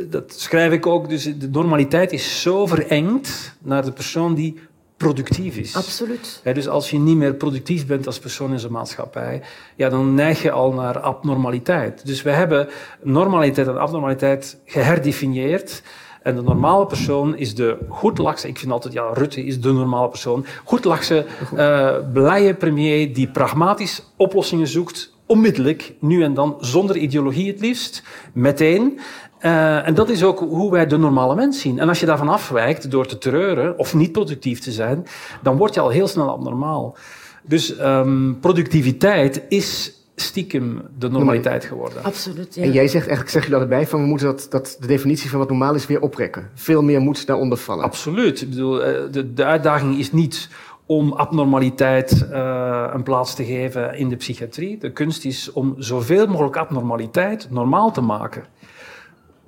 dat 0.09 0.33
schrijf 0.33 0.73
ik 0.73 0.87
ook. 0.87 1.09
Dus 1.09 1.39
de 1.39 1.49
normaliteit 1.51 2.13
is 2.13 2.41
zo 2.43 2.67
verengd 2.67 3.57
naar 3.63 3.85
de 3.85 3.93
persoon 3.93 4.35
die 4.35 4.59
productief 5.03 5.57
is. 5.57 5.77
Absoluut. 5.77 6.41
Dus 6.55 6.69
als 6.69 6.91
je 6.91 6.99
niet 6.99 7.17
meer 7.17 7.35
productief 7.35 7.87
bent 7.87 8.07
als 8.07 8.19
persoon 8.19 8.53
in 8.53 8.59
zo'n 8.59 8.73
maatschappij, 8.73 9.43
ja, 9.77 9.89
dan 9.89 10.15
neig 10.15 10.43
je 10.43 10.51
al 10.51 10.73
naar 10.73 11.01
abnormaliteit. 11.01 12.07
Dus 12.07 12.23
we 12.23 12.31
hebben 12.31 12.69
normaliteit 13.03 13.67
en 13.67 13.81
abnormaliteit 13.81 14.59
geherdefinieerd. 14.65 15.83
En 16.23 16.35
de 16.35 16.43
normale 16.43 16.87
persoon 16.87 17.37
is 17.37 17.55
de 17.55 17.79
goedlachse, 17.89 18.49
ik 18.49 18.59
vind 18.59 18.73
altijd, 18.73 18.93
ja, 18.93 19.11
Rutte 19.13 19.45
is 19.45 19.61
de 19.61 19.73
normale 19.73 20.09
persoon, 20.09 20.47
goedlachse, 20.65 21.25
eh 21.57 21.97
blije 22.13 22.55
premier 22.55 23.15
die 23.15 23.29
pragmatisch 23.29 24.03
oplossingen 24.17 24.67
zoekt, 24.67 25.13
onmiddellijk, 25.27 25.95
nu 26.01 26.23
en 26.23 26.35
dan, 26.35 26.57
zonder 26.61 26.97
ideologie 26.97 27.51
het 27.51 27.61
liefst, 27.61 28.03
meteen. 28.33 29.01
Eh, 29.43 29.87
en 29.87 29.95
dat 29.95 30.09
is 30.09 30.25
ook 30.25 30.39
hoe 30.39 30.71
wij 30.71 30.87
de 30.87 30.97
normale 30.97 31.35
mens 31.35 31.61
zien. 31.61 31.79
En 31.79 31.89
als 31.89 32.01
je 32.01 32.07
daarvan 32.07 32.29
afwijkt 32.29 32.91
door 32.91 33.07
te 33.07 33.19
treuren 33.19 33.79
of 33.79 33.95
niet 33.95 34.13
productief 34.13 34.61
te 34.61 34.73
zijn, 34.73 35.07
dan 35.43 35.57
word 35.57 35.75
je 35.75 35.81
al 35.81 35.89
heel 35.89 36.09
snel 36.09 36.31
abnormaal. 36.31 36.97
Dus 37.43 37.77
ehm, 37.77 38.33
productiviteit 38.41 39.43
is 39.49 39.93
stiekem 40.15 40.83
de 40.99 41.09
normaliteit 41.09 41.65
geworden. 41.65 42.05
Absoluut, 42.05 42.55
ja. 42.55 42.63
En 42.63 42.73
jij 42.73 42.89
zegt 42.89 43.07
eigenlijk, 43.07 43.31
zeg 43.31 43.47
je 43.47 43.55
allebei, 43.55 43.87
van 43.87 44.01
we 44.01 44.07
moeten 44.07 44.27
dat, 44.27 44.47
dat 44.51 44.77
de 44.81 44.87
definitie 44.87 45.31
van 45.31 45.39
wat 45.39 45.49
normaal 45.49 45.75
is 45.75 45.87
weer 45.87 46.01
oprekken. 46.01 46.51
Veel 46.55 46.83
meer 46.83 47.01
moet 47.01 47.27
daaronder 47.27 47.59
vallen. 47.59 47.85
Absoluut. 47.85 48.41
Ik 48.41 48.51
bedoel, 48.51 48.85
eh, 48.85 48.95
de, 49.11 49.33
de 49.33 49.45
uitdaging 49.45 49.99
is 49.99 50.13
niet 50.13 50.49
om 50.87 51.13
abnormaliteit 51.13 52.29
eh, 52.31 52.91
een 52.93 53.03
plaats 53.03 53.35
te 53.35 53.45
geven 53.45 53.95
in 53.99 54.09
de 54.09 54.17
psychiatrie. 54.17 54.79
De 54.79 54.93
kunst 54.93 55.25
is 55.25 55.53
om 55.53 55.75
zoveel 55.79 56.27
mogelijk 56.27 56.57
abnormaliteit 56.57 57.47
normaal 57.51 57.93
te 57.93 58.01
maken. 58.01 58.45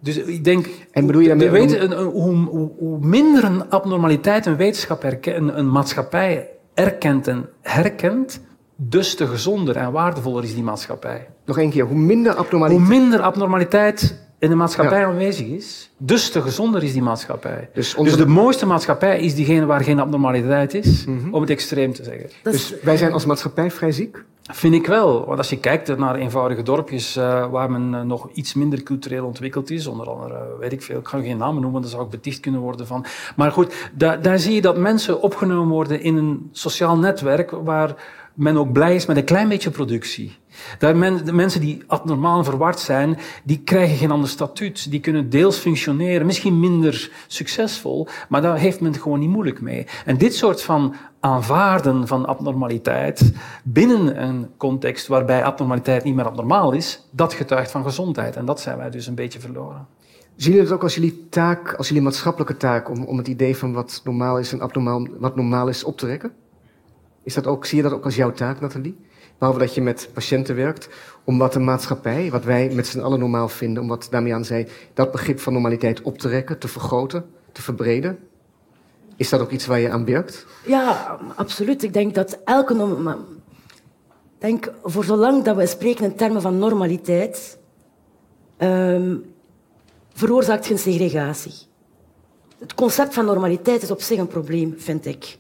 Dus 0.05 0.17
ik 0.17 0.45
denk, 0.45 0.67
En 0.91 1.07
bedoel 1.07 1.21
je 1.23 1.29
daarmee- 1.29 1.79
een- 1.79 1.99
een- 2.01 2.05
hoe, 2.07 2.35
hoe, 2.47 2.71
hoe 2.79 2.99
minder 3.01 3.45
een 3.45 3.71
abnormaliteit 3.71 4.47
een 4.47 4.57
wetenschap 4.57 5.03
herkent, 5.03 5.37
een, 5.37 5.59
een 5.59 5.71
maatschappij 5.71 6.49
erkent 6.75 7.29
en 7.29 7.49
herkent, 7.63 8.41
dus 8.77 9.15
te 9.15 9.27
gezonder 9.27 9.77
en 9.77 9.93
waardevoller 9.93 10.45
is 10.45 10.55
die 10.55 10.63
maatschappij. 10.63 11.27
Nog 11.45 11.59
één 11.59 11.71
keer, 11.71 11.85
hoe 11.85 11.97
minder 11.99 12.33
Hoe 12.33 12.41
abnormaliteit. 12.41 12.89
minder 12.89 13.21
abnormaliteit 13.21 14.23
in 14.39 14.49
de 14.49 14.55
maatschappij 14.57 15.07
aanwezig 15.07 15.47
is, 15.47 15.91
dus 15.99 16.31
te 16.31 16.43
gezonder 16.43 16.83
is 16.83 16.93
die 16.93 17.03
maatschappij. 17.03 17.71
Dus 17.75 17.95
onze- 17.95 18.17
Dus 18.17 18.25
de 18.27 18.31
mooiste 18.33 18.67
maatschappij 18.67 19.21
is 19.21 19.35
diegene 19.35 19.67
waar 19.67 19.81
geen 19.81 20.01
abnormaliteit 20.01 20.75
is, 20.75 21.05
om 21.31 21.41
het 21.41 21.51
extreem 21.51 21.93
te 21.93 22.05
zeggen. 22.05 22.25
Is- 22.25 22.33
Dus 22.43 22.75
wij 22.83 22.97
zijn 22.97 23.13
als 23.13 23.27
maatschappij 23.27 23.71
vrij 23.71 23.93
ziek. 23.93 24.25
Vind 24.53 24.75
ik 24.75 24.87
wel. 24.87 25.25
Want 25.27 25.39
als 25.39 25.51
je 25.51 25.59
kijkt 25.59 25.97
naar 25.97 26.15
eenvoudige 26.15 26.63
dorpjes 26.63 27.17
eh, 27.17 27.51
waar 27.51 27.71
men 27.71 27.95
eh, 27.95 28.01
nog 28.01 28.29
iets 28.33 28.55
minder 28.55 28.83
cultureel 28.83 29.27
ontwikkeld 29.27 29.71
is, 29.71 29.87
onder 29.87 30.11
andere, 30.11 30.35
eh, 30.35 30.59
weet 30.59 30.73
ik 30.73 30.83
veel, 30.83 30.99
ik 30.99 31.09
ga 31.09 31.21
geen 31.21 31.37
namen 31.37 31.63
noemen, 31.63 31.81
daar 31.81 31.91
zou 31.91 32.05
ik 32.05 32.11
beticht 32.11 32.41
kunnen 32.41 32.61
worden 32.61 32.87
van. 32.87 33.05
Maar 33.37 33.53
goed, 33.53 33.91
da- 33.95 34.17
daar 34.17 34.39
zie 34.39 34.55
je 34.55 34.61
dat 34.61 34.77
mensen 34.77 35.21
opgenomen 35.23 35.75
worden 35.75 36.01
in 36.01 36.17
een 36.17 36.49
sociaal 36.53 36.97
netwerk 36.99 37.51
waar 37.51 37.95
men 38.35 38.57
ook 38.57 38.73
blij 38.73 38.95
is 38.95 39.07
met 39.07 39.17
een 39.17 39.25
klein 39.25 39.49
beetje 39.49 39.71
productie. 39.71 40.37
Daar 40.79 40.97
men, 40.97 41.25
de 41.25 41.33
mensen 41.33 41.61
die 41.61 41.83
abnormaal 41.87 42.45
verward 42.45 42.81
zijn, 42.81 43.19
die 43.45 43.61
krijgen 43.65 43.97
geen 43.97 44.11
ander 44.11 44.29
statuut. 44.29 44.91
Die 44.91 45.01
kunnen 45.01 45.31
deels 45.31 45.57
functioneren, 45.57 46.27
misschien 46.27 46.61
minder 46.61 47.11
succesvol, 47.27 48.09
maar 48.29 48.43
daar 48.43 48.57
heeft 48.57 48.81
men 48.81 48.93
het 48.93 49.03
gewoon 49.03 49.19
niet 49.19 49.29
moeilijk 49.29 49.61
mee. 49.61 49.87
En 50.05 50.19
dit 50.19 50.35
soort 50.35 50.63
van 50.63 50.95
aanvaarden 51.21 52.07
van 52.07 52.27
abnormaliteit 52.27 53.33
binnen 53.63 54.23
een 54.23 54.51
context 54.57 55.07
waarbij 55.07 55.45
abnormaliteit 55.45 56.05
niet 56.05 56.15
meer 56.15 56.27
abnormaal 56.27 56.73
is, 56.73 57.09
dat 57.11 57.33
getuigt 57.33 57.71
van 57.71 57.83
gezondheid. 57.83 58.37
En 58.37 58.45
dat 58.45 58.61
zijn 58.61 58.77
wij 58.77 58.91
dus 58.91 59.07
een 59.07 59.15
beetje 59.15 59.41
verloren. 59.41 59.87
Zien 60.37 60.53
jullie 60.53 60.67
het 60.67 60.77
ook 60.77 60.83
als 60.83 60.95
jullie 60.95 61.29
taak, 61.29 61.75
als 61.75 61.89
jullie 61.89 62.03
maatschappelijke 62.03 62.57
taak, 62.57 62.91
om, 62.91 63.05
om 63.05 63.19
het 63.19 63.29
idee 63.29 63.57
van 63.57 63.73
wat 63.73 64.01
normaal 64.05 64.39
is 64.39 64.53
en 64.53 64.61
abnormaal, 64.61 65.07
wat 65.19 65.37
normaal 65.37 65.69
is 65.69 65.85
op 65.85 65.99
te 65.99 66.07
rekken? 66.07 66.33
Is 67.23 67.35
dat 67.35 67.47
ook, 67.47 67.67
zie 67.67 67.77
je 67.77 67.83
dat 67.83 67.93
ook 67.93 68.05
als 68.05 68.17
jouw 68.17 68.33
taak, 68.33 68.61
Nathalie? 68.61 68.97
Behalve 69.39 69.61
dat 69.61 69.75
je 69.75 69.83
met 69.83 70.09
patiënten 70.13 70.57
werkt, 70.57 70.89
om 71.25 71.39
wat 71.39 71.53
de 71.53 71.59
maatschappij, 71.59 72.31
wat 72.31 72.45
wij 72.45 72.71
met 72.73 72.87
z'n 72.87 73.01
allen 73.01 73.19
normaal 73.19 73.49
vinden, 73.49 73.83
om 73.83 73.89
wat 73.89 74.09
Damian 74.11 74.45
zei, 74.45 74.67
dat 74.95 75.13
begrip 75.13 75.41
van 75.41 75.53
normaliteit 75.53 76.03
op 76.03 76.19
te 76.19 76.29
rekken, 76.29 76.59
te 76.59 76.69
vergroten, 76.69 77.25
te 77.53 77.63
verbreden. 77.63 78.19
Is 79.17 79.29
dat 79.29 79.41
ook 79.41 79.51
iets 79.51 79.67
waar 79.67 79.79
je 79.79 79.91
aan 79.91 80.05
werkt? 80.05 80.47
Ja, 80.67 81.19
absoluut. 81.35 81.83
Ik 81.83 81.93
denk 81.93 82.15
dat 82.15 82.39
elke... 82.45 82.75
norm- 82.75 83.27
denk, 84.39 84.73
voor 84.83 85.05
zolang 85.05 85.45
dat 85.45 85.57
we 85.57 85.67
spreken 85.67 86.05
in 86.05 86.17
termen 86.17 86.43
van 86.43 86.59
normaliteit, 86.59 87.59
ehm, 88.57 89.17
veroorzaakt 90.13 90.67
geen 90.67 90.79
segregatie. 90.79 91.53
Het 92.59 92.75
concept 92.75 93.15
van 93.15 93.25
normaliteit 93.25 93.83
is 93.83 93.91
op 93.91 94.01
zich 94.01 94.19
een 94.19 94.27
probleem, 94.27 94.75
vind 94.77 95.07
ik. 95.07 95.39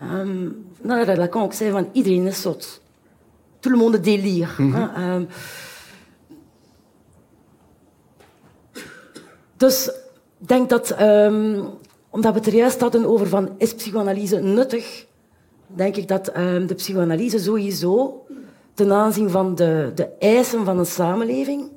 Ehm 0.00 0.48
nou, 0.80 1.04
dat 1.04 1.28
kan 1.28 1.42
ook 1.42 1.52
zijn 1.52 1.72
van 1.72 1.88
iedereen 1.92 2.26
is 2.26 2.42
zot. 2.42 2.82
Tout 3.64 3.72
le 3.72 3.78
monde 3.78 3.96
délire. 4.00 4.62
hè. 4.62 4.84
Ehm, 4.94 5.24
dus 9.56 9.88
ik 10.40 10.48
denk 10.48 10.68
dat, 10.68 10.90
ehm, 10.90 11.60
omdat 12.10 12.32
we 12.32 12.38
het 12.38 12.46
er 12.46 12.54
juist 12.54 12.80
hadden 12.80 13.04
over 13.04 13.26
van 13.26 13.48
is 13.58 13.74
psychoanalyse 13.74 14.36
nuttig, 14.36 15.06
denk 15.66 15.96
ik 15.96 16.08
dat 16.08 16.28
ehm, 16.28 16.66
de 16.66 16.74
psychoanalyse 16.74 17.38
sowieso 17.38 18.26
ten 18.74 18.92
aanzien 18.92 19.30
van 19.30 19.54
de, 19.54 19.92
de 19.94 20.08
eisen 20.18 20.64
van 20.64 20.78
een 20.78 20.86
samenleving 20.86 21.70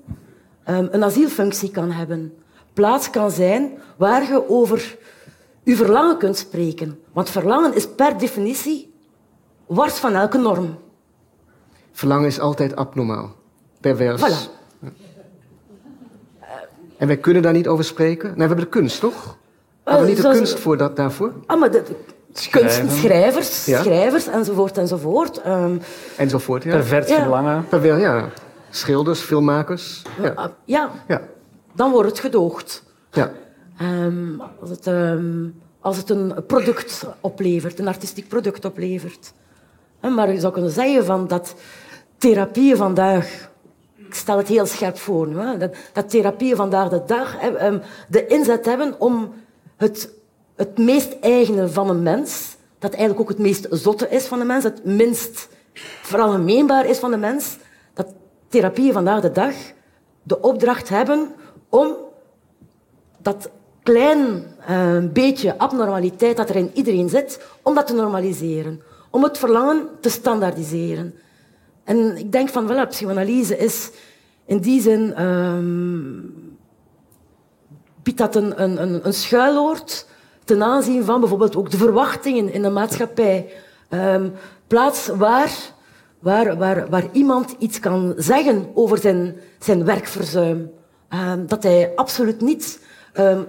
ehm, 0.63 0.87
een 0.91 1.03
asielfunctie 1.03 1.71
kan 1.71 1.91
hebben. 1.91 2.33
Plaats 2.73 3.09
kan 3.09 3.31
zijn 3.31 3.71
waar 3.97 4.23
je 4.23 4.49
over 4.49 4.97
je 5.63 5.75
verlangen 5.75 6.17
kunt 6.17 6.37
spreken. 6.37 6.99
Want 7.13 7.29
verlangen 7.29 7.75
is 7.75 7.87
per 7.87 8.17
definitie 8.17 8.93
wars 9.65 9.93
van 9.93 10.13
elke 10.13 10.37
norm. 10.37 10.85
Verlangen 11.97 12.27
is 12.27 12.39
altijd 12.39 12.75
abnormaal, 12.75 13.35
pervers. 13.81 14.21
Voilà. 14.21 14.51
En 16.97 17.07
wij 17.07 17.17
kunnen 17.17 17.41
daar 17.41 17.53
niet 17.53 17.67
over 17.67 17.83
spreken. 17.83 18.25
Nee, 18.27 18.35
we 18.35 18.41
hebben 18.43 18.59
de 18.63 18.69
kunst, 18.69 18.99
toch? 18.99 19.37
Hadden 19.83 20.03
we 20.05 20.11
niet 20.13 20.21
de 20.21 20.29
kunst 20.29 20.59
voor 20.59 20.77
dat, 20.77 20.95
daarvoor? 20.95 21.33
Ah, 21.45 21.59
maar 21.59 21.71
de, 21.71 21.83
Schrijven. 22.33 22.79
kunst, 22.81 22.97
schrijvers, 22.97 23.65
Ja. 23.65 23.81
schrijvers 23.81 24.27
enzovoort 24.27 24.77
enzovoort. 24.77 25.41
Ehm, 25.41 25.77
Enzovoort, 26.17 26.63
ja. 26.63 26.71
Pervert 26.71 27.11
verlangen. 27.11 27.65
Ja. 27.99 28.29
Schilders, 28.69 29.19
filmmakers. 29.19 30.01
Ja. 30.21 30.31
ah, 30.35 30.51
ja, 30.65 30.91
ja. 31.07 31.21
dan 31.73 31.91
wordt 31.91 32.09
het 32.09 32.19
gedoogd. 32.19 32.83
ja. 33.11 33.31
Ehm, 33.77 34.39
als, 34.61 34.69
het, 34.69 34.87
ehm, 34.87 35.47
als 35.79 35.97
het 35.97 36.09
een 36.09 36.33
product 36.47 37.05
oplevert, 37.21 37.79
een 37.79 37.87
artistiek 37.87 38.27
product 38.27 38.65
oplevert. 38.65 39.33
Hè, 39.99 40.09
Maar 40.09 40.31
je 40.31 40.39
zou 40.39 40.53
kunnen 40.53 40.71
zeggen 40.71 41.05
van 41.05 41.27
dat 41.27 41.55
therapieën 42.17 42.77
vandaag, 42.77 43.49
ik 43.95 44.13
stel 44.13 44.37
het 44.37 44.47
heel 44.47 44.65
scherp 44.65 44.97
voor 44.97 45.27
hè, 45.27 45.57
dat, 45.57 45.75
dat 45.93 46.09
therapieën 46.09 46.55
vandaag 46.55 46.89
de 46.89 47.01
dag 47.05 47.37
ehm, 47.37 47.79
de 48.07 48.27
inzet 48.27 48.65
hebben 48.65 48.95
om 48.99 49.33
het, 49.77 50.13
het 50.55 50.77
meest 50.77 51.15
eigene 51.21 51.69
van 51.69 51.89
een 51.89 52.03
mens, 52.03 52.55
dat 52.79 52.91
eigenlijk 52.91 53.21
ook 53.21 53.29
het 53.29 53.45
meest 53.45 53.67
zotte 53.69 54.09
is 54.09 54.25
van 54.25 54.39
de 54.39 54.45
mens, 54.45 54.63
het 54.63 54.85
minst 54.85 55.47
veralgemeenbaar 56.01 56.85
is 56.85 56.97
van 56.97 57.11
de 57.11 57.17
mens, 57.17 57.57
dat 57.93 58.07
therapieën 58.47 58.93
vandaag 58.93 59.21
de 59.21 59.31
dag 59.31 59.53
de 60.23 60.41
opdracht 60.41 60.89
hebben 60.89 61.27
om 61.69 61.95
dat 63.17 63.49
klein 63.83 64.43
eh, 64.65 64.97
beetje 65.13 65.57
abnormaliteit 65.57 66.37
dat 66.37 66.49
er 66.49 66.55
in 66.55 66.71
iedereen 66.73 67.09
zit, 67.09 67.41
om 67.61 67.75
dat 67.75 67.87
te 67.87 67.93
normaliseren. 67.93 68.81
Om 69.09 69.23
het 69.23 69.37
verlangen 69.37 69.87
te 69.99 70.09
standaardiseren. 70.09 71.15
En 71.87 72.17
ik 72.17 72.31
denk 72.31 72.49
van, 72.49 72.71
voilà, 72.71 72.89
psychoanalyse 72.89 73.57
is 73.57 73.91
in 74.45 74.57
die 74.57 74.81
zin... 74.81 75.13
ehm, 75.13 76.19
biedt 78.03 78.17
dat 78.17 78.35
een, 78.35 78.63
een, 78.63 79.05
een, 79.05 79.13
schuiloord 79.13 80.07
ten 80.43 80.63
aanzien 80.63 81.03
van 81.03 81.19
bijvoorbeeld 81.19 81.55
ook 81.55 81.71
de 81.71 81.77
verwachtingen 81.77 82.53
in 82.53 82.61
de 82.61 82.69
maatschappij. 82.69 83.49
Ehm, 83.89 84.29
plaats 84.67 85.07
waar, 85.07 85.51
waar, 86.19 86.57
waar, 86.57 86.89
waar 86.89 87.05
iemand 87.11 87.55
iets 87.59 87.79
kan 87.79 88.13
zeggen 88.17 88.71
over 88.73 88.97
zijn, 88.97 89.35
zijn 89.59 89.85
werkverzuim. 89.85 90.71
Ehm, 91.09 91.45
dat 91.45 91.63
hij 91.63 91.91
absoluut 91.95 92.41
niet 92.41 92.79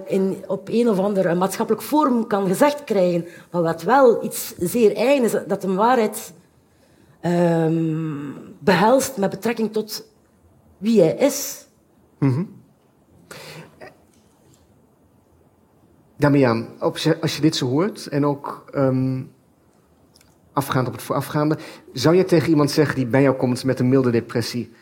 in, 0.07 0.45
op 0.47 0.69
een 0.69 0.89
of 0.89 0.99
ander 0.99 1.37
maatschappelijk 1.37 1.85
forum 1.85 2.27
kan 2.27 2.47
gezegd 2.47 2.85
krijgen, 2.85 3.27
maar 3.51 3.63
wat 3.63 3.83
wel 3.83 4.25
iets 4.25 4.55
zeer 4.59 4.97
eigen 4.97 5.25
is, 5.25 5.35
dat 5.47 5.65
een 5.65 5.75
waarheid 5.75 6.33
ehm, 7.33 8.33
behelst 8.59 9.17
met 9.17 9.31
betrekking 9.31 9.73
tot 9.73 10.09
wie 10.79 11.01
hij 11.01 11.15
is. 11.17 11.67
Damian, 16.17 16.67
op 16.81 16.99
ze- 16.99 17.21
als 17.21 17.37
je 17.37 17.43
dit 17.43 17.57
zo 17.57 17.67
hoort 17.67 18.07
en 18.07 18.27
ook 18.27 18.65
ehm, 18.73 19.23
afgaand 20.53 20.87
op 20.87 20.93
het 20.93 21.03
voorafgaande, 21.03 21.59
zou 21.93 22.17
je 22.17 22.25
tegen 22.25 22.49
iemand 22.49 22.71
zeggen 22.71 22.95
die 22.95 23.07
bij 23.07 23.23
jou 23.23 23.37
komt 23.37 23.65
met 23.65 23.81
een 23.81 23.89
milde 23.89 24.11
depressie, 24.11 24.73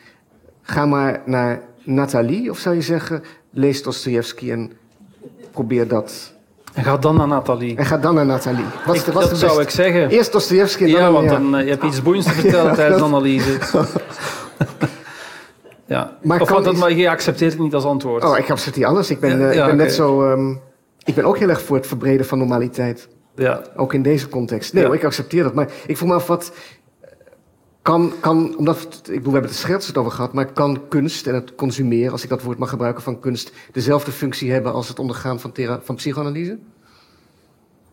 ga 0.61 0.85
maar 0.85 1.21
naar 1.25 1.61
Nathalie? 1.83 2.49
Of 2.49 2.57
zou 2.59 2.75
je 2.75 2.81
zeggen, 2.81 3.23
lees 3.49 3.83
Dostoevsky 3.83 4.51
en 4.51 4.71
probeer 5.51 5.87
dat? 5.87 6.33
En 6.77 6.83
ga 6.83 6.97
dan 6.97 7.15
naar 7.15 7.27
Nathalie. 7.27 7.77
En 7.77 7.85
ga 7.85 7.97
dan 7.97 8.15
naar 8.15 8.25
Nathalie. 8.25 8.65
Wat 8.85 8.95
is 8.95 9.01
Ik- 9.01 9.05
de, 9.07 9.11
wat 9.13 9.23
is 9.23 9.29
dat 9.29 9.39
de 9.39 9.45
zou 9.47 9.61
ik 9.61 9.69
zeggen. 9.69 10.09
Eerst 10.09 10.31
Dostoevsky 10.31 10.91
dan... 10.91 11.01
Ja, 11.01 11.11
want 11.11 11.29
dan, 11.29 11.55
eh, 11.55 11.63
je 11.63 11.69
hebt 11.69 11.83
iets 11.83 12.01
boeiends 12.01 12.27
te 12.27 12.33
vertellen 12.33 12.73
tijdens 12.81 12.99
de 12.99 13.05
analyse. 13.07 13.57
ja. 15.85 16.17
Maar 16.23 16.41
of 16.41 16.47
kan 16.47 16.63
dat, 16.63 16.75
maar 16.75 16.91
je 16.91 17.09
accepteert 17.09 17.51
het 17.53 17.61
niet 17.61 17.73
als 17.73 17.83
antwoord. 17.83 18.23
Oh, 18.23 18.37
ik 18.37 18.49
accepteer 18.51 18.85
alles. 18.85 19.09
Ik 19.09 19.19
ben, 19.19 19.39
Ja, 19.39 19.49
eh, 19.49 19.57
ik 19.57 19.65
ben 19.65 19.75
net 19.77 19.93
zo... 19.93 20.31
ehm, 20.31 20.51
ik 21.03 21.15
ben 21.15 21.23
ook 21.25 21.37
heel 21.37 21.49
erg 21.49 21.61
voor 21.61 21.75
het 21.75 21.87
verbreden 21.87 22.25
van 22.25 22.37
normaliteit. 22.37 23.07
Ja. 23.35 23.61
Ook 23.75 23.93
in 23.93 24.01
deze 24.01 24.29
context. 24.29 24.73
Nee, 24.73 24.93
ik 24.93 25.03
accepteer 25.03 25.43
dat. 25.43 25.53
Maar 25.53 25.67
ik 25.87 25.97
vroeg 25.97 26.09
me 26.09 26.15
af 26.15 26.27
wat. 26.27 26.51
Kan, 27.87 28.13
kan, 28.19 28.57
omdat, 28.57 28.79
het- 28.79 28.93
ik 28.97 29.03
bedoel, 29.05 29.23
we 29.23 29.31
hebben 29.31 29.49
het 29.49 29.59
scherts 29.59 29.95
over 29.95 30.11
gehad, 30.11 30.33
maar 30.33 30.51
kan 30.51 30.87
kunst 30.87 31.27
en 31.27 31.33
het 31.35 31.55
consumeren, 31.55 32.11
als 32.11 32.23
ik 32.23 32.29
dat 32.29 32.41
woord 32.41 32.57
mag 32.57 32.69
gebruiken 32.69 33.03
van 33.03 33.19
kunst, 33.19 33.51
dezelfde 33.71 34.11
functie 34.11 34.51
hebben 34.51 34.73
als 34.73 34.87
het 34.87 34.99
ondergaan 34.99 35.39
van, 35.39 35.51
van 35.83 35.95
psychoanalyse? 35.95 36.57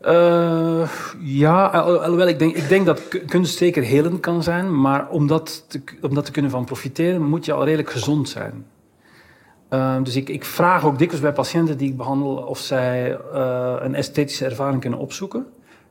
Eh, 0.00 0.90
ja, 1.20 1.66
al- 1.66 2.02
alhoewel 2.02 2.28
ik 2.28 2.38
denk, 2.38 2.56
ik 2.56 2.68
denk 2.68 2.86
dat 2.86 3.08
ku- 3.08 3.18
kunst 3.18 3.56
zeker 3.56 3.82
helend 3.82 4.20
kan 4.20 4.42
zijn, 4.42 4.80
maar 4.80 5.08
om 5.10 5.26
dat 5.26 5.64
te, 5.68 6.30
kunnen 6.32 6.50
van 6.50 6.64
profiteren 6.64 7.22
moet 7.22 7.44
je 7.44 7.52
al 7.52 7.64
redelijk 7.64 7.90
gezond 7.90 8.28
zijn. 8.28 8.66
Eh, 9.68 10.02
dus 10.02 10.16
ik, 10.16 10.28
ik 10.28 10.44
vraag 10.44 10.84
ook 10.84 10.98
dikwijls 10.98 11.24
bij 11.24 11.32
patiënten 11.32 11.78
die 11.78 11.90
ik 11.90 11.96
behandel 11.96 12.36
of 12.36 12.58
zij 12.58 13.18
eh, 13.32 13.74
een 13.78 13.94
esthetische 13.94 14.44
ervaring 14.44 14.80
kunnen 14.80 14.98
opzoeken. 14.98 15.46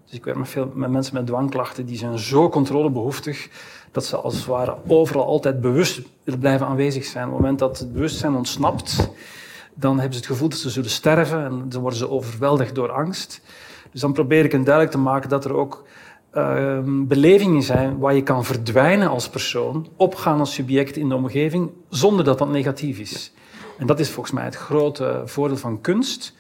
Dus 0.06 0.16
ik 0.16 0.24
werk 0.26 0.38
met 0.38 0.50
veel 0.50 0.72
met 0.76 0.90
mensen 0.92 1.14
met 1.14 1.26
dwangklachten 1.26 1.86
die 1.86 1.98
zijn 1.98 2.20
zo 2.20 2.50
controlebehoeftig 2.50 3.50
dat 3.94 4.06
ze 4.06 4.18
als 4.18 4.36
het 4.36 4.46
ware 4.46 4.76
overal 4.88 5.26
altijd 5.26 5.62
bewust 5.62 6.02
willen 6.24 6.40
blijven 6.40 6.68
aanwezig 6.68 7.06
zijn. 7.06 7.26
Op 7.26 7.32
het 7.32 7.42
moment 7.42 7.60
dat 7.60 7.80
het 7.80 7.94
bewustzijn 7.94 8.36
ontsnapt, 8.36 9.10
dan 9.74 9.94
hebben 9.94 10.14
ze 10.14 10.20
het 10.20 10.32
gevoel 10.32 10.50
dat 10.50 10.58
ze 10.58 10.70
zullen 10.70 10.90
sterven 10.90 11.46
en 11.46 11.66
dan 11.70 11.82
worden 11.82 12.00
ze 12.00 12.10
overweldigd 12.10 12.76
door 12.76 12.92
angst. 12.92 13.42
Dus 13.92 14.02
dan 14.02 14.14
probeer 14.14 14.46
ik 14.46 14.52
hen 14.52 14.64
duidelijk 14.64 14.96
te 14.96 15.02
maken 15.02 15.30
dat 15.30 15.46
er 15.46 15.54
ook 15.54 15.84
ehm, 16.32 17.06
belevingen 17.06 17.64
zijn 17.64 17.98
waar 17.98 18.16
je 18.16 18.24
kan 18.24 18.46
verdwijnen 18.46 19.10
als 19.10 19.30
persoon, 19.30 19.88
opgaan 19.96 20.40
als 20.40 20.54
subject 20.54 20.98
in 20.98 21.10
de 21.10 21.16
omgeving, 21.16 21.72
zonder 21.90 22.26
dat 22.26 22.38
dat 22.38 22.50
negatief 22.50 23.00
is. 23.00 23.34
En 23.78 23.88
dat 23.88 24.00
is 24.00 24.10
volgens 24.10 24.36
mij 24.36 24.44
het 24.44 24.56
grote 24.56 25.22
voordeel 25.26 25.58
van 25.58 25.82
kunst, 25.82 26.34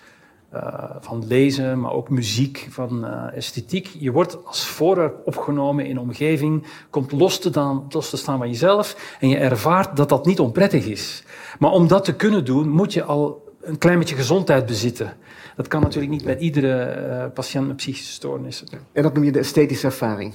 eh, 0.54 0.89
van 0.99 1.28
lezen, 1.28 1.80
maar 1.80 1.91
ook 1.91 2.10
muziek, 2.10 2.68
van 2.70 3.06
eh, 3.06 3.38
esthetiek. 3.38 3.89
Je 3.99 4.12
wordt 4.12 4.45
als 4.45 4.66
voorwerp 4.66 5.22
opgenomen 5.26 5.86
in 5.86 5.91
een 5.91 5.99
omgeving, 5.99 6.66
komt 6.89 7.12
los 7.12 7.39
te, 7.39 7.49
dan, 7.49 7.86
los 7.89 8.10
te 8.10 8.18
staan 8.18 8.38
van 8.38 8.49
jezelf 8.49 9.18
en 9.20 9.30
je 9.30 9.38
ervaart 9.38 9.97
dat 9.97 10.10
dat 10.10 10.26
niet 10.26 10.39
onprettig 10.39 10.86
is. 10.86 11.24
Maar 11.60 11.72
om 11.72 11.88
dat 11.88 12.06
te 12.06 12.16
kunnen 12.16 12.45
doen, 12.45 12.70
moet 12.70 12.93
je 12.93 13.04
al 13.04 13.43
een 13.62 13.78
klein 13.78 13.99
beetje 13.99 14.16
gezondheid 14.16 14.66
bezitten. 14.66 15.14
Dat 15.56 15.68
kan 15.68 15.82
natuurlijk 15.82 16.12
niet 16.12 16.26
met 16.26 16.41
iedere 16.41 16.82
eh, 16.82 17.26
patiënt 17.34 17.68
met 17.68 17.76
psychische 17.76 18.12
stoornissen. 18.12 18.68
En 18.91 19.04
dat 19.04 19.14
noem 19.14 19.24
je 19.24 19.32
de 19.32 19.39
esthetische 19.39 19.86
ervaring. 19.86 20.34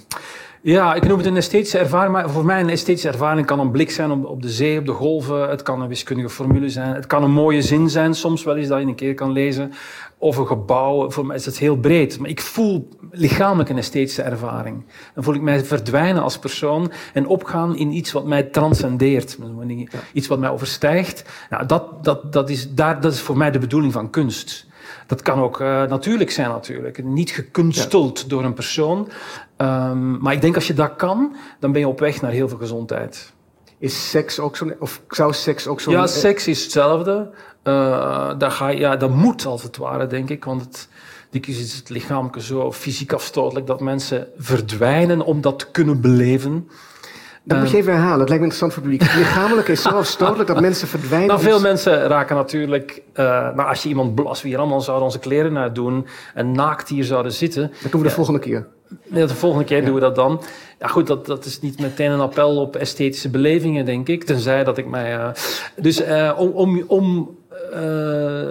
Ja, 0.62 0.94
ik 0.94 1.06
noem 1.06 1.18
het 1.18 1.26
een 1.26 1.36
esthetische 1.36 1.78
ervaring, 1.78 2.12
maar 2.12 2.30
voor 2.30 2.44
mij 2.44 2.60
een 2.60 2.68
esthetische 2.68 3.08
ervaring 3.08 3.46
kan 3.46 3.60
een 3.60 3.70
blik 3.70 3.90
zijn 3.90 4.10
op, 4.10 4.24
op 4.24 4.42
de 4.42 4.50
zee, 4.50 4.78
op 4.78 4.86
de 4.86 4.92
golven. 4.92 5.50
Het 5.50 5.62
kan 5.62 5.82
een 5.82 5.88
wiskundige 5.88 6.28
formule 6.28 6.68
zijn. 6.68 6.94
Het 6.94 7.06
kan 7.06 7.22
een 7.22 7.30
mooie 7.30 7.62
zin 7.62 7.90
zijn, 7.90 8.14
soms 8.14 8.44
wel 8.44 8.56
eens 8.56 8.68
dat 8.68 8.80
je 8.80 8.86
een 8.86 8.94
keer 8.94 9.14
kan 9.14 9.32
lezen. 9.32 9.72
Of 10.18 10.36
een 10.36 10.46
gebouw. 10.46 11.10
Voor 11.10 11.26
mij 11.26 11.36
is 11.36 11.44
het 11.44 11.58
heel 11.58 11.76
breed. 11.76 12.18
Maar 12.18 12.30
ik 12.30 12.40
voel 12.40 12.88
lichamelijk 13.10 13.68
een 13.68 13.78
esthetische 13.78 14.22
ervaring. 14.22 14.84
Dan 15.14 15.24
voel 15.24 15.34
ik 15.34 15.40
mij 15.40 15.64
verdwijnen 15.64 16.22
als 16.22 16.38
persoon 16.38 16.92
en 17.12 17.26
opgaan 17.26 17.76
in 17.76 17.92
iets 17.92 18.12
wat 18.12 18.26
mij 18.26 18.42
transcendeert. 18.42 19.38
Iets 20.12 20.26
wat 20.26 20.38
mij 20.38 20.50
overstijgt. 20.50 21.24
Nou, 21.50 21.66
dat, 21.66 22.04
dat, 22.04 22.32
dat, 22.32 22.50
is, 22.50 22.74
daar, 22.74 23.00
dat 23.00 23.12
is 23.12 23.20
voor 23.20 23.36
mij 23.36 23.50
de 23.50 23.58
bedoeling 23.58 23.92
van 23.92 24.10
kunst. 24.10 24.66
Dat 25.06 25.22
kan 25.22 25.40
ook 25.40 25.60
eh, 25.60 25.84
natuurlijk 25.84 26.30
zijn, 26.30 26.48
natuurlijk. 26.48 27.04
Niet 27.04 27.30
gekunsteld 27.30 28.28
door 28.30 28.44
een 28.44 28.54
persoon. 28.54 29.08
Ehm, 29.56 30.18
maar 30.18 30.32
ik 30.32 30.40
denk 30.40 30.54
als 30.54 30.66
je 30.66 30.74
dat 30.74 30.96
kan, 30.96 31.36
dan 31.60 31.72
ben 31.72 31.80
je 31.80 31.88
op 31.88 32.00
weg 32.00 32.20
naar 32.20 32.30
heel 32.30 32.48
veel 32.48 32.58
gezondheid. 32.58 33.32
Is 33.78 34.10
seks 34.10 34.40
ook 34.40 34.56
zo'n... 34.56 34.74
Of 34.78 35.02
zou 35.08 35.32
seks 35.32 35.66
ook 35.66 35.80
zo'n... 35.80 35.92
Ja, 35.92 36.06
seks 36.06 36.46
is 36.46 36.62
hetzelfde. 36.62 37.30
Eh 37.68 38.38
daar 38.38 38.50
ga 38.50 38.68
ja, 38.68 38.96
dat 38.96 39.10
moet 39.10 39.46
als 39.46 39.62
het 39.62 39.76
ware, 39.76 40.06
denk 40.06 40.30
ik. 40.30 40.44
Want 40.44 40.60
het, 40.60 40.88
dikwijls 41.30 41.60
is 41.60 41.74
het 41.76 41.88
lichamelijke 41.88 42.42
zo 42.42 42.72
fysiek 42.72 43.12
afstotelijk 43.12 43.66
dat 43.66 43.80
mensen 43.80 44.26
verdwijnen 44.36 45.20
om 45.22 45.40
dat 45.40 45.58
te 45.58 45.70
kunnen 45.70 46.00
beleven. 46.00 46.68
Dat 47.44 47.58
moet 47.58 47.70
je 47.70 47.76
even 47.76 47.92
herhalen. 47.92 48.20
Het 48.20 48.28
lijkt 48.28 48.44
me 48.44 48.50
interessant 48.50 48.72
voor 48.72 48.82
het 48.82 48.92
publiek. 48.92 49.14
Lichamelijk 49.24 49.68
is 49.68 49.82
zo 49.82 49.88
afstotelijk 49.88 50.48
dat 50.48 50.60
mensen 50.60 50.88
verdwijnen. 50.88 51.28
Nou, 51.28 51.40
veel 51.40 51.60
mensen 51.60 52.06
raken 52.06 52.36
natuurlijk, 52.36 53.02
eh 53.12 53.24
nou, 53.24 53.68
als 53.68 53.82
je 53.82 53.88
iemand, 53.88 54.20
we 54.42 54.48
hier 54.48 54.58
allemaal 54.58 54.80
zouden 54.80 55.04
onze 55.06 55.18
kleren 55.18 55.52
naar 55.52 55.72
doen 55.72 56.06
en 56.34 56.52
naakt 56.52 56.88
hier 56.88 57.04
zouden 57.04 57.32
zitten, 57.32 57.72
Dat 57.82 57.92
doen 57.92 58.00
we 58.00 58.06
de 58.06 58.14
volgende 58.14 58.40
keer. 58.40 58.66
De 59.08 59.28
volgende 59.28 59.64
keer 59.64 59.84
doen 59.84 59.94
we 59.94 60.00
dat 60.00 60.14
dan. 60.14 60.42
Ja, 60.78 60.86
goed, 60.86 61.06
dat, 61.06 61.26
dat 61.26 61.44
is 61.44 61.60
niet 61.60 61.80
meteen 61.80 62.10
een 62.10 62.20
appel 62.20 62.56
op 62.56 62.76
esthetische 62.76 63.30
belevingen, 63.30 63.84
denk 63.84 64.08
ik. 64.08 64.24
Tenzij 64.24 64.64
dat 64.64 64.78
ik 64.78 64.86
mij. 64.86 65.16
eh, 65.18 65.28
dus 65.76 66.00
eh, 66.00 66.32
om, 66.36 66.50
om, 66.50 66.84
om 66.86 67.28
eh, 67.28 67.37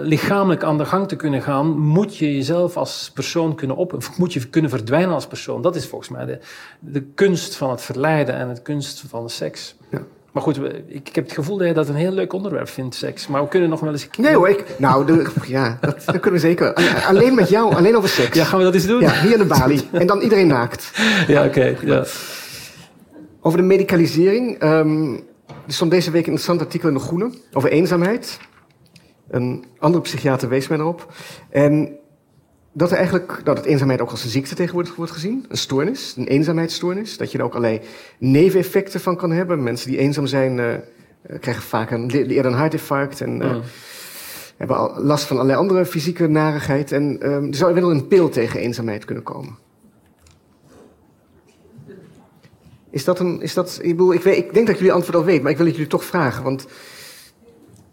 lichamelijk 0.02 0.62
aan 0.62 0.78
de 0.78 0.84
gang 0.84 1.08
te 1.08 1.16
kunnen 1.16 1.42
gaan, 1.42 1.78
moet 1.78 2.16
je 2.16 2.34
jezelf 2.34 2.76
als 2.76 3.10
persoon 3.14 3.54
kunnen 3.54 3.76
op. 3.76 3.92
Of 3.92 4.18
moet 4.18 4.32
je 4.32 4.48
kunnen 4.48 4.70
verdwijnen 4.70 5.14
als 5.14 5.26
persoon. 5.26 5.62
Dat 5.62 5.76
is 5.76 5.86
volgens 5.86 6.10
mij 6.10 6.26
de, 6.26 6.38
de 6.78 7.02
kunst 7.14 7.56
van 7.56 7.70
het 7.70 7.82
verleiden 7.82 8.34
en 8.34 8.54
de 8.54 8.62
kunst 8.62 9.04
van 9.08 9.22
de 9.22 9.30
seks. 9.30 9.76
Ja. 9.90 10.00
Maar 10.32 10.42
goed, 10.42 10.56
ik, 10.88 11.08
ik 11.08 11.14
heb 11.14 11.24
het 11.24 11.34
gevoel 11.34 11.56
dat 11.56 11.66
je 11.66 11.74
dat 11.74 11.88
een 11.88 11.94
heel 11.94 12.12
leuk 12.12 12.32
onderwerp 12.32 12.68
vindt, 12.68 12.94
seks. 12.94 13.26
Maar 13.26 13.42
we 13.42 13.48
kunnen 13.48 13.68
nog 13.68 13.80
wel 13.80 13.92
eens. 13.92 14.08
Nee 14.18 14.34
hoor, 14.34 14.48
ik... 14.48 14.64
Nou, 14.78 15.06
de, 15.06 15.26
ja, 15.46 15.78
dat, 15.80 16.02
dat 16.04 16.20
kunnen 16.20 16.40
we 16.40 16.46
zeker. 16.46 16.74
Alleen 17.06 17.34
met 17.34 17.48
jou, 17.48 17.74
alleen 17.74 17.96
over 17.96 18.08
seks. 18.08 18.36
Ja, 18.36 18.44
gaan 18.44 18.58
we 18.58 18.64
dat 18.64 18.74
eens 18.74 18.86
doen? 18.86 19.00
Ja, 19.00 19.20
hier 19.20 19.32
in 19.32 19.38
de 19.38 19.44
balie. 19.44 19.88
En 19.92 20.06
dan 20.06 20.20
iedereen 20.20 20.46
naakt. 20.46 20.90
Ja, 21.26 21.44
oké. 21.44 21.76
ja. 21.84 22.04
Over 23.40 23.58
de 23.58 23.64
medicalisering. 23.64 24.58
ehm, 24.58 25.12
er 25.66 25.74
stond 25.74 25.90
deze 25.90 26.10
week 26.10 26.26
een 26.26 26.32
interessant 26.32 26.60
artikel 26.60 26.88
in 26.88 26.94
De 26.94 27.00
Groene 27.00 27.30
over 27.52 27.70
eenzaamheid. 27.70 28.38
Een 29.28 29.64
andere 29.78 30.02
psychiater 30.02 30.48
wees 30.48 30.68
mij 30.68 30.78
erop. 30.78 31.12
En 31.50 31.98
dat 32.72 32.90
er 32.90 32.96
eigenlijk 32.96 33.40
dat 33.44 33.56
het 33.56 33.66
eenzaamheid 33.66 34.00
ook 34.00 34.10
als 34.10 34.24
een 34.24 34.30
ziekte 34.30 34.54
tegenwoordig 34.54 34.94
wordt 34.94 35.12
gezien, 35.12 35.46
een 35.48 35.56
stoornis, 35.56 36.14
een 36.16 36.26
eenzaamheidsstoornis, 36.26 37.16
dat 37.16 37.32
je 37.32 37.38
er 37.38 37.44
ook 37.44 37.54
allerlei 37.54 37.80
neveneffecten 38.18 39.00
van 39.00 39.16
kan 39.16 39.30
hebben. 39.30 39.62
Mensen 39.62 39.90
die 39.90 39.98
eenzaam 39.98 40.26
zijn 40.26 40.58
uh, 40.58 40.74
krijgen 41.40 41.62
vaak 41.62 41.90
een, 41.90 42.10
eerder 42.10 42.46
een 42.46 42.58
hartinfarct 42.58 43.20
en 43.20 43.42
uh, 43.42 43.56
hebben 44.56 44.76
al 44.76 45.02
last 45.02 45.24
van 45.24 45.36
allerlei 45.36 45.58
andere 45.58 45.86
fysieke 45.86 46.26
narigheid. 46.26 46.92
En 46.92 47.18
uh, 47.22 47.34
er 47.34 47.54
zou 47.54 47.74
wel 47.74 47.90
een 47.90 48.08
pil 48.08 48.28
tegen 48.28 48.60
eenzaamheid 48.60 49.04
kunnen 49.04 49.24
komen. 49.24 49.58
Is 52.90 53.04
dat 53.04 53.18
een. 53.18 53.40
Is 53.40 53.54
dat, 53.54 53.78
ik, 53.82 53.90
bedoel, 53.90 54.12
ik, 54.12 54.22
weet, 54.22 54.36
ik 54.36 54.54
denk 54.54 54.66
dat 54.66 54.76
jullie 54.76 54.92
antwoord 54.92 55.16
al 55.16 55.24
weet, 55.24 55.42
maar 55.42 55.50
ik 55.50 55.56
wil 55.56 55.66
het 55.66 55.74
jullie 55.74 55.90
toch 55.90 56.04
vragen. 56.04 56.42
Want 56.42 56.66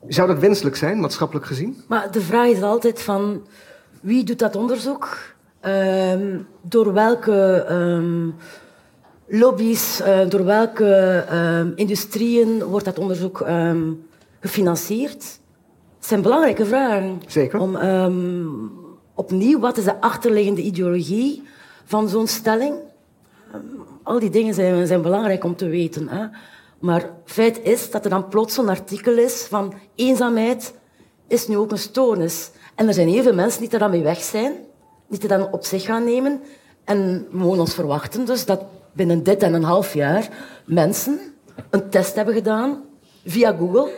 zou 0.08 0.28
dat 0.28 0.40
wenselijk 0.40 0.76
zijn, 0.76 1.00
maatschappelijk 1.00 1.46
gezien? 1.46 1.84
Maar 1.88 2.12
de 2.12 2.22
vraag 2.22 2.48
is 2.48 2.62
altijd 2.62 3.02
van 3.02 3.48
wie 4.02 4.24
doet 4.24 4.40
dat 4.40 4.56
onderzoek? 4.56 5.34
Um, 5.62 6.48
door 6.62 6.94
welke 6.94 7.66
um, 7.72 8.36
lobby's, 9.28 10.02
uh, 10.02 10.30
door 10.30 10.46
welke 10.46 11.26
um, 11.34 11.74
industrieën 11.76 12.64
wordt 12.64 12.86
dat 12.86 13.00
onderzoek 13.00 13.46
gefinancierd? 14.40 15.20
Dat 15.98 16.08
zijn 16.08 16.22
belangrijke 16.22 16.66
vragen. 16.66 17.22
Zeker. 17.28 17.60
Om, 17.60 17.78
opnieuw, 19.14 19.60
wat 19.60 19.78
is 19.78 19.84
de 19.84 20.02
achterliggende 20.02 20.62
ideologie 20.62 21.44
van 21.86 22.10
zo'n 22.10 22.28
stelling? 22.28 22.76
al 24.06 24.20
die 24.20 24.30
dingen 24.30 24.54
zijn, 24.54 24.88
zijn 24.88 25.02
belangrijk 25.02 25.44
om 25.44 25.56
te 25.56 25.68
weten. 25.68 26.08
Hè? 26.08 26.26
Maar 26.80 27.10
feit 27.26 27.60
is 27.64 27.92
dat 27.92 28.04
er 28.04 28.10
dan 28.10 28.28
plots 28.28 28.54
zo'n 28.54 28.70
artikel 28.70 29.18
is 29.18 29.46
van 29.50 29.74
eenzaamheid 29.96 30.74
is 31.28 31.48
nu 31.48 31.58
ook 31.58 31.72
een 31.72 31.78
stoornis. 31.78 32.50
En 32.76 32.88
er 32.88 32.94
zijn 32.94 33.08
heel 33.08 33.24
veel 33.24 33.34
mensen 33.34 33.62
die 33.62 33.70
er 33.70 33.80
dan 33.80 33.90
mee 33.90 34.04
weg 34.04 34.22
zijn, 34.22 34.54
die 35.08 35.20
het 35.20 35.30
dan 35.30 35.52
op 35.52 35.66
zich 35.66 35.84
gaan 35.84 36.04
nemen. 36.04 36.42
En 36.84 37.28
we 37.32 37.38
mogen 37.38 37.60
ons 37.60 37.74
verwachten 37.74 38.26
dus 38.26 38.46
dat 38.46 38.62
binnen 38.94 39.24
dit 39.24 39.44
en 39.44 39.54
een 39.54 39.64
half 39.64 39.94
jaar 39.94 40.30
mensen 40.66 41.20
een 41.70 41.90
test 41.90 42.16
hebben 42.16 42.34
gedaan 42.34 42.84
via 43.26 43.56
Google. 43.60 43.90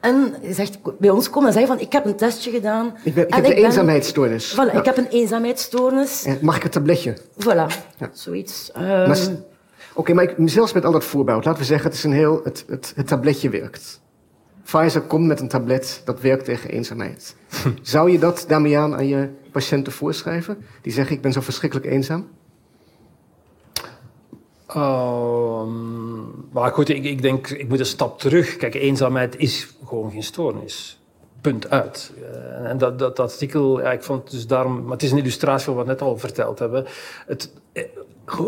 En 0.00 0.34
zegt 0.50 0.78
bij 0.98 1.10
ons 1.10 1.30
komen 1.30 1.48
en 1.48 1.54
zeggen 1.54 1.76
van 1.76 1.86
ik 1.86 1.92
heb 1.92 2.04
een 2.04 2.16
testje 2.16 2.50
gedaan. 2.50 2.96
Ik, 3.04 3.14
ben, 3.14 3.26
ik 3.26 3.34
heb 3.34 3.44
een 3.44 3.52
eenzaamheidsstoornis. 3.52 4.54
Voilà, 4.54 4.74
ik 4.74 4.84
heb 4.84 4.96
een 4.96 5.06
eenzaamheidsstoornis. 5.06 6.26
mag 6.40 6.56
ik 6.56 6.64
een 6.64 6.70
tabletje? 6.70 7.16
Voilà, 7.38 7.66
ja. 7.98 8.10
zoiets. 8.12 8.70
Um, 8.76 9.44
Oké, 9.96 10.14
maar 10.14 10.24
ik, 10.24 10.34
zelfs 10.44 10.72
met 10.72 10.84
al 10.84 10.92
dat 10.92 11.04
voorbeeld, 11.04 11.44
laten 11.44 11.60
we 11.60 11.66
zeggen, 11.66 11.86
het, 11.86 11.96
is 11.98 12.04
een 12.04 12.12
heel, 12.12 12.40
het, 12.44 12.64
het, 12.68 12.92
het 12.96 13.06
tabletje 13.06 13.50
werkt. 13.50 14.00
Pfizer 14.62 15.00
komt 15.00 15.26
met 15.26 15.40
een 15.40 15.48
tablet 15.48 16.02
dat 16.04 16.20
werkt 16.20 16.44
tegen 16.44 16.70
eenzaamheid. 16.70 17.36
Zou 17.82 18.10
je 18.10 18.18
dat, 18.18 18.44
Damian, 18.48 18.94
aan 18.94 19.06
je 19.06 19.28
patiënten 19.52 19.92
voorschrijven? 19.92 20.64
Die 20.82 20.92
zeggen, 20.92 21.16
ik 21.16 21.22
ben 21.22 21.32
zo 21.32 21.40
verschrikkelijk 21.40 21.86
eenzaam? 21.86 22.28
Um, 24.76 26.48
maar 26.52 26.72
goed, 26.72 26.88
ik, 26.88 27.04
ik, 27.04 27.22
denk, 27.22 27.48
ik 27.48 27.68
moet 27.68 27.78
een 27.78 27.86
stap 27.86 28.18
terug. 28.18 28.56
Kijk, 28.56 28.74
eenzaamheid 28.74 29.36
is 29.36 29.76
gewoon 29.84 30.10
geen 30.10 30.22
stoornis. 30.22 31.00
Punt 31.40 31.70
uit. 31.70 32.12
Uh, 32.18 32.70
en 32.70 32.78
dat, 32.78 32.98
dat, 32.98 33.16
dat 33.16 33.32
artikel, 33.32 33.80
ja, 33.80 33.92
ik 33.92 34.02
vond 34.02 34.30
dus 34.30 34.46
daarom, 34.46 34.82
maar 34.82 34.92
het 34.92 35.02
is 35.02 35.10
een 35.10 35.18
illustratie 35.18 35.64
van 35.64 35.74
wat 35.74 35.84
we 35.84 35.90
net 35.90 36.02
al 36.02 36.18
verteld 36.18 36.58
hebben. 36.58 36.86
Het, 37.26 37.52
eh, 37.72 37.84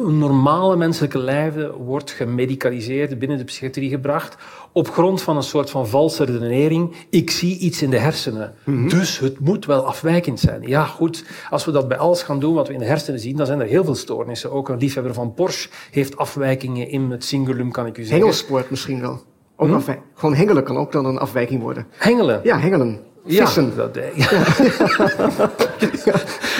normale 0.06 0.76
menselijke 0.76 1.18
lijven 1.18 1.74
wordt 1.74 2.10
gemedicaliseerd, 2.10 3.18
binnen 3.18 3.38
de 3.38 3.44
psychiatrie 3.44 3.88
gebracht, 3.88 4.36
op 4.72 4.90
grond 4.90 5.22
van 5.22 5.36
een 5.36 5.42
soort 5.42 5.70
van 5.70 5.88
valse 5.88 6.24
redenering. 6.24 6.94
Ik 7.10 7.30
zie 7.30 7.58
iets 7.58 7.82
in 7.82 7.90
de 7.90 7.98
hersenen, 7.98 8.54
mhm. 8.64 8.88
dus 8.88 9.18
het 9.18 9.40
moet 9.40 9.66
wel 9.66 9.86
afwijkend 9.86 10.40
zijn. 10.40 10.62
Ja, 10.62 10.84
goed, 10.84 11.24
als 11.50 11.64
we 11.64 11.70
dat 11.70 11.88
bij 11.88 11.96
alles 11.96 12.22
gaan 12.22 12.40
doen 12.40 12.54
wat 12.54 12.68
we 12.68 12.72
in 12.72 12.78
de 12.78 12.84
hersenen 12.84 13.20
zien, 13.20 13.36
dan 13.36 13.46
zijn 13.46 13.60
er 13.60 13.66
heel 13.66 13.84
veel 13.84 13.94
stoornissen. 13.94 14.52
Ook 14.52 14.68
een 14.68 14.78
liefhebber 14.78 15.14
van 15.14 15.34
Porsche 15.34 15.68
heeft 15.90 16.16
afwijkingen 16.16 16.88
in 16.88 17.10
het 17.10 17.24
cingulum, 17.24 17.70
kan 17.70 17.86
ik 17.86 17.98
u 17.98 18.02
zeggen. 18.02 18.18
Hengelsport 18.18 18.70
misschien 18.70 19.00
wel. 19.00 19.22
Ook 19.56 19.68
hm? 19.68 19.80
Gewoon 20.14 20.34
hengelen 20.34 20.64
kan 20.64 20.76
ook 20.76 20.92
dan 20.92 21.04
een 21.04 21.18
afwijking 21.18 21.62
worden. 21.62 21.86
Hengelen? 21.90 22.40
Ja, 22.42 22.58
hengelen. 22.58 23.00
Vissen. 23.26 23.72
Ja, 23.76 23.86
dat, 23.86 23.98
ja. 24.14 24.28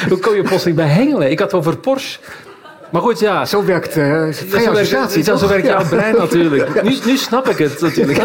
Hoe 0.09 0.19
kom 0.20 0.35
je 0.35 0.43
plotseling 0.43 0.77
bij 0.77 0.86
hengelen? 0.86 1.31
Ik 1.31 1.39
had 1.39 1.55
over 1.55 1.78
Porsche. 1.78 2.19
Maar 2.90 3.02
goed, 3.02 3.19
ja. 3.19 3.44
Zo 3.44 3.65
werkt 3.65 3.97
uh, 3.97 4.32
ja, 4.90 5.09
zo, 5.09 5.36
zo 5.36 5.48
werkt 5.48 5.66
jouw 5.66 5.89
brein 5.89 6.16
natuurlijk. 6.16 6.82
Nu, 6.89 6.97
nu 7.05 7.16
snap 7.16 7.48
ik 7.48 7.59
het 7.59 7.81
natuurlijk. 7.81 8.23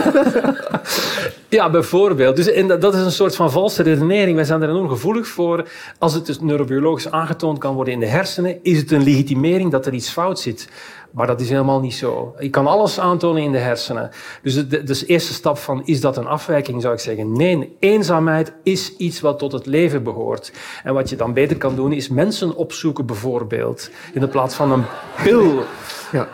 ja, 1.50 1.70
bijvoorbeeld. 1.70 2.36
Dus 2.36 2.52
en 2.52 2.68
dat 2.68 2.94
is 2.94 3.02
een 3.02 3.12
soort 3.12 3.36
van 3.36 3.52
valse 3.52 3.84
redenering. 3.84 4.36
Wij 4.36 4.46
zijn 4.46 4.62
er 4.62 4.70
enorm 4.70 4.90
gevoelig 4.90 5.28
voor. 5.28 5.68
Als 6.00 6.14
het 6.14 6.26
dus 6.26 6.40
neurobiologisch 6.40 7.12
aangetoond 7.12 7.58
kan 7.58 7.76
worden 7.76 7.94
in 7.94 8.00
de 8.00 8.06
hersenen, 8.06 8.60
is 8.64 8.78
het 8.78 8.92
een 8.92 9.04
legitimering 9.04 9.72
dat 9.72 9.86
er 9.86 9.94
iets 9.94 10.10
fout 10.10 10.40
zit. 10.40 10.68
Maar 11.14 11.28
dat 11.28 11.42
is 11.42 11.50
helemaal 11.50 11.80
niet 11.80 11.94
zo. 11.94 12.36
Je 12.40 12.50
kan 12.50 12.68
alles 12.68 13.00
aantonen 13.00 13.42
in 13.42 13.52
de 13.52 13.58
hersenen. 13.58 14.10
Dus 14.42 14.68
de, 14.68 14.84
dus 14.84 15.06
eerste 15.06 15.34
stap 15.34 15.58
van, 15.58 15.86
is 15.86 16.02
dat 16.02 16.18
een 16.18 16.28
afwijking, 16.28 16.82
zou 16.82 16.94
ik 16.94 17.00
zeggen. 17.00 17.32
Nee, 17.32 17.76
eenzaamheid 17.80 18.54
is 18.64 18.96
iets 18.98 19.22
wat 19.22 19.40
tot 19.40 19.52
het 19.52 19.66
leven 19.66 20.04
behoort. 20.04 20.54
En 20.84 20.94
wat 20.94 21.10
je 21.10 21.16
dan 21.16 21.34
beter 21.34 21.58
kan 21.58 21.76
doen, 21.76 21.92
is 21.92 22.10
mensen 22.10 22.56
opzoeken 22.56 23.06
bijvoorbeeld. 23.06 23.90
In 24.14 24.30
plaats 24.30 24.56
van 24.56 24.72
een 24.72 24.84
pil. 25.24 25.64
Ja. 26.12 26.28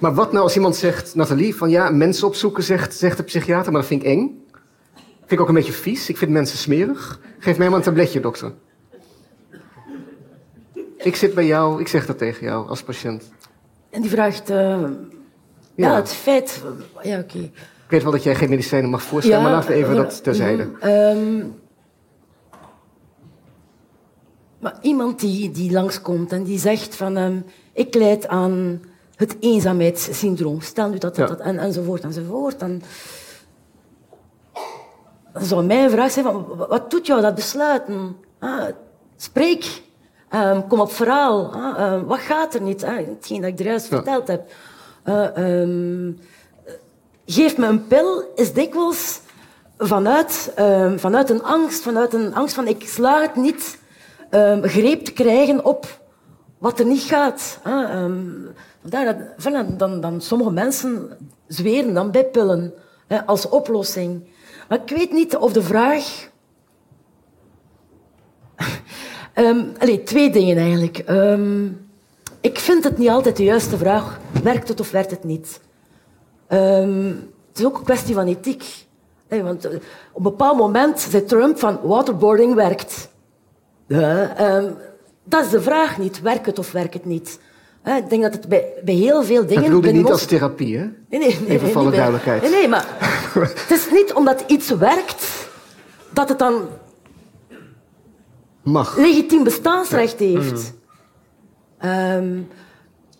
Maar 0.00 0.14
wat 0.14 0.32
nou 0.32 0.44
als 0.44 0.54
iemand 0.54 0.76
zegt, 0.76 1.14
Nathalie, 1.14 1.54
van 1.56 1.70
ja, 1.70 1.90
mensen 1.90 2.26
opzoeken, 2.26 2.62
zegt, 2.62 2.94
zegt 2.94 3.16
de 3.16 3.22
psychiater, 3.22 3.72
maar 3.72 3.80
dat 3.80 3.90
vind 3.90 4.02
ik 4.02 4.08
eng. 4.08 4.44
Vind 5.18 5.32
ik 5.32 5.40
ook 5.40 5.48
een 5.48 5.54
beetje 5.54 5.72
vies. 5.72 6.08
Ik 6.08 6.16
vind 6.16 6.30
mensen 6.30 6.58
smerig. 6.58 7.20
Geef 7.38 7.58
mij 7.58 7.68
maar 7.68 7.78
een 7.78 7.84
tabletje, 7.84 8.20
dokter. 8.20 8.52
Ik 10.96 11.16
zit 11.16 11.34
bij 11.34 11.46
jou, 11.46 11.80
ik 11.80 11.88
zeg 11.88 12.06
dat 12.06 12.18
tegen 12.18 12.46
jou 12.46 12.68
als 12.68 12.82
patiënt. 12.82 13.30
En 13.92 14.00
die 14.00 14.10
vraagt, 14.10 14.50
uh, 14.50 14.84
ja. 15.74 15.94
het 15.94 16.12
feit... 16.12 16.62
Ja, 17.02 17.18
oké. 17.18 17.38
Ik 17.38 17.88
weet 17.88 18.02
wel 18.02 18.12
dat 18.12 18.22
jij 18.22 18.34
geen 18.34 18.48
medicijnen 18.48 18.90
mag 18.90 19.02
voorstellen, 19.02 19.42
maar 19.42 19.52
laten 19.52 19.70
we 19.70 19.74
even 19.74 19.96
dat 19.96 20.22
terzijde. 20.22 20.68
Um, 20.84 21.60
maar 24.58 24.78
iemand 24.80 25.20
die, 25.20 25.50
die 25.50 25.72
langskomt 25.72 26.32
en 26.32 26.42
die 26.42 26.58
zegt 26.58 26.96
van... 26.96 27.16
Um, 27.16 27.44
ik 27.72 27.94
leid 27.94 28.28
aan 28.28 28.82
het 29.16 29.36
eenzaamheidssyndroom. 29.40 30.60
Stel 30.60 30.88
nu 30.88 30.98
dat, 30.98 31.16
dat, 31.16 31.28
dat 31.28 31.40
en, 31.40 31.58
enzovoort 31.58 32.02
enzovoort. 32.02 32.58
Dan, 32.58 32.82
dan 35.32 35.44
zou 35.44 35.64
mijn 35.64 35.90
vraag 35.90 36.10
zijn, 36.10 36.24
van, 36.24 36.46
wat 36.68 36.90
doet 36.90 37.06
jou 37.06 37.20
dat 37.20 37.34
besluiten? 37.34 38.16
Ah, 38.38 38.64
spreek. 39.16 39.82
Um, 40.34 40.66
kom 40.66 40.80
op 40.80 40.92
verhaal. 40.92 41.54
Uh, 41.54 42.02
wat 42.02 42.18
gaat 42.18 42.54
er 42.54 42.60
niet? 42.60 42.82
Uh, 42.82 42.96
hetgeen 42.96 43.40
dat 43.40 43.50
ik 43.50 43.58
er 43.58 43.64
juist 43.64 43.86
verteld 43.86 44.28
heb. 44.28 44.52
Uh, 45.04 45.36
um, 45.36 46.18
geef 47.26 47.56
me 47.56 47.66
een 47.66 47.86
pil 47.86 48.32
is 48.34 48.52
dikwijls 48.52 49.20
vanuit, 49.78 50.52
vanuit 50.96 51.30
een 51.30 51.42
angst, 51.42 51.82
vanuit 51.82 52.14
een 52.14 52.34
angst 52.34 52.54
van 52.54 52.66
ik 52.66 52.88
sla 52.88 53.20
het 53.20 53.36
niet 53.36 53.78
greep 54.62 55.04
te 55.04 55.12
krijgen 55.12 55.64
op 55.64 56.00
wat 56.58 56.78
er 56.78 56.86
niet 56.86 57.02
gaat. 57.02 57.58
Vandaar 58.80 59.04
dat, 59.04 59.78
dan, 59.78 60.00
dan 60.00 60.20
sommige 60.20 60.50
mensen 60.50 61.16
zweren 61.46 61.94
dan 61.94 62.10
bij 62.10 62.24
pillen 62.24 62.74
als 63.26 63.48
oplossing. 63.48 64.28
Maar 64.68 64.80
ik 64.84 64.96
weet 64.96 65.12
niet 65.12 65.36
of 65.36 65.52
de 65.52 65.62
vraag 65.62 66.30
Um, 69.34 69.72
twee 70.04 70.30
dingen 70.30 70.56
eigenlijk. 70.56 71.04
Um, 71.08 71.86
ik 72.40 72.58
vind 72.58 72.84
het 72.84 72.98
niet 72.98 73.08
altijd 73.08 73.36
de 73.36 73.44
juiste 73.44 73.76
vraag. 73.76 74.20
Werkt 74.42 74.68
het 74.68 74.80
of 74.80 74.90
werkt 74.90 75.10
het 75.10 75.24
niet? 75.24 75.60
Um, 76.48 77.06
het 77.48 77.58
is 77.58 77.64
ook 77.64 77.78
een 77.78 77.84
kwestie 77.84 78.14
van 78.14 78.26
ethiek. 78.26 78.64
Nee, 79.28 79.42
want 79.42 79.66
uh, 79.66 79.72
op 80.12 80.16
een 80.16 80.22
bepaald 80.22 80.56
moment 80.56 81.00
zei 81.00 81.24
Trump 81.24 81.58
van 81.58 81.78
waterboarding 81.82 82.54
werkt. 82.54 83.08
Dat 85.24 85.44
is 85.44 85.50
de 85.50 85.62
vraag 85.62 85.98
niet. 85.98 86.20
Werkt 86.20 86.46
het 86.46 86.58
of 86.58 86.72
werkt 86.72 86.94
het 86.94 87.04
niet? 87.04 87.38
Ik 87.84 88.10
denk 88.10 88.22
dat 88.22 88.32
het 88.32 88.48
bij, 88.48 88.66
bij 88.84 88.94
heel 88.94 89.22
veel 89.24 89.46
dingen... 89.46 89.70
Dat 89.70 89.80
bedoel 89.80 89.92
niet 90.00 90.10
als 90.10 90.24
therapie, 90.24 90.78
hè? 90.78 90.84
Nee, 90.84 91.20
nee, 91.20 91.38
nee. 91.40 91.48
Even 91.48 91.68
voor 91.68 91.80
alle 91.80 91.90
duidelijkheid. 91.90 92.42
Nee, 92.42 92.50
nee, 92.50 92.68
maar 92.68 92.86
het 93.62 93.70
is 93.70 93.90
niet 93.90 94.12
omdat 94.12 94.44
iets 94.46 94.70
werkt, 94.70 95.48
dat 96.10 96.28
het 96.28 96.38
dan 96.38 96.68
mag. 98.62 98.96
legitiem 98.96 99.44
bestaansrecht 99.44 100.18
heeft. 100.18 100.72
Um, 101.84 102.48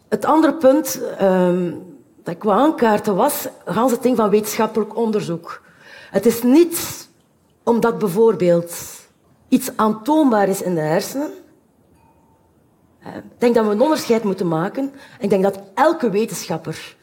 het 0.09 0.25
andere 0.25 0.55
punt 0.55 1.01
um, 1.21 1.83
dat 2.23 2.35
ik 2.35 2.43
wou 2.43 2.61
aankaarten 2.61 3.15
was 3.15 3.49
gans 3.65 3.93
het 3.93 4.03
ding 4.03 4.17
van 4.17 4.31
wetenschappelijk 4.31 4.97
onderzoek. 4.97 5.63
Het 6.11 6.27
is 6.27 6.43
niet 6.43 7.09
omdat 7.63 7.99
bijvoorbeeld 7.99 8.75
iets 9.49 9.71
aantoonbaar 9.77 10.49
is 10.49 10.63
in 10.63 10.75
de 10.75 10.81
hersenen. 10.81 11.31
Ik 13.05 13.23
denk 13.39 13.55
dat 13.55 13.65
we 13.65 13.71
een 13.71 13.81
onderscheid 13.81 14.23
moeten 14.23 14.49
maken. 14.49 14.93
Ik 15.19 15.31
denk 15.31 15.43
dat 15.43 15.61
elke 15.75 16.11
wetenschapper 16.11 16.97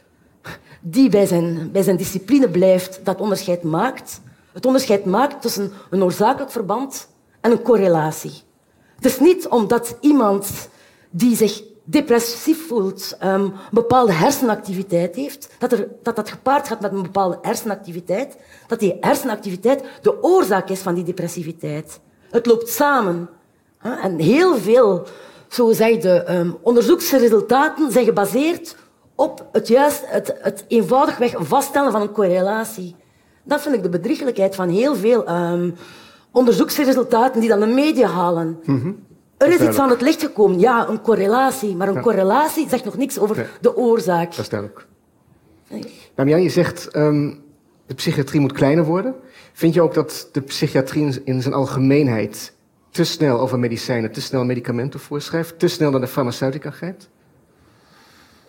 die 0.82 1.10
bij 1.10 1.26
zijn, 1.26 1.72
bij 1.72 1.82
zijn 1.82 1.98
discipline 1.98 2.50
blijft, 2.50 3.00
dat 3.04 3.20
onderscheid 3.20 3.64
maakt. 3.64 4.22
Het 4.52 4.66
onderscheid 4.66 5.06
maakt 5.06 5.42
tussen 5.42 5.72
een 5.90 6.04
oorzakelijk 6.04 6.52
verband 6.52 7.08
en 7.42 7.52
een 7.52 7.62
correlatie. 7.62 8.42
Het 8.96 9.06
is 9.06 9.20
niet 9.20 9.48
omdat 9.48 9.98
iemand 10.00 10.70
die 11.10 11.36
zich 11.36 11.64
depressief 11.84 12.68
voelt, 12.68 13.16
een 13.20 13.54
bepaalde 13.72 14.12
hersenactiviteit 14.12 15.16
heeft, 15.16 15.50
dat, 15.60 15.72
er, 15.72 15.88
dat 16.04 16.16
dat 16.16 16.30
gepaard 16.30 16.68
gaat 16.68 16.82
met 16.82 16.92
een 16.92 17.02
bepaalde 17.02 17.40
hersenactiviteit, 17.42 18.38
dat 18.68 18.80
die 18.80 18.98
hersenactiviteit 19.00 19.84
de 20.02 20.24
oorzaak 20.24 20.70
is 20.70 20.80
van 20.80 20.94
die 20.94 21.04
depressiviteit. 21.04 22.00
Het 22.30 22.46
loopt 22.46 22.70
samen. 22.70 23.30
En 23.80 24.20
heel 24.20 24.58
veel 24.58 25.08
zo 25.48 25.72
zeg 25.72 25.98
de 25.98 26.34
um, 26.34 26.58
onderzoeksresultaten 26.62 27.92
zijn 27.92 28.06
gebaseerd 28.06 28.76
op 29.16 29.48
het, 29.52 29.68
juist, 29.68 30.04
het, 30.06 30.36
het 30.40 30.66
eenvoudigweg 30.68 31.34
vaststellen 31.38 31.92
van 31.92 32.02
een 32.02 32.12
correlatie. 32.12 32.96
Dat 33.44 33.62
vind 33.62 33.76
ik 33.76 33.84
de 33.84 33.90
bedriegelijkheid 33.90 34.56
van 34.56 34.70
heel 34.70 34.96
veel 34.96 35.30
um, 35.30 35.76
onderzoeksresultaten 36.32 37.40
die 37.40 37.50
dan 37.50 37.60
de 37.60 37.66
media 37.66 38.08
halen. 38.08 38.60
Mm 38.66 38.82
-hmm. 38.82 39.08
Er 39.38 39.48
is 39.48 39.62
iets 39.62 39.80
aan 39.80 39.90
het 39.90 40.02
licht 40.02 40.22
gekomen, 40.22 40.60
ja, 40.60 40.88
een 40.90 41.02
correlatie. 41.02 41.76
Maar 41.76 41.88
een 41.88 41.94
ja. 41.94 42.02
correlatie 42.02 42.70
zegt 42.70 42.86
nog 42.86 42.98
niks 42.98 43.20
over 43.20 43.36
nee. 43.36 43.46
de 43.62 43.76
oorzaak. 43.76 44.30
Dat 44.30 44.40
is 44.40 44.50
duidelijk. 44.50 44.88
Nee. 45.68 45.84
Damian, 46.16 46.42
je 46.42 46.50
zegt 46.50 46.96
um, 46.96 47.42
de 47.86 47.94
psychiatrie 47.94 48.42
moet 48.42 48.52
kleiner 48.52 48.84
worden. 48.84 49.16
Vind 49.54 49.74
je 49.74 49.82
ook 49.82 49.94
dat 49.94 50.30
de 50.32 50.42
psychiatrie 50.42 51.22
in 51.24 51.42
zijn 51.42 51.54
algemeenheid 51.54 52.54
te 52.92 53.04
snel 53.04 53.40
over 53.40 53.60
medicijnen, 53.60 54.12
te 54.12 54.22
snel 54.22 54.46
medicamenten 54.46 55.00
voorschrijft, 55.00 55.60
te 55.60 55.68
snel 55.68 55.92
naar 55.92 56.02
de 56.02 56.08
farmaceutica 56.08 56.72
grijpt? 56.72 57.10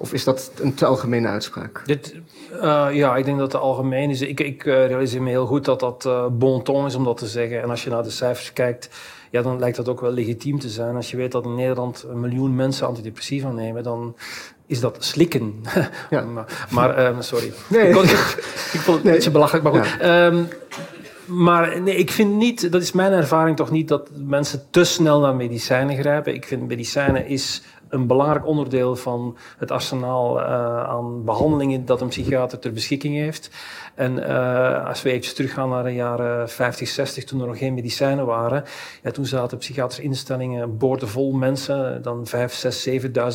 Of 0.00 0.12
is 0.12 0.24
dat 0.24 0.50
een 0.60 0.74
te 0.74 0.86
algemene 0.86 1.28
uitspraak? 1.28 1.82
Dit, 1.86 2.14
uh, 2.52 2.88
ja, 2.92 3.16
ik 3.16 3.24
denk 3.24 3.38
dat 3.38 3.52
het 3.52 3.60
algemeen 3.60 4.10
is. 4.10 4.20
Ik, 4.20 4.40
ik 4.40 4.64
uh, 4.64 4.86
realiseer 4.86 5.22
me 5.22 5.28
heel 5.28 5.46
goed 5.46 5.64
dat 5.64 5.80
dat 5.80 6.04
uh, 6.06 6.26
bon 6.30 6.62
ton 6.62 6.86
is 6.86 6.94
om 6.94 7.04
dat 7.04 7.16
te 7.16 7.26
zeggen. 7.26 7.62
En 7.62 7.70
als 7.70 7.84
je 7.84 7.90
naar 7.90 8.02
de 8.02 8.10
cijfers 8.10 8.52
kijkt, 8.52 8.88
ja, 9.30 9.42
dan 9.42 9.58
lijkt 9.58 9.76
dat 9.76 9.88
ook 9.88 10.00
wel 10.00 10.12
legitiem 10.12 10.58
te 10.58 10.68
zijn. 10.68 10.96
Als 10.96 11.10
je 11.10 11.16
weet 11.16 11.32
dat 11.32 11.44
in 11.44 11.54
Nederland 11.54 12.04
een 12.08 12.20
miljoen 12.20 12.54
mensen 12.54 12.86
antidepressiva 12.86 13.50
nemen, 13.50 13.82
dan 13.82 14.16
is 14.66 14.80
dat 14.80 14.96
slikken. 14.98 15.54
Ja. 16.10 16.24
maar, 16.70 17.14
maar 17.14 17.24
sorry. 17.24 17.52
Nee. 17.68 17.88
Ik, 17.88 17.94
vond, 17.94 18.10
ik, 18.76 18.80
vond 18.80 18.96
het 18.96 19.06
een 19.06 19.12
beetje 19.12 19.30
belachelijk, 19.30 19.64
maar 19.64 19.74
goed. 19.74 19.96
Ja. 20.00 20.26
Um, 20.26 20.48
maar 21.24 21.80
nee, 21.80 21.96
ik 21.96 22.10
vind 22.10 22.34
niet, 22.34 22.72
dat 22.72 22.82
is 22.82 22.92
mijn 22.92 23.12
ervaring 23.12 23.56
toch 23.56 23.70
niet, 23.70 23.88
dat 23.88 24.08
mensen 24.14 24.62
te 24.70 24.84
snel 24.84 25.20
naar 25.20 25.34
medicijnen 25.34 25.96
grijpen. 25.96 26.34
Ik 26.34 26.44
vind 26.44 26.68
medicijnen 26.68 27.26
is 27.26 27.62
een 27.90 28.06
belangrijk 28.06 28.46
onderdeel 28.46 28.96
van 28.96 29.36
het 29.58 29.70
arsenaal 29.70 30.38
uh, 30.38 30.44
aan 30.84 31.24
behandelingen 31.24 31.84
dat 31.84 32.00
een 32.00 32.08
psychiater 32.08 32.58
ter 32.58 32.72
beschikking 32.72 33.14
heeft. 33.14 33.50
En 33.94 34.16
uh, 34.16 34.86
als 34.86 35.02
we 35.02 35.10
even 35.10 35.34
teruggaan 35.34 35.68
naar 35.68 35.84
de 35.84 35.94
jaren 35.94 36.48
50, 36.48 36.88
60, 36.88 37.24
toen 37.24 37.40
er 37.40 37.46
nog 37.46 37.58
geen 37.58 37.74
medicijnen 37.74 38.26
waren, 38.26 38.64
ja, 39.02 39.10
toen 39.10 39.26
zaten 39.26 39.58
psychiatrische 39.58 40.02
instellingen 40.02 40.78
boordevol 40.78 41.32
mensen, 41.32 42.02
dan 42.02 42.26
5, 42.26 42.52
6, 42.52 42.88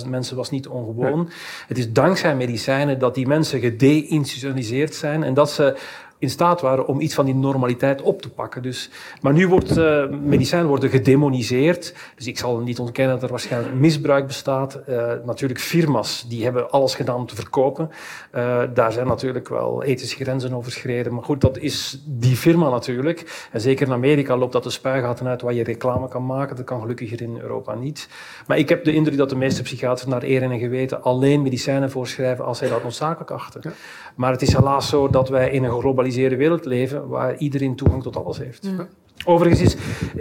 7.000 0.04 0.10
mensen 0.10 0.36
was 0.36 0.50
niet 0.50 0.68
ongewoon. 0.68 1.30
Het 1.68 1.78
is 1.78 1.92
dankzij 1.92 2.36
medicijnen 2.36 3.00
dat 3.00 3.16
die 3.16 3.28
mensen 3.28 3.60
gedeinstitutionaliseerd 3.60 4.96
zijn 4.96 5.24
en 5.24 5.34
dat 5.34 5.52
ze 5.52 5.78
in 6.20 6.30
staat 6.30 6.62
waren 6.62 6.88
om 6.88 7.00
iets 7.00 7.14
van 7.14 7.26
die 7.26 7.36
normaliteit 7.36 8.02
op 8.02 8.22
te 8.22 8.30
pakken. 8.30 8.62
Dus, 8.62 8.90
maar 9.22 9.34
nu 9.34 9.48
wordt 9.48 9.78
uh, 9.78 10.10
medicijnen 10.10 10.68
worden 10.68 10.90
gedemoniseerd. 10.90 11.94
Dus 12.16 12.28
ik 12.28 12.38
zal 12.38 12.60
niet 12.60 12.80
ontkennen 12.80 13.14
dat 13.14 13.24
er 13.24 13.30
waarschijnlijk 13.30 13.74
misbruik 13.74 14.28
bestaat. 14.28 14.80
Uh, 14.90 15.12
natuurlijk 15.26 15.60
firma's 15.60 16.26
die 16.28 16.44
hebben 16.44 16.72
alles 16.72 16.96
gedaan 16.96 17.16
om 17.16 17.26
te 17.26 17.36
verkopen. 17.36 17.90
Uh, 18.36 18.62
daar 18.74 18.92
zijn 18.92 19.08
natuurlijk 19.08 19.50
wel 19.50 19.84
ethische 19.84 20.16
grenzen 20.16 20.54
overschreden. 20.54 21.14
Maar 21.14 21.24
goed, 21.24 21.42
dat 21.42 21.58
is 21.58 22.04
die 22.06 22.36
firma 22.36 22.70
natuurlijk. 22.70 23.48
En 23.52 23.62
zeker 23.62 23.88
in 23.88 23.94
Amerika 23.94 24.38
loopt 24.38 24.54
dat 24.54 24.64
de 24.64 24.70
spuigaten 24.70 25.28
uit 25.28 25.42
waar 25.42 25.54
je 25.54 25.64
reclame 25.64 26.08
kan 26.08 26.26
maken. 26.26 26.56
Dat 26.56 26.66
kan 26.66 26.82
gelukkig 26.82 27.10
hier 27.10 27.22
in 27.22 27.40
Europa 27.40 27.76
niet. 27.76 28.10
Maar 28.48 28.58
ik 28.58 28.70
heb 28.70 28.84
de 28.84 28.94
indruk 28.94 29.18
dat 29.18 29.30
de 29.30 29.36
meeste 29.36 29.62
psychiaters 29.62 30.08
naar 30.08 30.24
eer 30.24 30.42
en 30.42 30.60
geweten 30.60 31.04
alleen 31.04 31.42
medicijnen 31.42 31.92
voorschrijven 31.92 32.46
als 32.46 32.58
zij 32.58 32.70
dat 32.70 32.84
noodzakelijk 32.84 33.32
achten. 33.32 33.62
Ja. 33.64 33.72
Maar 34.16 34.32
het 34.32 34.42
is 34.42 34.54
helaas 34.54 34.90
zo 34.90 35.10
dat 35.10 35.30
wij 35.30 35.50
in 35.50 35.64
een 35.64 35.72
globaliseerde 36.06 36.36
wereld 36.36 36.66
leven 36.66 37.08
waar 37.08 37.38
iedereen 37.38 37.76
toegang 37.76 38.04
tot 38.04 38.16
alles 38.16 38.38
heeft. 38.38 38.66
Ja. 38.78 38.88
Overigens 39.26 39.62
is, 39.62 39.76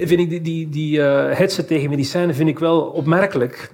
vind 0.09 0.21
ik 0.21 0.31
die, 0.31 0.41
die, 0.41 0.69
die 0.69 0.99
uh, 0.99 1.33
hetsen 1.33 1.67
tegen 1.67 1.91
medicijnen 1.91 2.35
vind 2.35 2.49
ik 2.49 2.59
wel 2.59 2.81
opmerkelijk. 2.81 3.73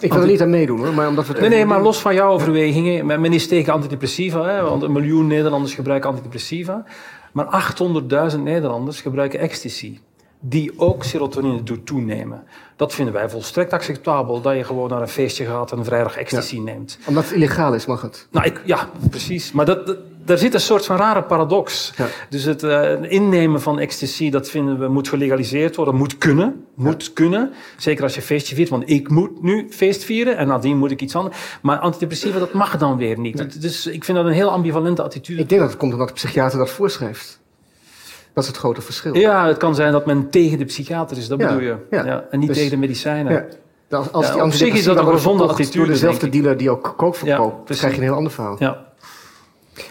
Ik 0.00 0.12
wil 0.12 0.22
er 0.22 0.28
niet 0.28 0.40
aan 0.40 0.50
meedoen 0.50 0.78
hoor, 0.78 0.94
maar 0.94 1.08
omdat 1.08 1.26
we 1.26 1.32
het 1.32 1.40
Nee, 1.40 1.50
nee, 1.50 1.64
maar 1.64 1.82
los 1.82 1.98
van 1.98 2.14
jouw 2.14 2.32
overwegingen. 2.32 3.06
Men 3.06 3.32
is 3.32 3.48
tegen 3.48 3.72
antidepressiva, 3.72 4.44
hè, 4.44 4.62
want 4.62 4.82
een 4.82 4.92
miljoen 4.92 5.26
Nederlanders 5.26 5.74
gebruiken 5.74 6.10
antidepressiva. 6.10 6.84
Maar 7.32 7.74
800.000 8.32 8.40
Nederlanders 8.40 9.00
gebruiken 9.00 9.40
ecstasy 9.40 9.98
die 10.40 10.72
ook 10.76 11.04
serotonine 11.04 11.62
doet 11.62 11.86
toenemen. 11.86 12.44
Dat 12.76 12.94
vinden 12.94 13.14
wij 13.14 13.30
volstrekt 13.30 13.72
acceptabel, 13.72 14.40
dat 14.40 14.56
je 14.56 14.64
gewoon 14.64 14.88
naar 14.88 15.00
een 15.00 15.08
feestje 15.08 15.44
gaat 15.44 15.72
en 15.72 15.84
vrijdag 15.84 16.16
ecstasy 16.16 16.56
ja. 16.56 16.62
neemt. 16.62 16.98
Omdat 17.06 17.24
het 17.24 17.32
illegaal 17.32 17.74
is, 17.74 17.86
mag 17.86 18.02
het? 18.02 18.26
Nou, 18.30 18.46
ik, 18.46 18.62
ja, 18.64 18.88
precies. 19.10 19.52
Maar 19.52 19.64
dat, 19.64 19.86
dat, 19.86 19.98
daar 20.24 20.38
zit 20.38 20.54
een 20.54 20.60
soort 20.60 20.86
van 20.86 20.96
rare 20.96 21.22
paradox. 21.22 21.92
Ja. 21.96 22.06
Dus 22.28 22.44
het 22.44 22.62
uh, 22.62 23.12
innemen 23.12 23.60
van 23.60 23.78
ecstasy, 23.78 24.30
dat 24.30 24.50
vinden 24.50 24.78
we, 24.78 24.88
moet 24.88 25.08
gelegaliseerd 25.08 25.76
worden, 25.76 25.94
moet 25.94 26.18
kunnen. 26.18 26.64
Moet 26.74 27.04
ja. 27.04 27.10
kunnen. 27.14 27.52
Zeker 27.76 28.02
als 28.02 28.14
je 28.14 28.22
feestje 28.22 28.54
viert, 28.54 28.68
want 28.68 28.90
ik 28.90 29.08
moet 29.08 29.42
nu 29.42 29.66
feest 29.70 30.04
vieren 30.04 30.36
en 30.36 30.46
nadien 30.46 30.78
moet 30.78 30.90
ik 30.90 31.00
iets 31.00 31.16
anders. 31.16 31.36
Maar 31.62 31.78
antidepressiva, 31.78 32.38
dat 32.38 32.52
mag 32.52 32.76
dan 32.76 32.96
weer 32.96 33.18
niet. 33.18 33.34
Nee. 33.34 33.46
Dus 33.46 33.86
ik 33.86 34.04
vind 34.04 34.18
dat 34.18 34.26
een 34.26 34.32
heel 34.32 34.50
ambivalente 34.50 35.02
attitude. 35.02 35.40
Ik 35.40 35.48
denk 35.48 35.60
dat 35.60 35.70
het 35.70 35.78
komt 35.78 35.92
omdat 35.92 36.08
de 36.08 36.14
psychiater 36.14 36.58
dat 36.58 36.70
voorschrijft. 36.70 37.39
Dat 38.34 38.42
is 38.42 38.48
het 38.48 38.58
grote 38.58 38.80
verschil. 38.80 39.16
Ja, 39.16 39.46
het 39.46 39.56
kan 39.56 39.74
zijn 39.74 39.92
dat 39.92 40.06
men 40.06 40.30
tegen 40.30 40.58
de 40.58 40.64
psychiater 40.64 41.16
is, 41.16 41.28
dat 41.28 41.38
bedoel 41.38 41.60
je. 41.60 41.76
Ja. 41.90 42.24
en 42.30 42.38
niet 42.38 42.48
dus, 42.48 42.56
tegen 42.56 42.70
de 42.70 42.76
medicijnen. 42.76 43.46
Als, 43.90 44.12
als 44.12 44.32
die 44.32 44.42
op 44.42 44.52
zich 44.52 44.74
is 44.74 44.84
dat 44.84 44.96
een 44.96 45.06
gezonde 45.06 45.44
attitude. 45.44 45.78
Door 45.78 45.86
dezelfde 45.86 46.28
dealer 46.28 46.56
die 46.56 46.70
ook 46.70 46.94
kook 46.96 47.14
verkoopt, 47.14 47.68
dan 47.68 47.76
krijg 47.76 47.92
je 47.92 47.98
een 48.00 48.06
heel 48.06 48.16
ander 48.16 48.32
verhaal. 48.32 48.56
Ja. 48.58 48.86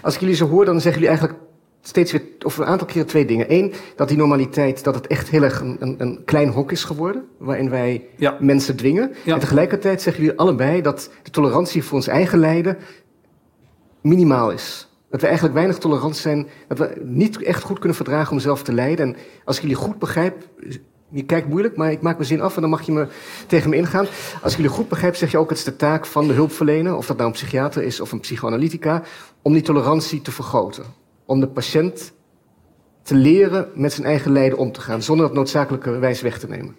Als 0.02 0.14
ik 0.14 0.20
jullie 0.20 0.36
zo 0.36 0.48
hoor, 0.48 0.66
dan 0.66 0.82
zeggen 0.82 1.02
jullie 1.02 1.18
eigenlijk 1.18 1.40
steeds 1.82 2.12
weer, 2.12 2.22
of 2.46 2.58
een 2.58 2.66
aantal 2.66 2.88
keren 2.88 3.08
twee 3.08 3.26
dingen. 3.26 3.46
Eén, 3.54 3.74
dat 3.96 4.08
die 4.08 4.18
normaliteit, 4.18 4.84
dat 4.84 4.96
het 4.96 5.08
echt 5.08 5.30
heel 5.30 5.44
erg 5.44 5.60
een, 5.60 5.78
een, 5.80 5.96
een 5.98 6.22
klein 6.26 6.50
hok 6.50 6.72
is 6.72 6.84
geworden, 6.84 7.24
waarin 7.38 7.70
wij 7.70 8.06
ja. 8.16 8.38
mensen 8.40 8.76
dwingen. 8.76 9.14
Ja. 9.24 9.34
En 9.34 9.40
tegelijkertijd 9.40 10.02
zeggen 10.02 10.24
jullie 10.24 10.40
allebei 10.40 10.82
dat 10.82 11.12
de 11.24 11.32
tolerantie 11.32 11.84
voor 11.84 11.98
ons 11.98 12.08
eigen 12.08 12.40
lijden 12.40 12.78
minimaal 14.02 14.52
is. 14.52 14.89
Dat 15.10 15.22
we 15.22 15.26
eigenlijk 15.26 15.56
weinig 15.56 15.78
tolerant 15.78 16.18
zijn, 16.18 16.48
dat 16.68 16.78
we 16.78 17.02
niet 17.04 17.44
echt 17.44 17.64
goed 17.64 17.78
kunnen 17.78 17.98
verdragen 17.98 18.32
om 18.32 18.40
zelf 18.40 18.64
te 18.64 18.74
lijden. 18.74 19.08
En 19.08 19.16
als 19.46 19.56
ik 19.56 19.62
jullie 19.62 19.78
goed 19.78 20.00
begrijp, 20.00 20.48
je 21.10 21.24
kijkt 21.24 21.48
moeilijk, 21.48 21.76
maar 21.76 21.92
ik 21.92 22.02
maak 22.02 22.16
mijn 22.16 22.28
zin 22.28 22.42
af 22.42 22.56
en 22.56 22.62
dan 22.62 22.70
mag 22.70 22.82
je 22.82 22.92
me 22.92 23.08
tegen 23.48 23.70
me 23.70 23.76
ingaan. 23.76 24.06
Als 24.42 24.52
ik 24.52 24.58
jullie 24.58 24.74
goed 24.74 24.90
begrijp, 24.90 25.16
zeg 25.16 25.32
je 25.32 25.38
ook 25.38 25.50
het 25.50 25.58
is 25.58 25.64
de 25.64 25.76
taak 25.76 26.06
van 26.06 26.28
de 26.28 26.34
hulpverlener, 26.34 26.96
of 26.96 27.06
dat 27.06 27.18
nou 27.18 27.30
een 27.30 27.36
psychiater 27.36 27.84
is 27.84 28.00
of 28.00 28.12
een 28.12 28.20
psychoanalytica, 28.20 29.04
om 29.42 29.54
die 29.54 29.62
tolerantie 29.62 30.22
te 30.22 30.32
vergroten. 30.32 30.84
Om 31.26 31.40
de 31.40 31.48
patiënt 31.48 32.14
te 33.02 33.16
leren 33.16 33.70
met 33.74 33.94
zijn 33.94 34.08
eigen 34.08 34.32
lijden 34.32 34.58
om 34.58 34.72
te 34.72 34.82
gaan, 34.82 35.02
zonder 35.02 35.26
dat 35.26 35.36
noodzakelijke 35.36 36.00
wijs 36.00 36.22
weg 36.22 36.40
te 36.40 36.48
nemen. 36.48 36.76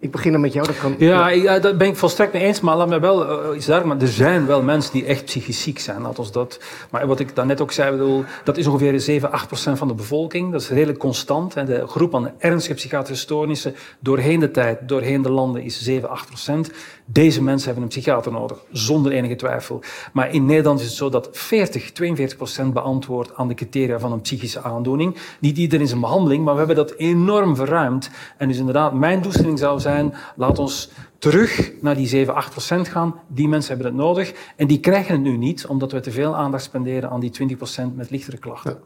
Ik 0.00 0.10
begin 0.10 0.32
dan 0.32 0.40
met 0.40 0.52
jou. 0.52 0.66
Dat 0.66 0.78
kan, 0.78 0.94
ja, 0.98 1.28
ja, 1.28 1.58
daar 1.58 1.76
ben 1.76 1.88
ik 1.88 1.96
volstrekt 1.96 2.32
mee 2.32 2.42
eens. 2.42 2.60
Maar 2.60 2.76
laat 2.76 2.88
me 2.88 3.00
wel 3.00 3.50
uh, 3.50 3.56
iets 3.56 3.66
daar. 3.66 3.86
Maar 3.86 4.00
er 4.00 4.08
zijn 4.08 4.46
wel 4.46 4.62
mensen 4.62 4.92
die 4.92 5.04
echt 5.04 5.24
psychisch 5.24 5.62
ziek 5.62 5.78
zijn. 5.78 6.06
Ons 6.06 6.32
dat. 6.32 6.60
Maar 6.90 7.06
wat 7.06 7.20
ik 7.20 7.34
daarnet 7.34 7.60
ook 7.60 7.72
zei, 7.72 7.90
bedoel, 7.90 8.24
dat 8.44 8.56
is 8.56 8.66
ongeveer 8.66 9.00
7, 9.00 9.32
8 9.32 9.46
procent 9.46 9.78
van 9.78 9.88
de 9.88 9.94
bevolking. 9.94 10.52
Dat 10.52 10.60
is 10.60 10.68
redelijk 10.68 10.98
constant. 10.98 11.56
En 11.56 11.66
de 11.66 11.86
groep 11.86 12.14
aan 12.14 12.30
ernstige 12.38 12.74
psychiatrische 12.74 13.22
stoornissen 13.22 13.74
doorheen 13.98 14.40
de 14.40 14.50
tijd, 14.50 14.88
doorheen 14.88 15.22
de 15.22 15.30
landen, 15.30 15.62
is 15.62 15.82
7, 15.82 16.08
8 16.08 16.26
procent. 16.26 16.70
Deze 17.10 17.42
mensen 17.42 17.66
hebben 17.66 17.82
een 17.82 17.88
psychiater 17.88 18.32
nodig, 18.32 18.58
zonder 18.70 19.12
enige 19.12 19.36
twijfel. 19.36 19.80
Maar 20.12 20.34
in 20.34 20.46
Nederland 20.46 20.80
is 20.80 20.86
het 20.86 20.94
zo 20.94 21.08
dat 21.08 21.28
40, 21.32 21.92
42 21.92 22.36
procent 22.36 22.72
beantwoordt 22.72 23.34
aan 23.34 23.48
de 23.48 23.54
criteria 23.54 23.98
van 23.98 24.12
een 24.12 24.20
psychische 24.20 24.62
aandoening. 24.62 25.16
Niet 25.40 25.58
iedereen 25.58 25.84
is 25.84 25.92
een 25.92 26.00
behandeling, 26.00 26.44
maar 26.44 26.52
we 26.52 26.58
hebben 26.58 26.76
dat 26.76 26.94
enorm 26.94 27.56
verruimd. 27.56 28.10
En 28.36 28.48
dus 28.48 28.58
inderdaad, 28.58 28.94
mijn 28.94 29.22
doelstelling 29.22 29.58
zou 29.58 29.80
zijn, 29.80 30.14
laat 30.36 30.58
ons 30.58 30.90
terug 31.18 31.72
naar 31.80 31.96
die 31.96 32.06
7, 32.06 32.34
8 32.34 32.50
procent 32.50 32.88
gaan. 32.88 33.14
Die 33.26 33.48
mensen 33.48 33.74
hebben 33.74 33.92
het 33.92 34.02
nodig. 34.02 34.32
En 34.56 34.66
die 34.66 34.80
krijgen 34.80 35.12
het 35.12 35.22
nu 35.22 35.36
niet, 35.36 35.66
omdat 35.66 35.92
we 35.92 36.00
te 36.00 36.10
veel 36.10 36.36
aandacht 36.36 36.64
spenderen 36.64 37.10
aan 37.10 37.20
die 37.20 37.30
20 37.30 37.56
procent 37.56 37.96
met 37.96 38.10
lichtere 38.10 38.38
klachten. 38.38 38.78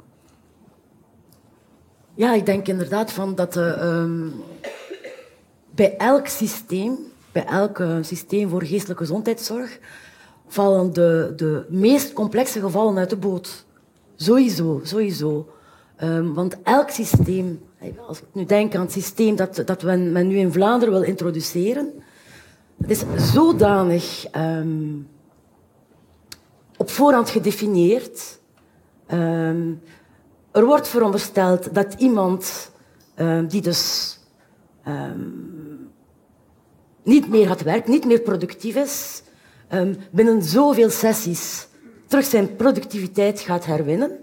Ja. 2.14 2.34
Ik 2.34 2.46
denk 2.46 2.68
inderdaad 2.68 3.12
van 3.12 3.34
dat 3.34 3.56
uh, 3.56 3.82
um, 3.82 4.32
bij 5.74 5.96
elk 5.96 6.26
systeem 6.26 7.10
bij 7.32 7.44
elk 7.44 7.82
systeem 8.00 8.48
voor 8.48 8.62
geestelijke 8.62 9.02
gezondheidszorg 9.02 9.78
vallen 10.46 10.92
de, 10.92 11.32
de 11.36 11.64
meest 11.68 12.12
complexe 12.12 12.60
gevallen 12.60 12.98
uit 12.98 13.10
de 13.10 13.16
boot. 13.16 13.64
Sowieso, 14.16 14.80
sowieso. 14.82 15.48
Um, 16.02 16.34
want 16.34 16.62
elk 16.62 16.90
systeem, 16.90 17.60
als 18.06 18.18
ik 18.18 18.24
nu 18.32 18.44
denk 18.44 18.74
aan 18.74 18.80
het 18.80 18.92
systeem 18.92 19.36
dat, 19.36 19.62
dat 19.64 19.82
men, 19.82 20.26
nu 20.26 20.36
in 20.36 20.52
Vlaanderen 20.52 20.94
wil 20.94 21.02
introduceren, 21.02 21.92
het 22.80 22.90
is 22.90 23.04
zodanig 23.32 24.26
um, 24.36 25.08
op 26.76 26.90
voorhand 26.90 27.30
gedefinieerd. 27.30 28.40
Um, 29.12 29.80
er 30.50 30.64
wordt 30.64 30.88
verondersteld 30.88 31.74
dat 31.74 31.94
iemand 31.98 32.70
ehm, 33.14 33.46
die 33.46 33.60
dus 33.60 34.18
ehm, 34.84 35.20
niet 37.02 37.28
meer 37.28 37.46
gaat 37.46 37.62
werken, 37.62 37.90
niet 37.90 38.04
meer 38.04 38.20
productief 38.20 38.76
is, 38.76 39.22
um, 39.72 39.96
binnen 40.10 40.42
zoveel 40.42 40.90
sessies 40.90 41.66
terug 42.12 42.26
zijn 42.26 42.56
productiviteit 42.56 43.40
gaat 43.40 43.64
herwinnen, 43.64 44.18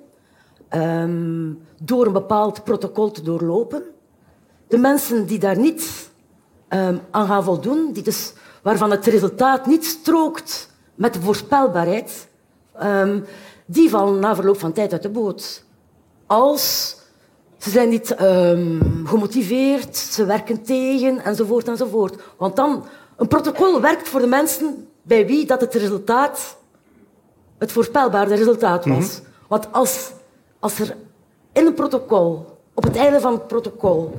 door 1.81 2.06
een 2.06 2.14
bepaald 2.14 2.64
protocol 2.64 3.11
te 3.11 3.22
doorlopen. 3.22 3.84
De 4.68 4.77
mensen 4.77 5.26
die 5.26 5.39
daar 5.39 5.57
niet 5.57 6.10
aan 7.11 7.27
gaan 7.27 7.43
voldoen, 7.43 7.91
die 7.93 8.03
dus, 8.03 8.34
waarvan 8.61 8.91
het 8.91 9.06
resultaat 9.06 9.65
niet 9.65 9.85
strookt 9.85 10.69
met 10.95 11.14
de 11.14 11.22
voorspelbaarheid, 11.22 12.27
die 13.65 13.89
vallen 13.89 14.19
na 14.19 14.35
verloop 14.35 14.60
van 14.60 14.72
tijd 14.72 14.91
uit 14.91 15.03
de 15.03 15.10
boot. 15.10 15.64
Als 16.26 16.95
ze 17.60 17.69
zijn 17.69 17.90
niet 17.90 18.22
um, 18.22 19.03
gemotiveerd, 19.06 19.98
ze 19.98 20.26
werken 20.26 20.64
tegen, 20.64 21.23
enzovoort, 21.23 21.68
enzovoort. 21.68 22.22
Want 22.38 22.56
dan, 22.56 22.86
een 23.18 23.27
protocol 23.27 23.81
werkt 23.81 24.10
voor 24.10 24.19
de 24.19 24.27
mensen 24.27 24.88
bij 25.02 25.27
wie 25.27 25.45
dat 25.45 25.61
het 25.61 25.73
resultaat 25.73 26.57
het 27.60 27.72
voorspelbare 27.72 28.36
resultaat 28.36 28.86
was. 28.86 29.19
Mhm. 29.19 29.30
Want 29.48 29.72
als, 29.72 30.11
als 30.60 30.80
er 30.80 30.95
in 31.53 31.65
een 31.65 31.73
protocol, 31.73 32.57
op 32.73 32.84
het 32.84 32.95
einde 32.95 33.19
van 33.19 33.34
het 33.34 33.48
protocol, 33.48 34.14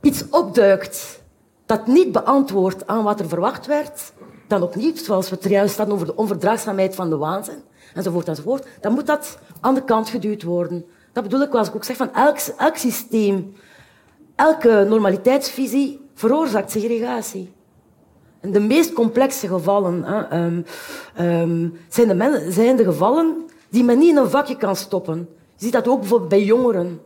iets 0.00 0.24
opduikt 0.30 1.22
dat 1.66 1.86
niet 1.86 2.12
beantwoordt 2.12 2.86
aan 2.86 3.02
wat 3.02 3.20
er 3.20 3.28
verwacht 3.28 3.66
werd, 3.66 4.12
dan 4.46 4.62
opnieuw, 4.62 4.96
zoals 4.96 5.30
we 5.30 5.36
het 5.40 5.50
juist 5.50 5.76
hadden 5.76 5.94
over 5.94 6.06
de 6.06 6.16
onverdraagzaamheid 6.16 6.94
van 6.94 7.10
de 7.10 7.16
waanzin, 7.16 7.62
enzovoort, 7.94 8.28
enzovoort, 8.28 8.66
dan 8.80 8.92
moet 8.92 9.06
dat 9.06 9.38
aan 9.60 9.74
de 9.74 9.84
kant 9.84 10.08
geduwd 10.08 10.42
worden. 10.42 10.84
Dat 11.12 11.22
bedoel 11.22 11.42
ik 11.42 11.54
als 11.54 11.68
ik 11.68 11.74
ook 11.74 11.84
zeg 11.84 11.96
van 11.96 12.14
elk, 12.14 12.38
elk 12.56 12.76
systeem, 12.76 13.54
elke 14.34 14.86
normaliteitsvisie 14.88 16.00
veroorzaakt 16.14 16.70
segregatie. 16.70 17.52
De 18.40 18.60
meest 18.60 18.92
complexe 18.92 19.48
gevallen 19.48 20.04
hè, 20.04 20.44
um, 20.44 20.64
um, 21.20 21.78
zijn, 21.88 22.18
de 22.18 22.46
zijn 22.48 22.76
de 22.76 22.84
gevallen 22.84 23.36
die 23.68 23.84
men 23.84 23.98
niet 23.98 24.10
in 24.10 24.16
een 24.16 24.30
vakje 24.30 24.56
kan 24.56 24.76
stoppen. 24.76 25.28
Je 25.56 25.64
ziet 25.64 25.72
dat 25.72 25.88
ook 25.88 26.00
bijvoorbeeld 26.00 26.30
bij 26.30 26.44
jongeren. 26.44 27.00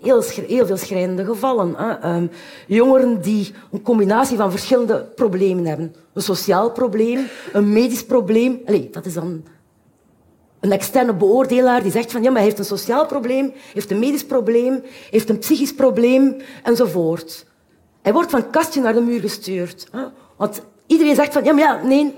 Heel, 0.00 0.22
heel 0.46 0.66
veel 0.66 0.76
schrijnende 0.76 1.24
gevallen. 1.24 1.74
Hè. 1.76 2.16
Um, 2.16 2.30
jongeren 2.66 3.20
die 3.20 3.54
een 3.72 3.82
combinatie 3.82 4.36
van 4.36 4.50
verschillende 4.50 5.08
problemen 5.14 5.66
hebben. 5.66 5.94
Een 6.12 6.22
sociaal 6.22 6.70
probleem, 6.70 7.26
een 7.52 7.72
medisch 7.72 8.04
probleem. 8.04 8.60
Allee, 8.66 8.90
dat 8.90 9.06
is 9.06 9.14
dan 9.14 9.44
een 10.60 10.72
externe 10.72 11.14
beoordelaar 11.14 11.82
die 11.82 11.92
zegt 11.92 12.12
van 12.12 12.22
ja, 12.22 12.28
maar 12.28 12.38
hij 12.38 12.46
heeft 12.46 12.58
een 12.58 12.78
sociaal 12.78 13.06
probleem, 13.06 13.52
heeft 13.72 13.90
een 13.90 13.98
medisch 13.98 14.26
probleem, 14.26 14.82
heeft 15.10 15.28
een 15.28 15.38
psychisch 15.38 15.74
probleem 15.74 16.36
enzovoort. 16.62 17.46
Hij 18.02 18.12
wordt 18.12 18.30
van 18.30 18.50
kastje 18.50 18.80
naar 18.80 18.94
de 18.94 19.00
muur 19.00 19.20
gestuurd. 19.20 19.88
Hè? 19.90 20.02
Want 20.36 20.62
iedereen 20.86 21.14
zegt 21.14 21.32
van 21.32 21.44
ja, 21.44 21.52
maar 21.52 21.62
ja, 21.62 21.82
nee, 21.82 22.14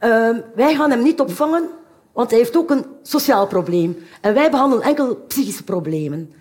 uh, 0.00 0.36
wij 0.54 0.74
gaan 0.74 0.90
hem 0.90 1.02
niet 1.02 1.20
opvangen, 1.20 1.68
want 2.12 2.30
hij 2.30 2.38
heeft 2.38 2.56
ook 2.56 2.70
een 2.70 2.84
sociaal 3.02 3.46
probleem. 3.46 3.96
En 4.20 4.34
wij 4.34 4.50
behandelen 4.50 4.84
enkel 4.84 5.16
psychische 5.16 5.64
problemen. 5.64 6.32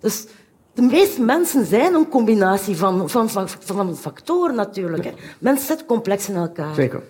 Dus 0.00 0.26
de 0.74 0.82
meeste 0.82 1.22
mensen 1.22 1.64
zijn 1.66 1.94
een 1.94 2.08
combinatie 2.08 2.76
van, 2.76 3.10
van, 3.10 3.30
van, 3.30 3.48
van 3.48 3.96
factoren 3.96 4.54
natuurlijk. 4.54 5.04
Hè. 5.04 5.12
Mensen 5.38 5.66
zitten 5.66 5.86
complex 5.86 6.28
in 6.28 6.34
elkaar. 6.34 6.74
Zeker. 6.74 7.02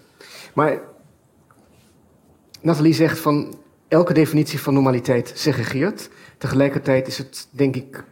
Maar 0.54 0.80
Nathalie 2.60 2.94
zegt 2.94 3.18
van 3.18 3.54
elke 3.88 4.12
definitie 4.12 4.60
van 4.60 4.74
normaliteit 4.74 5.32
segregeert. 5.34 6.08
Tegelijkertijd 6.38 7.06
is 7.06 7.18
het, 7.18 7.48
denk 7.50 7.76
ik, 7.76 8.04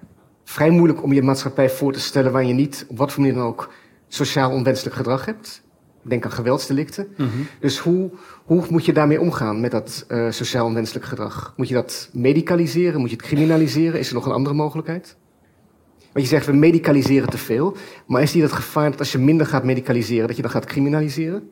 vrij 0.44 0.70
moeilijk 0.70 1.02
om 1.02 1.12
je 1.12 1.22
maatschappij 1.22 1.70
voor 1.70 1.92
te 1.92 2.00
stellen 2.00 2.32
waar 2.32 2.44
je 2.44 2.54
niet, 2.54 2.86
op 2.88 2.96
wat 2.96 3.12
voor 3.12 3.22
manier 3.22 3.38
dan 3.38 3.46
ook, 3.46 3.72
sociaal 4.08 4.50
onwenselijk 4.50 4.96
gedrag 4.96 5.24
hebt. 5.24 5.62
Denk 6.02 6.24
aan 6.24 6.32
geweldsdelicten. 6.32 7.08
Mhm. 7.16 7.28
Dus 7.60 7.78
hoe, 7.78 8.10
hoe 8.44 8.64
moet 8.70 8.84
je 8.84 8.92
daarmee 8.92 9.20
omgaan 9.20 9.60
met 9.60 9.70
dat 9.70 10.04
uh, 10.08 10.30
sociaal 10.30 10.66
onwenselijk 10.66 11.04
gedrag? 11.04 11.54
Moet 11.56 11.68
je 11.68 11.74
dat 11.74 12.08
medicaliseren? 12.12 13.00
Moet 13.00 13.10
je 13.10 13.16
het 13.16 13.24
criminaliseren? 13.24 13.98
Is 13.98 14.08
er 14.08 14.14
nog 14.14 14.26
een 14.26 14.32
andere 14.32 14.54
mogelijkheid? 14.54 15.16
Want 16.12 16.24
je 16.24 16.30
zegt, 16.30 16.46
we 16.46 16.52
medicaliseren 16.52 17.28
te 17.28 17.38
veel. 17.38 17.76
Maar 18.06 18.22
is 18.22 18.34
niet 18.34 18.42
het 18.42 18.52
gevaar 18.52 18.90
dat 18.90 18.98
als 18.98 19.12
je 19.12 19.18
minder 19.18 19.46
gaat 19.46 19.64
medicaliseren, 19.64 20.26
dat 20.26 20.36
je 20.36 20.42
dan 20.42 20.50
gaat 20.50 20.64
criminaliseren? 20.64 21.50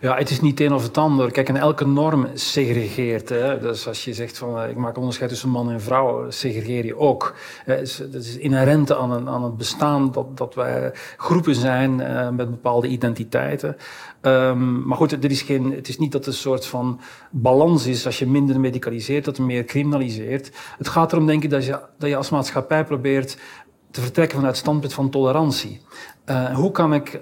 Ja, 0.00 0.16
het 0.16 0.30
is 0.30 0.40
niet 0.40 0.60
een 0.60 0.72
of 0.72 0.82
het 0.82 0.98
ander. 0.98 1.30
Kijk, 1.30 1.48
en 1.48 1.56
elke 1.56 1.86
norm 1.86 2.26
segregeert. 2.34 3.28
Hè. 3.28 3.60
Dus 3.60 3.88
als 3.88 4.04
je 4.04 4.14
zegt 4.14 4.38
van 4.38 4.58
eh, 4.58 4.70
ik 4.70 4.76
maak 4.76 4.96
onderscheid 4.96 5.30
tussen 5.30 5.48
man 5.48 5.70
en 5.70 5.80
vrouw, 5.80 6.30
segregeer 6.30 6.84
je 6.84 6.96
ook. 6.96 7.34
Dat 7.66 8.14
is 8.14 8.36
inherent 8.36 8.92
aan, 8.92 9.28
aan 9.28 9.44
het 9.44 9.56
bestaan 9.56 10.12
dat, 10.12 10.36
dat 10.36 10.54
wij 10.54 10.92
groepen 11.16 11.54
zijn 11.54 11.96
met 12.36 12.50
bepaalde 12.50 12.88
identiteiten. 12.88 13.76
Um, 14.22 14.86
maar 14.86 14.96
goed, 14.96 15.12
er 15.12 15.30
is 15.30 15.42
geen, 15.42 15.72
het 15.72 15.88
is 15.88 15.98
niet 15.98 16.12
dat 16.12 16.22
er 16.22 16.28
een 16.28 16.34
soort 16.34 16.66
van 16.66 17.00
balans 17.30 17.86
is 17.86 18.06
als 18.06 18.18
je 18.18 18.26
minder 18.26 18.60
medicaliseert, 18.60 19.24
dat 19.24 19.36
je 19.36 19.42
meer 19.42 19.64
criminaliseert. 19.64 20.52
Het 20.78 20.88
gaat 20.88 21.12
erom, 21.12 21.26
denk 21.26 21.44
ik, 21.44 21.50
dat 21.50 21.64
je, 21.64 21.80
dat 21.98 22.08
je 22.08 22.16
als 22.16 22.30
maatschappij 22.30 22.84
probeert 22.84 23.38
te 23.90 24.00
vertrekken 24.00 24.36
vanuit 24.36 24.54
het 24.54 24.64
standpunt 24.64 24.92
van 24.92 25.10
tolerantie. 25.10 25.80
Uh, 26.30 26.54
hoe 26.54 26.70
kan 26.70 26.94
ik 26.94 27.20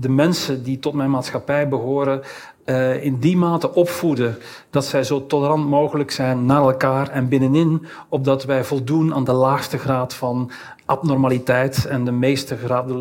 de 0.00 0.08
mensen 0.08 0.62
die 0.62 0.78
tot 0.78 0.94
mijn 0.94 1.10
maatschappij 1.10 1.68
behoren 1.68 2.22
uh, 2.64 3.04
in 3.04 3.18
die 3.18 3.36
mate 3.36 3.74
opvoeden 3.74 4.38
dat 4.70 4.84
zij 4.84 5.04
zo 5.04 5.26
tolerant 5.26 5.68
mogelijk 5.68 6.10
zijn 6.10 6.46
naar 6.46 6.60
elkaar 6.60 7.08
en 7.08 7.28
binnenin, 7.28 7.86
opdat 8.08 8.44
wij 8.44 8.64
voldoen 8.64 9.14
aan 9.14 9.24
de 9.24 9.32
laagste 9.32 9.78
graad 9.78 10.14
van 10.14 10.50
abnormaliteit 10.88 11.86
en 11.86 12.04
de 12.04 12.12
meeste, 12.12 12.56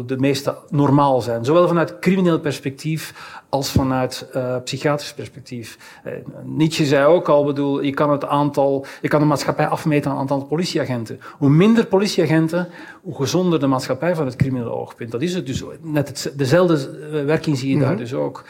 de 0.06 0.18
meeste 0.18 0.56
normaal 0.70 1.22
zijn. 1.22 1.46
Zowel 1.46 1.68
vanuit 1.68 2.00
crimineel 2.00 2.40
perspectief 2.40 3.14
als 3.50 3.72
vanuit 3.72 4.28
uh, 4.36 4.56
psychiatrisch 4.64 5.14
perspectief. 5.14 5.78
Uh, 6.06 6.14
Nietzsche 6.44 6.86
zei 6.86 7.06
ook 7.06 7.30
al, 7.30 7.46
bedoel, 7.46 7.82
je 7.82 7.94
kan 7.94 8.12
het 8.12 8.26
aantal, 8.26 8.86
je 9.02 9.08
kan 9.08 9.20
de 9.20 9.26
maatschappij 9.26 9.68
afmeten 9.68 10.12
aan 10.12 10.20
het 10.20 10.32
aantal 10.32 10.48
politieagenten. 10.48 11.20
Hoe 11.38 11.50
minder 11.50 11.86
politieagenten, 11.86 12.68
hoe 13.02 13.16
gezonder 13.16 13.60
de 13.60 13.68
maatschappij 13.68 14.16
van 14.16 14.26
het 14.26 14.36
criminele 14.36 14.72
oogpunt. 14.72 15.12
Dat 15.12 15.22
is 15.22 15.34
het 15.34 15.46
dus. 15.46 15.64
Net 15.82 16.08
het, 16.08 16.34
dezelfde 16.38 17.00
eh, 17.14 17.26
werking 17.26 17.58
zie 17.58 17.74
je 17.74 17.80
daar 17.80 17.92
mhm. 17.92 18.00
dus 18.00 18.14
ook. 18.14 18.44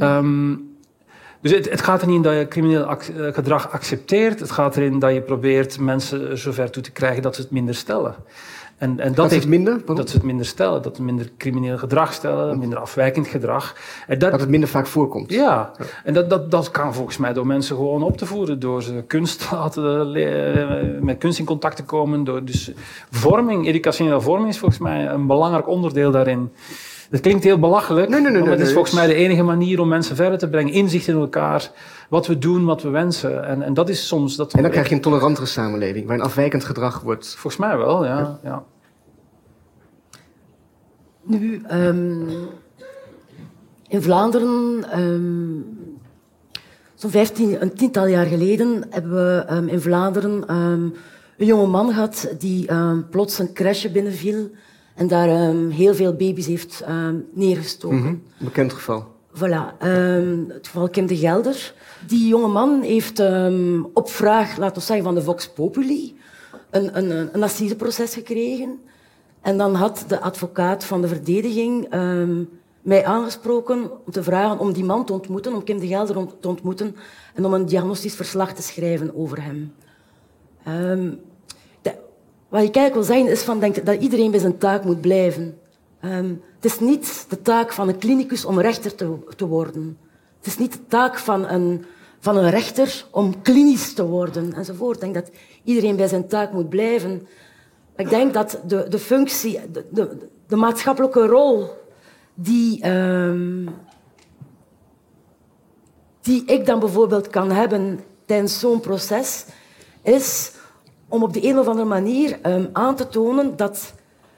Um, 0.00 0.72
dus 1.40 1.52
het, 1.52 1.70
het, 1.70 1.82
gaat 1.82 2.00
er 2.00 2.06
niet 2.06 2.16
in 2.16 2.22
dat 2.22 2.34
je 2.34 2.48
crimineel 2.48 2.86
gedrag 3.32 3.72
accepteert. 3.72 4.40
Het 4.40 4.50
gaat 4.50 4.76
erin 4.76 4.98
dat 4.98 5.12
je 5.12 5.20
probeert 5.20 5.78
mensen 5.78 6.38
zover 6.38 6.70
toe 6.70 6.82
te 6.82 6.92
krijgen 6.92 7.22
dat 7.22 7.34
ze 7.34 7.40
het 7.40 7.50
minder 7.50 7.74
stellen. 7.74 8.14
En, 8.76 9.00
en 9.00 9.14
dat, 9.14 9.32
is 9.32 9.46
minder? 9.46 9.82
Dat 9.94 10.10
ze 10.10 10.16
het 10.16 10.24
minder 10.24 10.46
stellen, 10.46 10.82
dat 10.82 10.96
ze 10.96 11.02
minder 11.02 11.30
crimineel 11.38 11.78
gedrag 11.78 12.12
stellen, 12.12 12.58
minder 12.58 12.78
afwijkend 12.78 13.26
gedrag. 13.26 13.76
En 14.06 14.18
dat, 14.18 14.30
dat 14.30 14.40
het 14.40 14.48
minder 14.48 14.68
vaak 14.68 14.86
voorkomt. 14.86 15.30
Ja, 15.30 15.70
en 16.04 16.14
dat, 16.14 16.30
dat, 16.30 16.50
dat 16.50 16.70
kan 16.70 16.94
volgens 16.94 17.16
mij 17.16 17.32
door 17.32 17.46
mensen 17.46 17.76
gewoon 17.76 18.02
op 18.02 18.16
te 18.16 18.26
voeren, 18.26 18.60
door 18.60 18.82
ze 18.82 19.04
kunst 19.06 19.50
laten, 19.52 20.16
uh, 20.16 21.00
met 21.00 21.18
kunst 21.18 21.38
in 21.38 21.44
contact 21.44 21.76
te 21.76 21.84
komen. 21.84 22.24
Door, 22.24 22.44
dus 22.44 22.72
vorming, 23.10 23.66
educationele 23.66 24.20
vorming 24.20 24.48
is 24.48 24.58
volgens 24.58 24.80
mij 24.80 25.08
een 25.08 25.26
belangrijk 25.26 25.68
onderdeel 25.68 26.10
daarin. 26.10 26.50
Dat 27.10 27.20
klinkt 27.20 27.44
heel 27.44 27.58
belachelijk, 27.58 28.08
nee, 28.08 28.20
nee, 28.20 28.30
nee, 28.30 28.40
maar 28.42 28.50
het 28.50 28.60
is 28.60 28.72
volgens 28.72 28.94
mij 28.94 29.06
de 29.06 29.14
enige 29.14 29.42
manier 29.42 29.80
om 29.80 29.88
mensen 29.88 30.16
verder 30.16 30.38
te 30.38 30.48
brengen. 30.48 30.72
Inzicht 30.72 31.08
in 31.08 31.14
elkaar, 31.14 31.70
wat 32.08 32.26
we 32.26 32.38
doen, 32.38 32.64
wat 32.64 32.82
we 32.82 32.88
wensen. 32.88 33.46
En, 33.46 33.62
en 33.62 33.74
dat 33.74 33.88
is 33.88 34.06
soms... 34.06 34.36
Dat 34.36 34.52
en 34.52 34.62
dan 34.62 34.70
krijg 34.70 34.88
je 34.88 34.94
een 34.94 35.00
tolerantere 35.00 35.46
samenleving, 35.46 36.06
waar 36.06 36.16
een 36.16 36.22
afwijkend 36.22 36.64
gedrag 36.64 37.00
wordt... 37.00 37.26
Volgens 37.26 37.56
mij 37.56 37.76
wel, 37.76 38.04
ja. 38.04 38.38
ja. 38.42 38.64
Nu, 41.22 41.62
um, 41.72 42.28
in 43.88 44.02
Vlaanderen, 44.02 44.84
um, 45.00 45.78
zo'n 46.94 47.10
vijftien, 47.10 47.62
een 47.62 47.74
tiental 47.74 48.06
jaar 48.06 48.26
geleden, 48.26 48.84
hebben 48.90 49.14
we 49.14 49.46
um, 49.50 49.68
in 49.68 49.80
Vlaanderen 49.80 50.54
een 50.54 50.94
jonge 51.36 51.66
man 51.66 51.92
gehad 51.92 52.34
die 52.38 52.68
plots 53.10 53.38
een 53.38 53.52
crèche 53.52 53.90
binnenviel 53.90 54.50
en 54.94 55.08
daar 55.08 55.28
heel 55.70 55.94
veel 55.94 56.12
baby's 56.12 56.46
heeft 56.46 56.84
neergestoken. 57.32 57.96
Mm 57.96 58.04
-hmm. 58.04 58.22
Bekend 58.38 58.72
geval. 58.72 59.12
Voilà, 59.34 59.78
het 60.48 60.66
geval 60.66 60.88
Kim 60.88 61.06
de 61.06 61.16
Gelder. 61.16 61.74
Die 62.06 62.28
jonge 62.28 62.48
man 62.48 62.82
heeft 62.82 63.22
op 63.92 64.10
vraag, 64.10 64.56
laten 64.56 64.76
we 64.76 64.86
zeggen, 64.86 65.04
van 65.04 65.14
de 65.14 65.22
Vox 65.22 65.48
Populi 65.48 66.16
een, 66.70 66.98
een, 66.98 67.28
een 67.32 67.42
assiseproces 67.42 68.14
gekregen. 68.14 68.78
En 69.40 69.58
dan 69.58 69.74
had 69.74 70.04
de 70.08 70.20
advocaat 70.20 70.84
van 70.84 71.00
de 71.00 71.08
verdediging 71.08 71.88
mij 72.84 73.04
aangesproken 73.04 73.90
om 74.04 74.12
te 74.12 74.22
vragen 74.22 74.58
om 74.58 74.72
die 74.72 74.84
man 74.84 75.04
te 75.04 75.12
ontmoeten, 75.12 75.54
om 75.54 75.64
Kim 75.64 75.78
de 75.78 75.86
Gelder 75.86 76.26
te 76.40 76.48
ontmoeten 76.48 76.96
en 77.34 77.44
om 77.44 77.54
een 77.54 77.66
diagnostisch 77.66 78.14
verslag 78.14 78.54
te 78.54 78.62
schrijven 78.62 79.14
over 79.14 79.42
hem. 79.42 79.74
Um, 80.68 81.20
wat 82.54 82.62
ik 82.62 82.76
eigenlijk 82.76 83.06
wil 83.06 83.16
zeggen 83.16 83.32
is 83.32 83.42
van, 83.42 83.60
denk, 83.60 83.86
dat 83.86 84.00
iedereen 84.00 84.30
bij 84.30 84.40
zijn 84.40 84.58
taak 84.58 84.84
moet 84.84 85.00
blijven. 85.00 85.58
Um, 86.04 86.42
het 86.54 86.64
is 86.64 86.80
niet 86.80 87.26
de 87.28 87.42
taak 87.42 87.72
van 87.72 87.88
een 87.88 87.98
klinicus 87.98 88.44
om 88.44 88.60
rechter 88.60 88.94
te, 88.94 89.16
te 89.36 89.46
worden. 89.46 89.98
Het 90.36 90.46
is 90.46 90.58
niet 90.58 90.72
de 90.72 90.86
taak 90.86 91.18
van 91.18 91.48
een, 91.48 91.84
van 92.20 92.36
een 92.36 92.50
rechter 92.50 93.06
om 93.10 93.42
klinisch 93.42 93.94
te 93.94 94.06
worden 94.06 94.52
enzovoort. 94.52 94.94
Ik 94.94 95.00
denk 95.00 95.14
dat 95.14 95.30
iedereen 95.64 95.96
bij 95.96 96.06
zijn 96.06 96.28
taak 96.28 96.52
moet 96.52 96.68
blijven. 96.68 97.26
Ik 97.96 98.08
denk 98.08 98.34
dat 98.34 98.60
de, 98.66 98.86
de 98.88 98.98
functie, 98.98 99.60
de, 99.72 99.84
de, 99.90 100.16
de 100.46 100.56
maatschappelijke 100.56 101.26
rol 101.26 101.68
die, 102.34 102.82
ehm, 102.82 103.66
die 106.20 106.44
ik 106.44 106.66
dan 106.66 106.78
bijvoorbeeld 106.78 107.28
kan 107.28 107.50
hebben 107.50 108.00
tijdens 108.26 108.58
zo'n 108.58 108.80
proces, 108.80 109.44
is 110.02 110.52
om 111.08 111.22
op 111.22 111.32
de 111.32 111.48
een 111.48 111.58
of 111.58 111.66
andere 111.66 111.88
manier 111.88 112.38
um, 112.46 112.68
aan 112.72 112.96
te 112.96 113.08
tonen 113.08 113.56
dat 113.56 113.94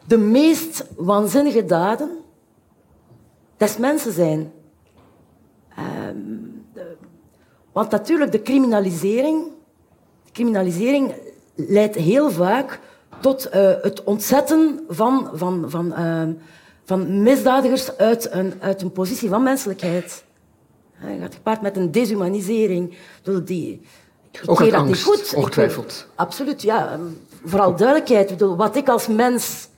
de 0.06 0.18
meest 0.18 0.86
waanzinnige 0.96 1.64
daden 1.64 2.10
des 3.56 3.76
mensen 3.76 4.12
zijn. 4.12 4.52
Um, 6.08 6.64
de, 6.72 6.96
want 7.72 7.90
natuurlijk, 7.90 8.32
de 8.32 8.42
criminalisering, 8.42 9.44
criminalisering 10.32 11.14
leidt 11.54 11.94
heel 11.94 12.30
vaak 12.30 12.80
tot 13.20 13.46
uh, 13.46 13.52
het 13.82 14.04
ontzetten 14.04 14.80
van, 14.88 15.30
van, 15.32 15.70
van, 15.70 15.86
uh, 15.98 16.22
van 16.84 17.22
misdadigers 17.22 17.96
uit 17.96 18.32
een, 18.32 18.52
uit 18.60 18.82
een 18.82 18.92
positie 18.92 19.28
van 19.28 19.42
menselijkheid. 19.42 20.24
Je 21.00 21.18
gaat 21.20 21.34
gepaard 21.34 21.62
met 21.62 21.76
een 21.76 21.90
deshumanisering. 21.90 22.96
Die, 23.44 23.80
Ook 24.46 24.60
uit 24.60 24.70
dat 24.70 24.80
angst, 24.80 25.06
niet 25.06 25.18
goed. 25.18 25.34
ongetwijfeld. 25.34 26.06
absoluut, 26.14 26.62
ja. 26.62 26.92
Ehm, 26.92 27.00
vooral 27.44 27.76
duidelijkheid. 27.76 28.30
Ik 28.30 28.38
bedoel, 28.38 28.56
wat 28.56 28.76
ik 28.76 28.88
als 28.88 29.06
mens 29.06 29.68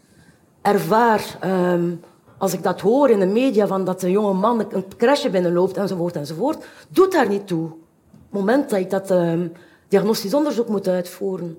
ervaar 0.63 1.39
um, 1.45 2.01
als 2.39 2.53
ik 2.53 2.63
dat 2.63 2.81
hoor 2.81 3.11
in 3.11 3.19
de 3.19 3.27
media, 3.27 3.67
van 3.67 3.85
dat 3.85 4.03
een 4.03 4.11
jonge 4.11 4.33
man 4.33 4.67
een 4.71 4.85
crashje 4.97 5.31
binnenloopt 5.31 5.77
enzovoort 5.77 6.17
enzovoort, 6.17 6.65
doet 6.89 7.13
daar 7.13 7.29
niet 7.29 7.47
toe. 7.47 7.65
Op 7.65 8.35
het 8.35 8.41
moment 8.41 8.71
dat 8.71 8.79
ik 8.79 8.91
dat 8.91 9.11
um, 9.11 9.53
diagnostisch 9.89 10.35
onderzoek 10.35 10.69
moet 10.69 10.89
uitvoeren. 10.89 11.59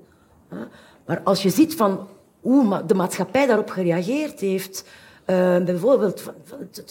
Maar 1.05 1.21
als 1.23 1.43
je 1.43 1.49
ziet 1.49 1.75
van 1.75 2.07
hoe 2.41 2.85
de 2.85 2.93
maatschappij 2.93 3.45
daarop 3.45 3.69
gereageerd 3.69 4.39
heeft, 4.39 4.83
uh, 5.25 5.57
bijvoorbeeld 5.57 6.23
de, 6.71 6.83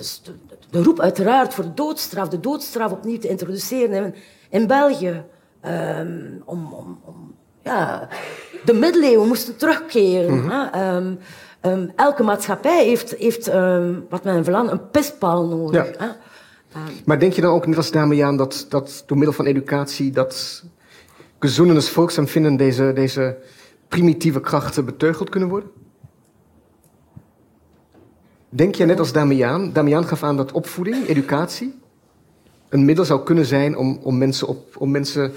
de, 0.71 0.83
roep 0.83 1.01
uiteraard 1.01 1.55
voor 1.55 1.65
de 1.65 1.75
doodstraf, 1.75 2.29
de 2.29 2.41
doodstraf 2.41 2.93
opnieuw 2.93 3.19
te 3.19 3.29
introduceren 3.29 4.05
in, 4.05 4.15
in 4.51 4.67
België, 4.67 5.25
um, 5.65 6.43
om, 6.45 6.73
om, 6.73 6.99
om, 7.05 7.35
ja, 7.63 8.09
de 8.65 8.73
middeleeuwen 8.73 9.29
moesten 9.29 9.57
terugkeren. 9.57 10.35
Mm 10.35 10.49
-hmm. 10.49 11.19
um, 11.63 11.93
elke 11.97 12.23
maatschappij 12.23 12.85
heeft, 12.85 13.15
heeft 13.15 13.47
wat 14.09 14.25
men 14.25 14.37
in 14.37 14.45
Vlaanderen 14.45 14.81
een 14.81 14.91
pispaal 14.91 15.47
nodig. 15.47 15.99
Ja. 15.99 16.17
maar 17.05 17.19
denk 17.19 17.33
je 17.33 17.41
dan 17.41 17.53
ook, 17.53 17.67
net 17.67 17.77
als 17.77 17.91
Damian, 17.91 18.37
dat, 18.37 18.67
dat 18.69 19.03
door 19.07 19.17
middel 19.17 19.35
van 19.35 19.47
educatie 19.47 20.11
dat 20.11 20.65
gezondenes 21.39 21.91
volksempvinden 21.91 22.57
deze, 22.57 22.93
deze 22.95 23.37
primitieve 23.89 24.41
krachten 24.41 24.85
beteugeld 24.85 25.29
kunnen 25.29 25.49
worden? 25.49 25.71
Denk 28.49 28.75
je 28.75 28.85
net 28.85 28.99
als 28.99 29.13
Damian? 29.13 29.73
Damian 29.73 30.05
gaf 30.05 30.23
aan 30.23 30.37
dat 30.37 30.53
opvoeding, 30.53 31.07
educatie, 31.07 31.79
een 32.69 32.85
middel 32.85 33.05
zou 33.05 33.23
kunnen 33.23 33.47
zijn 33.47 33.77
om, 33.77 33.99
om, 34.03 34.19
mensen, 34.19 34.49
op, 34.49 34.77
om 34.79 34.91
mensen 34.91 35.33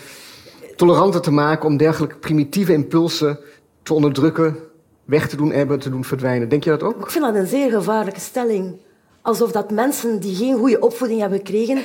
toleranter 0.75 1.21
te 1.21 1.31
maken, 1.31 1.67
om 1.67 1.77
dergelijke 1.77 2.15
primitieve 2.15 2.73
impulsen 2.73 3.39
te 3.83 3.93
onderdrukken, 3.93 4.57
weg 5.05 5.27
te 5.27 5.35
doen 5.35 5.51
hebben, 5.51 5.79
te 5.79 5.89
doen 5.89 6.05
verdwijnen. 6.05 6.49
Denk 6.49 6.63
je 6.63 6.69
dat 6.69 6.83
ook? 6.83 6.99
Ik 6.99 7.11
vind 7.11 7.25
dat 7.25 7.35
een 7.35 7.47
zeer 7.47 7.71
gevaarlijke 7.71 8.19
stelling. 8.19 8.75
Alsof 9.21 9.51
dat 9.51 9.71
mensen 9.71 10.19
die 10.19 10.35
geen 10.35 10.57
goede 10.57 10.79
opvoeding 10.79 11.19
hebben 11.19 11.37
gekregen... 11.37 11.77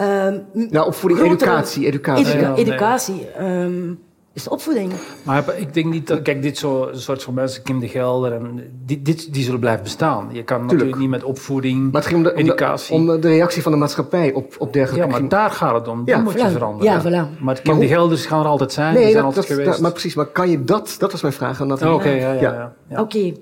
Um, 0.00 0.44
nou, 0.52 0.86
opvoeding, 0.86 1.20
educatie. 1.20 1.86
Educatie, 1.86 2.26
educa 2.26 2.54
educatie 2.54 3.26
um, 3.40 4.00
is 4.32 4.48
opvoeding. 4.48 4.92
Maar 5.22 5.56
ik 5.56 5.74
denk 5.74 5.86
niet 5.86 6.06
dat... 6.06 6.22
Kijk, 6.22 6.42
dit 6.42 6.56
soort 6.92 7.22
van 7.22 7.34
mensen, 7.34 7.62
Kim 7.62 7.80
de 7.80 7.88
Gelder... 7.88 8.32
En, 8.32 8.70
die, 8.84 9.02
dit, 9.02 9.34
die 9.34 9.44
zullen 9.44 9.60
blijven 9.60 9.82
bestaan. 9.82 10.28
Je 10.32 10.44
kan 10.44 10.66
natuurlijk 10.66 10.98
niet 10.98 11.08
met 11.08 11.24
opvoeding, 11.24 11.92
maar 11.92 12.00
het 12.00 12.10
ging 12.10 12.16
om 12.16 12.22
de, 12.22 12.34
educatie... 12.34 12.94
Om 12.94 13.06
de, 13.06 13.12
om 13.12 13.20
de, 13.20 13.28
reactie 13.28 13.62
van 13.62 13.72
de 13.72 13.78
maatschappij 13.78 14.32
op, 14.32 14.54
op 14.58 14.72
dergelijke... 14.72 15.12
Ja, 15.12 15.18
maar 15.18 15.28
daar 15.28 15.50
gaat 15.50 15.74
het 15.74 15.88
om. 15.88 16.02
Ja, 16.04 16.14
Die 16.14 16.24
moet 16.24 16.40
je 16.40 16.50
veranderen. 16.50 16.92
Ja, 16.92 17.26
voilà. 17.26 17.40
Maar 17.40 17.60
Kim 17.60 17.78
de 17.78 17.86
Gelders 17.86 18.26
gaan 18.26 18.40
er 18.40 18.46
altijd 18.46 18.72
zijn. 18.72 18.94
Nee, 18.94 19.02
die 19.02 19.12
zijn 19.12 19.24
dat, 19.24 19.36
altijd 19.36 19.52
geweest. 19.52 19.70
Dat, 19.70 19.80
maar 19.80 19.92
precies, 19.92 20.14
maar 20.14 20.26
kan 20.26 20.50
je 20.50 20.64
dat... 20.64 20.96
Dat 20.98 21.12
was 21.12 21.22
mijn 21.22 21.34
vraag. 21.34 21.60
Oké, 21.60 21.86
okay, 21.86 22.18
ja, 22.18 22.32
ja, 22.32 22.74
ja. 22.88 23.00
Oké. 23.00 23.32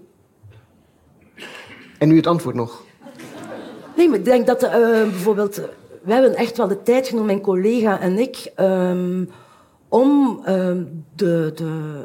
En 1.99 2.09
nu 2.09 2.17
het 2.17 2.27
antwoord 2.27 2.57
nog. 2.57 2.83
Nee, 3.97 4.09
maar 4.09 4.19
ik 4.19 4.25
denk 4.25 4.47
dat 4.47 4.63
uh, 4.63 4.71
bijvoorbeeld... 4.91 5.61
We 6.03 6.13
hebben 6.13 6.37
echt 6.37 6.57
wel 6.57 6.69
de 6.69 6.83
tijd 6.83 7.07
genomen, 7.07 7.27
mijn 7.27 7.41
collega 7.41 8.01
en 8.01 8.19
ik... 8.19 8.53
Um, 8.57 9.31
om 9.89 10.43
um, 10.49 11.05
de, 11.15 11.53
de, 11.55 12.05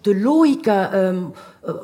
de 0.00 0.20
logica, 0.20 1.06
um, 1.06 1.32
uh, 1.66 1.74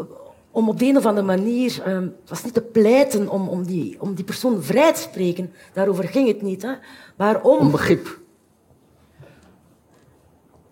om 0.50 0.68
op 0.68 0.78
de 0.78 0.86
een 0.86 0.96
of 0.96 1.06
andere 1.06 1.26
manier, 1.26 1.82
um, 1.88 2.14
het 2.20 2.28
was 2.28 2.44
niet 2.44 2.54
te 2.54 2.62
pleiten 2.62 3.28
om, 3.28 3.48
om, 3.48 3.66
die, 3.66 4.00
om 4.00 4.14
die 4.14 4.24
persoon 4.24 4.62
vrij 4.62 4.92
te 4.92 5.00
spreken, 5.00 5.52
daarover 5.72 6.04
ging 6.04 6.28
het 6.28 6.42
niet, 6.42 6.62
hè, 6.62 6.72
maar 7.16 7.42
om... 7.42 7.58
Om 7.58 7.70
begrip. 7.70 8.20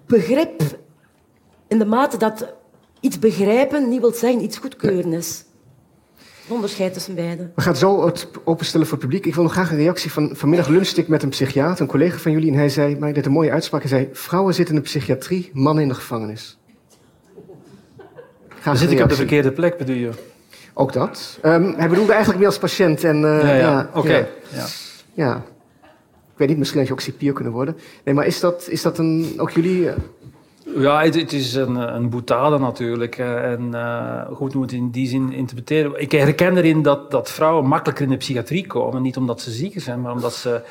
Begrip 0.06 0.62
in 1.66 1.78
de 1.78 1.84
mate 1.84 2.16
dat 2.16 2.54
iets 3.00 3.18
begrijpen 3.18 3.88
niet 3.88 4.00
wil 4.00 4.12
zeggen 4.12 4.42
iets 4.42 4.58
goedkeuren 4.58 5.12
is 5.12 5.45
onderscheid 6.48 6.92
tussen 6.92 7.14
beiden. 7.14 7.52
We 7.54 7.62
gaan 7.62 7.76
zo 7.76 8.06
het 8.06 8.28
openstellen 8.44 8.86
voor 8.86 8.96
het 8.98 9.06
publiek. 9.06 9.26
Ik 9.26 9.34
wil 9.34 9.42
nog 9.42 9.52
graag 9.52 9.70
een 9.70 9.76
reactie 9.76 10.12
van 10.12 10.30
vanmiddag 10.32 10.68
lunchte 10.68 11.00
ik 11.00 11.08
met 11.08 11.22
een 11.22 11.28
psychiater, 11.28 11.80
een 11.80 11.90
collega 11.90 12.18
van 12.18 12.32
jullie, 12.32 12.50
en 12.52 12.58
hij 12.58 12.68
zei, 12.68 12.98
maar 12.98 13.12
dit 13.12 13.26
een 13.26 13.32
mooie 13.32 13.50
uitspraak, 13.50 13.80
hij 13.80 13.90
zei, 13.90 14.08
vrouwen 14.12 14.54
zitten 14.54 14.74
in 14.74 14.80
de 14.80 14.86
psychiatrie, 14.86 15.50
mannen 15.52 15.82
in 15.82 15.88
de 15.88 15.94
gevangenis. 15.94 16.58
Dan 18.64 18.76
zit 18.76 18.90
ik 18.90 19.00
op 19.00 19.08
de 19.08 19.14
verkeerde 19.14 19.52
plek, 19.52 19.76
bedoel 19.76 19.96
je? 19.96 20.10
Ook 20.74 20.92
dat. 20.92 21.38
Um, 21.42 21.74
hij 21.76 21.88
bedoelde 21.88 22.10
eigenlijk 22.10 22.38
meer 22.38 22.48
als 22.48 22.58
patiënt. 22.58 23.04
En, 23.04 23.16
uh, 23.16 23.42
ja, 23.42 23.54
ja. 23.54 23.90
oké. 23.94 24.28
Ja. 24.48 24.66
ja. 25.14 25.36
Ik 26.32 26.42
weet 26.42 26.48
niet, 26.48 26.58
misschien 26.58 26.78
had 26.78 26.88
je 26.88 26.94
ook 26.94 27.00
cipier 27.00 27.32
kunnen 27.32 27.52
worden. 27.52 27.76
Nee, 28.04 28.14
maar 28.14 28.26
is 28.26 28.40
dat, 28.40 28.66
is 28.70 28.82
dat 28.82 28.98
een, 28.98 29.34
ook 29.36 29.50
jullie... 29.50 29.80
Uh, 29.80 29.92
ja, 30.74 31.02
het, 31.02 31.32
is 31.32 31.54
een, 31.54 31.74
een 31.74 32.10
boetade 32.10 32.58
natuurlijk. 32.58 33.18
En 33.18 33.70
uh, 33.72 34.22
goed, 34.32 34.52
we 34.52 34.58
moeten 34.58 34.76
in 34.76 34.90
die 34.90 35.08
zin 35.08 35.32
interpreteren. 35.32 36.00
Ik 36.00 36.12
herken 36.12 36.56
erin 36.56 36.82
dat, 36.82 37.10
dat 37.10 37.30
vrouwen 37.30 37.66
makkelijker 37.66 38.04
in 38.04 38.10
de 38.10 38.16
psychiatrie 38.16 38.66
komen. 38.66 39.02
Niet 39.02 39.16
omdat 39.16 39.40
ze 39.40 39.50
ziek 39.50 39.80
zijn, 39.80 40.00
maar 40.00 40.12
omdat 40.12 40.34
ze 40.34 40.62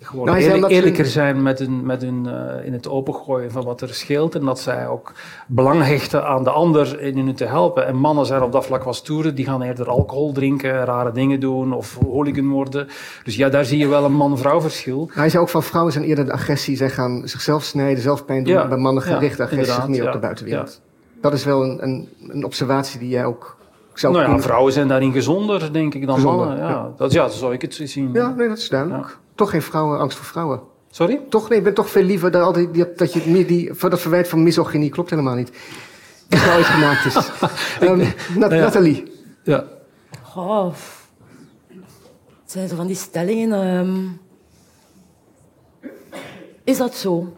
gewoon 0.00 0.26
nou, 0.26 0.66
eerlijker 0.66 1.06
zijn 1.06 1.42
met 1.42 1.58
hun, 1.58 1.86
met 1.86 2.02
hun 2.02 2.26
uh, 2.26 2.66
in 2.66 2.72
het 2.72 2.88
opengooien 2.88 3.50
van 3.50 3.64
wat 3.64 3.80
er 3.80 3.94
scheelt. 3.94 4.34
En 4.34 4.44
dat 4.44 4.60
zij 4.60 4.88
ook 4.88 5.12
belang 5.46 5.84
hechten 5.84 6.26
aan 6.26 6.44
de 6.44 6.50
ander 6.50 7.00
in 7.00 7.16
hun 7.16 7.34
te 7.34 7.44
helpen. 7.44 7.86
En 7.86 7.96
mannen 7.96 8.26
zijn 8.26 8.42
op 8.42 8.52
dat 8.52 8.66
vlak 8.66 8.82
wat 8.82 8.96
stoerder. 8.96 9.34
Die 9.34 9.44
gaan 9.44 9.62
eerder 9.62 9.88
alcohol 9.88 10.32
drinken, 10.32 10.84
rare 10.84 11.12
dingen 11.12 11.40
doen 11.40 11.72
of 11.72 11.98
hooligan 12.10 12.48
worden. 12.48 12.88
Dus 13.24 13.36
ja, 13.36 13.48
daar 13.48 13.64
zie 13.64 13.78
je 13.78 13.86
wel 13.86 14.04
een 14.04 14.12
man-vrouw 14.12 14.60
verschil. 14.60 15.10
Hij 15.12 15.28
zei 15.28 15.42
ook 15.42 15.48
van 15.48 15.62
vrouwen 15.62 15.92
zijn 15.92 16.04
eerder 16.04 16.24
de 16.24 16.32
agressie. 16.32 16.76
Zij 16.76 16.90
gaan 16.90 17.22
zichzelf 17.24 17.62
snijden, 17.62 18.02
zelf 18.02 18.24
pijn 18.24 18.44
doen. 18.44 18.52
Ja, 18.52 18.68
bij 18.68 18.78
mannen 18.78 19.02
gerichte 19.02 19.42
ja, 19.42 19.48
agressie 19.48 19.88
meer 19.88 20.06
op 20.06 20.12
de 20.12 20.18
buitenwereld. 20.18 20.80
Dat 21.20 21.32
is 21.32 21.44
wel 21.44 21.62
een, 21.62 21.82
een, 21.82 22.08
een 22.28 22.44
observatie 22.44 22.98
die 22.98 23.08
jij 23.08 23.24
ook 23.24 23.58
zou 23.94 24.12
nou 24.12 24.30
ja, 24.30 24.40
vrouwen 24.40 24.72
zijn 24.72 24.88
daarin 24.88 25.12
gezonder, 25.12 25.72
denk 25.72 25.94
ik, 25.94 26.06
dan 26.06 26.22
mannen. 26.22 26.56
Ja, 26.56 26.92
Dat, 26.96 27.12
ja, 27.12 27.28
zo 27.28 27.38
zou 27.38 27.52
ik 27.52 27.62
het 27.62 27.80
zien. 27.84 28.10
Ja, 28.12 28.28
nee, 28.28 28.48
dat 28.48 28.58
is 28.58 28.68
duidelijk 28.68 29.18
toch 29.40 29.50
geen 29.50 29.62
vrouwen, 29.62 29.98
angst 29.98 30.16
voor 30.16 30.26
vrouwen. 30.26 30.60
Sorry? 30.90 31.20
Toch, 31.28 31.48
nee, 31.48 31.58
ik 31.58 31.64
ben 31.64 31.74
toch 31.74 31.90
veel 31.90 32.02
liever 32.02 32.30
dan 32.30 32.42
altijd 32.42 32.98
dat 32.98 33.12
je 33.12 33.22
meer 33.26 33.46
die, 33.46 33.72
dat 33.78 34.00
verwijt 34.00 34.28
van 34.28 34.42
misogynie 34.42 34.90
klopt 34.90 35.10
helemaal 35.10 35.34
niet. 35.34 35.52
Dat 36.28 36.44
nou 36.46 36.60
iets 36.60 36.68
gemaakt 36.68 37.04
is. 37.04 37.14
um, 37.82 37.98
Nat 38.38 38.50
ja. 38.50 38.60
Nathalie. 38.60 39.12
Ja. 39.42 39.64
Het 42.42 42.50
zijn 42.58 42.68
zo 42.68 42.76
van 42.76 42.86
die 42.86 42.96
stellingen. 42.96 43.76
Um, 43.76 44.20
is 46.64 46.76
dat 46.76 46.94
zo? 46.94 47.36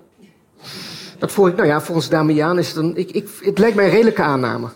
Dat 1.19 1.33
voor, 1.33 1.55
nou 1.55 1.67
ja, 1.67 1.81
volgens 1.81 2.09
Damian 2.09 2.59
is 2.59 2.69
het 2.69 2.77
een. 2.77 2.97
Ik, 2.97 3.11
ik, 3.11 3.29
het 3.41 3.59
lijkt 3.59 3.77
mij 3.77 3.85
een 3.85 3.91
redelijke 3.91 4.23
aanname. 4.23 4.69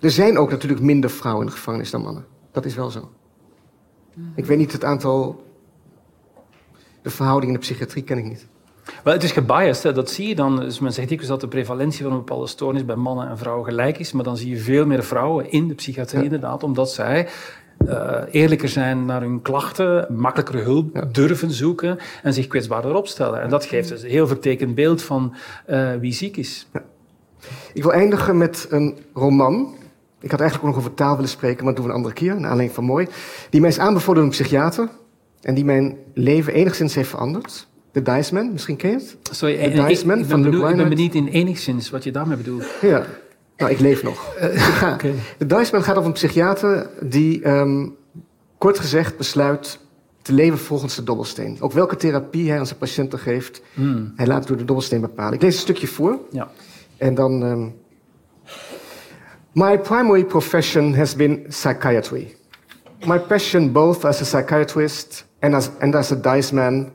Er 0.00 0.10
zijn 0.10 0.38
ook 0.38 0.50
natuurlijk 0.50 0.80
minder 0.80 1.10
vrouwen 1.10 1.44
in 1.44 1.50
de 1.50 1.56
gevangenis 1.56 1.90
dan 1.90 2.02
mannen. 2.02 2.26
Dat 2.52 2.64
is 2.64 2.74
wel 2.74 2.90
zo. 2.90 3.10
Ik 4.34 4.46
weet 4.46 4.58
niet 4.58 4.72
het 4.72 4.84
aantal 4.84 5.44
de 7.04 7.10
verhouding 7.10 7.52
in 7.52 7.58
de 7.58 7.64
psychiatrie 7.64 8.04
ken 8.04 8.18
ik 8.18 8.24
niet. 8.24 8.46
Wel, 9.04 9.12
het 9.12 9.22
is 9.22 9.32
gebiased, 9.32 9.82
hè. 9.82 9.92
dat 9.92 10.10
zie 10.10 10.28
je 10.28 10.34
dan. 10.34 10.56
Dus 10.56 10.78
men 10.78 10.92
zegt 10.92 11.08
dikwijls 11.08 11.32
dat 11.32 11.40
de 11.40 11.48
prevalentie 11.48 12.02
van 12.02 12.12
een 12.12 12.18
bepaalde 12.18 12.46
stoornis 12.46 12.84
bij 12.84 12.96
mannen 12.96 13.28
en 13.28 13.38
vrouwen 13.38 13.64
gelijk 13.64 13.98
is, 13.98 14.12
maar 14.12 14.24
dan 14.24 14.36
zie 14.36 14.50
je 14.50 14.56
veel 14.56 14.86
meer 14.86 15.04
vrouwen 15.04 15.50
in 15.50 15.68
de 15.68 15.74
psychiatrie 15.74 16.24
inderdaad, 16.24 16.62
omdat 16.62 16.90
zij 16.90 17.28
uh, 17.86 18.20
eerlijker 18.30 18.68
zijn 18.68 19.04
naar 19.04 19.20
hun 19.20 19.42
klachten, 19.42 20.06
makkelijker 20.16 20.62
hulp 20.62 21.06
durven 21.12 21.50
zoeken 21.50 21.98
en 22.22 22.34
zich 22.34 22.46
kwetsbaarder 22.46 22.94
opstellen. 22.94 23.40
En 23.40 23.48
dat 23.48 23.64
geeft 23.64 23.88
dus 23.88 24.02
een 24.02 24.10
heel 24.10 24.26
vertekend 24.26 24.74
beeld 24.74 25.02
van 25.02 25.34
uh, 25.66 25.94
wie 25.94 26.12
ziek 26.12 26.36
is. 26.36 26.68
Ja. 26.72 26.82
Ik 27.72 27.82
wil 27.82 27.92
eindigen 27.92 28.38
met 28.38 28.66
een 28.70 28.98
roman. 29.14 29.74
Ik 30.20 30.30
had 30.30 30.40
eigenlijk 30.40 30.68
ook 30.68 30.74
nog 30.74 30.84
over 30.84 30.96
taal 30.96 31.14
willen 31.14 31.30
spreken, 31.30 31.64
maar 31.64 31.74
dat 31.74 31.76
doen 31.76 31.84
we 31.84 31.90
een 31.90 31.96
andere 31.96 32.14
keer, 32.14 32.34
naar 32.34 32.50
aanleiding 32.50 32.72
van 32.72 32.84
Mooi. 32.84 33.08
Die 33.50 33.60
mij 33.60 33.70
is 33.70 33.78
aanbevolen 33.78 34.14
door 34.14 34.24
een 34.24 34.38
psychiater, 34.38 34.88
en 35.44 35.54
die 35.54 35.64
mijn 35.64 35.96
leven 36.14 36.52
enigszins 36.52 36.94
heeft 36.94 37.08
veranderd. 37.08 37.66
De 37.92 38.02
Dice 38.02 38.34
Man, 38.34 38.52
misschien 38.52 38.76
ken 38.76 38.90
je 38.90 38.96
het? 38.96 39.16
Sorry, 39.36 39.70
The 39.70 39.84
Dice 39.86 40.06
Man 40.06 40.24
van 40.24 40.42
Luke 40.50 40.68
Ik 40.68 40.76
ben 40.76 40.88
benieuwd 40.88 41.14
in 41.14 41.26
enigszins 41.28 41.90
wat 41.90 42.04
je 42.04 42.10
daarmee 42.10 42.36
bedoelt. 42.36 42.64
Ja. 42.80 43.06
Nou, 43.56 43.70
ik 43.70 43.78
leef 43.80 44.02
nog. 44.02 44.34
Ik 44.36 44.58
ga. 44.58 44.96
De 45.38 45.46
Diceman 45.46 45.82
gaat 45.82 45.96
over 45.96 46.06
een 46.06 46.12
psychiater 46.12 46.90
die, 47.00 47.42
ehm, 47.42 47.88
kort 48.58 48.78
gezegd, 48.78 49.16
besluit 49.16 49.78
te 50.22 50.32
leven 50.32 50.58
volgens 50.58 50.94
de 50.94 51.02
dobbelsteen. 51.02 51.56
Ook 51.60 51.72
welke 51.72 51.96
therapie 51.96 52.48
hij 52.48 52.58
aan 52.58 52.66
zijn 52.66 52.78
patiënten 52.78 53.18
geeft, 53.18 53.62
hij 54.16 54.26
laat 54.26 54.38
het 54.38 54.48
door 54.48 54.56
de 54.56 54.64
dobbelsteen 54.64 55.00
bepalen. 55.00 55.32
Ik 55.32 55.42
lees 55.42 55.54
een 55.54 55.60
stukje 55.60 55.86
voor. 55.86 56.18
Ja. 56.30 56.50
En 56.96 57.14
dan. 57.14 57.42
ehm, 57.42 57.68
My 59.52 59.78
primary 59.78 60.24
profession 60.24 60.94
has 60.94 61.14
been 61.14 61.42
psychiatry. 61.48 62.34
My 63.06 63.18
passion, 63.18 63.72
both 63.72 64.04
as 64.04 64.20
a 64.20 64.24
psychiatrist 64.24 65.26
and 65.44 65.54
as, 65.54 65.70
and 65.82 65.94
as 65.94 66.10
a 66.10 66.16
dice 66.16 66.52
man, 66.52 66.90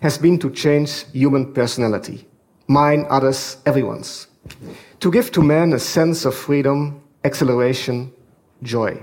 has 0.00 0.16
been 0.16 0.38
to 0.38 0.50
change 0.50 1.04
human 1.12 1.52
personality. 1.52 2.26
Mine, 2.66 3.04
others, 3.10 3.58
everyone's. 3.66 4.26
To 5.00 5.10
give 5.10 5.30
to 5.32 5.42
man 5.42 5.74
a 5.74 5.78
sense 5.78 6.24
of 6.24 6.34
freedom, 6.34 7.02
acceleration, 7.24 8.10
joy. 8.62 9.02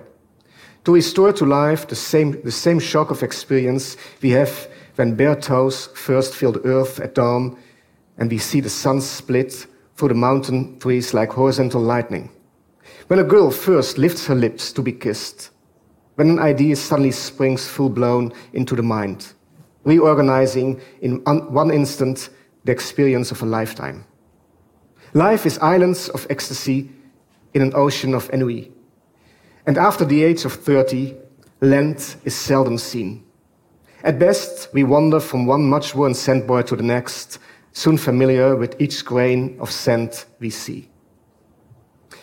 To 0.86 0.96
restore 0.96 1.32
to 1.34 1.46
life 1.46 1.88
the 1.88 1.96
same, 1.96 2.42
the 2.42 2.52
same 2.52 2.80
shock 2.80 3.12
of 3.12 3.22
experience 3.22 3.98
we 4.24 4.32
have 4.32 4.68
when 4.96 5.14
bare 5.14 5.36
toes 5.36 5.90
first 5.94 6.34
feel 6.34 6.52
the 6.52 6.66
earth 6.66 7.00
at 7.00 7.14
dawn 7.14 7.56
and 8.18 8.32
we 8.32 8.40
see 8.40 8.62
the 8.62 8.70
sun 8.70 9.00
split 9.02 9.68
through 9.96 10.08
the 10.08 10.16
mountain 10.16 10.80
trees 10.80 11.14
like 11.14 11.34
horizontal 11.34 11.82
lightning. 11.82 12.32
When 13.10 13.20
a 13.20 13.24
girl 13.24 13.52
first 13.52 14.00
lifts 14.00 14.26
her 14.26 14.36
lips 14.36 14.74
to 14.74 14.82
be 14.82 14.92
kissed. 14.92 15.52
When 16.18 16.32
an 16.32 16.40
idea 16.40 16.76
suddenly 16.76 17.12
springs 17.12 17.68
full 17.68 17.90
blown 17.90 18.34
into 18.52 18.76
the 18.76 18.82
mind, 18.82 19.34
reorganizing 19.84 20.82
in 21.00 21.18
one 21.24 21.70
instant 21.70 22.30
the 22.64 22.72
experience 22.72 23.30
of 23.30 23.44
a 23.44 23.46
lifetime. 23.46 24.04
Life 25.14 25.46
is 25.46 25.60
islands 25.60 26.10
of 26.10 26.26
ecstasy 26.32 26.90
in 27.54 27.62
an 27.62 27.72
ocean 27.76 28.16
of 28.16 28.32
ennui. 28.32 28.72
And 29.68 29.78
after 29.78 30.06
the 30.06 30.24
age 30.24 30.44
of 30.44 30.54
30, 30.54 31.16
land 31.62 32.16
is 32.26 32.36
seldom 32.36 32.80
seen. 32.80 33.24
At 34.04 34.18
best, 34.18 34.74
we 34.74 34.84
wander 34.84 35.20
from 35.20 35.46
one 35.46 35.70
much 35.70 35.94
worn 35.94 36.16
sandbar 36.16 36.64
to 36.64 36.76
the 36.76 36.82
next, 36.82 37.38
soon 37.74 37.96
familiar 37.96 38.56
with 38.56 38.76
each 38.82 39.06
grain 39.06 39.56
of 39.60 39.70
sand 39.70 40.26
we 40.40 40.50
see. 40.50 40.90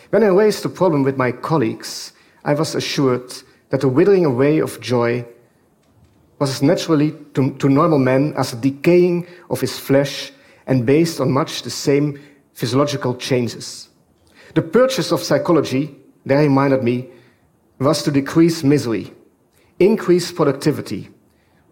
When 0.09 0.21
I 0.21 0.27
raised 0.27 0.63
the 0.63 0.69
problem 0.69 1.03
with 1.03 1.15
my 1.15 1.31
colleagues, 1.31 2.11
I 2.43 2.55
was 2.55 2.75
assured 2.75 3.33
that 3.69 3.81
the 3.81 3.87
withering 3.87 4.25
away 4.25 4.59
of 4.59 4.79
joy 4.79 5.25
was 6.39 6.49
as 6.49 6.61
naturally 6.61 7.11
to, 7.33 7.53
to 7.57 7.69
normal 7.69 7.99
men 7.99 8.33
as 8.37 8.51
the 8.51 8.71
decaying 8.71 9.27
of 9.49 9.61
his 9.61 9.79
flesh 9.79 10.31
and 10.67 10.85
based 10.85 11.19
on 11.19 11.31
much 11.31 11.61
the 11.61 11.69
same 11.69 12.19
physiological 12.53 13.15
changes. 13.15 13.89
The 14.53 14.61
purchase 14.61 15.11
of 15.11 15.23
psychology, 15.23 15.95
they 16.25 16.37
reminded 16.37 16.83
me, 16.83 17.09
was 17.79 18.03
to 18.03 18.11
decrease 18.11 18.63
misery, 18.63 19.13
increase 19.79 20.31
productivity, 20.31 21.09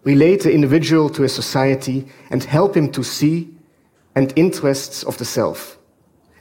relate 0.04 0.42
the 0.42 0.52
individual 0.52 1.08
to 1.10 1.24
a 1.24 1.28
society, 1.28 2.06
and 2.30 2.44
help 2.44 2.76
him 2.76 2.92
to 2.92 3.02
see 3.02 3.54
and 4.14 4.32
interests 4.36 5.02
of 5.02 5.16
the 5.18 5.24
self. 5.24 5.78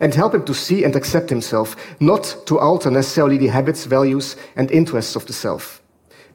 And 0.03 0.13
help 0.13 0.35
him 0.35 0.43
to 0.43 0.53
see 0.53 0.83
and 0.83 0.93
accept 0.97 1.29
himself, 1.29 1.77
not 2.01 2.35
to 2.47 2.59
alter 2.59 2.91
necessarily 2.91 3.37
the 3.37 3.47
habits, 3.47 3.85
values, 3.85 4.35
and 4.57 4.69
interests 4.69 5.15
of 5.15 5.25
the 5.25 5.31
self, 5.31 5.81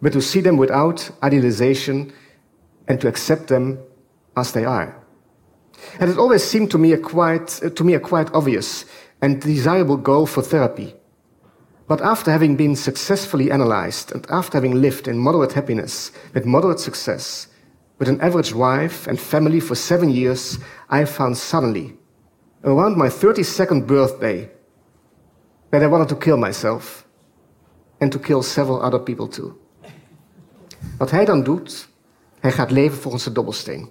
but 0.00 0.14
to 0.14 0.22
see 0.22 0.40
them 0.40 0.56
without 0.56 1.10
idealization 1.22 2.10
and 2.88 2.98
to 3.02 3.08
accept 3.08 3.48
them 3.48 3.78
as 4.38 4.52
they 4.52 4.64
are. 4.64 4.96
And 6.00 6.10
it 6.10 6.16
always 6.16 6.42
seemed 6.42 6.70
to 6.70 6.78
me 6.78 6.94
a 6.94 6.98
quite, 6.98 7.60
to 7.76 7.84
me 7.84 7.92
a 7.92 8.00
quite 8.00 8.32
obvious 8.32 8.86
and 9.20 9.42
desirable 9.42 9.98
goal 9.98 10.24
for 10.24 10.40
therapy. 10.40 10.94
But 11.88 12.00
after 12.00 12.30
having 12.30 12.56
been 12.56 12.74
successfully 12.74 13.50
analyzed 13.50 14.12
and 14.12 14.26
after 14.30 14.56
having 14.56 14.80
lived 14.80 15.08
in 15.08 15.18
moderate 15.18 15.52
happiness 15.52 16.10
with 16.32 16.46
moderate 16.46 16.80
success, 16.80 17.48
with 17.98 18.08
an 18.08 18.22
average 18.22 18.54
wife 18.54 19.06
and 19.06 19.20
family 19.20 19.60
for 19.60 19.74
seven 19.74 20.08
years, 20.08 20.58
I 20.88 21.04
found 21.04 21.36
suddenly, 21.36 21.97
around 22.62 22.96
my 22.96 23.10
32nd 23.10 23.86
birthday, 23.86 24.50
that 25.70 25.82
I 25.82 25.86
wanted 25.86 26.08
to 26.08 26.16
kill 26.16 26.36
myself 26.36 27.06
and 27.98 28.10
to 28.12 28.18
kill 28.18 28.42
several 28.42 28.82
other 28.82 29.00
people 29.00 29.28
too. 29.28 29.52
Wat 30.98 31.10
hij 31.10 31.24
dan 31.24 31.42
doet, 31.42 31.88
hij 32.40 32.52
gaat 32.52 32.70
leven 32.70 32.98
volgens 32.98 33.24
de 33.24 33.32
dobbelsteen. 33.32 33.88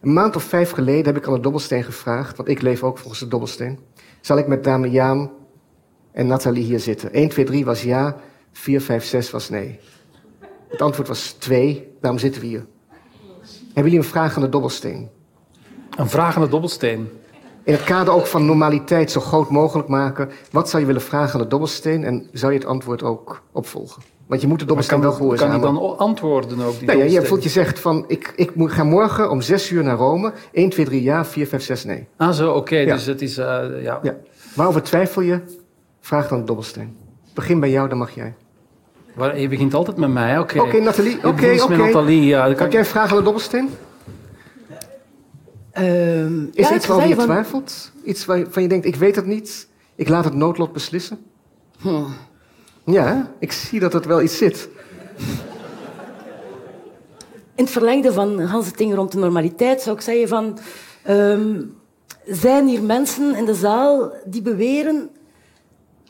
Een 0.00 0.12
maand 0.12 0.36
of 0.36 0.42
vijf 0.42 0.70
geleden 0.70 1.04
heb 1.04 1.16
ik 1.16 1.26
aan 1.26 1.34
de 1.34 1.40
dobbelsteen 1.40 1.84
gevraagd, 1.84 2.36
want 2.36 2.48
ik 2.48 2.62
leef 2.62 2.82
ook 2.82 2.98
volgens 2.98 3.20
de 3.20 3.28
dobbelsteen. 3.28 3.78
Zal 4.20 4.38
ik 4.38 4.46
met 4.46 4.64
dame 4.64 4.90
Jaan 4.90 5.30
en 6.12 6.26
Nathalie 6.26 6.64
hier 6.64 6.80
zitten? 6.80 7.12
1, 7.12 7.28
2, 7.28 7.44
3 7.44 7.64
was 7.64 7.82
ja, 7.82 8.16
4, 8.52 8.80
5, 8.80 9.04
6 9.04 9.30
was 9.30 9.48
nee. 9.48 9.78
Het 10.68 10.82
antwoord 10.82 11.08
was 11.08 11.32
2, 11.32 11.96
daarom 12.00 12.20
zitten 12.20 12.40
we 12.40 12.46
hier. 12.46 12.66
Hebben 13.64 13.92
jullie 13.92 13.98
een 13.98 14.04
vraag 14.04 14.36
aan 14.36 14.42
de 14.42 14.48
dobbelsteen? 14.48 15.08
Een 15.96 16.08
vraag 16.08 16.36
aan 16.36 16.42
de 16.42 16.48
dobbelsteen. 16.48 17.10
In 17.66 17.72
het 17.72 17.84
kader 17.84 18.14
ook 18.14 18.26
van 18.26 18.46
normaliteit 18.46 19.10
zo 19.10 19.20
groot 19.20 19.50
mogelijk 19.50 19.88
maken. 19.88 20.30
Wat 20.50 20.68
zou 20.68 20.80
je 20.80 20.86
willen 20.86 21.02
vragen 21.02 21.34
aan 21.34 21.40
de 21.40 21.46
dobbelsteen 21.46 22.04
en 22.04 22.28
zou 22.32 22.52
je 22.52 22.58
het 22.58 22.66
antwoord 22.66 23.02
ook 23.02 23.42
opvolgen? 23.52 24.02
Want 24.26 24.40
je 24.40 24.46
moet 24.46 24.58
de 24.58 24.64
dobbelsteen 24.64 25.00
kan, 25.00 25.08
wel 25.08 25.18
kan 25.18 25.26
gehoorzamen. 25.26 25.60
die 25.60 25.72
dan 25.74 25.80
o- 25.80 25.94
antwoorden 25.96 26.60
ook? 26.60 26.78
Die 26.78 26.86
Nou 26.86 26.98
ja, 26.98 27.04
je, 27.04 27.36
je 27.40 27.48
zegt 27.48 27.78
van, 27.80 28.04
ik, 28.08 28.32
ik 28.36 28.54
moet, 28.54 28.72
ga 28.72 28.84
morgen 28.84 29.30
om 29.30 29.40
6 29.40 29.70
uur 29.70 29.82
naar 29.84 29.96
Rome. 29.96 30.32
1, 30.52 30.68
2, 30.70 30.86
3 30.86 31.02
ja, 31.02 31.24
4, 31.24 31.46
5, 31.46 31.62
6 31.62 31.84
nee. 31.84 32.06
Ah, 32.16 32.30
zo, 32.30 32.52
oké. 32.52 32.76
Ja. 32.76 32.94
Dus 32.94 33.06
het 33.06 33.22
is... 33.22 33.38
eh, 33.38 33.62
ja. 33.82 33.98
Ja. 34.02 34.16
Waarover 34.54 34.82
twijfel 34.82 35.22
je? 35.22 35.40
Vraag 36.00 36.28
dan 36.28 36.38
de 36.38 36.44
dobbelsteen. 36.44 36.96
Begin 37.34 37.60
bij 37.60 37.70
jou, 37.70 37.88
dan 37.88 37.98
mag 37.98 38.10
jij. 38.14 38.34
Je 39.36 39.48
begint 39.48 39.74
altijd 39.74 39.96
met 39.96 40.10
mij, 40.10 40.38
oké. 40.38 40.60
Oké, 40.60 40.78
Nathalie. 40.80 41.10
Je 41.10 41.26
Oké, 41.26 41.56
oké. 41.62 41.68
met 41.68 41.78
Nathalie, 41.78 42.24
ja. 42.26 42.36
Dan 42.44 42.48
kan 42.48 42.56
Heb 42.58 42.66
ik- 42.66 42.72
jij 42.72 42.80
een 42.80 42.86
vraag 42.86 43.10
aan 43.10 43.16
de 43.16 43.22
dobbelsteen? 43.22 43.68
Ehm, 45.76 46.44
Is 46.44 46.64
ja, 46.64 46.68
er 46.70 46.76
iets 46.76 46.86
waarover 46.86 47.08
je 47.08 47.14
van- 47.14 47.24
twijfelt? 47.24 47.90
Iets 48.04 48.24
waarvan 48.24 48.62
je 48.62 48.68
denkt, 48.68 48.86
ik 48.86 48.96
weet 48.96 49.16
het 49.16 49.26
niet. 49.26 49.68
Ik 49.94 50.08
laat 50.08 50.24
het 50.24 50.34
noodlot 50.34 50.72
beslissen? 50.72 51.18
Hm. 51.80 52.02
Ja, 52.84 53.30
ik 53.38 53.52
zie 53.52 53.80
dat 53.80 53.92
het 53.92 54.06
wel 54.06 54.22
iets 54.22 54.36
zit. 54.36 54.68
In 57.54 57.64
het 57.64 57.70
verlengde 57.70 58.12
van 58.12 58.40
Hans 58.40 58.66
het 58.66 58.76
ding 58.78 58.94
rond 58.94 59.12
de 59.12 59.18
normaliteit 59.18 59.80
zou 59.82 59.96
ik 59.96 60.02
zeggen 60.02 60.28
van... 60.28 60.58
ehm, 61.02 61.62
zijn 62.26 62.66
hier 62.66 62.82
mensen 62.82 63.34
in 63.36 63.44
de 63.44 63.54
zaal 63.54 64.12
die 64.24 64.42
beweren 64.42 65.10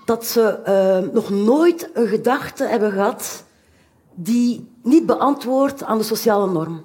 dat 0.05 0.27
ze 0.27 0.43
ehm, 0.65 1.09
nog 1.13 1.31
nooit 1.31 1.91
een 1.95 2.07
gedachte 2.09 2.65
hebben 2.65 2.93
gehad 2.93 3.45
die 4.15 4.69
niet 4.83 5.07
beantwoordt 5.07 5.85
aan 5.85 5.99
de 5.99 6.05
sociale 6.05 6.51
norm? 6.53 6.85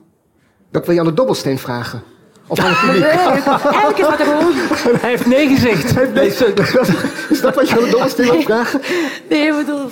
Dat 0.72 0.86
wil 0.86 0.94
je 0.94 1.00
aan 1.00 1.06
de 1.06 1.14
dobbelsteen 1.14 1.58
vragen. 1.60 2.04
Of 2.52 2.60
aan 2.60 2.70
het 2.70 2.80
publiek. 2.80 3.04
Eigenlijk 3.04 3.98
is 3.98 4.08
dat 4.08 4.20
er 4.20 4.26
gewoon... 4.26 4.54
Hij 5.00 5.10
heeft 5.10 5.26
nee 5.26 5.48
gezegd. 5.48 6.14
Nee, 6.14 6.30
zo- 6.32 6.46
Is 7.30 7.42
dat 7.42 7.56
wat 7.56 7.70
je 7.70 7.76
de 7.76 7.90
dobbelsteen 7.90 8.30
wilt 8.32 8.44
vragen? 8.44 8.82
Nee, 9.30 9.48
ik 9.48 9.56
bedoel... 9.66 9.90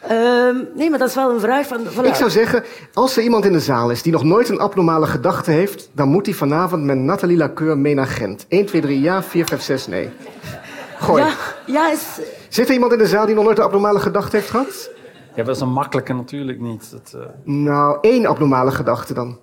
ehm, 0.00 0.56
nee, 0.74 0.90
maar 0.90 0.98
dat 0.98 1.08
is 1.08 1.14
wel 1.14 1.30
een 1.30 1.40
vraag 1.40 1.66
van... 1.66 1.80
voilà. 1.86 2.06
Ik 2.06 2.14
zou 2.14 2.30
zeggen, 2.30 2.64
als 2.92 3.16
er 3.16 3.22
iemand 3.22 3.44
in 3.44 3.52
de 3.52 3.60
zaal 3.60 3.90
is 3.90 4.02
die 4.02 4.12
nog 4.12 4.24
nooit 4.24 4.48
een 4.48 4.58
abnormale 4.58 5.06
gedachte 5.06 5.50
heeft, 5.50 5.90
dan 5.92 6.08
moet 6.08 6.26
hij 6.26 6.34
vanavond 6.34 6.84
met 6.84 6.96
Nathalie 6.96 7.36
Lacour 7.36 7.78
mee 7.78 7.94
naar 7.94 8.06
Gent. 8.06 8.46
1, 8.48 8.66
2, 8.66 8.80
3 8.80 9.00
ja, 9.00 9.22
4, 9.22 9.46
5, 9.46 9.62
6 9.62 9.86
nee. 9.86 10.10
Gooi. 10.98 11.22
Ja, 11.22 11.30
ja 11.66 11.90
is, 11.92 12.02
Zit 12.48 12.66
er 12.68 12.74
iemand 12.74 12.92
in 12.92 12.98
de 12.98 13.06
zaal 13.06 13.26
die 13.26 13.34
nog 13.34 13.44
nooit 13.44 13.58
een 13.58 13.64
abnormale 13.64 13.98
gedachte 14.00 14.36
heeft 14.36 14.50
gehad? 14.50 14.90
Ja, 15.34 15.42
dat 15.44 15.54
is 15.56 15.62
een 15.62 15.72
makkelijke 15.72 16.12
natuurlijk 16.12 16.60
niet. 16.60 16.90
Dat, 16.90 17.20
eh, 17.20 17.26
Nou, 17.44 17.98
één 18.00 18.26
abnormale 18.26 18.70
gedachte 18.70 19.14
dan. 19.14 19.38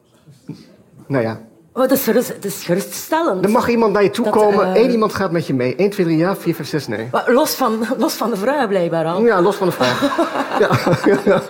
Nou 1.07 1.23
ja, 1.23 1.41
oh, 1.73 1.81
het, 1.81 1.91
is 1.91 2.03
gerust, 2.03 2.27
het 2.27 2.45
is 2.45 2.63
geruststellend. 2.63 3.43
dan 3.43 3.51
mag 3.51 3.69
iemand 3.69 3.93
naar 3.93 4.03
je 4.03 4.09
toe 4.09 4.23
Dat, 4.25 4.33
komen. 4.33 4.73
eh, 4.75 4.83
Eén 4.83 4.91
iemand 4.91 5.13
gaat 5.13 5.31
met 5.31 5.47
je 5.47 5.53
mee. 5.53 5.75
1, 5.75 5.89
2, 5.89 6.05
3 6.05 6.17
ja, 6.17 6.35
4, 6.35 6.55
5, 6.55 6.67
6 6.67 6.87
nee. 6.87 7.07
Maar 7.11 7.31
Los 7.31 7.53
van, 7.55 7.85
los 7.97 8.13
van 8.13 8.29
de 8.29 8.37
vraag 8.37 8.67
blijkbaar 8.67 9.05
al. 9.05 9.21
Ja, 9.25 9.41
los 9.41 9.55
van 9.55 9.67
de 9.67 9.73
vraag. 9.73 10.17
ja. 10.59 10.69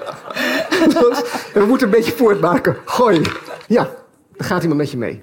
Los- 1.01 1.21
We 1.53 1.65
moeten 1.65 1.87
een 1.87 1.93
beetje 1.93 2.11
voortmaken. 2.11 2.77
Gooi. 2.85 3.21
Ja, 3.67 3.89
dan 4.37 4.47
gaat 4.47 4.61
iemand 4.61 4.79
met 4.79 4.91
je 4.91 4.97
mee. 4.97 5.21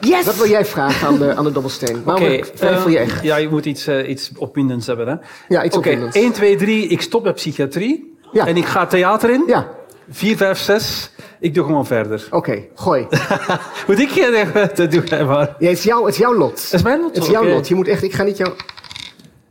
Yes! 0.00 0.24
Wat 0.24 0.36
wil 0.36 0.48
jij 0.48 0.64
vragen 0.64 1.06
aan 1.08 1.18
de, 1.18 1.34
aan 1.36 1.44
de 1.44 1.52
dobbelsteen? 1.52 2.02
Waarom 2.04 2.24
Oké, 2.24 2.40
twijfel 2.46 2.90
je 2.90 2.96
eh, 2.98 3.02
echt? 3.04 3.22
Ja, 3.22 3.36
je 3.36 3.48
moet 3.48 3.64
iets, 3.64 3.86
eh, 3.86 4.08
iets 4.08 4.30
opwindends 4.36 4.86
hebben, 4.86 5.06
hè? 5.08 5.14
Ja, 5.48 5.64
iets 5.64 5.76
Oké, 5.76 5.88
opwindends. 5.88 6.16
1, 6.16 6.32
2, 6.32 6.56
3, 6.56 6.86
ik 6.86 7.00
stop 7.00 7.24
met 7.24 7.34
psychiatrie. 7.34 8.18
Ja. 8.32 8.46
En 8.46 8.56
ik 8.56 8.64
ga 8.64 8.86
theater 8.86 9.30
in. 9.30 9.44
Ja, 9.46 9.68
4, 10.10 10.36
5, 10.36 10.58
6, 10.58 11.10
ik 11.40 11.54
doe 11.54 11.64
gewoon 11.64 11.86
verder. 11.86 12.26
oké, 12.30 12.64
gooi. 12.74 13.06
Moet 13.86 13.98
ik 13.98 14.10
je 14.10 14.46
Dat 14.74 14.90
doe 14.90 15.04
jij 15.04 15.24
maar. 15.24 15.56
Ja, 15.58 15.68
het, 15.68 15.78
is 15.78 15.84
jouw, 15.84 16.04
het 16.04 16.14
is 16.14 16.20
jouw 16.20 16.34
lot. 16.34 16.54
Dat 16.54 16.72
is 16.72 16.82
mijn 16.82 17.00
lot? 17.00 17.14
Het 17.14 17.24
is 17.24 17.30
jouw 17.30 17.44
lot. 17.44 17.68
Je 17.68 17.74
moet 17.74 17.88
echt, 17.88 18.02
ik 18.02 18.14
ga 18.14 18.22
niet 18.22 18.36
jou... 18.36 18.50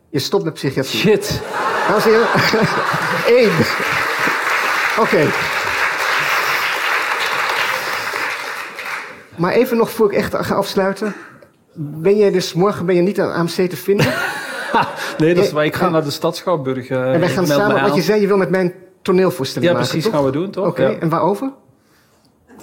Je 0.10 0.20
stopt 0.20 0.44
met 0.44 0.54
psychiatrie. 0.54 1.00
Shit. 1.00 1.42
Dames 1.88 2.06
en 2.06 2.12
heren. 2.12 2.28
Eén. 3.44 3.52
Oké. 5.00 5.28
Maar 9.36 9.52
even 9.52 9.78
nog 9.78 9.92
voor 9.92 10.12
ik 10.12 10.18
echt 10.18 10.36
ga 10.36 10.56
afsluiten. 10.56 11.16
Ben 11.74 12.18
jij 12.18 12.32
dus 12.32 12.54
morgen 12.54 12.86
ben 12.86 12.96
je 12.96 13.02
niet 13.02 13.20
aan 13.20 13.34
AMC 13.34 13.70
te 13.70 13.78
vinden? 13.78 14.14
nee, 15.18 15.34
dat 15.34 15.46
is 15.46 15.52
waar. 15.52 15.66
Ik 15.66 15.76
ga 15.76 15.90
naar 15.90 16.04
de 16.04 16.12
stad 16.12 16.36
Schouwburg. 16.36 16.90
Uh, 16.90 17.14
en 17.14 17.20
wij 17.20 17.30
gaan 17.30 17.48
samen, 17.48 17.82
wat 17.82 17.96
je 17.96 18.02
zei, 18.02 18.22
je 18.22 18.28
wil 18.28 18.38
met 18.38 18.50
mijn 18.50 18.74
toneelvoorstelling 19.02 19.72
ja, 19.72 19.78
maken, 19.78 19.88
Ja, 19.88 20.00
precies, 20.02 20.16
gaan 20.16 20.26
we 20.26 20.32
doen, 20.32 20.52
toch? 20.52 20.68
Oké, 20.68 20.86
en 20.86 21.10
waarover? 21.10 21.52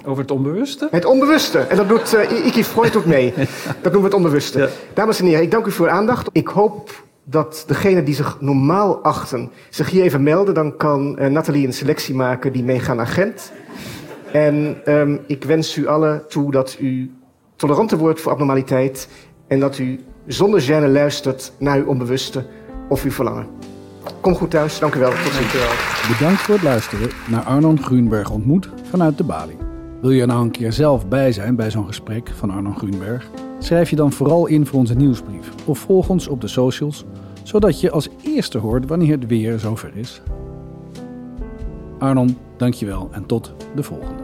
Over 0.05 0.21
het 0.21 0.31
onbewuste? 0.31 0.87
Het 0.91 1.05
onbewuste. 1.05 1.59
En 1.59 1.77
dat 1.77 1.87
doet 1.87 2.13
uh, 2.13 2.45
Iki 2.45 2.63
Freud 2.63 2.95
ook 2.95 3.05
mee. 3.05 3.33
Dat 3.81 3.91
noemen 3.91 3.99
we 3.99 4.05
het 4.05 4.13
onbewuste. 4.13 4.69
Dames 4.93 5.19
en 5.19 5.25
heren, 5.25 5.41
ik 5.41 5.51
dank 5.51 5.65
u 5.65 5.71
voor 5.71 5.85
uw 5.85 5.91
aandacht. 5.91 6.29
Ik 6.31 6.47
hoop 6.47 7.03
dat 7.23 7.63
degenen 7.67 8.05
die 8.05 8.15
zich 8.15 8.37
normaal 8.39 9.03
achten 9.03 9.51
zich 9.69 9.89
hier 9.89 10.03
even 10.03 10.23
melden. 10.23 10.53
Dan 10.53 10.77
kan 10.77 11.17
uh, 11.19 11.27
Nathalie 11.27 11.65
een 11.65 11.73
selectie 11.73 12.15
maken 12.15 12.53
die 12.53 12.63
meegaan 12.63 12.95
naar 12.95 13.07
Gent. 13.07 13.51
En 14.31 14.77
um, 14.85 15.19
ik 15.27 15.43
wens 15.43 15.77
u 15.77 15.87
allen 15.87 16.27
toe 16.27 16.51
dat 16.51 16.77
u 16.79 17.11
toleranter 17.55 17.97
wordt 17.97 18.21
voor 18.21 18.31
abnormaliteit. 18.31 19.07
En 19.47 19.59
dat 19.59 19.77
u 19.77 19.99
zonder 20.27 20.61
gêne 20.61 20.91
luistert 20.91 21.51
naar 21.57 21.77
uw 21.77 21.85
onbewuste 21.85 22.45
of 22.89 23.03
uw 23.03 23.11
verlangen. 23.11 23.47
Kom 24.21 24.35
goed 24.35 24.51
thuis. 24.51 24.79
Dank 24.79 24.95
u 24.95 24.99
wel. 24.99 25.09
Tot 25.09 25.33
ziens. 25.33 26.17
Bedankt 26.17 26.41
voor 26.41 26.53
het 26.53 26.63
luisteren 26.63 27.09
naar 27.27 27.43
Arnon 27.43 27.83
Grunberg 27.83 28.29
ontmoet 28.29 28.69
vanuit 28.89 29.17
de 29.17 29.23
Bali. 29.23 29.72
Wil 30.03 30.11
je 30.11 30.21
er 30.21 30.27
nou 30.27 30.43
een 30.43 30.51
keer 30.51 30.73
zelf 30.73 31.07
bij 31.07 31.31
zijn 31.31 31.55
bij 31.55 31.71
zo'n 31.71 31.85
gesprek 31.85 32.29
van 32.29 32.49
Arnon 32.49 32.77
Grunberg? 32.77 33.29
Schrijf 33.59 33.89
je 33.89 33.95
dan 33.95 34.11
vooral 34.11 34.45
in 34.45 34.65
voor 34.65 34.79
onze 34.79 34.93
nieuwsbrief 34.93 35.49
of 35.65 35.79
volg 35.79 36.09
ons 36.09 36.27
op 36.27 36.41
de 36.41 36.47
socials, 36.47 37.05
zodat 37.43 37.81
je 37.81 37.91
als 37.91 38.09
eerste 38.23 38.57
hoort 38.57 38.87
wanneer 38.87 39.11
het 39.11 39.27
weer 39.27 39.59
zover 39.59 39.91
is. 39.95 40.21
Arnon, 41.99 42.37
dankjewel 42.57 43.09
en 43.11 43.25
tot 43.25 43.53
de 43.75 43.83
volgende. 43.83 44.22